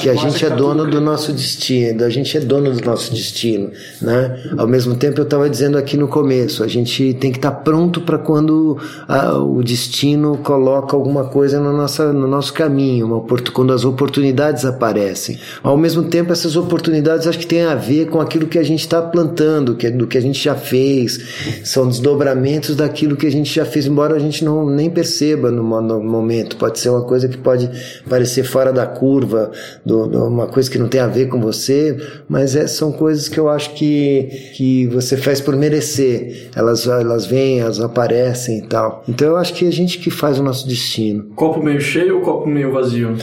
que 0.00 0.08
a 0.08 0.14
gente 0.14 0.44
é 0.44 0.48
tá 0.48 0.54
dono 0.54 0.88
do 0.88 1.00
nosso 1.00 1.32
destino, 1.32 2.04
a 2.04 2.08
gente 2.08 2.36
é 2.36 2.40
dono 2.40 2.70
do 2.70 2.84
nosso 2.84 3.12
destino, 3.12 3.72
né? 4.00 4.38
Ao 4.56 4.68
mesmo 4.68 4.94
tempo 4.94 5.18
eu 5.18 5.24
estava 5.24 5.50
dizendo 5.50 5.76
aqui 5.76 5.96
no 5.96 6.06
começo, 6.06 6.62
a 6.62 6.68
gente 6.68 7.14
tem 7.14 7.32
que 7.32 7.38
estar 7.38 7.50
pronto 7.50 8.02
para 8.02 8.18
quando 8.18 8.78
ah, 9.08 9.36
o 9.36 9.64
destino 9.64 10.38
coloca 10.38 10.94
alguma 10.94 11.24
coisa 11.24 11.58
no, 11.58 11.76
nossa, 11.76 12.12
no 12.12 12.28
nosso 12.28 12.52
caminho, 12.54 13.06
uma 13.06 13.40
quando 13.52 13.72
as 13.72 13.84
oportunidades 13.84 14.64
aparecem. 14.64 15.40
Ao 15.60 15.76
mesmo 15.76 16.04
tempo 16.04 16.30
essas 16.30 16.54
oportunidades 16.54 17.26
acho 17.26 17.38
que 17.40 17.46
têm 17.46 17.62
a 17.62 17.74
ver 17.74 18.06
com 18.10 18.20
aquilo 18.20 18.46
que 18.46 18.60
a 18.60 18.62
gente 18.62 18.80
está 18.80 19.02
plantando, 19.02 19.74
que 19.74 19.88
é 19.88 19.90
do 19.90 20.06
que 20.06 20.18
a 20.18 20.22
gente 20.22 20.40
já 20.40 20.54
fez, 20.54 21.18
são 21.64 21.88
desdobramentos 21.88 22.76
daquilo 22.76 23.16
que 23.16 23.26
a 23.26 23.32
gente 23.32 23.52
já 23.52 23.64
fez, 23.64 23.86
embora 23.86 24.14
a 24.14 24.20
gente 24.20 24.44
não 24.44 24.70
nem 24.70 24.88
perceba 24.88 25.50
no, 25.50 25.80
no 25.80 26.00
momento. 26.00 26.56
Pode 26.56 26.78
ser 26.78 26.90
uma 26.90 27.02
coisa 27.02 27.26
que 27.26 27.36
pode 27.36 27.68
parecer 28.08 28.44
fora 28.44 28.72
da 28.72 28.99
curva, 29.00 29.50
do, 29.84 30.06
do- 30.06 30.24
uma 30.26 30.46
coisa 30.46 30.70
que 30.70 30.78
não 30.78 30.88
tem 30.88 31.00
a 31.00 31.06
ver 31.06 31.28
com 31.28 31.40
você, 31.40 31.96
mas 32.28 32.54
é- 32.54 32.66
são 32.66 32.92
coisas 32.92 33.28
que 33.28 33.38
eu 33.40 33.48
acho 33.48 33.72
que, 33.74 34.28
que 34.54 34.86
você 34.88 35.16
faz 35.16 35.40
por 35.40 35.56
merecer. 35.56 36.50
Elas, 36.54 36.86
elas 36.86 37.24
vêm, 37.26 37.60
elas 37.60 37.80
aparecem 37.80 38.58
e 38.58 38.62
tal. 38.66 39.02
Então 39.08 39.26
eu 39.28 39.36
acho 39.36 39.54
que 39.54 39.64
é 39.64 39.68
a 39.68 39.72
gente 39.72 39.98
que 39.98 40.10
faz 40.10 40.38
o 40.38 40.42
nosso 40.42 40.68
destino. 40.68 41.24
Copo 41.34 41.62
meio 41.62 41.80
cheio 41.80 42.16
ou 42.16 42.20
copo 42.22 42.46
meio 42.48 42.70
vazio? 42.72 43.16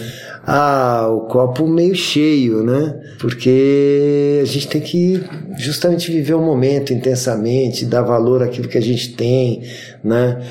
Ah, 0.49 1.07
o 1.11 1.21
copo 1.27 1.67
meio 1.67 1.93
cheio, 1.93 2.63
né? 2.63 2.95
Porque 3.19 4.39
a 4.41 4.45
gente 4.45 4.67
tem 4.69 4.81
que 4.81 5.21
justamente 5.57 6.09
viver 6.11 6.33
o 6.35 6.41
momento 6.41 6.93
intensamente, 6.93 7.85
dar 7.85 8.01
valor 8.01 8.41
àquilo 8.41 8.67
que 8.69 8.77
a 8.77 8.81
gente 8.81 9.13
tem, 9.13 9.61
né? 10.03 10.41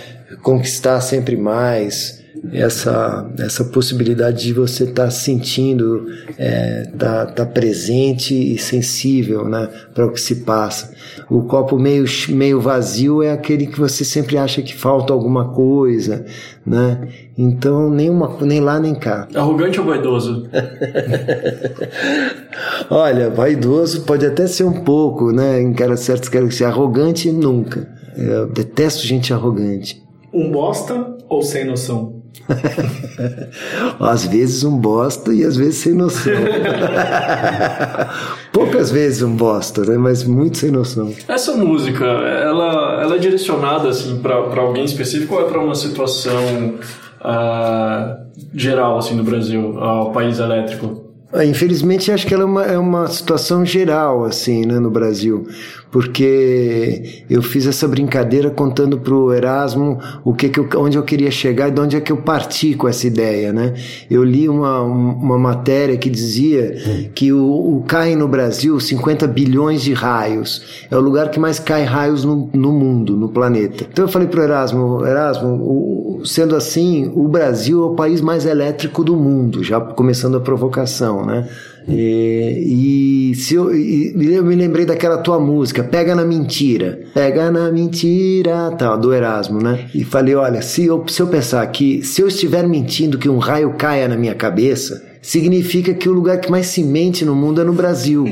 Conquistar 0.43 1.01
sempre 1.01 1.37
mais. 1.37 2.16
Essa, 2.53 3.29
essa 3.39 3.65
possibilidade 3.65 4.45
de 4.45 4.53
você 4.53 4.85
estar 4.85 5.11
sentindo, 5.11 6.07
estar 6.39 7.27
tá, 7.27 7.47
presente 7.47 8.35
e 8.35 8.59
sensível 8.59 9.49
né, 9.49 9.69
para 9.95 10.07
o 10.07 10.13
que 10.13 10.21
se 10.21 10.37
passa. 10.37 10.93
O 11.29 11.43
copo 11.43 11.79
meio, 11.79 12.05
meio 12.29 12.61
vazio 12.61 13.23
é 13.23 13.33
aquele 13.33 13.67
que 13.67 13.79
você 13.79 14.05
sempre 14.05 14.39
acha 14.39 14.63
que 14.63 14.75
falta 14.75 15.13
alguma 15.13 15.53
coisa, 15.53 16.25
né? 16.65 17.09
Então, 17.37 17.91
nem, 17.91 18.09
uma, 18.09 18.37
nem 18.41 18.61
lá 18.61 18.81
nem 18.81 18.95
cá. 18.95 19.29
Arrogante 19.35 19.81
ou 19.81 19.87
vaidoso? 19.87 20.49
Olha, 22.89 23.29
vaidoso 23.29 24.03
pode 24.03 24.25
até 24.25 24.47
ser 24.47 24.65
um 24.65 24.85
pouco, 24.85 25.33
né? 25.33 25.61
Em 25.61 25.73
cara 25.73 25.97
certos 25.97 26.29
quero 26.29 26.51
ser 26.51 26.65
arrogante 26.65 27.31
nunca. 27.31 27.89
Eu 28.17 28.47
detesto 28.47 29.07
gente 29.07 29.33
arrogante. 29.33 30.03
Um 30.33 30.51
bosta 30.51 31.17
ou 31.29 31.43
sem 31.43 31.65
noção? 31.65 32.16
às 34.01 34.27
vezes 34.27 34.65
um 34.65 34.77
bosta 34.77 35.33
e 35.33 35.45
às 35.45 35.57
vezes 35.57 35.77
sem 35.77 35.95
noção. 35.95 36.33
Poucas 38.53 38.91
vezes 38.91 39.23
um 39.23 39.35
bosta, 39.35 39.85
né? 39.85 39.97
Mas 39.97 40.25
muito 40.25 40.59
sem 40.59 40.71
noção. 40.71 41.13
Essa 41.29 41.57
música, 41.57 42.05
ela, 42.05 43.03
ela 43.03 43.17
é 43.17 43.19
direcionada 43.19 43.89
assim 43.89 44.19
para 44.19 44.35
alguém 44.35 44.85
específico 44.85 45.35
ou 45.35 45.43
é 45.43 45.45
para 45.45 45.61
uma 45.61 45.75
situação 45.75 46.75
ah, 47.21 48.19
geral 48.55 48.99
assim 48.99 49.15
no 49.15 49.25
Brasil, 49.25 49.79
ao 49.79 50.13
país 50.13 50.39
elétrico? 50.39 51.05
Ah, 51.33 51.45
Infelizmente, 51.45 52.13
acho 52.13 52.27
que 52.27 52.33
ela 52.33 52.45
é 52.45 52.47
uma, 52.47 52.65
é 52.65 52.79
uma 52.79 53.09
situação 53.09 53.65
geral, 53.65 54.25
assim, 54.25 54.65
né, 54.65 54.79
no 54.79 54.91
Brasil. 54.91 55.47
Porque 55.91 57.25
eu 57.31 57.41
fiz 57.41 57.67
essa 57.67 57.87
brincadeira 57.87 58.51
contando 58.51 58.99
pro 58.99 59.33
Erasmo 59.33 59.99
o 60.25 60.35
que 60.35 60.49
que 60.49 60.59
eu, 60.59 60.69
onde 60.77 60.99
eu 60.99 61.03
queria 61.03 61.31
chegar 61.31 61.69
e 61.69 61.71
de 61.71 61.81
onde 61.81 61.97
é 61.97 62.01
que 62.01 62.13
eu 62.13 62.19
parti 62.19 62.75
com 62.75 62.89
essa 62.89 63.07
ideia, 63.07 63.53
né? 63.53 63.75
Eu 64.11 64.25
li 64.25 64.49
uma, 64.49 64.83
uma 64.83 65.39
matéria 65.39 65.97
que 65.97 66.11
dizia 66.11 67.09
que 67.15 67.33
o, 67.33 67.79
o 67.79 67.85
cai 67.87 68.15
no 68.17 68.29
Brasil 68.29 68.79
50 68.79 69.27
bilhões 69.27 69.83
de 69.83 69.93
raios. 69.93 70.87
É 70.91 70.97
o 70.97 71.01
lugar 71.01 71.31
que 71.31 71.39
mais 71.39 71.59
cai 71.59 71.85
raios 71.85 72.25
no, 72.25 72.51
no 72.53 72.73
mundo, 72.73 73.17
no 73.17 73.29
planeta. 73.29 73.87
Então 73.91 74.05
eu 74.05 74.09
falei 74.09 74.29
pro 74.29 74.43
Erasmo, 74.43 75.05
Erasmo, 75.07 75.49
o, 75.49 76.23
sendo 76.25 76.57
assim, 76.57 77.11
o 77.15 77.29
Brasil 77.29 77.83
é 77.83 77.87
o 77.87 77.95
país 77.95 78.21
mais 78.21 78.45
elétrico 78.45 79.05
do 79.05 79.17
mundo, 79.17 79.63
já 79.63 79.81
começando 79.81 80.37
a 80.37 80.41
provocação, 80.41 81.25
né? 81.25 81.49
E, 81.89 83.31
e 83.31 83.35
se 83.37 83.55
eu, 83.55 83.75
e, 83.75 84.13
eu 84.35 84.45
me 84.45 84.55
lembrei 84.55 84.85
daquela 84.85 85.19
tua 85.19 85.39
música, 85.39 85.85
Pega 85.85 86.15
na 86.15 86.25
Mentira. 86.25 87.01
Pega 87.15 87.51
na 87.51 87.71
Mentira, 87.71 88.73
tal, 88.77 88.99
do 88.99 89.15
Erasmo, 89.15 89.63
né? 89.63 89.87
E 89.95 90.05
falei, 90.05 90.35
olha, 90.35 90.63
se 90.63 90.85
eu, 90.85 91.05
se 91.07 91.23
eu 91.23 91.29
pensar 91.29 91.63
aqui, 91.63 92.03
se 92.03 92.21
eu 92.21 92.29
estiver 92.29 92.67
mentindo 92.67 93.19
que 93.19 93.29
um 93.29 93.39
raio 93.39 93.75
caia 93.75 94.09
na 94.09 94.17
minha 94.17 94.35
cabeça, 94.35 95.05
significa 95.23 95.95
que 95.95 96.09
o 96.09 96.13
lugar 96.13 96.41
que 96.41 96.51
mais 96.51 96.67
se 96.67 96.83
mente 96.83 97.25
no 97.25 97.35
mundo 97.35 97.61
é 97.61 97.65
no 97.65 97.73
Brasil. 97.73 98.25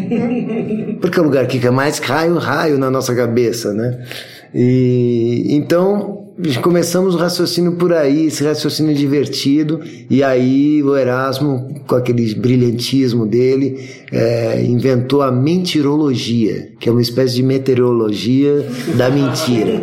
Porque 1.00 1.18
é 1.18 1.22
o 1.22 1.24
lugar 1.24 1.46
que 1.46 1.70
mais 1.70 1.98
raio, 1.98 2.38
raio 2.38 2.78
na 2.78 2.90
nossa 2.90 3.14
cabeça, 3.14 3.72
né? 3.72 4.04
E 4.52 5.46
então 5.50 6.23
começamos 6.62 7.14
o 7.14 7.18
raciocínio 7.18 7.72
por 7.72 7.92
aí, 7.92 8.26
esse 8.26 8.44
raciocínio 8.44 8.94
divertido, 8.94 9.80
e 10.10 10.22
aí 10.22 10.82
o 10.82 10.96
Erasmo, 10.96 11.82
com 11.86 11.94
aquele 11.94 12.34
brilhantismo 12.34 13.26
dele, 13.26 13.88
é, 14.10 14.62
inventou 14.62 15.22
a 15.22 15.30
mentirologia, 15.30 16.72
que 16.80 16.88
é 16.88 16.92
uma 16.92 17.02
espécie 17.02 17.36
de 17.36 17.42
meteorologia 17.42 18.66
da 18.96 19.08
mentira. 19.10 19.80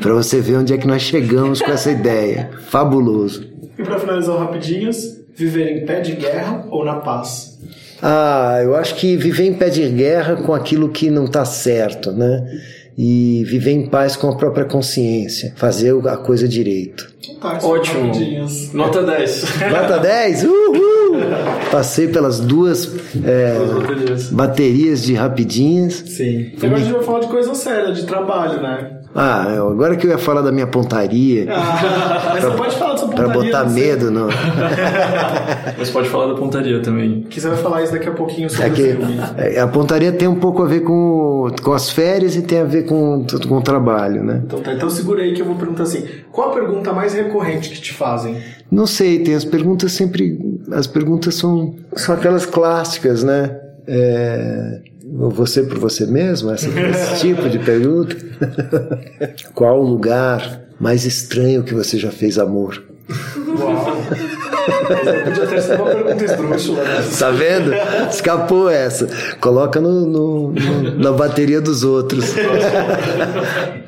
Para 0.00 0.14
você 0.14 0.40
ver 0.40 0.56
onde 0.56 0.72
é 0.72 0.78
que 0.78 0.86
nós 0.86 1.02
chegamos 1.02 1.60
com 1.60 1.70
essa 1.70 1.90
ideia. 1.90 2.50
Fabuloso. 2.68 3.46
E 3.78 3.82
para 3.82 3.98
finalizar 3.98 4.38
rapidinhos, 4.38 5.20
viver 5.34 5.70
em 5.70 5.86
pé 5.86 6.00
de 6.00 6.12
guerra 6.12 6.66
ou 6.70 6.84
na 6.84 6.96
paz? 6.96 7.58
Ah, 8.02 8.60
eu 8.62 8.74
acho 8.74 8.96
que 8.96 9.16
viver 9.16 9.46
em 9.46 9.54
pé 9.54 9.70
de 9.70 9.88
guerra 9.88 10.36
com 10.36 10.52
aquilo 10.52 10.90
que 10.90 11.10
não 11.10 11.24
está 11.24 11.44
certo, 11.44 12.12
né? 12.12 12.44
E 12.96 13.42
viver 13.44 13.72
em 13.72 13.86
paz 13.86 14.16
com 14.16 14.28
a 14.28 14.36
própria 14.36 14.64
consciência, 14.64 15.52
fazer 15.56 15.94
a 16.08 16.16
coisa 16.16 16.46
direito. 16.46 17.12
Ótimo. 17.62 18.12
Nota 18.72 19.02
10. 19.02 19.60
Nota 19.70 19.98
10? 19.98 20.44
Uhul! 20.44 20.84
Passei 21.70 22.08
pelas 22.08 22.40
duas 22.40 22.90
é, 23.24 23.58
baterias 24.30 25.02
de 25.02 25.14
rapidinhas. 25.14 26.04
Sim. 26.06 26.52
Agora 26.56 26.76
a 26.76 26.78
gente 26.80 26.92
vai 26.92 27.02
falar 27.02 27.20
de 27.20 27.28
coisa 27.28 27.54
séria, 27.54 27.92
de 27.92 28.04
trabalho, 28.04 28.62
né? 28.62 29.00
Ah, 29.14 29.44
agora 29.70 29.94
que 29.96 30.06
eu 30.06 30.10
ia 30.10 30.18
falar 30.18 30.42
da 30.42 30.50
minha 30.50 30.66
pontaria. 30.66 31.46
Ah, 31.48 32.30
mas 32.32 32.40
pra, 32.40 32.50
você 32.50 32.56
pode 32.56 32.76
falar. 32.76 32.93
Pra 33.14 33.28
botar 33.28 33.64
medo, 33.68 34.10
não. 34.10 34.28
mas 35.78 35.90
pode 35.90 36.08
falar 36.08 36.32
da 36.32 36.34
pontaria 36.34 36.80
também. 36.80 37.22
Que 37.22 37.40
você 37.40 37.48
vai 37.48 37.56
falar 37.56 37.82
isso 37.82 37.92
daqui 37.92 38.08
a 38.08 38.12
pouquinho 38.12 38.50
sobre 38.50 38.66
é 38.66 38.70
que, 38.70 38.82
o 38.82 38.96
filme. 38.96 39.18
É, 39.36 39.60
a 39.60 39.66
pontaria 39.66 40.12
tem 40.12 40.28
um 40.28 40.34
pouco 40.36 40.62
a 40.62 40.66
ver 40.66 40.80
com, 40.80 41.50
com 41.62 41.72
as 41.72 41.90
férias 41.90 42.36
e 42.36 42.42
tem 42.42 42.60
a 42.60 42.64
ver 42.64 42.84
com, 42.84 43.26
com 43.48 43.56
o 43.56 43.62
trabalho, 43.62 44.22
né? 44.22 44.42
Então 44.44 44.60
tá, 44.60 44.72
então 44.72 44.90
segura 44.90 45.22
aí 45.22 45.32
que 45.34 45.42
eu 45.42 45.46
vou 45.46 45.56
perguntar 45.56 45.84
assim: 45.84 46.04
qual 46.30 46.50
a 46.50 46.54
pergunta 46.54 46.92
mais 46.92 47.14
recorrente 47.14 47.70
que 47.70 47.80
te 47.80 47.92
fazem? 47.92 48.36
Não 48.70 48.86
sei, 48.86 49.20
tem 49.20 49.34
as 49.34 49.44
perguntas 49.44 49.92
sempre. 49.92 50.38
As 50.72 50.86
perguntas 50.86 51.34
são, 51.34 51.74
são 51.94 52.14
aquelas 52.14 52.46
clássicas, 52.46 53.22
né? 53.22 53.60
É 53.86 54.80
você 55.16 55.62
por 55.62 55.78
você 55.78 56.06
mesmo, 56.06 56.52
esse, 56.52 56.68
esse 56.68 57.20
tipo 57.20 57.48
de 57.48 57.58
pergunta. 57.58 58.16
Qual 59.54 59.80
o 59.80 59.86
lugar 59.86 60.62
mais 60.80 61.04
estranho 61.04 61.62
que 61.62 61.74
você 61.74 61.98
já 61.98 62.10
fez 62.10 62.38
amor? 62.38 62.82
Uau! 63.08 64.04
Podia 65.24 65.46
ter 65.46 65.62
sido 65.62 65.82
uma 65.82 65.90
pergunta 65.90 66.24
esdrúxula. 66.24 66.82
Né? 66.82 67.04
Tá 67.18 67.30
vendo? 67.30 67.72
Escapou 68.10 68.68
essa. 68.68 69.08
Coloca 69.40 69.80
no, 69.80 70.06
no, 70.06 70.52
no, 70.52 70.98
na 70.98 71.12
bateria 71.12 71.60
dos 71.60 71.84
outros. 71.84 72.34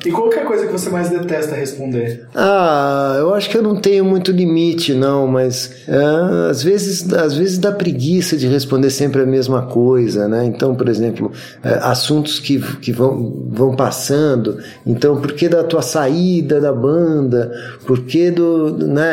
e 0.05 0.11
qualquer 0.11 0.45
coisa 0.45 0.65
que 0.67 0.71
você 0.71 0.89
mais 0.89 1.09
detesta 1.09 1.55
responder? 1.55 2.27
Ah, 2.35 3.15
eu 3.19 3.33
acho 3.33 3.49
que 3.49 3.57
eu 3.57 3.63
não 3.63 3.75
tenho 3.75 4.05
muito 4.05 4.31
limite, 4.31 4.93
não, 4.93 5.27
mas 5.27 5.71
é, 5.87 6.49
às, 6.49 6.61
vezes, 6.61 7.11
às 7.13 7.35
vezes 7.35 7.57
dá 7.57 7.71
preguiça 7.71 8.37
de 8.37 8.47
responder 8.47 8.89
sempre 8.89 9.21
a 9.21 9.25
mesma 9.25 9.63
coisa, 9.63 10.27
né? 10.27 10.45
Então, 10.45 10.75
por 10.75 10.87
exemplo, 10.89 11.31
é, 11.63 11.79
assuntos 11.81 12.39
que, 12.39 12.59
que 12.77 12.91
vão, 12.91 13.47
vão 13.49 13.75
passando. 13.75 14.57
Então, 14.85 15.19
por 15.19 15.33
que 15.33 15.49
da 15.49 15.63
tua 15.63 15.81
saída 15.81 16.59
da 16.61 16.73
banda? 16.73 17.51
Por 17.85 18.01
que 18.01 18.31
do. 18.31 18.77
Né? 18.77 19.06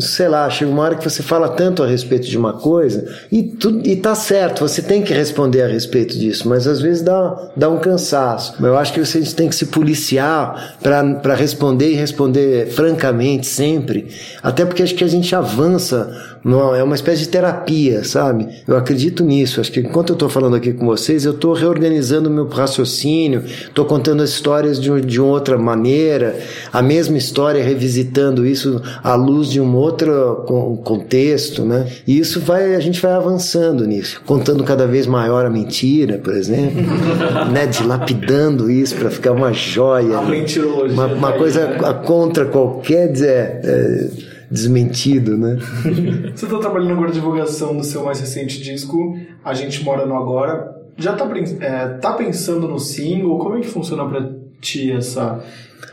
Sei 0.00 0.28
lá, 0.28 0.48
chega 0.50 0.70
uma 0.70 0.82
hora 0.82 0.94
que 0.96 1.04
você 1.04 1.22
fala 1.22 1.48
tanto 1.48 1.82
a 1.82 1.86
respeito 1.86 2.26
de 2.26 2.36
uma 2.36 2.54
coisa 2.54 3.04
e, 3.30 3.42
tu, 3.42 3.80
e 3.84 3.96
tá 3.96 4.14
certo, 4.14 4.66
você 4.66 4.82
tem 4.82 5.02
que 5.02 5.12
responder 5.12 5.62
a 5.62 5.66
respeito 5.66 6.18
disso, 6.18 6.48
mas 6.48 6.66
às 6.66 6.80
vezes 6.80 7.02
dá, 7.02 7.50
dá 7.56 7.68
um 7.68 7.78
cansaço. 7.78 8.54
Eu 8.64 8.76
acho 8.76 8.92
que 8.92 9.04
você 9.04 9.20
tem 9.34 9.48
que 9.48 9.54
se 9.54 9.66
policiar 9.66 10.76
para 10.82 11.34
responder 11.34 11.90
e 11.90 11.94
responder 11.94 12.68
francamente 12.68 13.46
sempre, 13.46 14.08
até 14.42 14.64
porque 14.64 14.82
acho 14.82 14.94
que 14.94 15.04
a 15.04 15.08
gente 15.08 15.34
avança 15.34 16.32
não, 16.44 16.74
é 16.74 16.82
uma 16.82 16.96
espécie 16.96 17.20
de 17.20 17.28
terapia, 17.28 18.02
sabe? 18.02 18.48
Eu 18.66 18.76
acredito 18.76 19.22
nisso. 19.22 19.60
Acho 19.60 19.70
que 19.70 19.80
enquanto 19.80 20.10
eu 20.10 20.14
estou 20.14 20.28
falando 20.28 20.56
aqui 20.56 20.72
com 20.72 20.86
vocês, 20.86 21.24
eu 21.24 21.32
estou 21.32 21.52
reorganizando 21.52 22.28
o 22.28 22.32
meu 22.32 22.48
raciocínio, 22.48 23.44
estou 23.44 23.84
contando 23.84 24.22
as 24.22 24.30
histórias 24.30 24.80
de, 24.80 25.00
de 25.02 25.20
outra 25.20 25.56
maneira, 25.56 26.36
a 26.72 26.82
mesma 26.82 27.16
história, 27.16 27.62
revisitando 27.62 28.44
isso 28.44 28.82
à 29.12 29.14
luz 29.14 29.50
de 29.50 29.60
um 29.60 29.76
outro 29.76 30.44
contexto, 30.84 31.64
né? 31.64 31.86
E 32.06 32.18
isso 32.18 32.40
vai, 32.40 32.74
a 32.74 32.80
gente 32.80 33.00
vai 33.00 33.12
avançando 33.12 33.86
nisso, 33.86 34.22
contando 34.24 34.64
cada 34.64 34.86
vez 34.86 35.06
maior 35.06 35.44
a 35.44 35.50
mentira, 35.50 36.18
por 36.18 36.32
exemplo, 36.34 36.80
né? 37.52 37.66
Dilapidando 37.66 38.70
isso 38.70 38.96
para 38.96 39.10
ficar 39.10 39.32
uma 39.32 39.52
joia, 39.52 40.16
a 40.16 40.22
mentirologia, 40.22 40.94
uma, 40.94 41.06
uma 41.06 41.32
coisa 41.32 41.68
contra 42.06 42.46
qualquer 42.46 43.12
dizer, 43.12 43.60
é, 43.62 44.10
desmentido, 44.50 45.36
né? 45.36 45.58
Você 46.34 46.46
está 46.46 46.58
trabalhando 46.58 46.92
agora 46.92 47.12
divulgação 47.12 47.76
do 47.76 47.84
seu 47.84 48.02
mais 48.04 48.18
recente 48.18 48.62
disco, 48.62 49.14
A 49.44 49.52
Gente 49.52 49.84
Mora 49.84 50.06
no 50.06 50.16
Agora. 50.16 50.80
Já 50.96 51.12
está 51.12 51.26
é, 51.60 51.88
tá 51.88 52.12
pensando 52.12 52.68
no 52.68 52.78
single? 52.78 53.38
Como 53.38 53.56
é 53.56 53.60
que 53.60 53.66
funciona 53.66 54.04
para 54.06 54.30
ti 54.60 54.92
essa, 54.92 55.42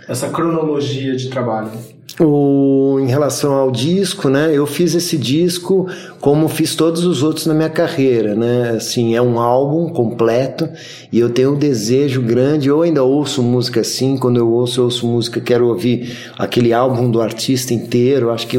essa 0.07 0.29
cronologia 0.29 1.15
de 1.15 1.29
trabalho? 1.29 1.71
O, 2.19 2.99
em 2.99 3.07
relação 3.07 3.53
ao 3.53 3.71
disco, 3.71 4.27
né? 4.27 4.51
Eu 4.53 4.67
fiz 4.67 4.93
esse 4.93 5.17
disco 5.17 5.87
como 6.19 6.49
fiz 6.49 6.75
todos 6.75 7.05
os 7.05 7.23
outros 7.23 7.45
na 7.45 7.53
minha 7.53 7.69
carreira, 7.69 8.35
né? 8.35 8.71
Assim, 8.71 9.15
é 9.15 9.21
um 9.21 9.39
álbum 9.39 9.87
completo 9.87 10.67
e 11.13 11.19
eu 11.19 11.29
tenho 11.29 11.53
um 11.53 11.57
desejo 11.57 12.21
grande. 12.21 12.67
Eu 12.67 12.81
ainda 12.81 13.03
ouço 13.03 13.41
música 13.41 13.79
assim, 13.79 14.17
quando 14.17 14.37
eu 14.37 14.49
ouço, 14.51 14.81
eu 14.81 14.85
ouço 14.85 15.07
música, 15.07 15.39
quero 15.39 15.67
ouvir 15.67 16.17
aquele 16.37 16.73
álbum 16.73 17.09
do 17.09 17.21
artista 17.21 17.73
inteiro. 17.73 18.31
Acho 18.31 18.47
que 18.47 18.57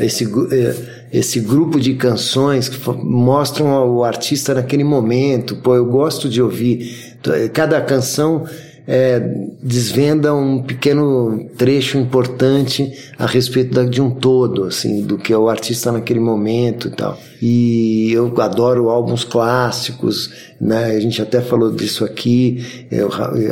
esse 0.00 0.24
é, 0.50 0.94
esse 1.14 1.38
grupo 1.38 1.78
de 1.78 1.94
canções 1.94 2.68
que 2.68 2.76
mostram 3.04 3.88
o 3.88 4.02
artista 4.02 4.52
naquele 4.52 4.82
momento. 4.82 5.54
Pô, 5.54 5.76
eu 5.76 5.86
gosto 5.86 6.28
de 6.28 6.42
ouvir 6.42 7.14
cada 7.52 7.80
canção 7.80 8.44
é, 8.86 9.20
desvenda 9.62 10.34
um 10.34 10.62
pequeno 10.62 11.48
trecho 11.56 11.96
importante 11.96 12.92
a 13.18 13.26
respeito 13.26 13.84
de 13.86 14.02
um 14.02 14.10
todo, 14.10 14.64
assim, 14.64 15.02
do 15.02 15.16
que 15.16 15.32
é 15.32 15.38
o 15.38 15.48
artista 15.48 15.90
naquele 15.90 16.20
momento 16.20 16.88
e 16.88 16.90
tal. 16.90 17.18
E 17.40 18.12
eu 18.12 18.32
adoro 18.40 18.88
álbuns 18.88 19.24
clássicos, 19.24 20.30
né? 20.60 20.86
A 20.86 21.00
gente 21.00 21.20
até 21.20 21.40
falou 21.40 21.70
disso 21.70 22.04
aqui, 22.04 22.86
é, 22.90 23.00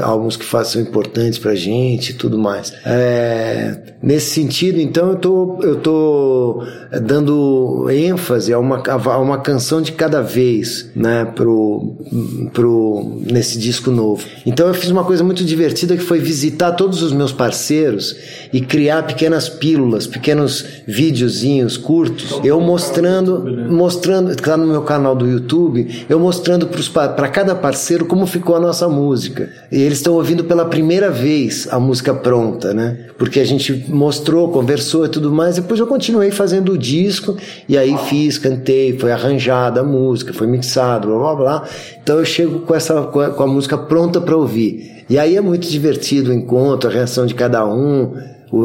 álbuns 0.01 0.37
que 0.37 0.45
são 0.65 0.81
importantes 0.81 1.39
pra 1.39 1.55
gente 1.55 2.11
e 2.11 2.15
tudo 2.15 2.39
mais. 2.39 2.73
É, 2.85 3.95
nesse 4.03 4.31
sentido, 4.31 4.81
então, 4.81 5.11
eu 5.11 5.17
tô, 5.17 5.59
eu 5.63 5.77
tô 5.77 6.65
dando 7.03 7.89
ênfase 7.91 8.53
a 8.53 8.59
uma, 8.59 8.83
a 8.87 9.19
uma 9.19 9.39
canção 9.39 9.83
de 9.83 9.93
cada 9.93 10.23
vez, 10.23 10.91
né? 10.95 11.25
Pro, 11.25 11.97
pro, 12.53 13.21
nesse 13.31 13.59
disco 13.59 13.91
novo. 13.91 14.25
Então 14.47 14.69
eu 14.69 14.75
fiz 14.75 14.91
uma 14.91 15.05
coisa 15.05 15.22
muito 15.23 15.45
divertida 15.45 15.97
que 15.97 16.03
foi 16.03 16.19
visitar 16.19 16.73
todos 16.73 17.03
os 17.03 17.13
meus 17.13 17.33
parceiros 17.33 18.17
e 18.53 18.61
criar 18.61 19.03
pequenas 19.05 19.49
pílulas, 19.49 20.07
pequenos 20.07 20.65
videozinhos 20.87 21.77
curtos, 21.77 22.41
eu 22.45 22.61
mostrando, 22.61 23.45
mostrando, 23.71 24.35
tá 24.37 24.57
no 24.57 24.67
meu 24.67 24.83
canal 24.83 25.15
do 25.15 25.27
YouTube, 25.27 26.07
eu 26.09 26.19
mostrando 26.19 26.67
para 26.67 27.29
cada 27.29 27.55
parceiro 27.55 28.05
como 28.07 28.27
ficou 28.27 28.57
a 28.57 28.61
nossa 28.61 28.89
música. 28.89 29.51
E 29.71 29.81
eles 29.81 29.99
estão 29.99 30.15
ouvindo 30.15 30.45
pela 30.45 30.65
primeira 30.65 31.11
vez 31.11 31.67
a 31.71 31.79
música 31.79 32.13
pronta, 32.15 32.75
né? 32.75 33.07
Porque 33.19 33.41
a 33.41 33.45
gente 33.45 33.85
mostrou, 33.89 34.49
conversou 34.51 35.07
e 35.07 35.09
tudo 35.09 35.33
mais. 35.33 35.57
Depois 35.57 35.79
eu 35.79 35.87
continuei 35.87 36.31
fazendo 36.31 36.73
o 36.73 36.79
disco 36.79 37.37
e 37.69 37.79
aí 37.79 37.97
fiz, 38.09 38.39
cantei, 38.39 38.99
foi 38.99 39.13
arranjada 39.13 39.81
a 39.81 39.85
música, 39.85 40.33
foi 40.33 40.47
mixado, 40.47 41.09
blá 41.09 41.19
blá 41.19 41.35
blá. 41.35 41.69
Então 42.03 42.19
eu 42.19 42.25
chego 42.25 42.61
com 42.61 42.75
essa 42.75 43.03
com 43.03 43.43
a 43.43 43.47
música 43.47 43.77
pronta 43.79 44.21
para 44.21 44.37
ouvir. 44.37 45.02
E 45.13 45.19
aí 45.19 45.37
é 45.37 45.43
muito 45.43 45.69
divertido 45.69 46.31
o 46.31 46.33
encontro, 46.33 46.89
a 46.89 46.93
reação 46.93 47.27
de 47.27 47.35
cada 47.35 47.67
um 47.67 48.15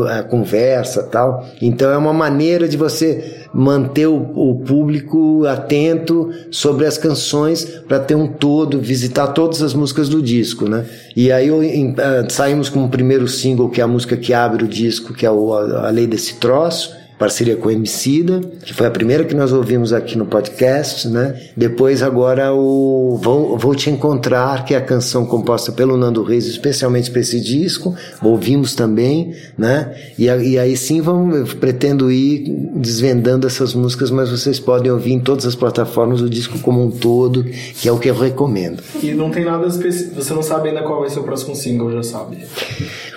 a 0.09 0.23
conversa 0.23 1.03
tal. 1.03 1.45
Então 1.61 1.91
é 1.91 1.97
uma 1.97 2.13
maneira 2.13 2.69
de 2.69 2.77
você 2.77 3.45
manter 3.53 4.07
o, 4.07 4.15
o 4.15 4.55
público 4.59 5.45
atento 5.45 6.29
sobre 6.49 6.85
as 6.85 6.97
canções 6.97 7.65
para 7.65 7.99
ter 7.99 8.15
um 8.15 8.27
todo, 8.27 8.79
visitar 8.79 9.27
todas 9.27 9.61
as 9.61 9.73
músicas 9.73 10.07
do 10.07 10.21
disco, 10.21 10.69
né? 10.69 10.85
E 11.17 11.33
aí 11.33 11.49
eu, 11.49 11.61
em, 11.61 11.91
uh, 11.91 11.95
saímos 12.29 12.69
com 12.69 12.85
o 12.85 12.89
primeiro 12.89 13.27
single 13.27 13.69
que 13.69 13.81
é 13.81 13.83
a 13.83 13.87
música 13.87 14.15
que 14.15 14.33
abre 14.33 14.63
o 14.63 14.69
disco, 14.69 15.13
que 15.13 15.25
é 15.25 15.31
o, 15.31 15.53
a, 15.53 15.87
a 15.87 15.89
Lei 15.89 16.07
desse 16.07 16.35
Troço 16.35 16.95
parceria 17.17 17.55
com 17.55 17.67
o 17.67 17.71
Emicida, 17.71 18.41
que 18.63 18.73
foi 18.73 18.85
a 18.85 18.91
primeira 18.91 19.23
que 19.23 19.33
nós 19.33 19.51
ouvimos 19.51 19.91
aqui 19.91 20.17
no 20.17 20.25
podcast, 20.25 21.07
né? 21.07 21.39
Depois 21.55 22.03
agora 22.03 22.53
o 22.53 23.19
Vou, 23.21 23.57
Vou 23.57 23.73
Te 23.73 23.89
Encontrar, 23.89 24.65
que 24.65 24.73
é 24.73 24.77
a 24.77 24.81
canção 24.81 25.25
composta 25.25 25.71
pelo 25.71 25.97
Nando 25.97 26.21
Reis, 26.23 26.45
especialmente 26.45 27.09
para 27.09 27.21
esse 27.21 27.39
disco, 27.39 27.95
ouvimos 28.21 28.75
também, 28.75 29.33
né? 29.57 29.95
E, 30.17 30.25
e 30.25 30.59
aí 30.59 30.77
sim 30.77 31.01
vamos, 31.01 31.53
pretendo 31.53 32.11
ir 32.11 32.45
desvendando 32.75 33.47
essas 33.47 33.73
músicas, 33.73 34.11
mas 34.11 34.29
vocês 34.29 34.59
podem 34.59 34.91
ouvir 34.91 35.13
em 35.13 35.19
todas 35.19 35.45
as 35.45 35.55
plataformas 35.55 36.21
o 36.21 36.29
disco 36.29 36.59
como 36.59 36.83
um 36.83 36.91
todo, 36.91 37.43
que 37.43 37.89
é 37.89 37.91
o 37.91 37.97
que 37.97 38.09
eu 38.09 38.15
recomendo. 38.15 38.83
E 39.01 39.11
não 39.13 39.31
tem 39.31 39.43
nada 39.43 39.65
específico. 39.65 40.21
Você 40.21 40.33
não 40.33 40.43
sabe 40.43 40.69
ainda 40.69 40.83
qual 40.83 40.99
vai 40.99 41.09
ser 41.09 41.19
o 41.19 41.23
próximo 41.23 41.55
single, 41.55 41.91
já 41.91 42.03
sabe. 42.03 42.37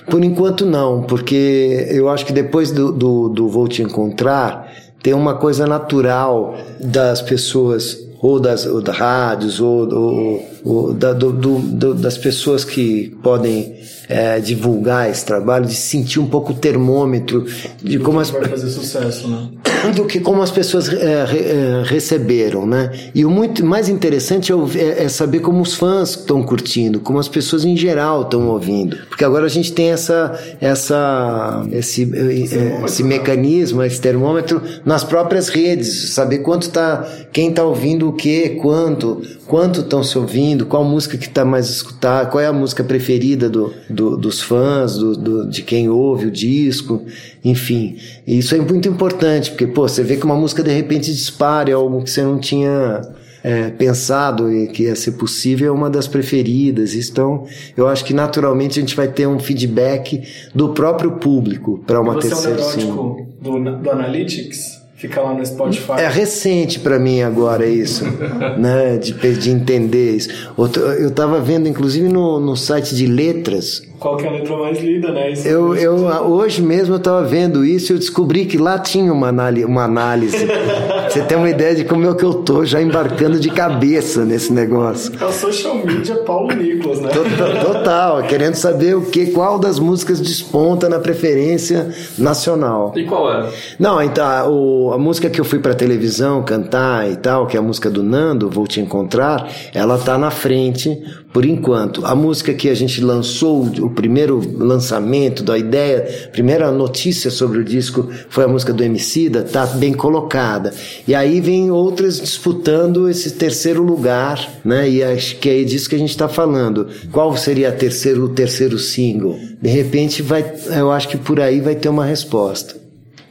Por 0.07 0.25
enquanto 0.25 0.65
não, 0.65 1.03
porque 1.03 1.87
eu 1.91 2.09
acho 2.09 2.25
que 2.25 2.33
depois 2.33 2.71
do, 2.71 2.93
do, 2.93 3.29
do 3.29 3.49
Vou 3.49 3.69
Te 3.69 3.83
Encontrar, 3.83 4.73
tem 5.03 5.15
uma 5.15 5.35
coisa 5.35 5.67
natural 5.67 6.57
das 6.79 7.23
pessoas, 7.23 7.99
ou 8.21 8.39
das, 8.39 8.67
ou 8.67 8.83
rádios, 8.83 9.61
ou, 9.61 9.89
ou, 9.93 10.43
ou 10.65 10.93
da, 10.93 11.13
do, 11.13 11.33
do, 11.33 11.95
das 11.95 12.17
pessoas 12.19 12.65
que 12.65 13.17
podem 13.23 13.75
é, 14.09 14.41
divulgar 14.41 15.09
esse 15.09 15.25
trabalho, 15.25 15.67
de 15.67 15.75
sentir 15.75 16.19
um 16.19 16.27
pouco 16.27 16.53
o 16.53 16.57
termômetro 16.57 17.47
de 17.83 17.99
como 17.99 18.19
as, 18.21 18.31
Vai 18.31 18.45
fazer 18.45 18.69
sucesso, 18.69 19.29
né? 19.29 19.49
do 19.95 20.05
que 20.05 20.19
como 20.21 20.43
as 20.43 20.51
pessoas 20.51 20.89
é, 20.93 21.25
re- 21.25 21.39
é, 21.39 21.83
receberam, 21.87 22.67
né? 22.67 22.91
E 23.15 23.25
o 23.25 23.31
muito 23.31 23.65
mais 23.65 23.89
interessante 23.89 24.51
é, 24.51 24.55
o- 24.55 24.69
é- 24.75 25.05
é 25.05 25.09
saber 25.09 25.39
como 25.41 25.63
os 25.63 25.75
fãs 25.75 26.11
estão 26.11 26.43
curtindo, 26.43 26.99
como 27.01 27.19
as 27.21 27.29
pessoas 27.29 27.65
em 27.65 27.77
geral 27.77 28.23
estão 28.23 28.49
ouvindo, 28.49 28.97
porque 29.09 29.25
agora 29.25 29.47
a 29.47 29.49
gente 29.49 29.73
tem 29.73 29.91
essa 29.91 30.39
essa 30.61 31.65
esse 31.71 32.03
é, 32.13 32.85
esse 32.85 33.03
mecanismo, 33.05 33.83
esse 33.83 34.01
termômetro 34.01 34.61
nas 34.85 35.05
próprias 35.05 35.49
redes, 35.49 36.11
saber 36.13 36.39
quanto 36.39 36.69
tá 36.71 37.09
quem 37.33 37.53
tá 37.53 37.63
ouvindo 37.63 38.09
o 38.09 38.13
que, 38.13 38.51
quanto, 38.61 39.23
quanto 39.47 39.81
estão 39.81 40.03
se 40.03 40.19
ouvindo, 40.19 40.50
qual 40.67 40.85
música 40.85 41.17
que 41.19 41.27
está 41.27 41.45
mais 41.45 41.69
escutada, 41.71 42.29
qual 42.31 42.43
é 42.43 42.47
a 42.47 42.53
música 42.53 42.83
preferida 42.85 43.49
do, 43.49 43.73
do- 43.89 44.17
dos 44.17 44.41
fãs, 44.41 44.97
do, 44.97 45.17
do- 45.17 45.49
de 45.51 45.63
quem 45.63 45.89
ouve 45.89 46.27
o 46.27 46.31
disco, 46.31 47.03
enfim. 47.45 47.97
E 48.27 48.39
isso 48.39 48.55
é 48.55 48.59
muito 48.61 48.89
importante, 48.89 49.51
porque, 49.51 49.67
pô, 49.67 49.89
você 49.89 50.03
vê 50.03 50.17
que 50.17 50.25
uma 50.25 50.37
música 50.37 50.63
de 50.63 50.71
repente 50.73 51.13
dispara, 51.13 51.71
é 51.71 51.75
algo 51.75 52.03
que 52.03 52.11
você 52.11 52.23
não 52.23 52.39
tinha 52.39 53.01
é, 53.43 53.71
pensado 53.71 54.53
e 54.53 54.67
que 54.69 54.83
ia 54.85 54.95
ser 54.95 55.13
possível, 55.13 55.69
é 55.69 55.71
uma 55.71 55.89
das 55.89 56.07
preferidas. 56.07 56.95
Então, 56.95 57.47
eu 57.77 57.89
acho 57.89 58.05
que 58.05 58.13
naturalmente 58.13 58.79
a 58.79 58.83
gente 58.83 58.95
vai 58.95 59.09
ter 59.09 59.27
um 59.27 59.39
feedback 59.39 60.23
do 60.55 60.71
próprio 60.71 61.13
público 61.13 61.83
para 61.87 62.01
uma 62.01 62.15
Você 62.15 62.29
é 62.33 62.37
um 62.37 62.43
terceira 62.43 62.57
neurótico 62.77 63.27
do, 63.41 63.83
do 63.83 63.91
Analytics? 63.91 64.80
Fica 65.01 65.21
lá 65.23 65.33
no 65.33 65.45
Spotify. 65.45 65.93
É 65.99 66.09
recente 66.09 66.79
para 66.79 66.99
mim 66.99 67.23
agora 67.23 67.65
isso, 67.67 68.05
né? 68.59 68.99
De, 68.99 69.13
de 69.15 69.51
entender 69.51 70.17
isso. 70.17 70.29
Outro- 70.57 70.83
Eu 70.83 71.09
estava 71.09 71.41
vendo, 71.41 71.67
inclusive, 71.67 72.07
no, 72.09 72.39
no 72.39 72.55
site 72.57 72.95
de 72.95 73.07
letras. 73.07 73.83
Qual 73.99 74.17
que 74.17 74.25
é 74.25 74.29
a 74.29 74.33
letra 74.33 74.57
mais 74.57 74.79
lida, 74.83 75.13
né? 75.13 75.31
Isso 75.31 75.47
Eu, 75.47 75.75
eu 75.75 75.95
hoje 76.27 76.63
mesmo 76.63 76.95
eu 76.95 76.99
estava 76.99 77.23
vendo 77.23 77.65
isso 77.67 77.93
e 77.93 77.95
eu 77.95 77.99
descobri 77.99 78.47
que 78.47 78.57
lá 78.57 78.79
tinha 78.79 79.13
uma, 79.13 79.29
anali- 79.29 79.65
uma 79.65 79.85
análise. 79.85 80.37
Você 81.11 81.21
tem 81.23 81.37
uma 81.37 81.51
ideia 81.51 81.75
de 81.75 81.85
como 81.85 82.09
é 82.09 82.15
que 82.15 82.23
eu 82.25 82.33
tô 82.35 82.65
já 82.65 82.81
embarcando 82.81 83.39
de 83.41 83.51
cabeça 83.51 84.25
nesse 84.25 84.53
negócio. 84.53 85.13
É 85.21 85.25
o 85.25 85.33
social 85.33 85.75
media 85.85 86.15
Paulo 86.19 86.55
Nicolas, 86.55 87.01
né? 87.01 87.11
Total, 87.11 87.65
total, 87.75 88.23
querendo 88.23 88.55
saber 88.55 88.97
o 88.97 89.03
que, 89.03 89.27
qual 89.33 89.59
das 89.59 89.79
músicas 89.79 90.21
desponta 90.21 90.89
na 90.89 90.99
preferência 90.99 91.91
nacional. 92.17 92.93
E 92.97 93.05
qual 93.05 93.31
é? 93.33 93.51
Não, 93.79 94.01
então, 94.03 94.51
o- 94.53 94.90
a 94.93 94.99
música 94.99 95.31
que 95.31 95.41
eu 95.41 95.45
fui 95.45 95.59
pra 95.59 95.75
televisão 95.75 96.43
cantar 96.43 97.11
e 97.11 97.17
tal, 97.17 97.47
que 97.47 97.57
é 97.57 97.61
a 97.61 97.63
música 97.63 97.91
do 97.91 98.03
Nando, 98.03 98.51
Vou 98.51 98.67
Te 98.67 98.81
Encontrar, 98.81 99.49
ela 99.75 99.99
tá 99.99 100.17
na 100.17 100.31
frente 100.31 101.03
por 101.33 101.45
enquanto. 101.45 102.05
A 102.05 102.15
música 102.15 102.53
que 102.53 102.69
a 102.69 102.75
gente 102.75 103.01
lançou, 103.01 103.63
o 103.63 103.91
primeiro 103.91 104.41
lançamento 104.59 105.43
da 105.43 105.57
ideia, 105.57 106.29
primeira 106.33 106.71
notícia 106.71 107.31
sobre 107.31 107.59
o 107.59 107.65
disco 107.65 108.09
foi 108.29 108.45
a 108.45 108.49
música 108.49 108.73
do 108.73 108.83
Emicida, 108.83 109.43
tá 109.43 109.67
bem 109.67 109.93
colocada. 109.93 110.73
E 111.07 111.15
aí 111.15 111.41
vem 111.41 111.71
outras 111.71 112.21
disputando 112.21 113.09
esse 113.09 113.33
terceiro 113.33 113.83
lugar, 113.83 114.61
né? 114.65 114.89
E 114.89 115.03
acho 115.03 115.37
que 115.37 115.49
é 115.49 115.63
disso 115.63 115.89
que 115.89 115.97
a 115.97 115.99
gente 115.99 116.17
tá 116.17 116.29
falando. 116.29 116.89
Qual 117.13 117.37
seria 117.37 117.69
a 117.69 117.73
terceiro, 117.73 118.25
o 118.25 118.29
terceiro 118.29 118.79
single? 118.79 119.39
De 119.61 119.69
repente 119.69 120.23
vai, 120.23 120.45
eu 120.77 120.91
acho 120.91 121.09
que 121.09 121.17
por 121.17 121.41
aí 121.41 121.61
vai 121.61 121.75
ter 121.75 121.89
uma 121.89 122.05
resposta. 122.05 122.80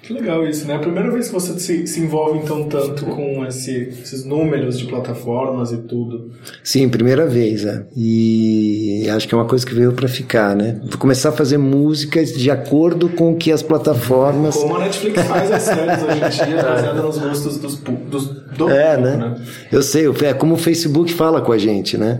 Que 0.09 0.13
legal 0.15 0.43
isso, 0.47 0.65
né? 0.65 0.73
É 0.73 0.77
a 0.77 0.79
primeira 0.79 1.11
vez 1.11 1.27
que 1.27 1.33
você 1.33 1.59
se, 1.59 1.85
se 1.85 1.99
envolve 1.99 2.39
então 2.39 2.63
tanto 2.67 3.05
com 3.05 3.45
esse- 3.45 3.89
esses 4.01 4.25
números 4.25 4.79
de 4.79 4.85
plataformas 4.85 5.71
e 5.71 5.77
tudo. 5.77 6.31
Sim, 6.63 6.89
primeira 6.89 7.27
vez, 7.27 7.63
é. 7.63 7.85
E 7.95 9.07
acho 9.13 9.27
que 9.27 9.35
é 9.35 9.37
uma 9.37 9.45
coisa 9.45 9.63
que 9.63 9.75
veio 9.75 9.93
pra 9.93 10.07
ficar, 10.07 10.55
né? 10.55 10.81
Vou 10.89 10.97
começar 10.97 11.29
a 11.29 11.31
fazer 11.31 11.59
músicas 11.59 12.33
de 12.33 12.49
acordo 12.49 13.07
com 13.09 13.33
o 13.33 13.35
que 13.37 13.51
as 13.51 13.61
plataformas. 13.61 14.55
Como 14.57 14.75
a 14.77 14.79
Netflix 14.79 15.21
faz 15.27 15.51
as 15.51 15.61
séries 15.61 16.01
hoje 16.01 16.41
em 16.43 16.47
dia, 16.47 16.55
baseada 16.63 17.01
nos 17.03 17.17
gostos 17.19 17.57
dos, 17.59 17.75
dos, 17.77 18.25
do 18.57 18.67
É, 18.67 18.95
público, 18.97 19.17
né? 19.19 19.35
Eu 19.71 19.83
sei, 19.83 20.07
é 20.23 20.33
como 20.33 20.55
o 20.55 20.57
Facebook 20.57 21.13
fala 21.13 21.39
com 21.39 21.51
a 21.51 21.57
gente, 21.59 21.99
né? 21.99 22.19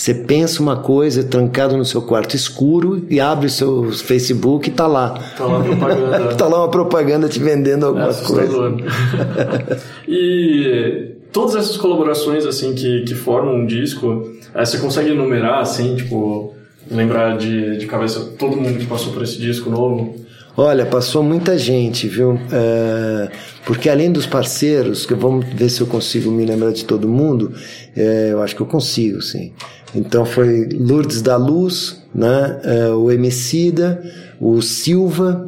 Você 0.00 0.14
pensa 0.14 0.62
uma 0.62 0.78
coisa 0.78 1.22
trancado 1.22 1.76
no 1.76 1.84
seu 1.84 2.00
quarto 2.00 2.34
escuro 2.34 3.04
e 3.10 3.20
abre 3.20 3.48
o 3.48 3.50
seu 3.50 3.92
Facebook 3.92 4.70
e 4.70 4.72
tá 4.72 4.86
lá. 4.86 5.10
Tá 5.36 5.44
lá 5.44 5.58
a 5.58 5.62
propaganda. 5.62 6.18
tá 6.36 6.48
lá 6.48 6.58
uma 6.60 6.70
propaganda 6.70 7.28
te 7.28 7.38
vendendo 7.38 7.84
É 7.84 7.88
alguma 7.88 8.06
coisa. 8.06 8.16
assustador. 8.16 8.80
e 10.08 11.16
todas 11.30 11.54
essas 11.54 11.76
colaborações 11.76 12.46
assim 12.46 12.74
que, 12.74 13.02
que 13.02 13.14
formam 13.14 13.56
um 13.56 13.66
disco, 13.66 14.26
eh, 14.54 14.64
você 14.64 14.78
consegue 14.78 15.10
enumerar 15.10 15.60
assim, 15.60 15.94
tipo, 15.94 16.54
lembrar 16.90 17.36
de, 17.36 17.76
de 17.76 17.84
cabeça 17.84 18.20
todo 18.38 18.56
mundo 18.56 18.78
que 18.78 18.86
passou 18.86 19.12
por 19.12 19.22
esse 19.22 19.38
disco 19.38 19.68
novo? 19.68 20.14
Olha, 20.56 20.84
passou 20.84 21.22
muita 21.22 21.56
gente, 21.56 22.08
viu? 22.08 22.38
É, 22.52 23.30
porque 23.64 23.88
além 23.88 24.10
dos 24.10 24.26
parceiros, 24.26 25.06
que 25.06 25.14
vamos 25.14 25.46
ver 25.54 25.68
se 25.68 25.80
eu 25.80 25.86
consigo 25.86 26.30
me 26.30 26.44
lembrar 26.44 26.72
de 26.72 26.84
todo 26.84 27.08
mundo, 27.08 27.52
é, 27.96 28.30
eu 28.32 28.42
acho 28.42 28.56
que 28.56 28.60
eu 28.60 28.66
consigo, 28.66 29.22
sim. 29.22 29.52
Então 29.94 30.24
foi 30.24 30.68
Lourdes 30.72 31.22
da 31.22 31.36
Luz, 31.36 32.02
né? 32.14 32.60
É, 32.64 32.88
o 32.88 33.10
Emicida, 33.10 34.02
o 34.40 34.60
Silva, 34.62 35.44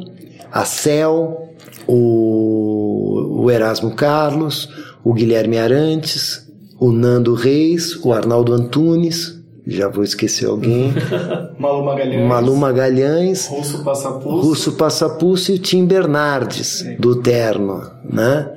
a 0.51 0.65
Cel, 0.65 1.53
o, 1.87 3.43
o 3.43 3.51
Erasmo 3.51 3.95
Carlos, 3.95 4.69
o 5.03 5.13
Guilherme 5.13 5.57
Arantes, 5.57 6.47
o 6.79 6.91
Nando 6.91 7.33
Reis, 7.33 7.95
o 8.03 8.13
Arnaldo 8.13 8.53
Antunes, 8.53 9.41
já 9.65 9.87
vou 9.87 10.03
esquecer 10.03 10.45
alguém, 10.45 10.93
Malu 11.57 11.85
Magalhães, 11.85 12.27
Malu 12.27 12.57
Magalhães, 12.57 13.47
Russo 13.47 13.83
Passapulso. 13.83 14.47
Russo 14.47 14.71
Passapulso 14.73 15.51
e 15.51 15.55
o 15.55 15.59
Tim 15.59 15.85
Bernardes, 15.85 16.85
do 16.99 17.21
Terno, 17.21 17.81
né? 18.03 18.51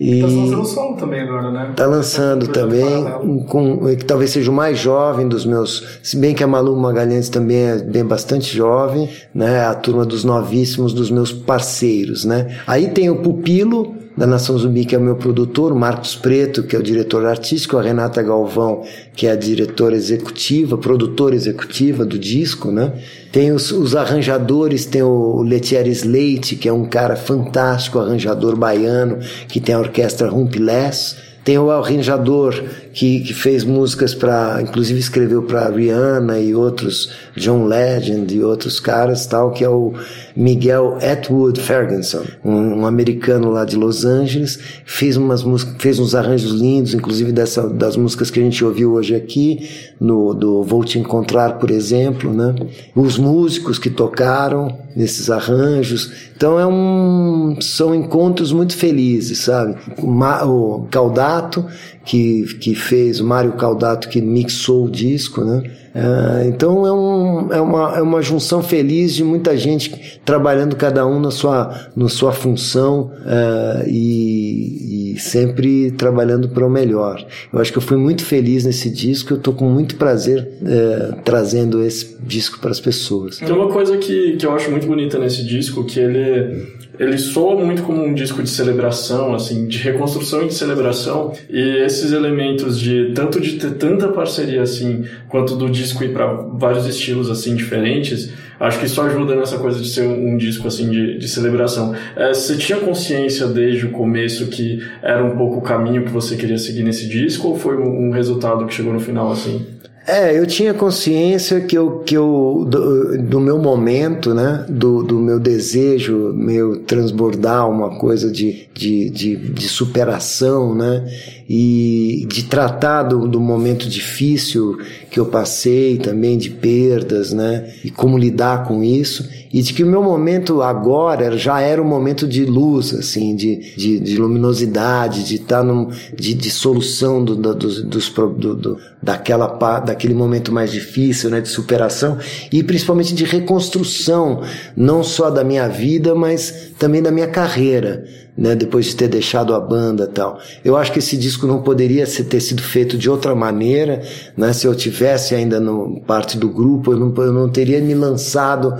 E 0.00 0.22
Tá 0.22 0.26
lançando 0.26 0.64
som 0.64 0.94
também 0.94 1.20
agora, 1.20 1.50
né? 1.52 1.72
tá 1.76 1.84
lançando 1.84 2.46
Projeto 2.46 2.54
também, 2.54 3.04
um, 3.22 3.40
com, 3.40 3.94
que 3.94 4.04
talvez 4.06 4.30
seja 4.30 4.50
o 4.50 4.54
mais 4.54 4.78
jovem 4.78 5.28
dos 5.28 5.44
meus, 5.44 6.00
se 6.02 6.16
bem 6.16 6.34
que 6.34 6.42
a 6.42 6.46
Malu 6.46 6.74
Magalhães 6.74 7.28
também 7.28 7.58
é 7.58 7.76
bem 7.76 8.02
bastante 8.02 8.56
jovem, 8.56 9.10
né? 9.34 9.66
A 9.66 9.74
turma 9.74 10.06
dos 10.06 10.24
novíssimos 10.24 10.94
dos 10.94 11.10
meus 11.10 11.34
parceiros, 11.34 12.24
né? 12.24 12.60
Aí 12.66 12.88
tem 12.88 13.10
o 13.10 13.16
Pupilo, 13.16 13.94
da 14.16 14.26
Nação 14.26 14.58
Zumbi, 14.58 14.84
que 14.84 14.94
é 14.94 14.98
o 14.98 15.00
meu 15.00 15.16
produtor, 15.16 15.72
o 15.72 15.76
Marcos 15.76 16.16
Preto, 16.16 16.62
que 16.62 16.74
é 16.74 16.78
o 16.78 16.82
diretor 16.82 17.24
artístico, 17.24 17.78
a 17.78 17.82
Renata 17.82 18.22
Galvão, 18.22 18.82
que 19.14 19.26
é 19.26 19.30
a 19.30 19.36
diretora 19.36 19.94
executiva, 19.94 20.76
produtora 20.76 21.34
executiva 21.34 22.04
do 22.04 22.18
disco, 22.18 22.70
né? 22.70 22.92
Tem 23.32 23.52
os, 23.52 23.70
os 23.70 23.94
arranjadores, 23.94 24.84
tem 24.84 25.02
o 25.02 25.42
Letieres 25.42 26.02
Leite, 26.02 26.56
que 26.56 26.68
é 26.68 26.72
um 26.72 26.84
cara 26.84 27.16
fantástico, 27.16 27.98
arranjador 27.98 28.56
baiano, 28.56 29.18
que 29.48 29.60
tem 29.60 29.74
a 29.74 29.78
orquestra 29.78 30.28
Rumpilés. 30.28 31.16
Tem 31.42 31.58
o 31.58 31.70
arranjador 31.70 32.54
que, 32.92 33.20
que 33.20 33.32
fez 33.32 33.64
músicas 33.64 34.14
para, 34.14 34.60
inclusive 34.60 34.98
escreveu 34.98 35.42
para 35.42 35.68
Rihanna 35.68 36.38
e 36.40 36.54
outros, 36.54 37.10
John 37.36 37.66
Legend 37.66 38.34
e 38.34 38.42
outros 38.42 38.80
caras, 38.80 39.26
tal, 39.26 39.52
que 39.52 39.64
é 39.64 39.68
o 39.68 39.92
Miguel 40.34 40.98
Atwood 41.00 41.60
Ferguson, 41.60 42.24
um, 42.44 42.80
um 42.80 42.86
americano 42.86 43.50
lá 43.50 43.64
de 43.64 43.76
Los 43.76 44.04
Angeles, 44.04 44.58
fez 44.84 45.16
umas 45.16 45.44
fez 45.78 45.98
uns 45.98 46.14
arranjos 46.14 46.52
lindos, 46.52 46.94
inclusive 46.94 47.32
dessa, 47.32 47.68
das 47.68 47.96
músicas 47.96 48.30
que 48.30 48.40
a 48.40 48.42
gente 48.42 48.64
ouviu 48.64 48.92
hoje 48.92 49.14
aqui, 49.14 49.68
no 50.00 50.34
do 50.34 50.62
Vou 50.62 50.84
Te 50.84 50.98
Encontrar, 50.98 51.58
por 51.58 51.70
exemplo, 51.70 52.32
né? 52.32 52.54
Os 52.94 53.18
músicos 53.18 53.78
que 53.78 53.90
tocaram 53.90 54.78
nesses 54.94 55.30
arranjos. 55.30 56.30
Então 56.36 56.58
é 56.58 56.66
um, 56.66 57.56
são 57.60 57.94
encontros 57.94 58.52
muito 58.52 58.76
felizes, 58.76 59.40
sabe? 59.40 59.76
O 59.98 60.86
Caldato, 60.90 61.66
que, 62.04 62.44
que 62.60 62.74
fez, 62.74 63.20
o 63.20 63.24
Mário 63.24 63.52
Caldato 63.52 64.08
que 64.08 64.20
mixou 64.20 64.86
o 64.86 64.90
disco, 64.90 65.44
né? 65.44 65.62
É, 65.92 66.46
então 66.46 66.86
é, 66.86 66.92
um, 66.92 67.52
é, 67.52 67.60
uma, 67.60 67.96
é 67.96 68.02
uma 68.02 68.22
junção 68.22 68.62
feliz 68.62 69.12
de 69.12 69.24
muita 69.24 69.56
gente 69.56 70.20
trabalhando 70.24 70.76
cada 70.76 71.04
um 71.04 71.18
na 71.18 71.32
sua, 71.32 71.88
na 71.96 72.08
sua 72.08 72.30
função 72.32 73.10
é, 73.26 73.88
e, 73.88 75.14
e, 75.14 75.18
sempre 75.18 75.90
trabalhando 75.90 76.48
para 76.48 76.64
o 76.64 76.70
melhor. 76.70 77.26
Eu 77.52 77.58
acho 77.58 77.72
que 77.72 77.78
eu 77.78 77.82
fui 77.82 77.96
muito 77.96 78.24
feliz 78.24 78.64
nesse 78.64 78.88
disco, 78.88 79.32
eu 79.32 79.38
estou 79.38 79.52
com 79.52 79.68
muito 79.68 79.96
prazer 79.96 80.48
é, 80.64 81.14
trazendo 81.24 81.82
esse 81.82 82.16
disco 82.22 82.60
para 82.60 82.70
as 82.70 82.78
pessoas. 82.78 83.38
Tem 83.38 83.52
uma 83.52 83.68
coisa 83.68 83.96
que, 83.98 84.36
que 84.36 84.46
eu 84.46 84.54
acho 84.54 84.70
muito 84.70 84.86
bonita 84.86 85.18
nesse 85.18 85.44
disco, 85.44 85.84
que 85.84 85.98
ele 85.98 86.79
ele 87.00 87.16
soa 87.16 87.56
muito 87.64 87.82
como 87.82 88.04
um 88.04 88.12
disco 88.12 88.42
de 88.42 88.50
celebração, 88.50 89.34
assim, 89.34 89.66
de 89.66 89.78
reconstrução 89.78 90.42
e 90.42 90.48
de 90.48 90.54
celebração. 90.54 91.32
E 91.48 91.82
esses 91.82 92.12
elementos 92.12 92.78
de 92.78 93.12
tanto 93.14 93.40
de 93.40 93.54
ter 93.56 93.70
tanta 93.70 94.08
parceria 94.08 94.60
assim, 94.60 95.06
quanto 95.26 95.56
do 95.56 95.70
disco 95.70 96.04
ir 96.04 96.12
para 96.12 96.26
vários 96.26 96.84
estilos 96.84 97.30
assim 97.30 97.56
diferentes, 97.56 98.30
acho 98.60 98.78
que 98.78 98.84
isso 98.84 99.00
ajuda 99.00 99.34
nessa 99.34 99.56
coisa 99.56 99.80
de 99.80 99.88
ser 99.88 100.02
um, 100.02 100.34
um 100.34 100.36
disco 100.36 100.68
assim 100.68 100.90
de, 100.90 101.16
de 101.16 101.26
celebração. 101.26 101.94
É, 102.14 102.34
você 102.34 102.54
tinha 102.58 102.78
consciência 102.78 103.46
desde 103.46 103.86
o 103.86 103.92
começo 103.92 104.48
que 104.48 104.86
era 105.02 105.24
um 105.24 105.38
pouco 105.38 105.56
o 105.56 105.62
caminho 105.62 106.04
que 106.04 106.10
você 106.10 106.36
queria 106.36 106.58
seguir 106.58 106.82
nesse 106.82 107.08
disco 107.08 107.48
ou 107.48 107.58
foi 107.58 107.78
um, 107.78 108.08
um 108.08 108.10
resultado 108.10 108.66
que 108.66 108.74
chegou 108.74 108.92
no 108.92 109.00
final 109.00 109.32
assim? 109.32 109.64
É, 110.06 110.36
eu 110.36 110.46
tinha 110.46 110.72
consciência 110.72 111.60
que 111.60 111.76
eu, 111.76 111.98
que 112.00 112.16
eu 112.16 112.66
do, 112.68 113.18
do 113.18 113.40
meu 113.40 113.58
momento, 113.58 114.34
né, 114.34 114.64
do, 114.68 115.02
do 115.02 115.18
meu 115.18 115.38
desejo, 115.38 116.32
meu 116.34 116.80
transbordar 116.80 117.68
uma 117.68 117.98
coisa 117.98 118.30
de, 118.30 118.68
de, 118.72 119.10
de, 119.10 119.36
de 119.36 119.68
superação, 119.68 120.74
né, 120.74 121.04
e 121.52 122.24
de 122.28 122.44
tratar 122.44 123.02
do, 123.02 123.26
do 123.26 123.40
momento 123.40 123.88
difícil 123.88 124.78
que 125.10 125.18
eu 125.18 125.26
passei 125.26 125.98
também, 125.98 126.38
de 126.38 126.48
perdas, 126.48 127.32
né, 127.32 127.72
e 127.82 127.90
como 127.90 128.16
lidar 128.16 128.68
com 128.68 128.84
isso, 128.84 129.28
e 129.52 129.60
de 129.60 129.74
que 129.74 129.82
o 129.82 129.86
meu 129.86 130.00
momento 130.00 130.62
agora 130.62 131.36
já 131.36 131.60
era 131.60 131.82
um 131.82 131.84
momento 131.84 132.28
de 132.28 132.44
luz, 132.44 132.94
assim, 132.94 133.34
de, 133.34 133.74
de, 133.76 133.98
de 133.98 134.16
luminosidade, 134.16 135.24
de 135.24 135.34
estar 135.34 135.64
num, 135.64 135.90
de, 136.16 136.34
de 136.34 136.50
solução 136.52 137.24
do, 137.24 137.34
do, 137.34 137.52
dos, 137.56 137.82
dos, 137.82 138.08
do, 138.08 138.54
do, 138.54 138.78
daquela, 139.02 139.48
daquele 139.80 140.14
momento 140.14 140.52
mais 140.52 140.70
difícil, 140.70 141.30
né, 141.30 141.40
de 141.40 141.48
superação. 141.48 142.16
E 142.52 142.62
principalmente 142.62 143.12
de 143.12 143.24
reconstrução, 143.24 144.42
não 144.76 145.02
só 145.02 145.28
da 145.30 145.42
minha 145.42 145.66
vida, 145.66 146.14
mas 146.14 146.70
também 146.78 147.02
da 147.02 147.10
minha 147.10 147.26
carreira, 147.26 148.04
né, 148.38 148.54
depois 148.54 148.86
de 148.86 148.96
ter 148.96 149.08
deixado 149.08 149.54
a 149.54 149.60
banda 149.60 150.06
tal. 150.06 150.38
Eu 150.64 150.76
acho 150.76 150.92
que 150.92 151.00
esse 151.00 151.16
disco 151.16 151.39
não 151.46 151.62
poderia 151.62 152.06
ter 152.06 152.40
sido 152.40 152.62
feito 152.62 152.96
de 152.96 153.08
outra 153.08 153.34
maneira, 153.34 154.02
né, 154.36 154.52
se 154.52 154.66
eu 154.66 154.74
tivesse 154.74 155.34
ainda 155.34 155.60
no 155.60 156.00
parte 156.06 156.38
do 156.38 156.48
grupo, 156.48 156.92
eu 156.92 156.98
não, 156.98 157.14
eu 157.24 157.32
não 157.32 157.48
teria 157.48 157.80
me 157.80 157.94
lançado 157.94 158.74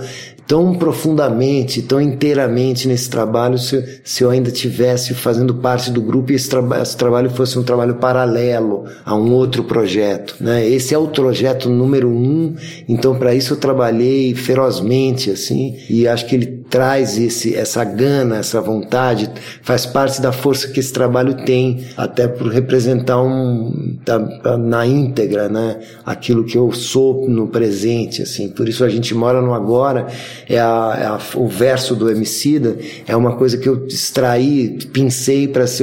tão 0.51 0.73
profundamente, 0.73 1.81
tão 1.81 2.01
inteiramente 2.01 2.85
nesse 2.85 3.09
trabalho 3.09 3.57
se, 3.57 4.01
se 4.03 4.21
eu 4.21 4.29
ainda 4.29 4.51
tivesse 4.51 5.13
fazendo 5.13 5.55
parte 5.55 5.89
do 5.89 6.01
grupo 6.01 6.33
e 6.33 6.35
esse, 6.35 6.49
esse, 6.81 6.97
trabalho 6.97 7.29
fosse 7.29 7.57
um 7.57 7.63
trabalho 7.63 7.95
paralelo 7.95 8.83
a 9.05 9.15
um 9.15 9.31
outro 9.31 9.63
projeto. 9.63 10.35
Né? 10.41 10.67
Esse 10.67 10.93
é 10.93 10.97
o 10.97 11.07
projeto 11.07 11.69
número 11.69 12.09
um, 12.09 12.53
então 12.85 13.15
para 13.15 13.33
isso 13.33 13.53
eu 13.53 13.57
trabalhei 13.57 14.35
ferozmente 14.35 15.31
assim 15.31 15.77
e 15.89 16.05
acho 16.05 16.25
que 16.27 16.35
ele 16.35 16.60
traz 16.71 17.17
esse, 17.17 17.53
essa 17.53 17.83
gana, 17.83 18.37
essa 18.37 18.61
vontade, 18.61 19.29
faz 19.61 19.85
parte 19.85 20.21
da 20.21 20.31
força 20.31 20.69
que 20.69 20.79
esse 20.79 20.93
trabalho 20.93 21.45
tem, 21.45 21.85
até 21.97 22.29
por 22.29 22.47
representar 22.47 23.21
um, 23.21 23.97
na 24.57 24.87
íntegra, 24.87 25.49
né, 25.49 25.79
aquilo 26.05 26.45
que 26.45 26.57
eu 26.57 26.71
sou 26.71 27.27
no 27.29 27.47
presente, 27.47 28.21
assim. 28.21 28.47
Por 28.47 28.69
isso 28.69 28.85
a 28.85 28.89
gente 28.89 29.13
mora 29.13 29.41
no 29.41 29.53
agora, 29.53 30.07
é, 30.47 30.57
a, 30.59 30.97
é 30.97 31.05
a, 31.05 31.19
o 31.35 31.47
verso 31.47 31.93
do 31.93 32.09
Emicida, 32.09 32.77
é 33.05 33.15
uma 33.17 33.35
coisa 33.35 33.57
que 33.57 33.67
eu 33.67 33.85
extraí, 33.85 34.79
pensei 34.93 35.49
para 35.49 35.67
ser 35.67 35.81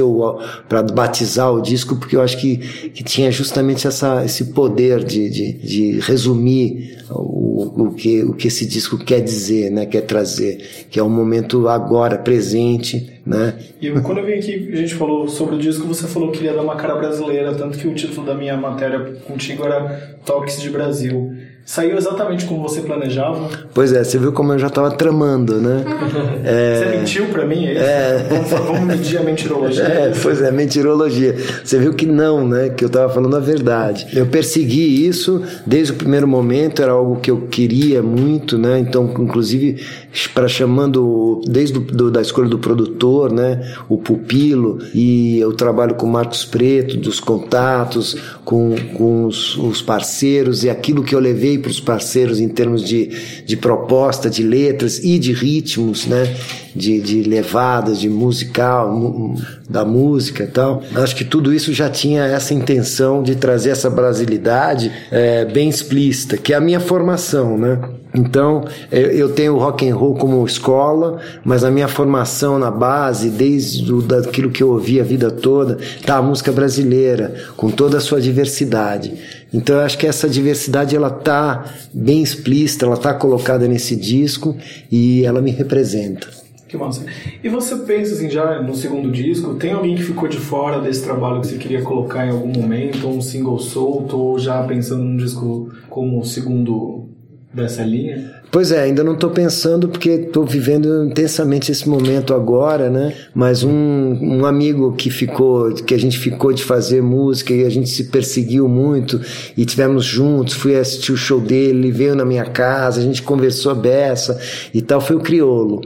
para 0.67 0.81
batizar 0.81 1.53
o 1.53 1.61
disco, 1.61 1.97
porque 1.97 2.15
eu 2.15 2.21
acho 2.21 2.37
que, 2.39 2.57
que 2.89 3.03
tinha 3.03 3.31
justamente 3.31 3.85
essa, 3.85 4.25
esse 4.25 4.45
poder 4.45 5.03
de, 5.03 5.29
de, 5.29 5.53
de 5.53 5.99
resumir 5.99 6.97
o, 7.11 7.83
o, 7.83 7.93
que, 7.93 8.23
o 8.23 8.33
que 8.33 8.47
esse 8.47 8.65
disco 8.65 8.97
quer 8.97 9.21
dizer, 9.21 9.69
né, 9.71 9.85
quer 9.85 10.01
trazer, 10.01 10.78
que 10.89 10.99
é 10.99 11.03
um 11.03 11.09
momento 11.09 11.67
agora, 11.67 12.17
presente, 12.17 13.21
né? 13.25 13.53
E 13.81 13.89
quando 14.01 14.19
eu 14.19 14.25
vim 14.25 14.33
aqui, 14.33 14.69
a 14.71 14.75
gente 14.75 14.95
falou 14.95 15.27
sobre 15.27 15.55
o 15.55 15.59
disco, 15.59 15.87
você 15.87 16.07
falou 16.07 16.31
que 16.31 16.43
ia 16.43 16.53
dar 16.53 16.61
uma 16.61 16.75
cara 16.75 16.95
brasileira, 16.95 17.53
tanto 17.53 17.77
que 17.77 17.87
o 17.87 17.93
título 17.93 18.25
da 18.25 18.33
minha 18.33 18.57
matéria 18.57 18.99
contigo 19.27 19.65
era 19.65 20.17
Toques 20.25 20.61
de 20.61 20.69
Brasil. 20.69 21.33
Saiu 21.69 21.95
exatamente 21.95 22.45
como 22.45 22.63
você 22.63 22.81
planejava? 22.81 23.47
Pois 23.75 23.93
é, 23.93 24.03
você 24.03 24.17
viu 24.17 24.31
como 24.31 24.53
eu 24.53 24.57
já 24.57 24.65
estava 24.65 24.89
tramando, 24.89 25.61
né? 25.61 25.85
É... 26.43 26.75
Você 26.75 26.97
mentiu 26.97 27.25
para 27.27 27.45
mim, 27.45 27.67
é 27.67 27.73
isso? 27.73 27.83
É... 27.83 28.25
Vamos, 28.27 28.49
vamos, 28.49 28.81
medir 28.81 29.19
a 29.19 29.23
mentirologia? 29.23 29.83
É, 29.99 30.11
pois 30.19 30.41
é, 30.41 30.51
mentirologia. 30.51 31.35
Você 31.63 31.77
viu 31.77 31.93
que 31.93 32.07
não, 32.07 32.47
né? 32.47 32.69
Que 32.69 32.83
eu 32.83 32.87
estava 32.87 33.13
falando 33.13 33.35
a 33.35 33.39
verdade. 33.39 34.07
Eu 34.13 34.25
persegui 34.25 35.05
isso 35.05 35.43
desde 35.63 35.93
o 35.93 35.95
primeiro 35.95 36.27
momento, 36.27 36.81
era 36.81 36.93
algo 36.93 37.17
que 37.17 37.29
eu 37.29 37.41
queria 37.41 38.01
muito, 38.01 38.57
né? 38.57 38.79
Então, 38.79 39.13
inclusive, 39.19 39.85
para 40.33 40.47
chamando 40.47 41.41
desde 41.47 41.73
do, 41.73 41.79
do, 41.81 42.11
da 42.11 42.21
escolha 42.21 42.49
do 42.49 42.57
produtor, 42.57 43.31
né? 43.31 43.75
O 43.87 43.97
pupilo, 43.97 44.79
e 44.93 45.37
eu 45.39 45.53
trabalho 45.53 45.95
com 45.95 46.07
Marcos 46.07 46.43
Preto, 46.43 46.97
dos 46.97 47.19
contatos, 47.19 48.17
com, 48.43 48.75
com 48.95 49.25
os, 49.25 49.55
os 49.57 49.81
parceiros, 49.81 50.63
e 50.63 50.69
aquilo 50.69 51.03
que 51.03 51.13
eu 51.13 51.19
levei 51.19 51.59
para 51.59 51.69
os 51.69 51.79
parceiros 51.79 52.39
em 52.39 52.49
termos 52.49 52.83
de, 52.83 53.43
de 53.45 53.55
proposta, 53.55 54.29
de 54.29 54.41
letras 54.41 54.99
e 55.03 55.19
de 55.19 55.31
ritmos, 55.31 56.07
né? 56.07 56.35
De, 56.75 56.99
de 57.01 57.23
levadas, 57.23 57.99
de 57.99 58.09
musical, 58.09 59.35
da 59.69 59.85
música 59.85 60.43
e 60.43 60.47
tal. 60.47 60.81
Acho 60.95 61.15
que 61.15 61.25
tudo 61.25 61.53
isso 61.53 61.73
já 61.73 61.89
tinha 61.89 62.23
essa 62.23 62.53
intenção 62.53 63.21
de 63.21 63.35
trazer 63.35 63.71
essa 63.71 63.89
brasilidade 63.89 64.91
é, 65.11 65.45
bem 65.45 65.69
explícita, 65.69 66.37
que 66.37 66.53
é 66.53 66.55
a 66.55 66.61
minha 66.61 66.79
formação, 66.79 67.57
né? 67.57 67.79
Então, 68.13 68.65
eu 68.91 69.29
tenho 69.33 69.53
o 69.53 69.59
rock 69.59 69.87
and 69.87 69.95
roll 69.95 70.15
como 70.15 70.43
escola, 70.45 71.19
mas 71.43 71.63
a 71.63 71.69
minha 71.69 71.87
formação 71.87 72.57
na 72.57 72.71
base, 72.71 73.29
desde 73.29 73.93
o, 73.93 74.01
daquilo 74.01 74.49
que 74.49 74.63
eu 74.63 74.69
ouvi 74.69 74.99
a 74.99 75.03
vida 75.03 75.29
toda, 75.29 75.77
tá 76.05 76.17
a 76.17 76.21
música 76.21 76.51
brasileira, 76.51 77.35
com 77.55 77.69
toda 77.69 77.97
a 77.97 78.01
sua 78.01 78.19
diversidade. 78.19 79.13
Então 79.53 79.75
eu 79.75 79.81
acho 79.81 79.97
que 79.97 80.07
essa 80.07 80.27
diversidade 80.27 80.95
ela 80.95 81.09
tá 81.09 81.65
bem 81.93 82.23
explícita, 82.23 82.85
ela 82.85 82.97
tá 82.97 83.13
colocada 83.13 83.67
nesse 83.67 83.95
disco 83.95 84.57
e 84.91 85.23
ela 85.23 85.41
me 85.41 85.51
representa. 85.51 86.27
Que 86.67 86.77
massa. 86.77 87.03
E 87.43 87.49
você 87.49 87.75
pensa 87.77 88.13
assim, 88.13 88.29
já 88.29 88.61
no 88.61 88.75
segundo 88.75 89.11
disco, 89.11 89.55
tem 89.55 89.71
alguém 89.71 89.95
que 89.95 90.03
ficou 90.03 90.29
de 90.29 90.37
fora 90.37 90.79
desse 90.79 91.03
trabalho 91.03 91.41
que 91.41 91.47
você 91.47 91.57
queria 91.57 91.81
colocar 91.81 92.27
em 92.27 92.29
algum 92.29 92.47
momento, 92.47 93.07
um 93.07 93.21
single 93.21 93.57
solto, 93.57 94.15
ou 94.15 94.37
já 94.37 94.61
pensando 94.63 95.03
num 95.03 95.17
disco 95.17 95.71
como 95.89 96.23
segundo 96.23 97.08
dessa 97.53 97.83
linha? 97.83 98.38
Pois 98.51 98.71
é, 98.71 98.81
ainda 98.81 99.03
não 99.03 99.13
estou 99.13 99.29
pensando 99.29 99.87
porque 99.87 100.09
estou 100.09 100.43
vivendo 100.43 101.05
intensamente 101.05 101.71
esse 101.71 101.87
momento 101.87 102.33
agora, 102.33 102.89
né? 102.89 103.13
Mas 103.33 103.63
um, 103.63 103.69
um 103.69 104.43
amigo 104.43 104.93
que 104.93 105.11
ficou, 105.11 105.71
que 105.71 105.93
a 105.93 105.99
gente 105.99 106.17
ficou 106.17 106.51
de 106.51 106.63
fazer 106.63 106.99
música 106.99 107.53
e 107.53 107.63
a 107.63 107.69
gente 107.69 107.87
se 107.89 108.05
perseguiu 108.05 108.67
muito 108.67 109.21
e 109.55 109.65
tivemos 109.65 110.03
juntos, 110.03 110.55
fui 110.55 110.75
assistir 110.75 111.11
o 111.11 111.17
show 111.17 111.39
dele, 111.39 111.77
ele 111.77 111.91
veio 111.91 112.15
na 112.15 112.25
minha 112.25 112.45
casa, 112.45 112.99
a 112.99 113.03
gente 113.03 113.21
conversou 113.21 113.71
a 113.71 113.75
beça 113.75 114.39
e 114.73 114.81
tal, 114.81 114.99
foi 114.99 115.15
o 115.15 115.19
Criolo. 115.19 115.81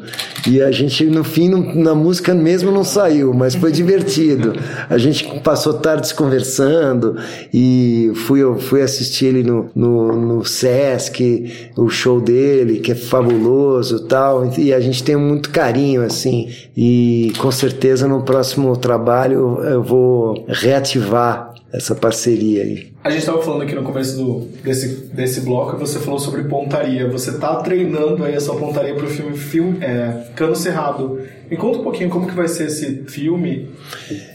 E 0.47 0.61
a 0.61 0.71
gente, 0.71 1.03
no 1.05 1.23
fim, 1.25 1.49
na 1.75 1.93
música 1.93 2.33
mesmo 2.33 2.71
não 2.71 2.85
saiu, 2.85 3.33
mas 3.33 3.55
foi 3.55 3.73
divertido. 3.73 4.53
A 4.89 4.97
gente 4.97 5.41
passou 5.41 5.73
tardes 5.73 6.13
conversando 6.13 7.17
e 7.53 8.09
fui, 8.15 8.39
fui 8.59 8.81
assistir 8.81 9.25
ele 9.25 9.43
no, 9.43 9.69
no, 9.75 10.15
no 10.15 10.45
Sesc, 10.45 11.71
o 11.75 11.89
show 11.89 12.21
dele 12.21 12.52
dele, 12.53 12.79
que 12.79 12.91
é 12.91 12.95
fabuloso 12.95 14.05
tal, 14.05 14.51
e 14.57 14.73
a 14.73 14.79
gente 14.79 15.03
tem 15.03 15.15
muito 15.15 15.49
carinho, 15.49 16.03
assim, 16.03 16.49
e 16.77 17.33
com 17.39 17.51
certeza 17.51 18.07
no 18.07 18.23
próximo 18.23 18.75
trabalho 18.77 19.59
eu 19.63 19.81
vou 19.81 20.45
reativar 20.47 21.53
essa 21.73 21.95
parceria 21.95 22.61
aí. 22.61 22.93
A 23.03 23.09
gente 23.09 23.21
estava 23.21 23.41
falando 23.41 23.63
aqui 23.63 23.73
no 23.73 23.81
começo 23.81 24.15
do, 24.15 24.39
desse, 24.63 25.07
desse 25.11 25.41
bloco, 25.41 25.75
você 25.75 25.99
falou 25.99 26.19
sobre 26.19 26.43
pontaria. 26.43 27.09
Você 27.09 27.31
está 27.31 27.55
treinando 27.55 28.23
aí 28.23 28.35
essa 28.35 28.53
pontaria 28.53 28.93
para 28.93 29.05
o 29.05 29.09
filme, 29.09 29.35
filme 29.35 29.83
é, 29.83 30.27
Cano 30.35 30.55
Cerrado, 30.55 31.19
Me 31.49 31.57
conta 31.57 31.79
um 31.79 31.83
pouquinho 31.83 32.09
como 32.09 32.25
que 32.25 32.33
vai 32.33 32.47
ser 32.47 32.67
esse 32.67 33.03
filme. 33.07 33.69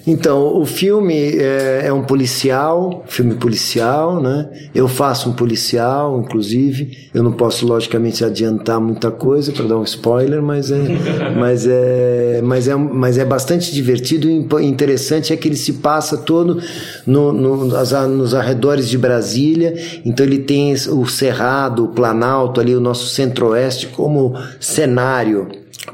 Então, 0.06 0.60
o 0.60 0.66
filme 0.66 1.14
é, 1.14 1.86
é 1.86 1.93
um 1.93 2.02
policial, 2.02 3.05
filme 3.09 3.35
policial, 3.35 4.22
né? 4.22 4.48
Eu 4.74 4.86
faço 4.86 5.30
um 5.30 5.32
policial, 5.32 6.20
inclusive. 6.20 7.09
Eu 7.12 7.22
não 7.22 7.32
posso, 7.32 7.66
logicamente, 7.66 8.24
adiantar 8.24 8.80
muita 8.80 9.10
coisa 9.10 9.52
para 9.52 9.64
dar 9.64 9.78
um 9.78 9.85
spoiler, 9.85 10.43
mas 10.43 10.70
é, 10.70 10.78
mas 11.36 11.66
é, 11.66 12.40
mas 12.43 12.68
é, 12.68 12.76
mas 12.76 13.18
é 13.18 13.24
bastante 13.24 13.72
divertido 13.72 14.28
e 14.28 14.64
interessante 14.64 15.32
é 15.32 15.36
que 15.36 15.48
ele 15.48 15.56
se 15.56 15.74
passa 15.74 16.18
todo 16.18 16.60
no, 17.06 17.32
no, 17.32 17.64
nos 17.64 18.35
arredores 18.35 18.89
de 18.89 18.98
Brasília. 18.98 19.74
Então, 20.05 20.24
ele 20.24 20.39
tem 20.39 20.74
o 20.74 21.06
Cerrado, 21.06 21.85
o 21.85 21.89
Planalto, 21.89 22.60
ali 22.60 22.74
o 22.74 22.80
nosso 22.80 23.06
centro-oeste 23.06 23.86
como 23.89 24.35
cenário 24.60 25.48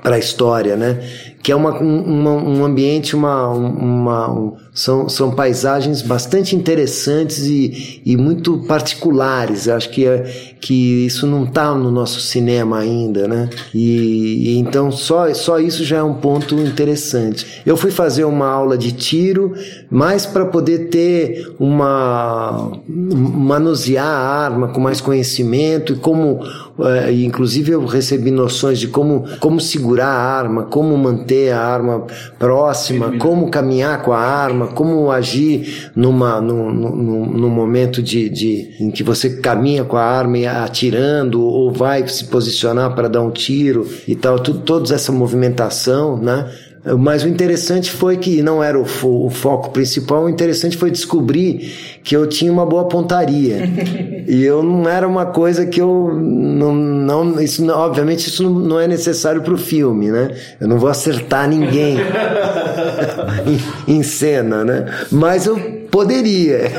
para 0.04 0.16
a 0.16 0.18
história, 0.18 0.76
né? 0.76 1.00
Que 1.42 1.50
é 1.50 1.56
uma, 1.56 1.70
uma 1.80 2.30
um 2.32 2.62
ambiente, 2.62 3.16
uma, 3.16 3.48
uma 3.48 4.30
um, 4.30 4.52
são, 4.74 5.08
são 5.08 5.30
paisagens 5.30 6.02
bastante 6.02 6.54
interessantes 6.54 7.38
e, 7.46 8.02
e 8.04 8.14
muito 8.14 8.58
particulares. 8.66 9.66
Acho 9.66 9.88
que, 9.88 10.06
é, 10.06 10.24
que 10.60 11.06
isso 11.06 11.26
não 11.26 11.44
está 11.44 11.74
no 11.74 11.90
nosso 11.90 12.20
cinema 12.20 12.80
ainda, 12.80 13.26
né? 13.26 13.48
E, 13.72 14.52
e, 14.52 14.58
então 14.58 14.92
só, 14.92 15.32
só 15.32 15.58
isso 15.58 15.84
já 15.84 15.98
é 15.98 16.02
um 16.02 16.14
ponto 16.14 16.54
interessante. 16.56 17.62
Eu 17.64 17.76
fui 17.76 17.90
fazer 17.90 18.24
uma 18.24 18.46
aula 18.46 18.76
de 18.76 18.92
tiro, 18.92 19.54
mais 19.90 20.26
para 20.26 20.44
poder 20.44 20.90
ter 20.90 21.54
uma 21.58 22.72
manusear 22.86 24.06
a 24.06 24.44
arma 24.44 24.68
com 24.68 24.80
mais 24.80 25.00
conhecimento 25.00 25.94
e 25.94 25.96
como, 25.96 26.40
é, 26.80 27.12
inclusive 27.12 27.72
eu 27.72 27.84
recebi 27.86 28.30
noções 28.30 28.80
de 28.80 28.88
como, 28.88 29.24
como 29.38 29.60
segurar 29.60 30.08
a 30.08 30.38
arma, 30.38 30.64
como 30.64 30.96
manter 30.96 31.52
a 31.52 31.60
arma 31.60 32.04
próxima, 32.38 33.12
como 33.18 33.50
caminhar 33.50 34.02
com 34.02 34.12
a 34.12 34.18
arma 34.18 34.68
como 34.68 35.10
agir 35.10 35.90
numa, 35.94 36.40
num, 36.40 36.70
num, 36.72 37.26
num 37.26 37.48
momento 37.48 38.02
de, 38.02 38.28
de, 38.28 38.76
em 38.80 38.90
que 38.90 39.02
você 39.02 39.36
caminha 39.40 39.84
com 39.84 39.96
a 39.96 40.02
arma 40.02 40.38
e 40.38 40.46
atirando, 40.46 41.42
ou 41.42 41.72
vai 41.72 42.06
se 42.08 42.24
posicionar 42.24 42.94
para 42.94 43.08
dar 43.08 43.22
um 43.22 43.30
tiro 43.30 43.88
e 44.06 44.14
tal, 44.14 44.38
tudo, 44.38 44.60
toda 44.60 44.94
essa 44.94 45.12
movimentação, 45.12 46.16
né? 46.16 46.50
Mas 46.98 47.24
o 47.24 47.28
interessante 47.28 47.90
foi 47.90 48.18
que 48.18 48.42
não 48.42 48.62
era 48.62 48.78
o, 48.78 48.84
fo 48.84 49.26
o, 49.26 49.30
foco 49.30 49.70
principal, 49.70 50.24
o 50.24 50.28
interessante 50.28 50.76
foi 50.76 50.90
descobrir 50.90 51.98
que 52.02 52.14
eu 52.14 52.26
tinha 52.26 52.52
uma 52.52 52.66
boa 52.66 52.86
pontaria. 52.86 53.66
e 54.28 54.44
eu 54.44 54.62
não 54.62 54.86
era 54.88 55.08
uma 55.08 55.24
coisa 55.26 55.64
que 55.64 55.80
eu 55.80 56.12
não, 56.14 56.74
não 56.74 57.40
isso 57.40 57.66
obviamente 57.70 58.28
isso 58.28 58.42
não, 58.42 58.50
não 58.50 58.80
é 58.80 58.86
necessário 58.86 59.40
para 59.40 59.54
o 59.54 59.58
filme, 59.58 60.10
né? 60.10 60.30
Eu 60.60 60.68
não 60.68 60.78
vou 60.78 60.90
acertar 60.90 61.48
ninguém 61.48 61.96
em, 63.88 63.94
em 63.96 64.02
cena, 64.02 64.62
né? 64.62 64.84
Mas 65.10 65.46
eu 65.46 65.73
poderia. 65.94 66.58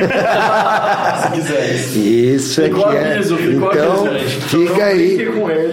Se 1.22 1.32
quiser. 1.32 1.76
Isso 2.36 2.62
é 2.62 2.70
que 2.70 2.84
é. 2.84 3.14
Aviso, 3.14 3.38
então, 3.40 4.08
aviso, 4.08 4.42
fica 4.42 4.86
aí, 4.86 5.28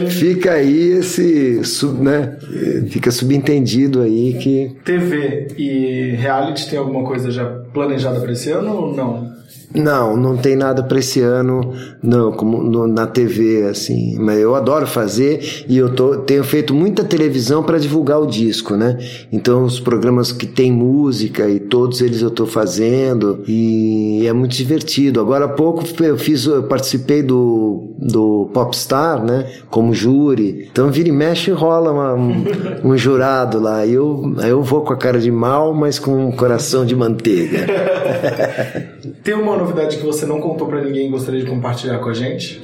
fica 0.09 0.53
aí 0.53 0.99
esse, 0.99 1.65
sub, 1.65 2.01
né? 2.01 2.37
Fica 2.89 3.11
subentendido 3.11 4.01
aí 4.01 4.35
que 4.35 4.77
TV 4.85 5.49
e 5.59 6.15
reality 6.17 6.71
tem 6.71 6.79
alguma 6.79 7.05
coisa 7.05 7.33
já 7.33 7.45
planejada 7.73 8.21
para 8.21 8.31
esse 8.31 8.49
ano 8.51 8.77
ou 8.77 8.95
não? 8.95 9.33
Não, 9.75 10.17
não 10.17 10.37
tem 10.37 10.55
nada 10.55 10.83
para 10.83 10.99
esse 10.99 11.21
ano, 11.21 11.73
não, 12.03 12.33
como 12.33 12.63
no, 12.63 12.87
na 12.87 13.07
TV, 13.07 13.67
assim. 13.69 14.17
Mas 14.19 14.39
eu 14.39 14.55
adoro 14.55 14.87
fazer 14.87 15.65
e 15.69 15.79
eu 15.79 15.95
tô, 15.95 16.17
tenho 16.19 16.45
feito 16.45 16.75
muita 16.75 17.05
televisão 17.05 17.63
para 17.63 17.79
divulgar 17.79 18.21
o 18.21 18.27
disco, 18.27 18.77
né? 18.77 18.99
Então, 19.33 19.65
os 19.65 19.81
programas 19.81 20.31
que 20.31 20.47
tem 20.47 20.71
música 20.71 21.49
e 21.49 21.59
todos 21.59 22.01
eles 22.01 22.21
eu 22.21 22.31
tô 22.31 22.47
fazendo 22.47 23.43
e 23.49 24.25
é 24.27 24.33
muito 24.33 24.55
divertido. 24.55 25.21
Agora 25.21 25.47
há 25.47 25.49
pouco 25.49 25.85
eu 26.03 26.19
fiz, 26.19 26.45
eu 26.45 26.65
participei 26.65 27.23
do, 27.23 27.95
do 27.99 28.51
Popstar, 28.53 29.25
né? 29.25 29.47
Como 29.71 29.95
júri. 29.95 30.69
Então, 30.71 30.91
vira 30.91 31.09
e 31.09 31.13
mexe 31.13 31.51
rola 31.51 31.93
uma, 31.93 32.15
um, 32.15 32.45
um, 32.93 32.97
jurado 32.97 33.59
lá. 33.59 33.87
Eu, 33.87 34.35
eu 34.47 34.63
vou 34.63 34.83
com 34.83 34.93
a 34.93 34.97
cara 34.97 35.19
de 35.19 35.31
mal, 35.31 35.73
mas 35.73 35.99
com 35.99 36.27
um 36.27 36.33
coração 36.33 36.85
de 36.85 36.95
manteiga. 36.95 37.67
tem 39.25 39.35
uma 39.35 39.62
novidade 39.63 39.97
que 39.97 40.05
você 40.05 40.27
não 40.27 40.41
contou 40.41 40.67
para 40.67 40.83
ninguém 40.83 41.07
e 41.07 41.11
gostaria 41.11 41.41
de 41.41 41.47
compartilhar 41.47 41.99
com 41.99 42.09
a 42.09 42.15
gente? 42.15 42.61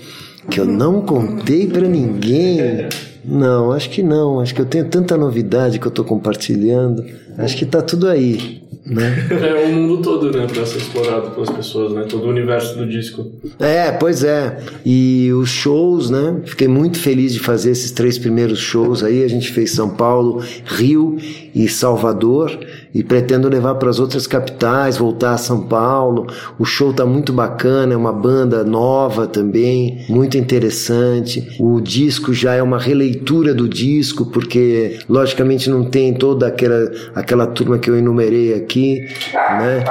Que 0.50 0.60
eu 0.60 0.64
não 0.64 1.00
contei 1.00 1.66
para 1.66 1.86
ninguém? 1.86 2.88
Não, 3.24 3.72
acho 3.72 3.90
que 3.90 4.02
não. 4.02 4.40
Acho 4.40 4.54
que 4.54 4.60
eu 4.60 4.66
tenho 4.66 4.86
tanta 4.86 5.16
novidade 5.16 5.78
que 5.78 5.86
eu 5.86 5.90
estou 5.90 6.04
compartilhando. 6.04 7.04
Acho 7.38 7.56
que 7.56 7.64
está 7.64 7.80
tudo 7.80 8.08
aí 8.08 8.68
né? 8.88 9.28
É 9.30 9.66
o 9.66 9.72
mundo 9.72 10.02
todo, 10.02 10.30
né, 10.36 10.46
para 10.46 10.64
ser 10.64 10.78
explorado 10.78 11.30
pelas 11.30 11.50
pessoas, 11.50 11.92
né? 11.92 12.06
Todo 12.08 12.26
o 12.26 12.30
universo 12.30 12.76
do 12.76 12.86
disco. 12.86 13.30
É, 13.58 13.92
pois 13.92 14.24
é. 14.24 14.58
E 14.84 15.30
os 15.32 15.50
shows, 15.50 16.10
né? 16.10 16.40
Fiquei 16.44 16.68
muito 16.68 16.98
feliz 16.98 17.32
de 17.32 17.40
fazer 17.40 17.70
esses 17.70 17.90
três 17.90 18.18
primeiros 18.18 18.58
shows 18.58 19.02
aí. 19.02 19.22
A 19.22 19.28
gente 19.28 19.52
fez 19.52 19.72
São 19.72 19.90
Paulo, 19.90 20.42
Rio 20.64 21.16
e 21.54 21.68
Salvador 21.68 22.58
e 22.94 23.02
pretendo 23.02 23.48
levar 23.48 23.74
para 23.74 23.90
as 23.90 24.00
outras 24.00 24.26
capitais, 24.26 24.96
voltar 24.96 25.32
a 25.32 25.38
São 25.38 25.62
Paulo. 25.62 26.26
O 26.58 26.64
show 26.64 26.92
tá 26.92 27.04
muito 27.04 27.32
bacana, 27.32 27.94
é 27.94 27.96
uma 27.96 28.12
banda 28.12 28.64
nova 28.64 29.26
também, 29.26 30.04
muito 30.08 30.38
interessante. 30.38 31.56
O 31.60 31.80
disco 31.80 32.32
já 32.32 32.54
é 32.54 32.62
uma 32.62 32.78
releitura 32.78 33.54
do 33.54 33.68
disco, 33.68 34.26
porque 34.26 34.98
logicamente 35.08 35.68
não 35.68 35.84
tem 35.84 36.14
toda 36.14 36.46
aquela 36.46 36.90
aquela 37.28 37.46
turma 37.46 37.78
que 37.78 37.90
eu 37.90 37.98
enumerei 37.98 38.54
aqui 38.54 39.06
né? 39.34 39.84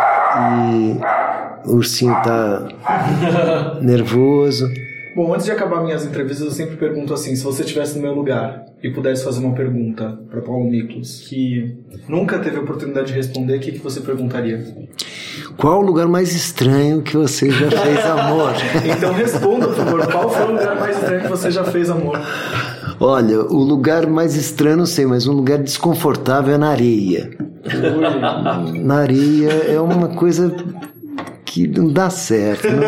E 1.66 1.70
o 1.70 1.76
ursinho 1.76 2.14
tá 2.24 2.68
nervoso. 3.82 4.68
Bom, 5.16 5.34
antes 5.34 5.46
de 5.46 5.52
acabar 5.52 5.84
minhas 5.84 6.06
entrevistas, 6.06 6.46
eu 6.46 6.52
sempre 6.52 6.78
pergunto 6.78 7.14
assim: 7.14 7.36
se 7.36 7.44
você 7.44 7.64
estivesse 7.64 7.96
no 7.96 8.04
meu 8.04 8.14
lugar 8.14 8.66
e 8.84 8.92
pudesse 8.92 9.24
fazer 9.24 9.40
uma 9.40 9.56
pergunta 9.56 10.20
para 10.30 10.42
Paulo 10.42 10.70
Miklos 10.70 11.22
que 11.28 11.76
nunca 12.08 12.38
teve 12.38 12.58
a 12.58 12.62
oportunidade 12.62 13.08
de 13.08 13.14
responder, 13.14 13.58
o 13.58 13.60
que, 13.60 13.72
que 13.72 13.80
você 13.80 14.00
perguntaria? 14.02 14.64
Qual 15.58 15.80
o 15.80 15.82
lugar 15.82 16.08
mais 16.08 16.36
estranho 16.36 17.02
que 17.02 17.18
você 17.18 17.50
já 17.50 17.72
fez 17.72 18.06
amor? 18.06 18.54
então 18.96 19.14
responda, 19.14 19.68
por 19.68 19.76
favor. 19.76 20.08
Qual 20.08 20.30
foi 20.30 20.46
o 20.46 20.52
lugar 20.52 20.80
mais 20.80 20.98
estranho 20.98 21.22
que 21.24 21.30
você 21.30 21.50
já 21.50 21.64
fez 21.64 21.90
amor? 21.90 22.20
Olha, 23.00 23.42
o 23.42 23.58
lugar 23.58 24.08
mais 24.08 24.36
estranho 24.36 24.78
não 24.78 24.86
sei, 24.86 25.06
mas 25.06 25.28
um 25.28 25.34
lugar 25.34 25.60
desconfortável 25.60 26.56
é 26.56 26.58
na 26.58 26.70
areia. 26.70 27.30
Na 28.74 28.96
areia 29.00 29.52
é 29.68 29.80
uma 29.80 30.08
coisa 30.10 30.52
que 31.46 31.68
não 31.68 31.92
dá 31.92 32.10
certo. 32.10 32.68
Né? 32.70 32.88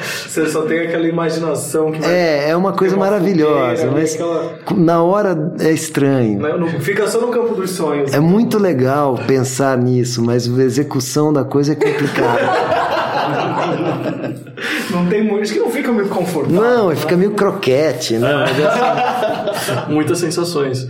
Você 0.00 0.46
só 0.48 0.62
tem 0.62 0.80
aquela 0.80 1.06
imaginação 1.06 1.90
que 1.90 2.04
É, 2.04 2.50
é 2.50 2.56
uma 2.56 2.72
coisa 2.72 2.96
uma 2.96 3.06
maravilhosa, 3.06 3.90
mas 3.90 4.14
aquela... 4.14 4.58
na 4.76 5.02
hora 5.02 5.54
é 5.60 5.70
estranho. 5.70 6.38
Não, 6.40 6.68
fica 6.80 7.06
só 7.06 7.20
no 7.20 7.28
campo 7.28 7.54
dos 7.54 7.70
sonhos. 7.70 8.12
É 8.12 8.20
muito 8.20 8.58
legal 8.58 9.18
pensar 9.26 9.76
nisso, 9.78 10.22
mas 10.22 10.48
a 10.48 10.62
execução 10.62 11.32
da 11.32 11.44
coisa 11.44 11.72
é 11.72 11.74
complicada. 11.74 12.40
não 14.90 15.06
tem 15.06 15.22
muito, 15.22 15.42
acho 15.42 15.54
que 15.54 15.58
não 15.58 15.70
fica 15.70 15.92
muito 15.92 16.10
confortável. 16.10 16.60
Não, 16.60 16.88
né? 16.90 16.96
fica 16.96 17.16
meio 17.16 17.32
croquete, 17.32 18.14
né? 18.18 18.44
Assim... 18.44 19.23
Muitas 19.88 20.18
sensações. 20.18 20.86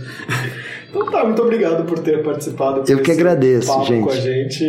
Então 0.89 1.05
tá, 1.11 1.25
muito 1.25 1.41
obrigado 1.41 1.85
por 1.85 1.99
ter 1.99 2.23
participado. 2.23 2.83
Eu 2.89 2.99
que 2.99 3.11
agradeço, 3.11 3.83
gente. 3.83 4.03
com 4.03 4.09
a 4.09 4.15
gente 4.15 4.63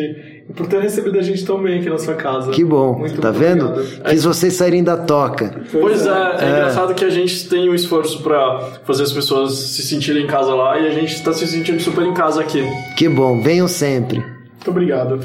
e 0.49 0.53
por 0.53 0.67
ter 0.67 0.81
recebido 0.81 1.19
a 1.19 1.23
gente 1.23 1.45
tão 1.45 1.63
bem 1.63 1.79
aqui 1.79 1.89
na 1.89 1.99
sua 1.99 2.15
casa. 2.15 2.51
Que 2.51 2.65
bom, 2.65 2.99
muito 2.99 3.21
tá 3.21 3.31
vendo? 3.31 3.67
Obrigado. 3.67 4.11
Fiz 4.11 4.25
vocês 4.25 4.55
saírem 4.55 4.83
da 4.83 4.97
toca. 4.97 5.63
Pois 5.71 6.07
é, 6.07 6.11
é, 6.11 6.13
é, 6.13 6.51
engraçado 6.51 6.95
que 6.95 7.05
a 7.05 7.11
gente 7.11 7.49
tem 7.49 7.69
um 7.69 7.75
esforço 7.75 8.23
para 8.23 8.81
fazer 8.85 9.05
as 9.05 9.13
pessoas 9.13 9.55
se 9.55 9.83
sentirem 9.83 10.25
em 10.25 10.27
casa 10.27 10.55
lá 10.55 10.79
e 10.79 10.87
a 10.87 10.91
gente 10.91 11.15
está 11.15 11.33
se 11.33 11.47
sentindo 11.47 11.81
super 11.81 12.05
em 12.05 12.15
casa 12.15 12.41
aqui. 12.41 12.63
Que 12.97 13.09
bom, 13.09 13.41
venham 13.41 13.69
sempre. 13.69 14.19
Muito 14.19 14.71
obrigado. 14.71 15.21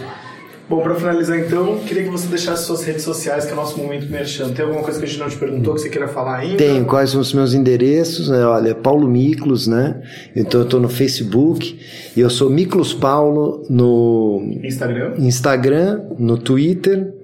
Bom, 0.71 0.81
para 0.81 0.95
finalizar 0.95 1.37
então, 1.37 1.79
queria 1.79 2.03
que 2.03 2.09
você 2.09 2.29
deixasse 2.29 2.65
suas 2.65 2.81
redes 2.85 3.03
sociais, 3.03 3.43
que 3.43 3.51
é 3.51 3.53
o 3.53 3.57
nosso 3.57 3.77
momento 3.77 4.09
merchan. 4.09 4.53
Tem 4.53 4.63
alguma 4.63 4.81
coisa 4.81 4.97
que 4.97 5.03
a 5.03 5.07
gente 5.09 5.19
não 5.19 5.27
te 5.27 5.35
perguntou 5.35 5.73
que 5.73 5.81
você 5.81 5.89
queira 5.89 6.07
falar 6.07 6.37
ainda? 6.37 6.55
Tenho. 6.55 6.85
Quais 6.85 7.09
são 7.09 7.19
os 7.19 7.33
meus 7.33 7.53
endereços? 7.53 8.31
É, 8.31 8.45
olha, 8.45 8.73
Paulo 8.73 9.05
Miklos, 9.05 9.67
né? 9.67 10.01
Então 10.33 10.61
eu 10.61 10.63
estou 10.63 10.79
no 10.79 10.87
Facebook 10.87 11.77
e 12.15 12.21
eu 12.21 12.29
sou 12.29 12.49
Miklos 12.49 12.93
Paulo 12.93 13.65
no 13.69 14.41
Instagram, 14.63 15.15
Instagram 15.17 16.03
no 16.17 16.37
Twitter, 16.37 17.15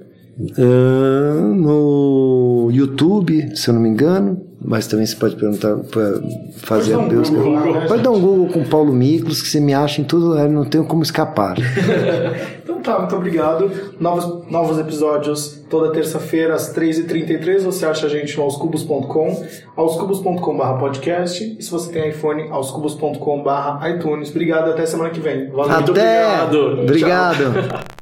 no 1.56 2.70
YouTube, 2.74 3.56
se 3.56 3.70
eu 3.70 3.76
não 3.76 3.82
me 3.82 3.88
engano. 3.88 4.46
Mas 4.60 4.88
também 4.88 5.06
você 5.06 5.16
pode 5.16 5.36
perguntar, 5.36 5.76
pra 5.76 6.20
fazer 6.58 6.96
um 6.96 7.06
a 7.06 7.08
busca. 7.08 7.38
Né, 7.38 7.86
Pode 7.88 8.02
dar 8.02 8.12
um 8.12 8.20
Google 8.20 8.48
com 8.50 8.64
Paulo 8.64 8.92
Miklos, 8.94 9.42
que 9.42 9.50
você 9.50 9.60
me 9.60 9.74
acha 9.74 10.02
em 10.02 10.04
tudo, 10.04 10.38
eu 10.38 10.50
não 10.50 10.66
tenho 10.66 10.86
como 10.86 11.04
escapar. 11.04 11.56
Então 12.68 12.82
tá, 12.82 13.00
muito 13.00 13.16
obrigado. 13.16 13.72
Novos, 13.98 14.52
novos 14.52 14.78
episódios 14.78 15.64
toda 15.70 15.92
terça-feira 15.92 16.54
às 16.54 16.76
3h33. 16.76 17.62
Você 17.62 17.86
acha 17.86 18.08
a 18.08 18.10
gente 18.10 18.36
no 18.38 18.44
aoscubos.com, 18.44 19.46
aoscubos.com.br 19.76 20.80
podcast. 20.80 21.56
E 21.58 21.62
se 21.62 21.72
você 21.72 21.92
tem 21.92 22.10
iPhone, 22.10 22.50
aoscubos.com.br 22.50 23.88
iTunes. 23.96 24.30
Obrigado, 24.30 24.72
até 24.72 24.86
semana 24.86 25.10
que 25.10 25.20
vem. 25.20 25.50
Valeu. 25.50 25.78
Até! 25.78 26.44
obrigado. 26.44 26.82
Obrigado. 26.82 27.97